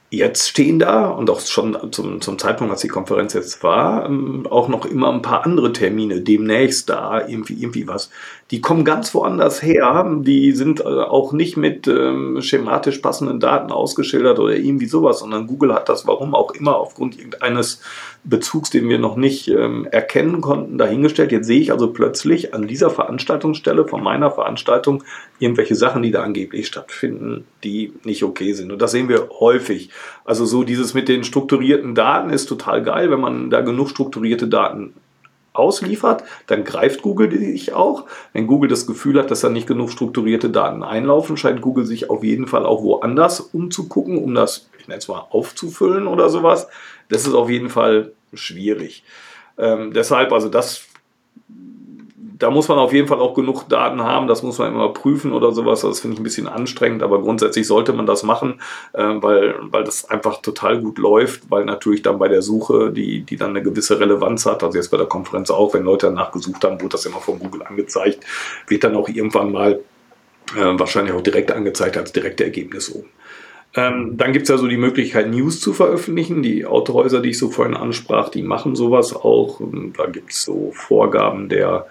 Jetzt 0.08 0.48
stehen 0.48 0.78
da 0.78 1.06
und 1.06 1.28
auch 1.30 1.40
schon 1.40 1.76
zum, 1.92 2.20
zum 2.20 2.38
Zeitpunkt, 2.38 2.70
als 2.70 2.82
die 2.82 2.88
Konferenz 2.88 3.34
jetzt 3.34 3.64
war, 3.64 4.06
ähm, 4.06 4.46
auch 4.48 4.68
noch 4.68 4.86
immer 4.86 5.12
ein 5.12 5.20
paar 5.20 5.44
andere 5.44 5.72
Termine, 5.72 6.20
demnächst 6.20 6.88
da, 6.88 7.26
irgendwie, 7.26 7.54
irgendwie 7.54 7.88
was. 7.88 8.10
Die 8.52 8.60
kommen 8.60 8.84
ganz 8.84 9.12
woanders 9.12 9.60
her, 9.60 10.08
die 10.20 10.52
sind 10.52 10.78
äh, 10.78 10.84
auch 10.84 11.32
nicht 11.32 11.56
mit 11.56 11.88
ähm, 11.88 12.40
schematisch 12.40 12.98
passenden 12.98 13.40
Daten 13.40 13.72
ausgeschildert 13.72 14.38
oder 14.38 14.54
irgendwie 14.54 14.86
sowas, 14.86 15.18
sondern 15.18 15.48
Google 15.48 15.74
hat 15.74 15.88
das, 15.88 16.06
warum 16.06 16.32
auch 16.32 16.52
immer, 16.52 16.76
aufgrund 16.76 17.18
irgendeines 17.18 17.82
Bezugs, 18.22 18.70
den 18.70 18.88
wir 18.88 19.00
noch 19.00 19.16
nicht 19.16 19.48
ähm, 19.48 19.88
erkennen 19.90 20.42
konnten, 20.42 20.78
dahingestellt. 20.78 21.32
Jetzt 21.32 21.48
sehe 21.48 21.60
ich 21.60 21.72
also 21.72 21.92
plötzlich 21.92 22.54
an 22.54 22.68
dieser 22.68 22.90
Veranstaltungsstelle 22.90 23.84
von 23.88 24.00
meiner 24.00 24.30
Veranstaltung 24.30 25.02
irgendwelche 25.40 25.74
Sachen, 25.74 26.02
die 26.02 26.12
da 26.12 26.22
angeblich 26.22 26.68
stattfinden, 26.68 27.46
die 27.64 27.94
nicht 28.04 28.22
okay 28.22 28.52
sind. 28.52 28.70
Und 28.70 28.80
das 28.80 28.92
sehen 28.92 29.08
wir 29.08 29.28
häufig. 29.40 29.90
Also 30.24 30.44
so 30.44 30.62
dieses 30.62 30.94
mit 30.94 31.08
den 31.08 31.24
strukturierten 31.24 31.96
Daten 31.96 32.30
ist 32.30 32.46
total 32.46 32.84
geil, 32.84 33.10
wenn 33.10 33.20
man 33.20 33.50
da 33.50 33.62
genug 33.62 33.90
strukturierte 33.90 34.46
Daten 34.46 34.94
ausliefert, 35.58 36.24
dann 36.46 36.64
greift 36.64 37.02
Google 37.02 37.30
sich 37.30 37.72
auch. 37.72 38.04
Wenn 38.32 38.46
Google 38.46 38.68
das 38.68 38.86
Gefühl 38.86 39.18
hat, 39.18 39.30
dass 39.30 39.40
da 39.40 39.48
nicht 39.48 39.66
genug 39.66 39.90
strukturierte 39.90 40.50
Daten 40.50 40.82
einlaufen, 40.82 41.36
scheint 41.36 41.60
Google 41.60 41.84
sich 41.84 42.10
auf 42.10 42.22
jeden 42.22 42.46
Fall 42.46 42.66
auch 42.66 42.82
woanders 42.82 43.40
umzugucken, 43.40 44.18
um 44.18 44.34
das, 44.34 44.68
ich 44.78 44.88
nenne 44.88 44.98
es 44.98 45.08
mal, 45.08 45.26
aufzufüllen 45.30 46.06
oder 46.06 46.28
sowas. 46.28 46.68
Das 47.08 47.26
ist 47.26 47.34
auf 47.34 47.50
jeden 47.50 47.70
Fall 47.70 48.12
schwierig. 48.34 49.04
Ähm, 49.58 49.92
deshalb, 49.92 50.32
also 50.32 50.48
das 50.48 50.86
da 52.38 52.50
muss 52.50 52.68
man 52.68 52.78
auf 52.78 52.92
jeden 52.92 53.08
Fall 53.08 53.20
auch 53.20 53.34
genug 53.34 53.68
Daten 53.68 54.02
haben, 54.02 54.26
das 54.26 54.42
muss 54.42 54.58
man 54.58 54.72
immer 54.72 54.92
prüfen 54.92 55.32
oder 55.32 55.52
sowas. 55.52 55.80
Das 55.80 56.00
finde 56.00 56.14
ich 56.14 56.20
ein 56.20 56.24
bisschen 56.24 56.48
anstrengend, 56.48 57.02
aber 57.02 57.20
grundsätzlich 57.20 57.66
sollte 57.66 57.92
man 57.92 58.06
das 58.06 58.22
machen, 58.22 58.60
äh, 58.92 59.02
weil, 59.02 59.54
weil 59.60 59.84
das 59.84 60.08
einfach 60.10 60.42
total 60.42 60.80
gut 60.80 60.98
läuft, 60.98 61.50
weil 61.50 61.64
natürlich 61.64 62.02
dann 62.02 62.18
bei 62.18 62.28
der 62.28 62.42
Suche, 62.42 62.92
die, 62.92 63.22
die 63.22 63.36
dann 63.36 63.50
eine 63.50 63.62
gewisse 63.62 63.98
Relevanz 63.98 64.44
hat, 64.44 64.62
also 64.62 64.76
jetzt 64.76 64.90
bei 64.90 64.98
der 64.98 65.06
Konferenz 65.06 65.50
auch, 65.50 65.72
wenn 65.72 65.84
Leute 65.84 66.06
danach 66.06 66.30
gesucht 66.30 66.62
haben, 66.64 66.80
wurde 66.80 66.90
das 66.90 67.06
immer 67.06 67.20
von 67.20 67.38
Google 67.38 67.62
angezeigt, 67.62 68.24
wird 68.68 68.84
dann 68.84 68.96
auch 68.96 69.08
irgendwann 69.08 69.52
mal 69.52 69.80
äh, 70.56 70.78
wahrscheinlich 70.78 71.14
auch 71.14 71.22
direkt 71.22 71.52
angezeigt 71.52 71.96
als 71.96 72.12
direkte 72.12 72.44
Ergebnis 72.44 72.94
oben. 72.94 73.08
Ähm, 73.74 74.16
dann 74.16 74.32
gibt 74.32 74.44
es 74.44 74.48
ja 74.48 74.56
so 74.56 74.68
die 74.68 74.78
Möglichkeit, 74.78 75.28
News 75.28 75.60
zu 75.60 75.74
veröffentlichen. 75.74 76.42
Die 76.42 76.64
Autohäuser, 76.64 77.20
die 77.20 77.30
ich 77.30 77.38
so 77.38 77.50
vorhin 77.50 77.74
ansprach, 77.74 78.30
die 78.30 78.42
machen 78.42 78.74
sowas 78.74 79.14
auch. 79.14 79.60
Da 79.96 80.06
gibt 80.06 80.32
es 80.32 80.42
so 80.42 80.70
Vorgaben 80.72 81.50
der, 81.50 81.86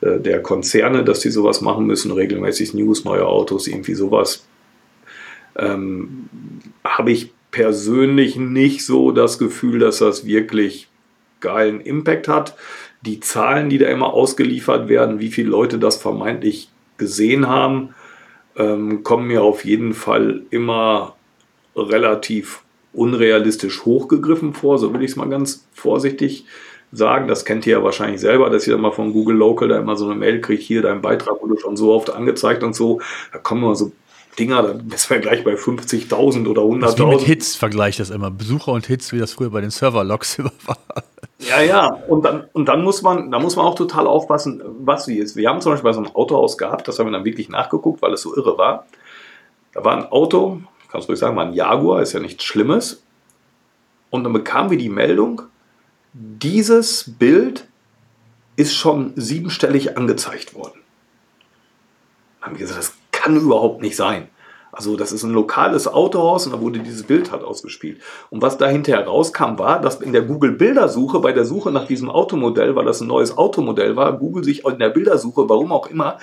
der 0.00 0.42
Konzerne, 0.42 1.04
dass 1.04 1.20
die 1.20 1.30
sowas 1.30 1.60
machen 1.60 1.86
müssen, 1.86 2.10
regelmäßig 2.12 2.74
News, 2.74 3.04
neue 3.04 3.26
Autos, 3.26 3.66
irgendwie 3.66 3.94
sowas. 3.94 4.46
Ähm, 5.56 6.28
Habe 6.84 7.12
ich 7.12 7.32
persönlich 7.50 8.36
nicht 8.36 8.84
so 8.84 9.10
das 9.10 9.38
Gefühl, 9.38 9.78
dass 9.78 9.98
das 9.98 10.24
wirklich 10.24 10.88
geilen 11.40 11.80
Impact 11.80 12.28
hat. 12.28 12.56
Die 13.02 13.20
Zahlen, 13.20 13.70
die 13.70 13.78
da 13.78 13.88
immer 13.88 14.12
ausgeliefert 14.12 14.88
werden, 14.88 15.20
wie 15.20 15.30
viele 15.30 15.50
Leute 15.50 15.78
das 15.78 15.96
vermeintlich 15.96 16.70
gesehen 16.96 17.48
haben, 17.48 17.94
ähm, 18.56 19.02
kommen 19.02 19.26
mir 19.26 19.42
auf 19.42 19.64
jeden 19.64 19.94
Fall 19.94 20.42
immer 20.50 21.16
relativ 21.74 22.62
unrealistisch 22.92 23.84
hochgegriffen 23.84 24.52
vor, 24.52 24.78
so 24.78 24.92
will 24.92 25.02
ich 25.02 25.12
es 25.12 25.16
mal 25.16 25.28
ganz 25.28 25.66
vorsichtig 25.72 26.44
sagen. 26.92 27.28
Das 27.28 27.44
kennt 27.44 27.66
ihr 27.66 27.78
ja 27.78 27.84
wahrscheinlich 27.84 28.20
selber, 28.20 28.50
dass 28.50 28.66
ihr 28.66 28.76
mal 28.78 28.92
von 28.92 29.12
Google 29.12 29.36
Local 29.36 29.68
da 29.68 29.78
immer 29.78 29.96
so 29.96 30.06
eine 30.06 30.14
Mail 30.14 30.40
kriegt, 30.40 30.62
hier 30.62 30.82
dein 30.82 31.00
Beitrag 31.00 31.40
wurde 31.42 31.58
schon 31.60 31.76
so 31.76 31.92
oft 31.92 32.10
angezeigt 32.10 32.62
und 32.62 32.74
so. 32.74 33.00
Da 33.32 33.38
kommen 33.38 33.62
immer 33.62 33.76
so 33.76 33.92
Dinger, 34.38 34.62
da 34.62 34.94
ist 34.94 35.10
man 35.10 35.20
gleich 35.20 35.44
bei 35.44 35.54
50.000 35.54 36.48
oder 36.48 36.62
100.000. 36.62 36.98
Wie 36.98 37.04
mit 37.04 37.20
Hits 37.20 37.56
vergleicht 37.56 38.00
das 38.00 38.10
immer. 38.10 38.30
Besucher 38.30 38.72
und 38.72 38.86
Hits, 38.86 39.12
wie 39.12 39.18
das 39.18 39.32
früher 39.32 39.50
bei 39.50 39.60
den 39.60 39.70
Server-Logs 39.70 40.38
war. 40.66 40.78
Ja, 41.38 41.60
ja, 41.60 41.86
und 42.08 42.24
dann, 42.24 42.44
und 42.52 42.66
dann 42.66 42.82
muss 42.84 43.02
man, 43.02 43.30
da 43.30 43.38
muss 43.38 43.56
man 43.56 43.64
auch 43.64 43.74
total 43.74 44.06
aufpassen, 44.06 44.62
was 44.80 45.08
wie 45.08 45.18
ist. 45.18 45.36
Wir 45.36 45.48
haben 45.48 45.60
zum 45.60 45.72
Beispiel 45.72 45.88
bei 45.88 45.94
so 45.94 46.00
einem 46.00 46.14
Autohaus 46.14 46.58
gehabt, 46.58 46.86
das 46.86 46.98
haben 46.98 47.06
wir 47.06 47.12
dann 47.12 47.24
wirklich 47.24 47.48
nachgeguckt, 47.48 48.02
weil 48.02 48.12
es 48.12 48.22
so 48.22 48.36
irre 48.36 48.58
war. 48.58 48.86
Da 49.72 49.84
war 49.84 49.96
ein 49.96 50.06
Auto, 50.06 50.60
kannst 50.90 51.08
du 51.08 51.12
ruhig 51.12 51.18
sagen, 51.18 51.36
war 51.36 51.46
ein 51.46 51.54
Jaguar, 51.54 52.02
ist 52.02 52.12
ja 52.12 52.20
nichts 52.20 52.44
Schlimmes. 52.44 53.02
Und 54.10 54.24
dann 54.24 54.32
bekamen 54.32 54.70
wir 54.70 54.78
die 54.78 54.88
Meldung, 54.88 55.42
dieses 56.12 57.14
Bild 57.18 57.66
ist 58.56 58.74
schon 58.74 59.12
siebenstellig 59.16 59.96
angezeigt 59.96 60.54
worden. 60.54 60.80
Dann 62.40 62.50
haben 62.50 62.58
wir 62.58 62.66
gesagt, 62.66 62.78
das 62.80 62.92
kann 63.12 63.36
überhaupt 63.36 63.82
nicht 63.82 63.96
sein. 63.96 64.28
Also 64.72 64.96
das 64.96 65.12
ist 65.12 65.24
ein 65.24 65.32
lokales 65.32 65.88
Autohaus 65.88 66.46
und 66.46 66.52
da 66.52 66.60
wurde 66.60 66.78
dieses 66.78 67.02
Bild 67.02 67.32
halt 67.32 67.42
ausgespielt. 67.42 68.00
Und 68.30 68.40
was 68.40 68.56
da 68.56 68.68
hinterher 68.68 69.04
rauskam, 69.04 69.58
war, 69.58 69.80
dass 69.80 70.00
in 70.00 70.12
der 70.12 70.22
Google-Bildersuche, 70.22 71.18
bei 71.18 71.32
der 71.32 71.44
Suche 71.44 71.72
nach 71.72 71.86
diesem 71.86 72.08
Automodell, 72.08 72.76
weil 72.76 72.84
das 72.84 73.00
ein 73.00 73.08
neues 73.08 73.36
Automodell 73.36 73.96
war, 73.96 74.16
Google 74.16 74.44
sich 74.44 74.64
in 74.64 74.78
der 74.78 74.90
Bildersuche, 74.90 75.48
warum 75.48 75.72
auch 75.72 75.88
immer, 75.88 76.18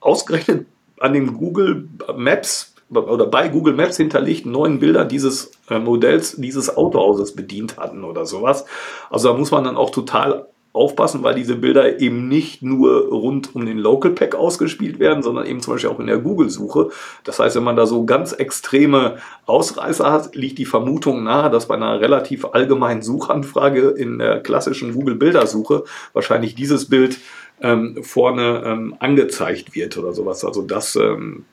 ausgerechnet 0.00 0.66
an 1.00 1.14
den 1.14 1.34
Google 1.34 1.88
Maps 2.16 2.73
oder 2.90 3.26
bei 3.26 3.48
Google 3.48 3.74
Maps 3.74 3.96
hinterlegten 3.96 4.52
neuen 4.52 4.78
Bildern 4.78 5.08
dieses 5.08 5.52
äh, 5.70 5.78
Modells 5.78 6.36
dieses 6.36 6.76
Autohauses 6.76 7.34
bedient 7.34 7.76
hatten 7.76 8.04
oder 8.04 8.26
sowas. 8.26 8.64
Also 9.10 9.28
da 9.28 9.38
muss 9.38 9.50
man 9.50 9.64
dann 9.64 9.76
auch 9.76 9.90
total 9.90 10.46
aufpassen, 10.74 11.22
weil 11.22 11.36
diese 11.36 11.54
Bilder 11.54 12.00
eben 12.00 12.28
nicht 12.28 12.62
nur 12.62 13.08
rund 13.08 13.54
um 13.54 13.64
den 13.64 13.78
Local 13.78 14.10
Pack 14.10 14.34
ausgespielt 14.34 14.98
werden, 14.98 15.22
sondern 15.22 15.46
eben 15.46 15.60
zum 15.60 15.74
Beispiel 15.74 15.88
auch 15.88 16.00
in 16.00 16.08
der 16.08 16.18
Google-Suche. 16.18 16.90
Das 17.22 17.38
heißt, 17.38 17.54
wenn 17.54 17.62
man 17.62 17.76
da 17.76 17.86
so 17.86 18.04
ganz 18.04 18.32
extreme 18.32 19.18
Ausreißer 19.46 20.10
hat, 20.10 20.34
liegt 20.34 20.58
die 20.58 20.64
Vermutung 20.64 21.22
nahe, 21.22 21.48
dass 21.48 21.68
bei 21.68 21.76
einer 21.76 22.00
relativ 22.00 22.44
allgemeinen 22.46 23.02
Suchanfrage 23.02 23.90
in 23.90 24.18
der 24.18 24.40
klassischen 24.40 24.94
Google-Bildersuche 24.94 25.84
wahrscheinlich 26.12 26.56
dieses 26.56 26.88
Bild 26.88 27.18
ähm, 27.60 28.02
vorne 28.02 28.64
ähm, 28.66 28.96
angezeigt 28.98 29.76
wird 29.76 29.96
oder 29.96 30.12
sowas. 30.12 30.44
Also 30.44 30.62
das 30.62 30.96
ähm, 30.96 31.44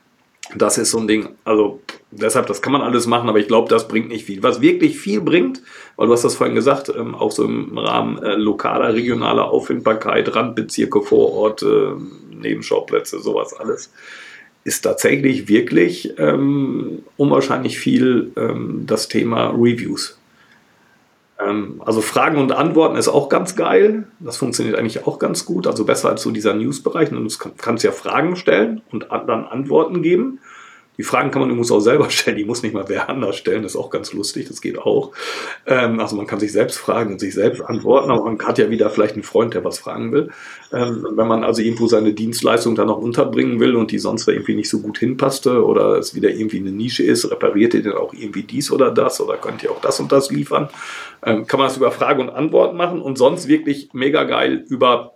das 0.54 0.78
ist 0.78 0.90
so 0.90 0.98
ein 0.98 1.06
Ding, 1.06 1.30
also 1.44 1.80
deshalb, 2.10 2.46
das 2.46 2.62
kann 2.62 2.72
man 2.72 2.82
alles 2.82 3.06
machen, 3.06 3.28
aber 3.28 3.38
ich 3.38 3.48
glaube, 3.48 3.68
das 3.68 3.88
bringt 3.88 4.08
nicht 4.08 4.26
viel. 4.26 4.42
Was 4.42 4.60
wirklich 4.60 4.98
viel 4.98 5.20
bringt, 5.20 5.62
weil 5.96 6.08
du 6.08 6.12
hast 6.12 6.24
das 6.24 6.34
vorhin 6.34 6.54
gesagt, 6.54 6.92
ähm, 6.94 7.14
auch 7.14 7.30
so 7.30 7.44
im 7.44 7.76
Rahmen 7.78 8.18
äh, 8.22 8.34
lokaler, 8.34 8.92
regionaler 8.94 9.50
Auffindbarkeit, 9.50 10.34
Randbezirke 10.34 11.00
vor 11.02 11.32
Ort, 11.32 11.62
äh, 11.62 11.92
Nebenschauplätze, 12.34 13.20
sowas 13.20 13.54
alles, 13.54 13.92
ist 14.64 14.82
tatsächlich 14.82 15.48
wirklich 15.48 16.14
ähm, 16.18 17.02
unwahrscheinlich 17.16 17.78
viel 17.78 18.32
ähm, 18.36 18.84
das 18.86 19.08
Thema 19.08 19.50
Reviews. 19.50 20.18
Ähm, 21.46 21.82
also 21.84 22.00
Fragen 22.00 22.38
und 22.38 22.52
Antworten 22.52 22.96
ist 22.96 23.08
auch 23.08 23.28
ganz 23.28 23.56
geil. 23.56 24.06
Das 24.20 24.36
funktioniert 24.36 24.76
eigentlich 24.76 25.06
auch 25.06 25.18
ganz 25.18 25.44
gut. 25.44 25.66
Also 25.66 25.84
besser 25.84 26.08
als 26.10 26.22
so 26.22 26.30
dieser 26.30 26.54
News-Bereich. 26.54 27.10
Du 27.10 27.26
kannst 27.56 27.84
ja 27.84 27.92
Fragen 27.92 28.36
stellen 28.36 28.82
und 28.90 29.08
dann 29.10 29.44
Antworten 29.44 30.02
geben. 30.02 30.40
Die 30.98 31.02
Fragen 31.02 31.30
kann 31.30 31.40
man 31.40 31.50
übrigens 31.50 31.70
auch 31.70 31.80
selber 31.80 32.10
stellen, 32.10 32.36
die 32.36 32.44
muss 32.44 32.62
nicht 32.62 32.74
mal 32.74 32.84
wer 32.88 33.08
anders 33.08 33.36
stellen, 33.36 33.62
das 33.62 33.72
ist 33.72 33.80
auch 33.80 33.90
ganz 33.90 34.12
lustig, 34.12 34.48
das 34.48 34.60
geht 34.60 34.78
auch. 34.78 35.12
Ähm, 35.66 36.00
also 36.00 36.16
man 36.16 36.26
kann 36.26 36.40
sich 36.40 36.52
selbst 36.52 36.78
fragen 36.78 37.12
und 37.12 37.18
sich 37.18 37.34
selbst 37.34 37.62
antworten, 37.62 38.10
aber 38.10 38.24
man 38.24 38.38
hat 38.40 38.58
ja 38.58 38.70
wieder 38.70 38.90
vielleicht 38.90 39.14
einen 39.14 39.22
Freund, 39.22 39.54
der 39.54 39.64
was 39.64 39.78
fragen 39.78 40.12
will. 40.12 40.30
Ähm, 40.72 41.06
wenn 41.14 41.26
man 41.26 41.44
also 41.44 41.62
irgendwo 41.62 41.86
seine 41.86 42.12
Dienstleistung 42.12 42.74
dann 42.74 42.88
noch 42.88 42.98
unterbringen 42.98 43.58
will 43.58 43.76
und 43.76 43.90
die 43.90 43.98
sonst 43.98 44.28
irgendwie 44.28 44.54
nicht 44.54 44.68
so 44.68 44.80
gut 44.80 44.98
hinpasste 44.98 45.64
oder 45.64 45.98
es 45.98 46.14
wieder 46.14 46.30
irgendwie 46.30 46.58
eine 46.58 46.72
Nische 46.72 47.02
ist, 47.02 47.30
repariert 47.30 47.74
ihr 47.74 47.82
denn 47.82 47.92
auch 47.92 48.12
irgendwie 48.12 48.42
dies 48.42 48.70
oder 48.70 48.90
das 48.90 49.20
oder 49.20 49.36
könnt 49.36 49.62
ihr 49.62 49.70
auch 49.70 49.80
das 49.80 49.98
und 50.00 50.12
das 50.12 50.30
liefern, 50.30 50.68
ähm, 51.24 51.46
kann 51.46 51.58
man 51.58 51.68
das 51.68 51.76
über 51.76 51.90
Frage 51.90 52.20
und 52.20 52.30
Antwort 52.30 52.74
machen 52.74 53.00
und 53.00 53.16
sonst 53.16 53.48
wirklich 53.48 53.90
mega 53.92 54.24
geil 54.24 54.64
über 54.68 55.14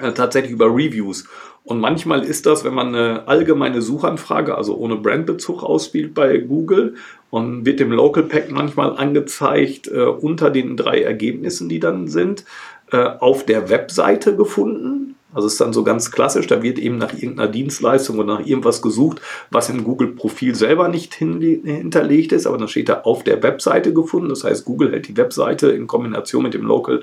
äh, 0.00 0.12
tatsächlich 0.12 0.52
über 0.52 0.66
Reviews. 0.66 1.24
Und 1.64 1.80
manchmal 1.80 2.22
ist 2.24 2.44
das, 2.44 2.62
wenn 2.64 2.74
man 2.74 2.88
eine 2.88 3.26
allgemeine 3.26 3.80
Suchanfrage, 3.80 4.54
also 4.56 4.76
ohne 4.76 4.96
Brandbezug 4.96 5.62
ausspielt 5.62 6.12
bei 6.12 6.36
Google 6.38 6.96
und 7.30 7.64
wird 7.64 7.80
dem 7.80 7.90
Local 7.90 8.24
Pack 8.24 8.50
manchmal 8.50 8.96
angezeigt 8.98 9.88
äh, 9.88 10.02
unter 10.04 10.50
den 10.50 10.76
drei 10.76 11.00
Ergebnissen, 11.02 11.70
die 11.70 11.80
dann 11.80 12.06
sind, 12.06 12.44
äh, 12.92 12.98
auf 12.98 13.46
der 13.46 13.70
Webseite 13.70 14.36
gefunden. 14.36 15.13
Also 15.34 15.48
ist 15.48 15.60
dann 15.60 15.72
so 15.72 15.82
ganz 15.82 16.12
klassisch, 16.12 16.46
da 16.46 16.62
wird 16.62 16.78
eben 16.78 16.96
nach 16.96 17.12
irgendeiner 17.12 17.50
Dienstleistung 17.50 18.18
oder 18.18 18.38
nach 18.38 18.46
irgendwas 18.46 18.80
gesucht, 18.80 19.20
was 19.50 19.68
im 19.68 19.84
Google-Profil 19.84 20.54
selber 20.54 20.88
nicht 20.88 21.14
hinterlegt 21.14 22.32
ist, 22.32 22.46
aber 22.46 22.56
dann 22.56 22.68
steht 22.68 22.88
da 22.88 23.02
auf 23.02 23.24
der 23.24 23.42
Webseite 23.42 23.92
gefunden. 23.92 24.28
Das 24.28 24.44
heißt, 24.44 24.64
Google 24.64 24.92
hält 24.92 25.08
die 25.08 25.16
Webseite 25.16 25.70
in 25.70 25.88
Kombination 25.88 26.44
mit 26.44 26.54
dem 26.54 26.64
Local 26.64 27.02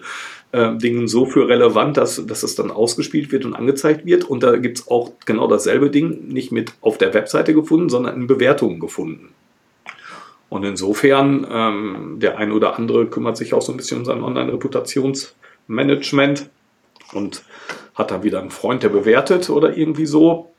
äh, 0.53 0.75
Dingen 0.77 1.07
so 1.07 1.25
für 1.25 1.47
relevant, 1.47 1.95
dass, 1.97 2.25
dass 2.25 2.43
es 2.43 2.55
dann 2.55 2.71
ausgespielt 2.71 3.31
wird 3.31 3.45
und 3.45 3.53
angezeigt 3.53 4.05
wird. 4.05 4.23
Und 4.23 4.43
da 4.43 4.57
gibt 4.57 4.79
es 4.79 4.87
auch 4.87 5.11
genau 5.25 5.47
dasselbe 5.47 5.89
Ding, 5.89 6.29
nicht 6.29 6.51
mit 6.51 6.73
auf 6.81 6.97
der 6.97 7.13
Webseite 7.13 7.53
gefunden, 7.53 7.89
sondern 7.89 8.15
in 8.15 8.27
Bewertungen 8.27 8.79
gefunden. 8.79 9.29
Und 10.49 10.63
insofern, 10.65 11.45
ähm, 11.49 12.17
der 12.19 12.37
ein 12.37 12.51
oder 12.51 12.77
andere 12.77 13.07
kümmert 13.07 13.37
sich 13.37 13.53
auch 13.53 13.61
so 13.61 13.71
ein 13.71 13.77
bisschen 13.77 13.99
um 13.99 14.05
sein 14.05 14.21
Online-Reputationsmanagement 14.21 16.49
und 17.13 17.43
hat 18.01 18.11
dann 18.11 18.23
wieder 18.23 18.39
einen 18.39 18.51
Freund, 18.51 18.83
der 18.83 18.89
bewertet 18.89 19.49
oder 19.49 19.77
irgendwie 19.77 20.05
so. 20.05 20.51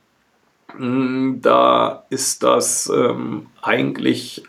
Mm, 0.79 1.41
da 1.41 2.05
ist 2.11 2.43
das 2.43 2.91
ähm, 2.95 3.47
eigentlich 3.61 4.45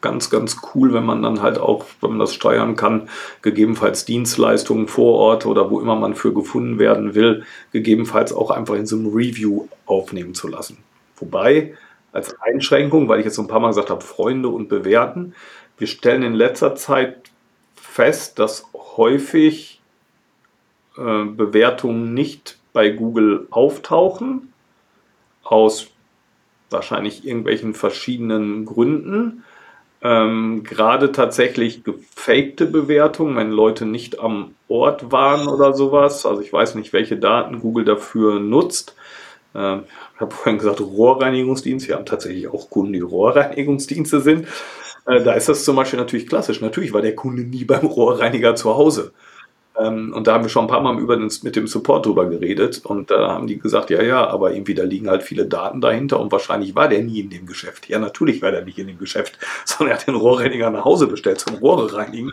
ganz, 0.00 0.30
ganz 0.30 0.58
cool, 0.74 0.92
wenn 0.92 1.04
man 1.04 1.22
dann 1.22 1.42
halt 1.42 1.58
auch, 1.58 1.84
wenn 2.00 2.10
man 2.10 2.18
das 2.20 2.34
steuern 2.34 2.76
kann, 2.76 3.08
gegebenenfalls 3.42 4.04
Dienstleistungen 4.04 4.88
vor 4.88 5.14
Ort 5.18 5.46
oder 5.46 5.70
wo 5.70 5.80
immer 5.80 5.96
man 5.96 6.14
für 6.14 6.32
gefunden 6.32 6.78
werden 6.78 7.14
will, 7.14 7.44
gegebenenfalls 7.72 8.32
auch 8.32 8.50
einfach 8.50 8.76
in 8.76 8.86
so 8.86 8.96
einem 8.96 9.08
Review 9.08 9.66
aufnehmen 9.86 10.34
zu 10.34 10.48
lassen. 10.48 10.78
Wobei, 11.16 11.74
als 12.12 12.40
Einschränkung, 12.40 13.08
weil 13.08 13.18
ich 13.18 13.24
jetzt 13.24 13.34
so 13.34 13.42
ein 13.42 13.48
paar 13.48 13.60
Mal 13.60 13.68
gesagt 13.68 13.90
habe, 13.90 14.02
Freunde 14.02 14.48
und 14.48 14.68
bewerten, 14.68 15.34
wir 15.76 15.86
stellen 15.86 16.22
in 16.22 16.34
letzter 16.34 16.74
Zeit 16.74 17.30
fest, 17.74 18.38
dass 18.38 18.64
häufig 18.74 19.77
äh, 20.98 21.24
Bewertungen 21.24 22.12
nicht 22.14 22.58
bei 22.72 22.90
Google 22.90 23.46
auftauchen, 23.50 24.52
aus 25.42 25.88
wahrscheinlich 26.70 27.26
irgendwelchen 27.26 27.74
verschiedenen 27.74 28.66
Gründen. 28.66 29.44
Ähm, 30.02 30.62
Gerade 30.64 31.12
tatsächlich 31.12 31.82
gefakte 31.82 32.66
Bewertungen, 32.66 33.36
wenn 33.36 33.50
Leute 33.50 33.84
nicht 33.84 34.20
am 34.20 34.54
Ort 34.68 35.10
waren 35.10 35.48
oder 35.48 35.72
sowas. 35.72 36.26
Also 36.26 36.40
ich 36.40 36.52
weiß 36.52 36.74
nicht, 36.74 36.92
welche 36.92 37.16
Daten 37.16 37.60
Google 37.60 37.84
dafür 37.84 38.38
nutzt. 38.38 38.94
Ähm, 39.54 39.84
ich 40.14 40.20
habe 40.20 40.34
vorhin 40.34 40.58
gesagt, 40.58 40.80
Rohrreinigungsdienst. 40.80 41.88
Wir 41.88 41.96
haben 41.96 42.06
tatsächlich 42.06 42.48
auch 42.48 42.70
Kunden, 42.70 42.92
die 42.92 43.00
Rohrreinigungsdienste 43.00 44.20
sind. 44.20 44.46
Äh, 45.06 45.22
da 45.22 45.32
ist 45.32 45.48
das 45.48 45.64
zum 45.64 45.76
Beispiel 45.76 45.98
natürlich 45.98 46.28
klassisch. 46.28 46.60
Natürlich 46.60 46.92
war 46.92 47.02
der 47.02 47.14
Kunde 47.14 47.42
nie 47.42 47.64
beim 47.64 47.86
Rohrreiniger 47.86 48.54
zu 48.54 48.76
Hause. 48.76 49.12
Ähm, 49.78 50.12
und 50.12 50.26
da 50.26 50.34
haben 50.34 50.44
wir 50.44 50.48
schon 50.48 50.64
ein 50.64 50.68
paar 50.68 50.80
Mal 50.80 50.98
über 50.98 51.16
den, 51.16 51.30
mit 51.42 51.54
dem 51.54 51.66
Support 51.66 52.06
drüber 52.06 52.26
geredet 52.26 52.84
und 52.84 53.10
da 53.10 53.28
haben 53.28 53.46
die 53.46 53.58
gesagt, 53.58 53.90
ja, 53.90 54.02
ja, 54.02 54.26
aber 54.26 54.52
irgendwie 54.52 54.74
da 54.74 54.82
liegen 54.82 55.08
halt 55.08 55.22
viele 55.22 55.46
Daten 55.46 55.80
dahinter 55.80 56.18
und 56.18 56.32
wahrscheinlich 56.32 56.74
war 56.74 56.88
der 56.88 57.02
nie 57.02 57.20
in 57.20 57.30
dem 57.30 57.46
Geschäft. 57.46 57.88
Ja, 57.88 57.98
natürlich 57.98 58.42
war 58.42 58.50
der 58.50 58.64
nicht 58.64 58.78
in 58.78 58.88
dem 58.88 58.98
Geschäft, 58.98 59.38
sondern 59.64 59.94
er 59.94 60.00
hat 60.00 60.06
den 60.06 60.16
Rohrreiniger 60.16 60.70
nach 60.70 60.84
Hause 60.84 61.06
bestellt 61.06 61.38
zum 61.38 61.56
Rohre 61.56 61.94
reinigen. 61.94 62.32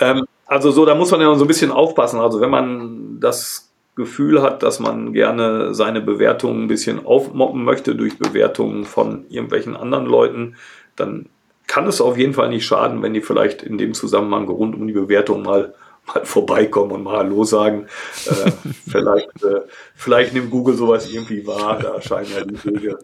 Ähm, 0.00 0.24
also 0.46 0.70
so, 0.70 0.84
da 0.84 0.94
muss 0.94 1.10
man 1.10 1.20
ja 1.20 1.34
so 1.34 1.44
ein 1.44 1.48
bisschen 1.48 1.70
aufpassen. 1.70 2.20
Also 2.20 2.40
wenn 2.40 2.50
man 2.50 3.20
das 3.20 3.72
Gefühl 3.94 4.42
hat, 4.42 4.62
dass 4.62 4.80
man 4.80 5.12
gerne 5.12 5.74
seine 5.74 6.00
Bewertungen 6.00 6.64
ein 6.64 6.68
bisschen 6.68 7.04
aufmoppen 7.04 7.62
möchte 7.62 7.94
durch 7.94 8.18
Bewertungen 8.18 8.84
von 8.84 9.26
irgendwelchen 9.28 9.76
anderen 9.76 10.06
Leuten, 10.06 10.56
dann 10.96 11.26
kann 11.66 11.86
es 11.86 12.00
auf 12.00 12.18
jeden 12.18 12.34
Fall 12.34 12.48
nicht 12.48 12.66
schaden, 12.66 13.02
wenn 13.02 13.14
die 13.14 13.20
vielleicht 13.20 13.62
in 13.62 13.78
dem 13.78 13.94
Zusammenhang 13.94 14.48
rund 14.48 14.74
um 14.74 14.86
die 14.86 14.92
Bewertung 14.92 15.42
mal 15.42 15.74
mal 16.06 16.24
vorbeikommen 16.24 16.92
und 16.92 17.02
mal 17.02 17.18
Hallo 17.18 17.44
sagen. 17.44 17.86
Äh, 18.26 18.50
vielleicht, 18.90 19.44
äh, 19.44 19.60
vielleicht 19.94 20.34
nimmt 20.34 20.50
Google 20.50 20.74
sowas 20.74 21.10
irgendwie 21.10 21.46
wahr, 21.46 21.78
da 21.80 22.00
scheinen 22.00 22.30
ja 22.30 22.44
die 22.44 22.64
Wege 22.64 22.98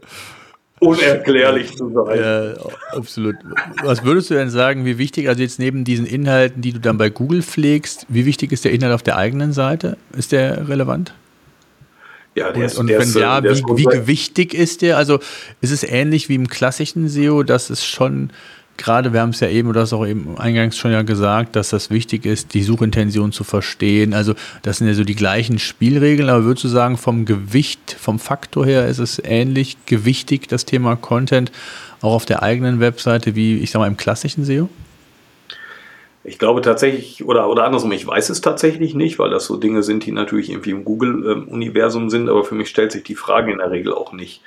unerklärlich 0.81 1.77
zu 1.77 1.91
sein. 1.93 2.19
Ja, 2.19 2.55
absolut. 2.97 3.37
Was 3.83 4.05
würdest 4.05 4.31
du 4.31 4.35
denn 4.35 4.51
sagen, 4.51 4.85
wie 4.85 4.99
wichtig, 4.99 5.29
also 5.29 5.43
jetzt 5.43 5.59
neben 5.59 5.85
diesen 5.85 6.07
Inhalten, 6.07 6.63
die 6.63 6.73
du 6.73 6.81
dann 6.81 6.99
bei 6.99 7.11
Google 7.11 7.43
pflegst, 7.43 8.07
wie 8.09 8.25
wichtig 8.27 8.53
ist 8.53 8.65
der 8.65 8.73
Inhalt 8.73 8.95
auf 8.95 9.03
der 9.03 9.17
eigenen 9.17 9.53
Seite? 9.53 9.97
Ist 10.17 10.33
der 10.33 10.69
relevant? 10.69 11.15
Ja, 12.35 12.53
der 12.53 12.57
und, 12.57 12.63
ist, 12.63 12.79
und 12.79 12.87
der 12.87 13.01
wenn 13.01 13.09
ist, 13.09 13.17
ja, 13.17 13.43
wie, 13.43 13.63
wie 13.77 13.85
gewichtig 13.85 14.55
ist 14.55 14.83
der? 14.83 14.97
Also 14.97 15.19
ist 15.61 15.73
es 15.73 15.83
ähnlich 15.83 16.29
wie 16.29 16.37
im 16.37 16.49
klassischen 16.49 17.09
SEO, 17.09 17.43
dass 17.43 17.71
es 17.71 17.85
schon 17.85 18.31
gerade, 18.79 19.13
wir 19.13 19.21
haben 19.21 19.31
es 19.31 19.41
ja 19.41 19.49
eben, 19.49 19.69
oder 19.69 19.83
hast 19.83 19.93
auch 19.93 20.07
eben 20.07 20.39
eingangs 20.39 20.79
schon 20.79 20.93
ja 20.93 21.03
gesagt, 21.03 21.57
dass 21.57 21.69
das 21.71 21.91
wichtig 21.91 22.25
ist, 22.25 22.55
die 22.55 22.63
Suchintention 22.63 23.33
zu 23.33 23.45
verstehen. 23.45 24.15
Also 24.15 24.35
das 24.63 24.79
sind 24.79 24.87
ja 24.87 24.95
so 24.95 25.05
die 25.05 25.15
gleichen 25.15 25.59
Spielregeln, 25.59 26.31
aber 26.31 26.45
würdest 26.45 26.65
du 26.65 26.69
sagen, 26.69 26.97
vom 26.97 27.27
Gewicht, 27.27 27.97
vom 28.01 28.19
Faktor 28.19 28.65
her 28.65 28.87
ist 28.87 28.99
es 28.99 29.21
ähnlich 29.23 29.77
gewichtig, 29.85 30.49
das 30.49 30.65
Thema 30.65 30.97
Content, 30.97 31.53
auch 32.01 32.15
auf 32.15 32.25
der 32.25 32.43
eigenen 32.43 32.81
Webseite, 32.81 33.35
wie 33.35 33.59
ich 33.59 33.71
sag 33.71 33.81
mal 33.81 33.89
im 33.89 33.97
klassischen 33.97 34.45
SEO? 34.45 34.69
Ich 36.25 36.39
glaube 36.39 36.61
tatsächlich, 36.61 37.25
oder, 37.25 37.49
oder 37.49 37.65
andersrum, 37.65 37.91
ich 37.93 38.07
weiß 38.07 38.29
es 38.29 38.41
tatsächlich 38.41 38.95
nicht, 38.95 39.19
weil 39.19 39.31
das 39.31 39.47
so 39.47 39.57
Dinge 39.57 39.83
sind, 39.83 40.05
die 40.05 40.13
natürlich 40.13 40.51
irgendwie 40.51 40.71
im 40.71 40.85
Google-Universum 40.85 42.11
sind, 42.11 42.29
aber 42.29 42.45
für 42.45 42.55
mich 42.55 42.69
stellt 42.69 42.93
sich 42.93 43.03
die 43.03 43.15
Frage 43.15 43.51
in 43.51 43.59
der 43.59 43.71
Regel 43.71 43.93
auch 43.95 44.13
nicht 44.13 44.43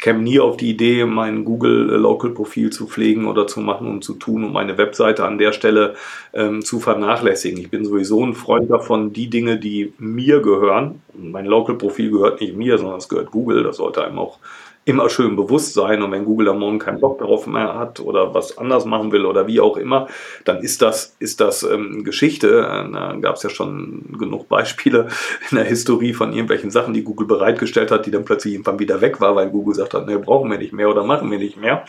käme 0.00 0.22
nie 0.22 0.40
auf 0.40 0.56
die 0.56 0.70
Idee, 0.70 1.04
mein 1.04 1.44
Google 1.44 1.96
Local 1.96 2.30
Profil 2.30 2.70
zu 2.70 2.86
pflegen 2.86 3.26
oder 3.26 3.46
zu 3.46 3.60
machen 3.60 3.88
und 3.88 4.02
zu 4.02 4.14
tun, 4.14 4.44
um 4.44 4.52
meine 4.52 4.78
Webseite 4.78 5.24
an 5.24 5.38
der 5.38 5.52
Stelle 5.52 5.94
ähm, 6.32 6.62
zu 6.62 6.80
vernachlässigen. 6.80 7.60
Ich 7.60 7.70
bin 7.70 7.84
sowieso 7.84 8.24
ein 8.24 8.34
Freund 8.34 8.70
davon, 8.70 9.12
die 9.12 9.28
Dinge, 9.28 9.58
die 9.58 9.92
mir 9.98 10.40
gehören, 10.40 11.02
mein 11.14 11.46
Local 11.46 11.76
Profil 11.76 12.10
gehört 12.10 12.40
nicht 12.40 12.56
mir, 12.56 12.78
sondern 12.78 12.98
es 12.98 13.08
gehört 13.08 13.30
Google, 13.30 13.62
das 13.62 13.76
sollte 13.76 14.04
einem 14.04 14.18
auch 14.18 14.38
immer 14.84 15.08
schön 15.10 15.36
bewusst 15.36 15.74
sein. 15.74 16.02
Und 16.02 16.12
wenn 16.12 16.24
Google 16.24 16.48
am 16.48 16.58
Morgen 16.58 16.78
keinen 16.78 17.00
Bock 17.00 17.18
darauf 17.18 17.46
mehr 17.46 17.78
hat 17.78 18.00
oder 18.00 18.34
was 18.34 18.58
anders 18.58 18.84
machen 18.84 19.12
will 19.12 19.26
oder 19.26 19.46
wie 19.46 19.60
auch 19.60 19.76
immer, 19.76 20.08
dann 20.44 20.58
ist 20.58 20.82
das, 20.82 21.16
ist 21.18 21.40
das 21.40 21.62
ähm, 21.62 22.04
Geschichte. 22.04 22.62
Da 22.92 23.16
gab 23.20 23.36
es 23.36 23.42
ja 23.42 23.50
schon 23.50 24.16
genug 24.18 24.48
Beispiele 24.48 25.08
in 25.50 25.56
der 25.56 25.66
Historie 25.66 26.12
von 26.12 26.32
irgendwelchen 26.32 26.70
Sachen, 26.70 26.94
die 26.94 27.04
Google 27.04 27.26
bereitgestellt 27.26 27.90
hat, 27.90 28.06
die 28.06 28.10
dann 28.10 28.24
plötzlich 28.24 28.54
irgendwann 28.54 28.78
wieder 28.78 29.00
weg 29.00 29.20
war, 29.20 29.36
weil 29.36 29.50
Google 29.50 29.74
sagt 29.74 29.94
hat, 29.94 30.06
ne, 30.06 30.18
brauchen 30.18 30.50
wir 30.50 30.58
nicht 30.58 30.72
mehr 30.72 30.88
oder 30.88 31.04
machen 31.04 31.30
wir 31.30 31.38
nicht 31.38 31.56
mehr. 31.56 31.84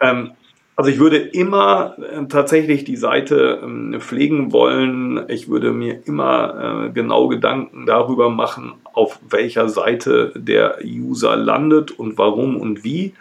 Ähm, 0.00 0.32
also 0.80 0.90
ich 0.90 0.98
würde 0.98 1.18
immer 1.18 1.94
äh, 1.98 2.24
tatsächlich 2.26 2.84
die 2.84 2.96
Seite 2.96 3.60
äh, 3.62 3.98
pflegen 4.00 4.50
wollen. 4.50 5.26
Ich 5.28 5.50
würde 5.50 5.72
mir 5.72 6.06
immer 6.06 6.86
äh, 6.86 6.90
genau 6.90 7.28
Gedanken 7.28 7.84
darüber 7.84 8.30
machen, 8.30 8.72
auf 9.00 9.18
welcher 9.30 9.70
Seite 9.70 10.30
der 10.36 10.78
User 10.84 11.34
landet 11.36 11.90
und 11.90 12.18
warum 12.18 12.60
und 12.60 12.84
wie. 12.84 13.14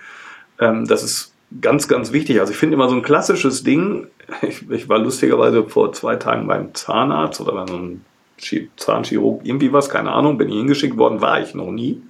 Ähm, 0.59 0.85
das 0.85 1.03
ist 1.03 1.33
ganz, 1.61 1.87
ganz 1.87 2.11
wichtig. 2.11 2.41
Also 2.41 2.51
ich 2.51 2.59
finde 2.59 2.75
immer 2.75 2.89
so 2.89 2.95
ein 2.95 3.01
klassisches 3.01 3.63
Ding. 3.63 4.07
Ich, 4.43 4.69
ich, 4.69 4.87
war 4.87 4.99
lustigerweise 4.99 5.63
vor 5.63 5.91
zwei 5.91 6.15
Tagen 6.15 6.45
beim 6.45 6.75
Zahnarzt 6.75 7.41
oder 7.41 7.53
bei 7.53 7.61
einem 7.63 8.01
Zahnchirurg, 8.77 9.41
irgendwie 9.43 9.73
was, 9.73 9.89
keine 9.89 10.11
Ahnung, 10.11 10.37
bin 10.37 10.49
ich 10.49 10.55
hingeschickt 10.55 10.97
worden, 10.97 11.19
war 11.19 11.41
ich 11.41 11.55
noch 11.55 11.71
nie. 11.71 12.03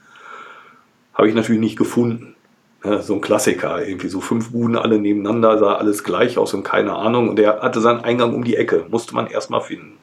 Habe 1.14 1.30
ich 1.30 1.34
natürlich 1.34 1.62
nicht 1.62 1.78
gefunden. 1.78 2.36
Ja, 2.84 3.02
so 3.02 3.14
ein 3.14 3.22
Klassiker, 3.22 3.88
irgendwie 3.88 4.10
so 4.10 4.20
fünf 4.20 4.52
Buden 4.52 4.76
alle 4.76 5.00
nebeneinander, 5.00 5.58
sah 5.60 5.76
alles 5.76 6.04
gleich 6.04 6.38
aus 6.38 6.54
und 6.54 6.64
keine 6.64 6.94
Ahnung. 6.94 7.30
Und 7.30 7.38
der 7.38 7.62
hatte 7.62 7.80
seinen 7.80 8.04
Eingang 8.04 8.36
um 8.36 8.44
die 8.44 8.58
Ecke, 8.58 8.86
musste 8.90 9.16
man 9.16 9.28
erstmal 9.28 9.62
finden. 9.62 9.98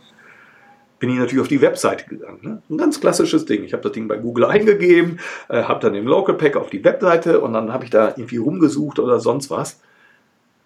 Bin 0.99 1.11
ich 1.11 1.19
natürlich 1.19 1.43
auf 1.43 1.49
die 1.49 1.61
Webseite 1.61 2.07
gegangen. 2.07 2.39
Ne? 2.43 2.63
Ein 2.71 2.79
ganz 2.79 3.01
klassisches 3.01 3.45
Ding. 3.45 3.65
Ich 3.65 3.73
habe 3.73 3.83
das 3.83 3.93
Ding 3.93 4.09
bei 4.09 4.17
Google 4.17 4.47
eingegeben, 4.47 5.21
äh, 5.49 5.63
habe 5.63 5.81
dann 5.81 5.93
den 5.93 6.07
Local 6.07 6.35
Pack 6.35 6.57
auf 6.57 6.71
die 6.71 6.83
Webseite 6.83 7.41
und 7.41 7.53
dann 7.53 7.73
habe 7.73 7.85
ich 7.85 7.91
da 7.91 8.09
irgendwie 8.09 8.39
rumgesucht 8.39 8.99
oder 8.99 9.21
sonst 9.21 9.51
was. 9.51 9.81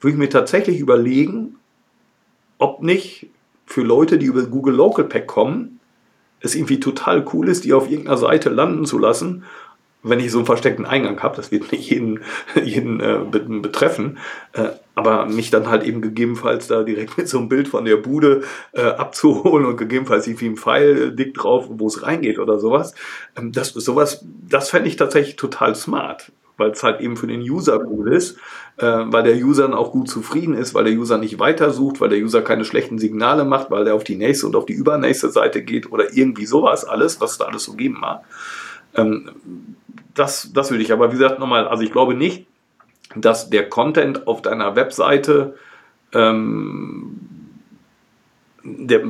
Würde 0.00 0.12
ich 0.12 0.18
mir 0.18 0.28
tatsächlich 0.28 0.78
überlegen, 0.78 1.56
ob 2.58 2.82
nicht 2.82 3.28
für 3.66 3.82
Leute, 3.82 4.18
die 4.18 4.26
über 4.26 4.42
Google 4.44 4.74
Local 4.74 5.04
Pack 5.04 5.26
kommen, 5.26 5.80
es 6.40 6.54
irgendwie 6.54 6.80
total 6.80 7.24
cool 7.32 7.48
ist, 7.48 7.64
die 7.64 7.72
auf 7.72 7.90
irgendeiner 7.90 8.16
Seite 8.16 8.50
landen 8.50 8.86
zu 8.86 8.98
lassen 8.98 9.44
wenn 10.02 10.20
ich 10.20 10.30
so 10.30 10.38
einen 10.38 10.46
versteckten 10.46 10.86
Eingang 10.86 11.22
habe, 11.22 11.36
das 11.36 11.50
wird 11.50 11.72
nicht 11.72 11.90
jeden, 11.90 12.20
jeden 12.62 13.00
äh, 13.00 13.18
betreffen, 13.30 14.18
äh, 14.52 14.68
aber 15.00 15.24
mich 15.26 15.50
dann 15.50 15.68
halt 15.68 15.82
eben 15.82 16.02
gegebenenfalls 16.02 16.66
da 16.66 16.82
direkt 16.82 17.16
mit 17.16 17.26
so 17.26 17.38
einem 17.38 17.48
Bild 17.48 17.68
von 17.68 17.86
der 17.86 17.96
Bude 17.96 18.42
äh, 18.72 18.82
abzuholen 18.82 19.64
und 19.64 19.78
gegebenenfalls 19.78 20.26
irgendwie 20.26 20.46
ein 20.46 20.56
Pfeil 20.56 21.12
dick 21.12 21.34
drauf, 21.34 21.66
wo 21.70 21.86
es 21.86 22.02
reingeht 22.02 22.38
oder 22.38 22.58
sowas, 22.58 22.94
ähm, 23.36 23.50
das 23.52 23.70
sowas, 23.70 24.24
das 24.46 24.68
fände 24.68 24.88
ich 24.88 24.96
tatsächlich 24.96 25.36
total 25.36 25.74
smart, 25.74 26.32
weil 26.58 26.72
es 26.72 26.82
halt 26.82 27.00
eben 27.00 27.16
für 27.16 27.26
den 27.26 27.40
User 27.40 27.80
cool 27.86 28.12
ist, 28.12 28.36
äh, 28.76 28.84
weil 28.86 29.22
der 29.22 29.36
User 29.36 29.62
dann 29.62 29.74
auch 29.74 29.90
gut 29.90 30.10
zufrieden 30.10 30.54
ist, 30.54 30.74
weil 30.74 30.84
der 30.84 30.94
User 30.94 31.16
nicht 31.16 31.38
weitersucht, 31.38 32.02
weil 32.02 32.10
der 32.10 32.18
User 32.18 32.42
keine 32.42 32.66
schlechten 32.66 32.98
Signale 32.98 33.46
macht, 33.46 33.70
weil 33.70 33.86
er 33.86 33.94
auf 33.94 34.04
die 34.04 34.16
nächste 34.16 34.46
und 34.46 34.54
auf 34.54 34.66
die 34.66 34.74
übernächste 34.74 35.30
Seite 35.30 35.62
geht 35.62 35.90
oder 35.90 36.14
irgendwie 36.14 36.44
sowas 36.44 36.84
alles, 36.84 37.22
was 37.22 37.38
da 37.38 37.46
alles 37.46 37.64
so 37.64 37.72
geben 37.72 38.00
mag. 38.00 38.22
Ähm, 38.94 39.30
das, 40.14 40.50
das 40.52 40.70
würde 40.70 40.82
ich 40.82 40.92
aber, 40.92 41.10
wie 41.10 41.16
gesagt, 41.16 41.38
nochmal, 41.38 41.66
also 41.66 41.82
ich 41.82 41.92
glaube 41.92 42.14
nicht, 42.14 42.46
dass 43.16 43.50
der 43.50 43.68
Content 43.68 44.26
auf 44.26 44.42
deiner 44.42 44.76
Webseite, 44.76 45.54
ähm, 46.12 47.18
der, 48.62 49.02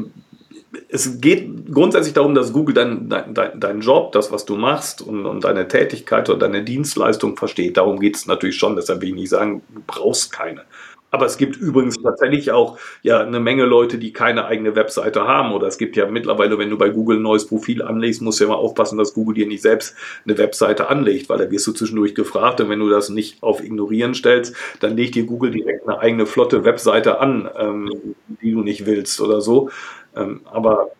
es 0.88 1.20
geht 1.20 1.72
grundsätzlich 1.72 2.14
darum, 2.14 2.34
dass 2.34 2.53
Google 2.53 2.74
deinen 2.74 3.09
dein, 3.09 3.34
dein, 3.34 3.59
dein 3.59 3.80
Job, 3.80 4.12
das, 4.12 4.30
was 4.30 4.44
du 4.44 4.57
machst 4.57 5.03
und, 5.03 5.26
und 5.26 5.44
deine 5.44 5.68
Tätigkeit 5.68 6.28
oder 6.28 6.38
deine 6.38 6.64
Dienstleistung 6.64 7.36
versteht. 7.36 7.76
Darum 7.76 7.98
geht 7.98 8.16
es 8.16 8.26
natürlich 8.26 8.57
schon. 8.57 8.76
Deshalb 8.76 9.01
will 9.01 9.11
ich 9.11 9.14
nicht 9.14 9.30
sagen, 9.30 9.62
du 9.74 9.82
brauchst 9.86 10.32
keine. 10.32 10.62
Aber 11.11 11.27
es 11.27 11.39
gibt 11.39 11.57
übrigens 11.57 11.97
tatsächlich 12.03 12.53
auch 12.53 12.79
ja 13.03 13.21
eine 13.21 13.41
Menge 13.41 13.65
Leute, 13.65 13.99
die 13.99 14.13
keine 14.13 14.47
eigene 14.47 14.77
Webseite 14.77 15.27
haben. 15.27 15.53
Oder 15.53 15.67
es 15.67 15.79
gibt 15.79 15.97
ja 15.97 16.07
mittlerweile, 16.07 16.59
wenn 16.59 16.71
du 16.71 16.79
bei 16.79 16.91
Google 16.91 17.19
ein 17.19 17.23
neues 17.23 17.47
Profil 17.47 17.83
anlegst, 17.83 18.23
musst 18.23 18.41
du 18.41 18.45
ja 18.45 18.51
mal 18.51 18.57
aufpassen, 18.57 18.99
dass 18.99 19.15
Google 19.15 19.35
dir 19.35 19.47
nicht 19.47 19.63
selbst 19.63 19.97
eine 20.25 20.39
Webseite 20.39 20.89
anlegt, 20.89 21.29
weil 21.29 21.39
da 21.39 21.51
wirst 21.51 21.67
du 21.67 21.73
zwischendurch 21.73 22.15
gefragt. 22.15 22.61
Und 22.61 22.69
wenn 22.69 22.81
du 22.81 22.89
das 22.89 23.09
nicht 23.09 23.43
auf 23.43 23.63
Ignorieren 23.63 24.15
stellst, 24.15 24.55
dann 24.81 24.97
legt 24.97 25.15
dir 25.15 25.25
Google 25.25 25.51
direkt 25.51 25.89
eine 25.89 25.99
eigene 25.99 26.27
flotte 26.27 26.65
Webseite 26.65 27.19
an, 27.19 27.49
ähm, 27.59 28.15
die 28.43 28.53
du 28.53 28.63
nicht 28.63 28.87
willst 28.87 29.21
oder 29.21 29.41
so. 29.41 29.71
Ähm, 30.17 30.41
aber 30.45 30.91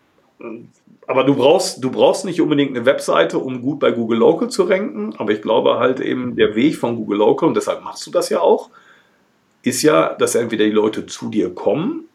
aber 1.07 1.23
du 1.23 1.35
brauchst, 1.35 1.83
du 1.83 1.91
brauchst 1.91 2.25
nicht 2.25 2.41
unbedingt 2.41 2.75
eine 2.75 2.85
Webseite, 2.85 3.37
um 3.37 3.61
gut 3.61 3.79
bei 3.79 3.91
Google 3.91 4.19
Local 4.19 4.49
zu 4.49 4.63
ranken. 4.63 5.13
Aber 5.17 5.31
ich 5.31 5.41
glaube 5.41 5.77
halt 5.77 5.99
eben, 5.99 6.35
der 6.35 6.55
Weg 6.55 6.77
von 6.77 6.95
Google 6.95 7.17
Local, 7.17 7.49
und 7.49 7.57
deshalb 7.57 7.83
machst 7.83 8.05
du 8.07 8.11
das 8.11 8.29
ja 8.29 8.39
auch, 8.39 8.69
ist 9.63 9.81
ja, 9.81 10.13
dass 10.15 10.35
entweder 10.35 10.65
die 10.65 10.71
Leute 10.71 11.05
zu 11.05 11.29
dir 11.29 11.53
kommen 11.53 12.05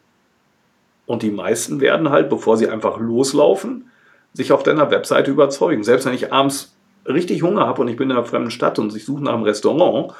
und 1.05 1.23
die 1.23 1.31
meisten 1.31 1.79
werden 1.79 2.09
halt, 2.09 2.29
bevor 2.29 2.57
sie 2.57 2.67
einfach 2.67 2.99
loslaufen, 2.99 3.89
sich 4.33 4.51
auf 4.51 4.63
deiner 4.63 4.91
Webseite 4.91 5.31
überzeugen. 5.31 5.83
Selbst 5.83 6.05
wenn 6.05 6.13
ich 6.13 6.31
abends 6.31 6.75
richtig 7.05 7.43
Hunger 7.43 7.65
habe 7.65 7.81
und 7.81 7.87
ich 7.87 7.95
bin 7.95 8.09
in 8.09 8.17
einer 8.17 8.25
fremden 8.25 8.51
Stadt 8.51 8.77
und 8.79 8.95
ich 8.95 9.05
suche 9.05 9.23
nach 9.23 9.33
einem 9.33 9.43
Restaurant, 9.43 10.13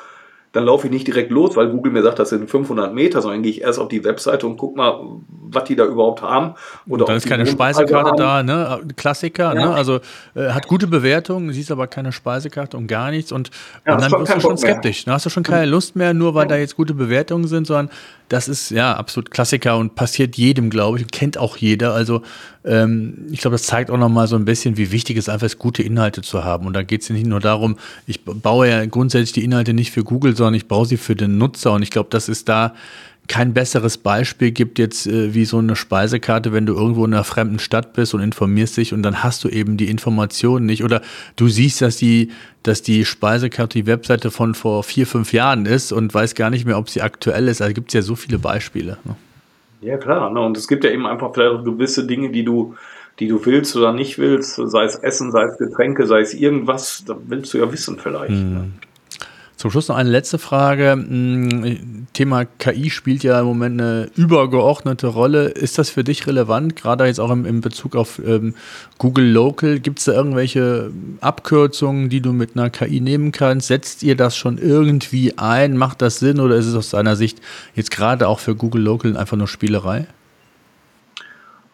dann 0.58 0.66
laufe 0.66 0.88
ich 0.88 0.92
nicht 0.92 1.06
direkt 1.06 1.30
los, 1.30 1.56
weil 1.56 1.70
Google 1.70 1.92
mir 1.92 2.02
sagt, 2.02 2.18
das 2.18 2.30
sind 2.30 2.50
500 2.50 2.92
Meter, 2.92 3.22
sondern 3.22 3.44
gehe 3.44 3.52
ich 3.52 3.62
erst 3.62 3.78
auf 3.78 3.90
die 3.90 4.04
Webseite 4.04 4.48
und 4.48 4.58
gucke 4.58 4.76
mal, 4.76 5.00
was 5.30 5.66
die 5.66 5.76
da 5.76 5.86
überhaupt 5.86 6.24
haben. 6.24 6.56
Oder 6.90 7.06
dann 7.06 7.18
ist 7.18 7.28
keine 7.28 7.46
Speisekarte 7.46 8.14
da, 8.18 8.42
ne? 8.42 8.80
Klassiker, 8.96 9.54
ja. 9.54 9.68
ne? 9.68 9.76
Also 9.76 10.00
äh, 10.34 10.50
hat 10.50 10.68
gute 10.68 10.88
Bewertungen, 10.88 11.54
siehst 11.54 11.70
aber 11.72 11.86
keine 11.86 12.12
Speisekarte 12.12 12.76
und 12.76 12.88
gar 12.88 13.12
nichts 13.12 13.32
und, 13.32 13.52
ja, 13.86 13.94
und 13.94 14.02
dann 14.02 14.20
bist 14.20 14.34
du 14.36 14.40
schon 14.42 14.58
skeptisch. 14.58 15.06
Dann 15.06 15.14
hast 15.14 15.28
du 15.28 15.30
schon 15.30 15.44
keine 15.44 15.68
Lust 15.68 15.96
mehr, 15.96 16.16
nur 16.16 16.34
weil 16.34 16.48
da 16.48 16.56
jetzt 16.56 16.76
gute 16.76 16.96
Bewertungen 16.96 17.48
sind, 17.48 17.68
sondern 17.68 17.92
das 18.30 18.48
ist 18.48 18.72
ja 18.72 18.96
absolut 18.96 19.32
Klassiker 19.32 19.78
und 19.78 19.96
passiert 19.96 20.36
jedem, 20.36 20.70
glaube 20.70 20.98
ich, 20.98 21.04
und 21.04 21.12
kennt 21.12 21.38
auch 21.38 21.58
jeder. 21.58 21.94
Also 21.94 22.22
ähm, 22.66 23.28
ich 23.32 23.40
glaube, 23.40 23.56
das 23.56 23.64
zeigt 23.64 23.90
auch 23.90 23.98
nochmal 23.98 24.28
so 24.28 24.36
ein 24.36 24.46
bisschen, 24.46 24.78
wie 24.78 24.92
wichtig 24.92 25.18
es 25.18 25.30
einfach 25.30 25.46
ist, 25.46 25.60
gute 25.60 25.84
Inhalte 25.84 26.22
zu 26.22 26.44
haben. 26.44 26.68
Und 26.68 26.74
da 26.74 26.84
geht 26.84 27.02
es 27.02 27.10
nicht 27.10 27.26
nur 27.26 27.40
darum, 27.40 27.78
ich 28.06 28.24
baue 28.24 28.70
ja 28.70 28.86
grundsätzlich 28.86 29.32
die 29.32 29.44
Inhalte 29.44 29.74
nicht 29.74 29.92
für 29.92 30.04
Google, 30.04 30.36
sondern 30.36 30.56
ich 30.56 30.68
baue 30.68 30.86
sie 30.86 30.98
für 30.98 31.16
den 31.16 31.38
Nutzer. 31.38 31.74
Und 31.74 31.84
ich 31.84 31.90
glaube, 31.90 32.10
das 32.10 32.28
ist 32.28 32.50
da 32.50 32.74
kein 33.28 33.54
besseres 33.54 33.98
Beispiel 33.98 34.52
gibt 34.52 34.80
jetzt 34.80 35.06
äh, 35.06 35.34
wie 35.34 35.46
so 35.46 35.58
eine 35.58 35.76
Speisekarte, 35.76 36.54
wenn 36.54 36.66
du 36.66 36.74
irgendwo 36.74 37.06
in 37.06 37.14
einer 37.14 37.24
fremden 37.24 37.60
Stadt 37.60 37.94
bist 37.94 38.14
und 38.14 38.22
informierst 38.22 38.78
dich 38.78 38.94
und 38.94 39.04
dann 39.04 39.24
hast 39.24 39.44
du 39.44 39.50
eben 39.50 39.78
die 39.78 39.90
Informationen 39.90 40.66
nicht 40.66 40.84
oder 40.84 41.02
du 41.36 41.48
siehst, 41.48 41.82
dass 41.82 41.98
die, 41.98 42.32
dass 42.64 42.82
die 42.82 43.06
Speisekarte 43.06 43.80
die 43.80 43.86
Webseite 43.86 44.32
von 44.32 44.54
vor 44.54 44.84
vier, 44.84 45.06
fünf 45.06 45.34
Jahren 45.34 45.66
ist 45.66 45.92
und 45.92 46.14
weißt 46.14 46.36
gar 46.36 46.50
nicht 46.50 46.66
mehr, 46.66 46.78
ob 46.78 46.90
sie 46.90 47.02
aktuell 47.02 47.48
ist. 47.48 47.62
Also 47.62 47.74
gibt 47.74 47.90
es 47.90 47.94
ja 47.94 48.02
so 48.02 48.16
viele 48.16 48.40
Beispiele. 48.40 48.98
Ne? 49.04 49.16
Ja, 49.82 49.98
klar. 49.98 50.32
Ne? 50.32 50.40
Und 50.40 50.58
es 50.58 50.68
gibt 50.68 50.84
ja 50.84 50.92
eben 50.92 51.06
einfach 51.06 51.34
vielleicht 51.34 51.66
gewisse 51.66 52.08
Dinge, 52.08 52.32
die 52.32 52.46
du, 52.46 52.76
die 53.20 53.28
du 53.28 53.46
willst 53.46 53.76
oder 53.76 53.92
nicht 53.94 54.18
willst, 54.18 54.56
sei 54.56 54.86
es 54.86 54.96
Essen, 54.96 55.32
sei 55.32 55.44
es 55.44 55.58
Getränke, 55.58 56.08
sei 56.08 56.22
es 56.22 56.34
irgendwas, 56.34 57.04
da 57.06 57.18
willst 57.28 57.54
du 57.54 57.58
ja 57.58 57.72
wissen 57.72 58.00
vielleicht. 58.00 58.32
Mhm. 58.32 58.54
Ne? 58.54 58.72
Zum 59.58 59.72
Schluss 59.72 59.88
noch 59.88 59.96
eine 59.96 60.12
letzte 60.12 60.38
Frage. 60.38 60.92
Hm, 60.92 62.06
Thema 62.14 62.46
KI 62.46 62.92
spielt 62.92 63.24
ja 63.24 63.40
im 63.40 63.48
Moment 63.48 63.82
eine 63.82 64.12
übergeordnete 64.16 65.08
Rolle. 65.08 65.48
Ist 65.48 65.80
das 65.80 65.90
für 65.90 66.04
dich 66.04 66.28
relevant, 66.28 66.76
gerade 66.76 67.06
jetzt 67.06 67.20
auch 67.20 67.32
im, 67.32 67.62
Bezug 67.62 67.96
auf 67.96 68.22
ähm, 68.24 68.54
Google 69.00 69.32
Local? 69.32 69.80
Gibt 69.80 69.98
es 69.98 70.06
da 70.06 70.14
irgendwelche 70.14 70.92
Abkürzungen, 71.22 72.10
die 72.10 72.22
du 72.22 72.34
mit 72.34 72.56
einer 72.56 72.70
KI 72.70 73.02
nehmen 73.02 73.32
kannst? 73.32 73.68
Setzt 73.68 74.04
ihr 74.04 74.16
das 74.16 74.38
schon 74.38 74.60
irgendwie 74.60 75.40
ein? 75.40 75.76
Macht 75.76 76.04
das 76.04 76.20
Sinn 76.20 76.40
oder 76.40 76.56
ist 76.56 76.68
es 76.68 76.76
aus 76.76 76.92
deiner 76.92 77.16
Sicht 77.16 77.42
jetzt 77.74 77.90
gerade 77.90 78.28
auch 78.28 78.40
für 78.40 78.56
Google 78.56 78.84
Local 78.84 79.18
einfach 79.18 79.38
nur 79.38 79.48
Spielerei? 79.48 80.06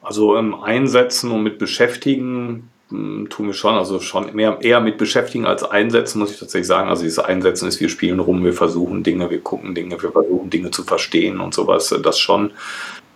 Also 0.02 0.38
ähm, 0.38 0.56
einsetzen 0.56 1.32
und 1.32 1.44
mit 1.44 1.60
beschäftigen 1.60 2.70
tun 2.90 3.48
wir 3.48 3.54
schon, 3.54 3.76
also 3.76 4.00
schon 4.00 4.36
mehr, 4.36 4.58
eher 4.62 4.80
mit 4.80 4.98
beschäftigen 4.98 5.46
als 5.46 5.64
einsetzen, 5.64 6.20
muss 6.20 6.32
ich 6.32 6.40
tatsächlich 6.40 6.68
sagen. 6.68 6.90
Also 6.90 7.04
dieses 7.04 7.20
Einsetzen 7.20 7.68
ist, 7.68 7.80
wir 7.80 7.90
spielen 7.90 8.20
rum, 8.20 8.44
wir 8.44 8.54
versuchen 8.54 9.04
Dinge, 9.04 9.30
wir 9.30 9.42
gucken 9.42 9.74
Dinge, 9.74 10.02
wir 10.02 10.12
versuchen 10.12 10.50
Dinge 10.50 10.72
zu 10.72 10.84
verstehen 10.84 11.40
und 11.40 11.54
sowas, 11.54 11.92
äh, 11.92 12.02
das 12.02 12.20
schon. 12.20 12.52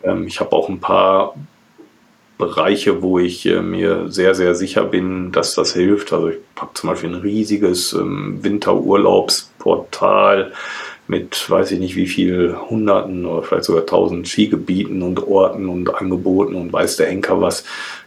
Ähm, 0.03 0.27
ich 0.27 0.39
habe 0.39 0.53
auch 0.53 0.69
ein 0.69 0.79
paar 0.79 1.35
Bereiche, 2.37 3.01
wo 3.01 3.19
ich 3.19 3.45
äh, 3.45 3.61
mir 3.61 4.09
sehr, 4.09 4.35
sehr 4.35 4.55
sicher 4.55 4.85
bin, 4.85 5.31
dass 5.31 5.55
das 5.55 5.73
hilft. 5.73 6.13
Also 6.13 6.29
ich 6.29 6.37
habe 6.55 6.73
zum 6.73 6.89
Beispiel 6.89 7.09
ein 7.09 7.21
riesiges 7.21 7.93
ähm, 7.93 8.43
Winterurlaubsportal 8.43 10.53
mit 11.07 11.49
weiß 11.49 11.71
ich 11.71 11.79
nicht 11.79 11.95
wie 11.95 12.07
viel 12.07 12.57
Hunderten 12.69 13.25
oder 13.25 13.41
vielleicht 13.41 13.63
sogar 13.63 13.85
tausend 13.85 14.27
Skigebieten 14.27 15.01
und 15.01 15.25
Orten 15.25 15.69
und 15.69 15.95
Angeboten 15.95 16.55
und 16.55 16.73
weiß 16.73 16.97
der 16.97 17.07
Enker 17.07 17.39
was. 17.39 17.63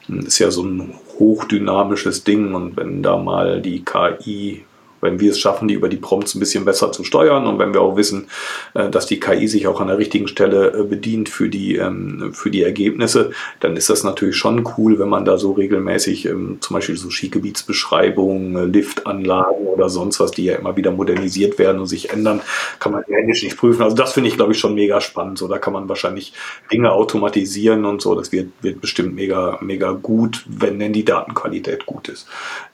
Das 0.06 0.26
ist 0.26 0.38
ja 0.38 0.50
so 0.50 0.64
ein 0.64 0.94
hochdynamisches 1.20 2.24
Ding. 2.24 2.54
Und 2.54 2.76
wenn 2.76 3.04
da 3.04 3.16
mal 3.16 3.60
die 3.62 3.84
KI 3.84 4.64
wenn 5.00 5.20
wir 5.20 5.30
es 5.30 5.38
schaffen, 5.38 5.68
die 5.68 5.74
über 5.74 5.88
die 5.88 5.96
Prompts 5.96 6.34
ein 6.34 6.40
bisschen 6.40 6.64
besser 6.64 6.92
zu 6.92 7.04
steuern 7.04 7.46
und 7.46 7.58
wenn 7.58 7.74
wir 7.74 7.80
auch 7.80 7.96
wissen, 7.96 8.28
äh, 8.74 8.88
dass 8.90 9.06
die 9.06 9.20
KI 9.20 9.48
sich 9.48 9.66
auch 9.66 9.80
an 9.80 9.88
der 9.88 9.98
richtigen 9.98 10.28
Stelle 10.28 10.72
äh, 10.72 10.82
bedient 10.84 11.28
für 11.28 11.48
die, 11.48 11.76
ähm, 11.76 12.32
für 12.32 12.50
die 12.50 12.62
Ergebnisse, 12.62 13.30
dann 13.60 13.76
ist 13.76 13.90
das 13.90 14.04
natürlich 14.04 14.36
schon 14.36 14.68
cool, 14.76 14.98
wenn 14.98 15.08
man 15.08 15.24
da 15.24 15.38
so 15.38 15.52
regelmäßig 15.52 16.26
ähm, 16.26 16.58
zum 16.60 16.74
Beispiel 16.74 16.96
so 16.96 17.10
Skigebietsbeschreibungen, 17.10 18.56
äh, 18.56 18.64
Liftanlagen 18.64 19.66
oder 19.66 19.88
sonst 19.88 20.20
was, 20.20 20.30
die 20.30 20.44
ja 20.44 20.56
immer 20.56 20.76
wieder 20.76 20.90
modernisiert 20.90 21.58
werden 21.58 21.80
und 21.80 21.86
sich 21.86 22.10
ändern, 22.10 22.40
kann 22.78 22.92
man 22.92 23.04
händisch 23.08 23.42
nicht 23.42 23.56
prüfen. 23.56 23.82
Also 23.82 23.96
das 23.96 24.12
finde 24.12 24.28
ich, 24.28 24.36
glaube 24.36 24.52
ich, 24.52 24.58
schon 24.58 24.74
mega 24.74 25.00
spannend. 25.00 25.38
So, 25.38 25.48
da 25.48 25.58
kann 25.58 25.72
man 25.72 25.88
wahrscheinlich 25.88 26.32
Dinge 26.72 26.92
automatisieren 26.92 27.84
und 27.84 28.02
so. 28.02 28.14
Das 28.14 28.32
wird, 28.32 28.48
wird 28.60 28.80
bestimmt 28.80 29.14
mega, 29.14 29.58
mega 29.60 29.92
gut, 29.92 30.44
wenn 30.46 30.78
denn 30.78 30.92
die 30.92 31.04
Datenqualität 31.04 31.86
gut 31.86 32.08
ist. 32.08 32.28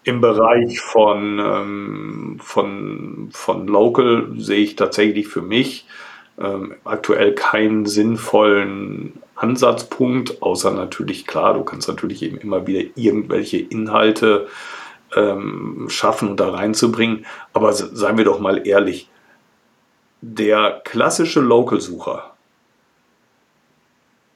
Im 0.05 0.21
Bereich 0.21 0.81
von, 0.81 1.39
ähm, 1.39 2.16
von, 2.41 3.29
von 3.33 3.67
Local 3.67 4.33
sehe 4.37 4.63
ich 4.63 4.77
tatsächlich 4.77 5.29
für 5.29 5.43
mich 5.43 5.87
ähm, 6.39 6.75
aktuell 6.85 7.35
keinen 7.35 7.87
sinnvollen 7.87 9.15
Ansatzpunkt, 9.37 10.43
außer 10.43 10.71
natürlich, 10.71 11.27
klar, 11.27 11.55
du 11.55 11.65
kannst 11.65 11.89
natürlich 11.89 12.23
eben 12.23 12.39
immer 12.39 12.67
wieder 12.67 12.89
irgendwelche 12.95 13.59
Inhalte 13.59 14.49
ähm, 15.15 15.87
schaffen 15.89 16.29
und 16.29 16.41
da 16.41 16.51
reinzubringen. 16.51 17.27
Aber 17.53 17.73
seien 17.73 18.17
wir 18.17 18.25
doch 18.25 18.41
mal 18.41 18.67
ehrlich, 18.67 19.09
der 20.21 20.81
klassische 20.85 21.41
Local-Sucher 21.41 22.35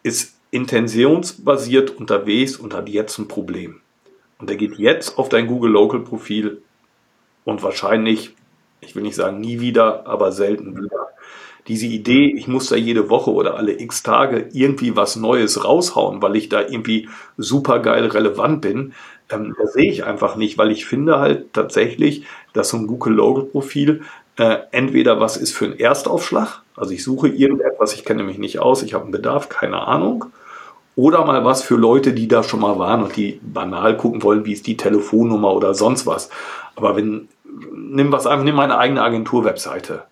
ist 0.02 0.36
intentionsbasiert 0.51 1.90
unterwegs 1.90 2.57
und 2.57 2.74
hat 2.74 2.89
jetzt 2.89 3.19
ein 3.19 3.28
Problem. 3.28 3.81
Und 4.39 4.48
der 4.48 4.57
geht 4.57 4.78
jetzt 4.78 5.19
auf 5.19 5.28
dein 5.28 5.47
Google 5.47 5.73
Local 5.73 6.01
Profil 6.01 6.62
und 7.45 7.62
wahrscheinlich, 7.62 8.35
ich 8.81 8.95
will 8.95 9.03
nicht 9.03 9.17
sagen 9.17 9.41
nie 9.41 9.61
wieder, 9.61 10.07
aber 10.07 10.33
selten 10.33 10.77
wieder. 10.77 11.09
Diese 11.69 11.87
Idee, 11.87 12.35
ich 12.37 12.49
muss 12.49 12.69
da 12.69 12.77
jede 12.77 13.11
Woche 13.11 13.31
oder 13.31 13.57
alle 13.57 13.79
x 13.79 14.03
Tage 14.03 14.49
irgendwie 14.53 14.97
was 14.97 15.17
Neues 15.17 15.65
raushauen, 15.65 16.23
weil 16.23 16.37
ich 16.37 16.49
da 16.49 16.61
irgendwie 16.61 17.09
super 17.37 17.81
geil 17.81 18.07
relevant 18.07 18.61
bin, 18.62 18.95
ähm, 19.31 19.55
das 19.61 19.75
sehe 19.75 19.91
ich 19.91 20.05
einfach 20.05 20.37
nicht, 20.37 20.59
weil 20.59 20.71
ich 20.71 20.87
finde 20.87 21.19
halt 21.19 21.53
tatsächlich, 21.53 22.25
dass 22.53 22.71
so 22.71 22.77
ein 22.77 22.87
Google 22.87 23.15
Local 23.15 23.45
Profil 23.45 24.03
äh, 24.37 24.59
entweder 24.73 25.21
was 25.21 25.37
ist 25.37 25.53
für 25.53 25.67
einen 25.67 25.79
Erstaufschlag, 25.79 26.62
also 26.77 26.93
ich 26.93 27.05
suche 27.05 27.29
irgendetwas, 27.29 27.95
ich 27.95 28.05
kenne 28.05 28.23
mich 28.23 28.39
nicht 28.39 28.59
aus, 28.59 28.83
ich 28.83 28.95
habe 28.95 29.05
einen 29.05 29.12
Bedarf, 29.12 29.49
keine 29.49 29.87
Ahnung, 29.87 30.27
oder 31.01 31.25
mal 31.25 31.45
was 31.47 31.63
für 31.63 31.77
Leute, 31.77 32.13
die 32.13 32.29
da 32.29 32.43
schon 32.43 32.61
mal 32.61 32.79
waren 32.79 33.03
und 33.03 33.17
die 33.17 33.41
banal 33.43 33.97
gucken 33.97 34.23
wollen, 34.23 34.45
wie 34.45 34.53
ist 34.53 34.67
die 34.67 34.77
Telefonnummer 34.77 35.55
oder 35.55 35.73
sonst 35.73 36.07
was. 36.07 36.29
Aber 36.77 36.95
wenn, 36.95 37.29
nimm 37.75 38.13
was 38.13 38.27
einfach, 38.27 38.45
nimm 38.45 38.57
meine 38.57 38.77
eigene 38.77 39.03
Agentur-Webseite. 39.03 40.03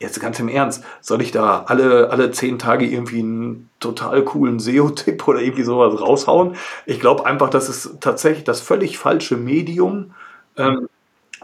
Jetzt 0.00 0.20
ganz 0.20 0.40
im 0.40 0.48
Ernst, 0.48 0.82
soll 1.02 1.20
ich 1.20 1.30
da 1.30 1.64
alle, 1.66 2.08
alle 2.10 2.30
zehn 2.30 2.58
Tage 2.58 2.86
irgendwie 2.86 3.18
einen 3.18 3.68
total 3.80 4.24
coolen 4.24 4.60
SEO-Tipp 4.60 5.28
oder 5.28 5.40
irgendwie 5.40 5.62
sowas 5.62 6.00
raushauen? 6.00 6.56
Ich 6.86 7.00
glaube 7.00 7.26
einfach, 7.26 7.50
das 7.50 7.68
ist 7.68 8.00
tatsächlich 8.00 8.44
das 8.44 8.62
völlig 8.62 8.96
falsche 8.96 9.36
Medium, 9.36 10.14
ähm, 10.56 10.88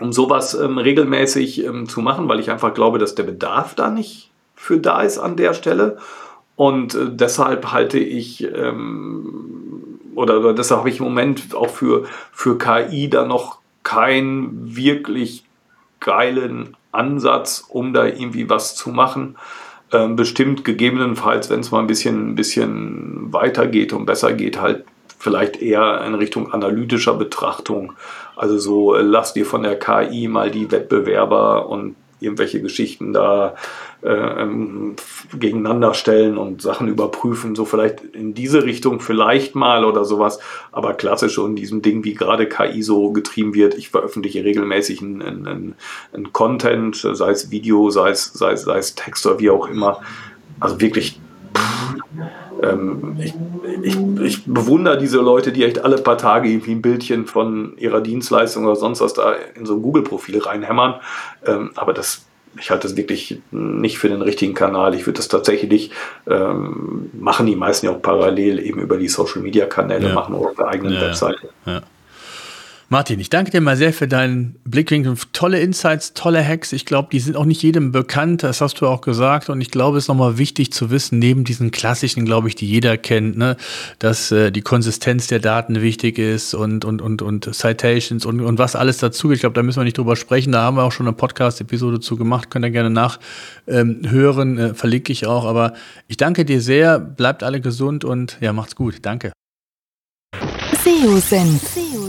um 0.00 0.10
sowas 0.12 0.54
ähm, 0.54 0.78
regelmäßig 0.78 1.64
ähm, 1.66 1.86
zu 1.86 2.00
machen, 2.00 2.28
weil 2.28 2.40
ich 2.40 2.50
einfach 2.50 2.72
glaube, 2.72 2.98
dass 2.98 3.14
der 3.14 3.24
Bedarf 3.24 3.74
da 3.74 3.90
nicht 3.90 4.30
für 4.56 4.78
da 4.78 5.02
ist 5.02 5.18
an 5.18 5.36
der 5.36 5.52
Stelle. 5.52 5.98
Und 6.60 6.94
äh, 6.94 7.06
deshalb 7.08 7.72
halte 7.72 7.98
ich, 7.98 8.44
ähm, 8.44 9.98
oder, 10.14 10.40
oder 10.40 10.52
deshalb 10.52 10.80
habe 10.80 10.90
ich 10.90 10.98
im 10.98 11.06
Moment 11.06 11.54
auch 11.56 11.70
für, 11.70 12.04
für 12.32 12.58
KI 12.58 13.08
da 13.08 13.24
noch 13.24 13.60
keinen 13.82 14.76
wirklich 14.76 15.44
geilen 16.00 16.76
Ansatz, 16.92 17.64
um 17.66 17.94
da 17.94 18.04
irgendwie 18.04 18.50
was 18.50 18.76
zu 18.76 18.90
machen. 18.90 19.36
Ähm, 19.90 20.16
bestimmt 20.16 20.66
gegebenenfalls, 20.66 21.48
wenn 21.48 21.60
es 21.60 21.70
mal 21.70 21.78
ein 21.78 21.86
bisschen, 21.86 22.32
ein 22.32 22.34
bisschen 22.34 23.32
weiter 23.32 23.66
geht 23.66 23.94
und 23.94 24.04
besser 24.04 24.34
geht, 24.34 24.60
halt 24.60 24.84
vielleicht 25.18 25.62
eher 25.62 26.04
in 26.04 26.14
Richtung 26.14 26.52
analytischer 26.52 27.14
Betrachtung. 27.14 27.94
Also 28.36 28.58
so, 28.58 28.94
äh, 28.96 29.00
lass 29.00 29.32
dir 29.32 29.46
von 29.46 29.62
der 29.62 29.78
KI 29.78 30.28
mal 30.28 30.50
die 30.50 30.70
Wettbewerber 30.70 31.70
und 31.70 31.96
irgendwelche 32.20 32.60
Geschichten 32.60 33.12
da 33.12 33.54
äh, 34.02 34.08
ähm, 34.10 34.96
gegeneinander 35.38 35.94
stellen 35.94 36.38
und 36.38 36.62
Sachen 36.62 36.88
überprüfen, 36.88 37.54
so 37.54 37.64
vielleicht 37.64 38.02
in 38.14 38.34
diese 38.34 38.64
Richtung 38.64 39.00
vielleicht 39.00 39.54
mal 39.54 39.84
oder 39.84 40.04
sowas, 40.04 40.38
aber 40.72 40.94
klassisch 40.94 41.38
in 41.38 41.56
diesem 41.56 41.82
Ding, 41.82 42.04
wie 42.04 42.14
gerade 42.14 42.46
KI 42.46 42.82
so 42.82 43.12
getrieben 43.12 43.54
wird. 43.54 43.74
Ich 43.74 43.90
veröffentliche 43.90 44.44
regelmäßig 44.44 45.02
einen, 45.02 45.22
einen, 45.22 45.74
einen 46.12 46.32
Content, 46.32 46.96
sei 46.96 47.30
es 47.30 47.50
Video, 47.50 47.90
sei 47.90 48.10
es, 48.10 48.24
sei, 48.32 48.52
es, 48.52 48.62
sei 48.62 48.78
es 48.78 48.94
Text 48.94 49.26
oder 49.26 49.40
wie 49.40 49.50
auch 49.50 49.68
immer. 49.68 50.00
Also 50.60 50.80
wirklich 50.80 51.20
ähm, 52.62 53.16
ich, 53.18 53.34
ich, 53.82 53.96
ich, 54.20 54.44
bewundere 54.44 54.98
diese 54.98 55.18
Leute, 55.18 55.52
die 55.52 55.64
echt 55.64 55.84
alle 55.84 55.98
paar 55.98 56.18
Tage 56.18 56.48
irgendwie 56.48 56.72
ein 56.72 56.82
Bildchen 56.82 57.26
von 57.26 57.76
ihrer 57.78 58.00
Dienstleistung 58.00 58.64
oder 58.64 58.76
sonst 58.76 59.00
was 59.00 59.14
da 59.14 59.34
in 59.54 59.66
so 59.66 59.74
ein 59.74 59.82
Google-Profil 59.82 60.38
reinhämmern. 60.38 60.96
Ähm, 61.46 61.70
aber 61.76 61.92
das, 61.92 62.26
ich 62.58 62.70
halte 62.70 62.88
das 62.88 62.96
wirklich 62.96 63.40
nicht 63.50 63.98
für 63.98 64.08
den 64.08 64.22
richtigen 64.22 64.54
Kanal. 64.54 64.94
Ich 64.94 65.06
würde 65.06 65.18
das 65.18 65.28
tatsächlich 65.28 65.90
ähm, 66.28 67.10
machen, 67.12 67.46
die 67.46 67.56
meisten 67.56 67.86
ja 67.86 67.92
auch 67.92 68.02
parallel 68.02 68.58
eben 68.58 68.80
über 68.80 68.96
die 68.96 69.08
Social-Media-Kanäle 69.08 70.08
ja. 70.08 70.14
machen 70.14 70.34
oder 70.34 70.50
auf 70.50 70.56
der 70.56 70.68
eigenen 70.68 70.94
ja, 70.94 71.02
Webseite. 71.02 71.50
Ja. 71.66 71.82
Martin, 72.92 73.20
ich 73.20 73.30
danke 73.30 73.52
dir 73.52 73.60
mal 73.60 73.76
sehr 73.76 73.92
für 73.92 74.08
deinen 74.08 74.56
Blickwinkel. 74.64 75.14
Tolle 75.32 75.60
Insights, 75.60 76.12
tolle 76.12 76.44
Hacks. 76.44 76.72
Ich 76.72 76.86
glaube, 76.86 77.08
die 77.12 77.20
sind 77.20 77.36
auch 77.36 77.44
nicht 77.44 77.62
jedem 77.62 77.92
bekannt. 77.92 78.42
Das 78.42 78.60
hast 78.60 78.80
du 78.80 78.88
auch 78.88 79.00
gesagt. 79.00 79.48
Und 79.48 79.60
ich 79.60 79.70
glaube, 79.70 79.96
es 79.96 80.04
ist 80.04 80.08
nochmal 80.08 80.38
wichtig 80.38 80.72
zu 80.72 80.90
wissen, 80.90 81.20
neben 81.20 81.44
diesen 81.44 81.70
klassischen, 81.70 82.24
glaube 82.24 82.48
ich, 82.48 82.56
die 82.56 82.66
jeder 82.66 82.98
kennt, 82.98 83.38
ne, 83.38 83.56
dass 84.00 84.32
äh, 84.32 84.50
die 84.50 84.62
Konsistenz 84.62 85.28
der 85.28 85.38
Daten 85.38 85.80
wichtig 85.80 86.18
ist 86.18 86.52
und, 86.52 86.84
und, 86.84 87.00
und, 87.00 87.22
und 87.22 87.54
Citations 87.54 88.26
und, 88.26 88.40
und 88.40 88.58
was 88.58 88.74
alles 88.74 88.98
dazu. 88.98 89.30
Ich 89.30 89.38
glaube, 89.38 89.54
da 89.54 89.62
müssen 89.62 89.78
wir 89.78 89.84
nicht 89.84 89.96
drüber 89.96 90.16
sprechen. 90.16 90.50
Da 90.50 90.62
haben 90.62 90.76
wir 90.76 90.82
auch 90.82 90.90
schon 90.90 91.06
eine 91.06 91.14
Podcast-Episode 91.14 92.00
zu 92.00 92.16
gemacht. 92.16 92.50
Könnt 92.50 92.64
ihr 92.64 92.72
gerne 92.72 92.90
nachhören. 92.90 94.58
Ähm, 94.58 94.58
äh, 94.58 94.74
verlinke 94.74 95.12
ich 95.12 95.28
auch. 95.28 95.44
Aber 95.44 95.74
ich 96.08 96.16
danke 96.16 96.44
dir 96.44 96.60
sehr. 96.60 96.98
Bleibt 96.98 97.44
alle 97.44 97.60
gesund 97.60 98.04
und 98.04 98.36
ja, 98.40 98.52
macht's 98.52 98.74
gut. 98.74 98.96
Danke. 99.02 99.30
SEO-Senf. 100.82 101.89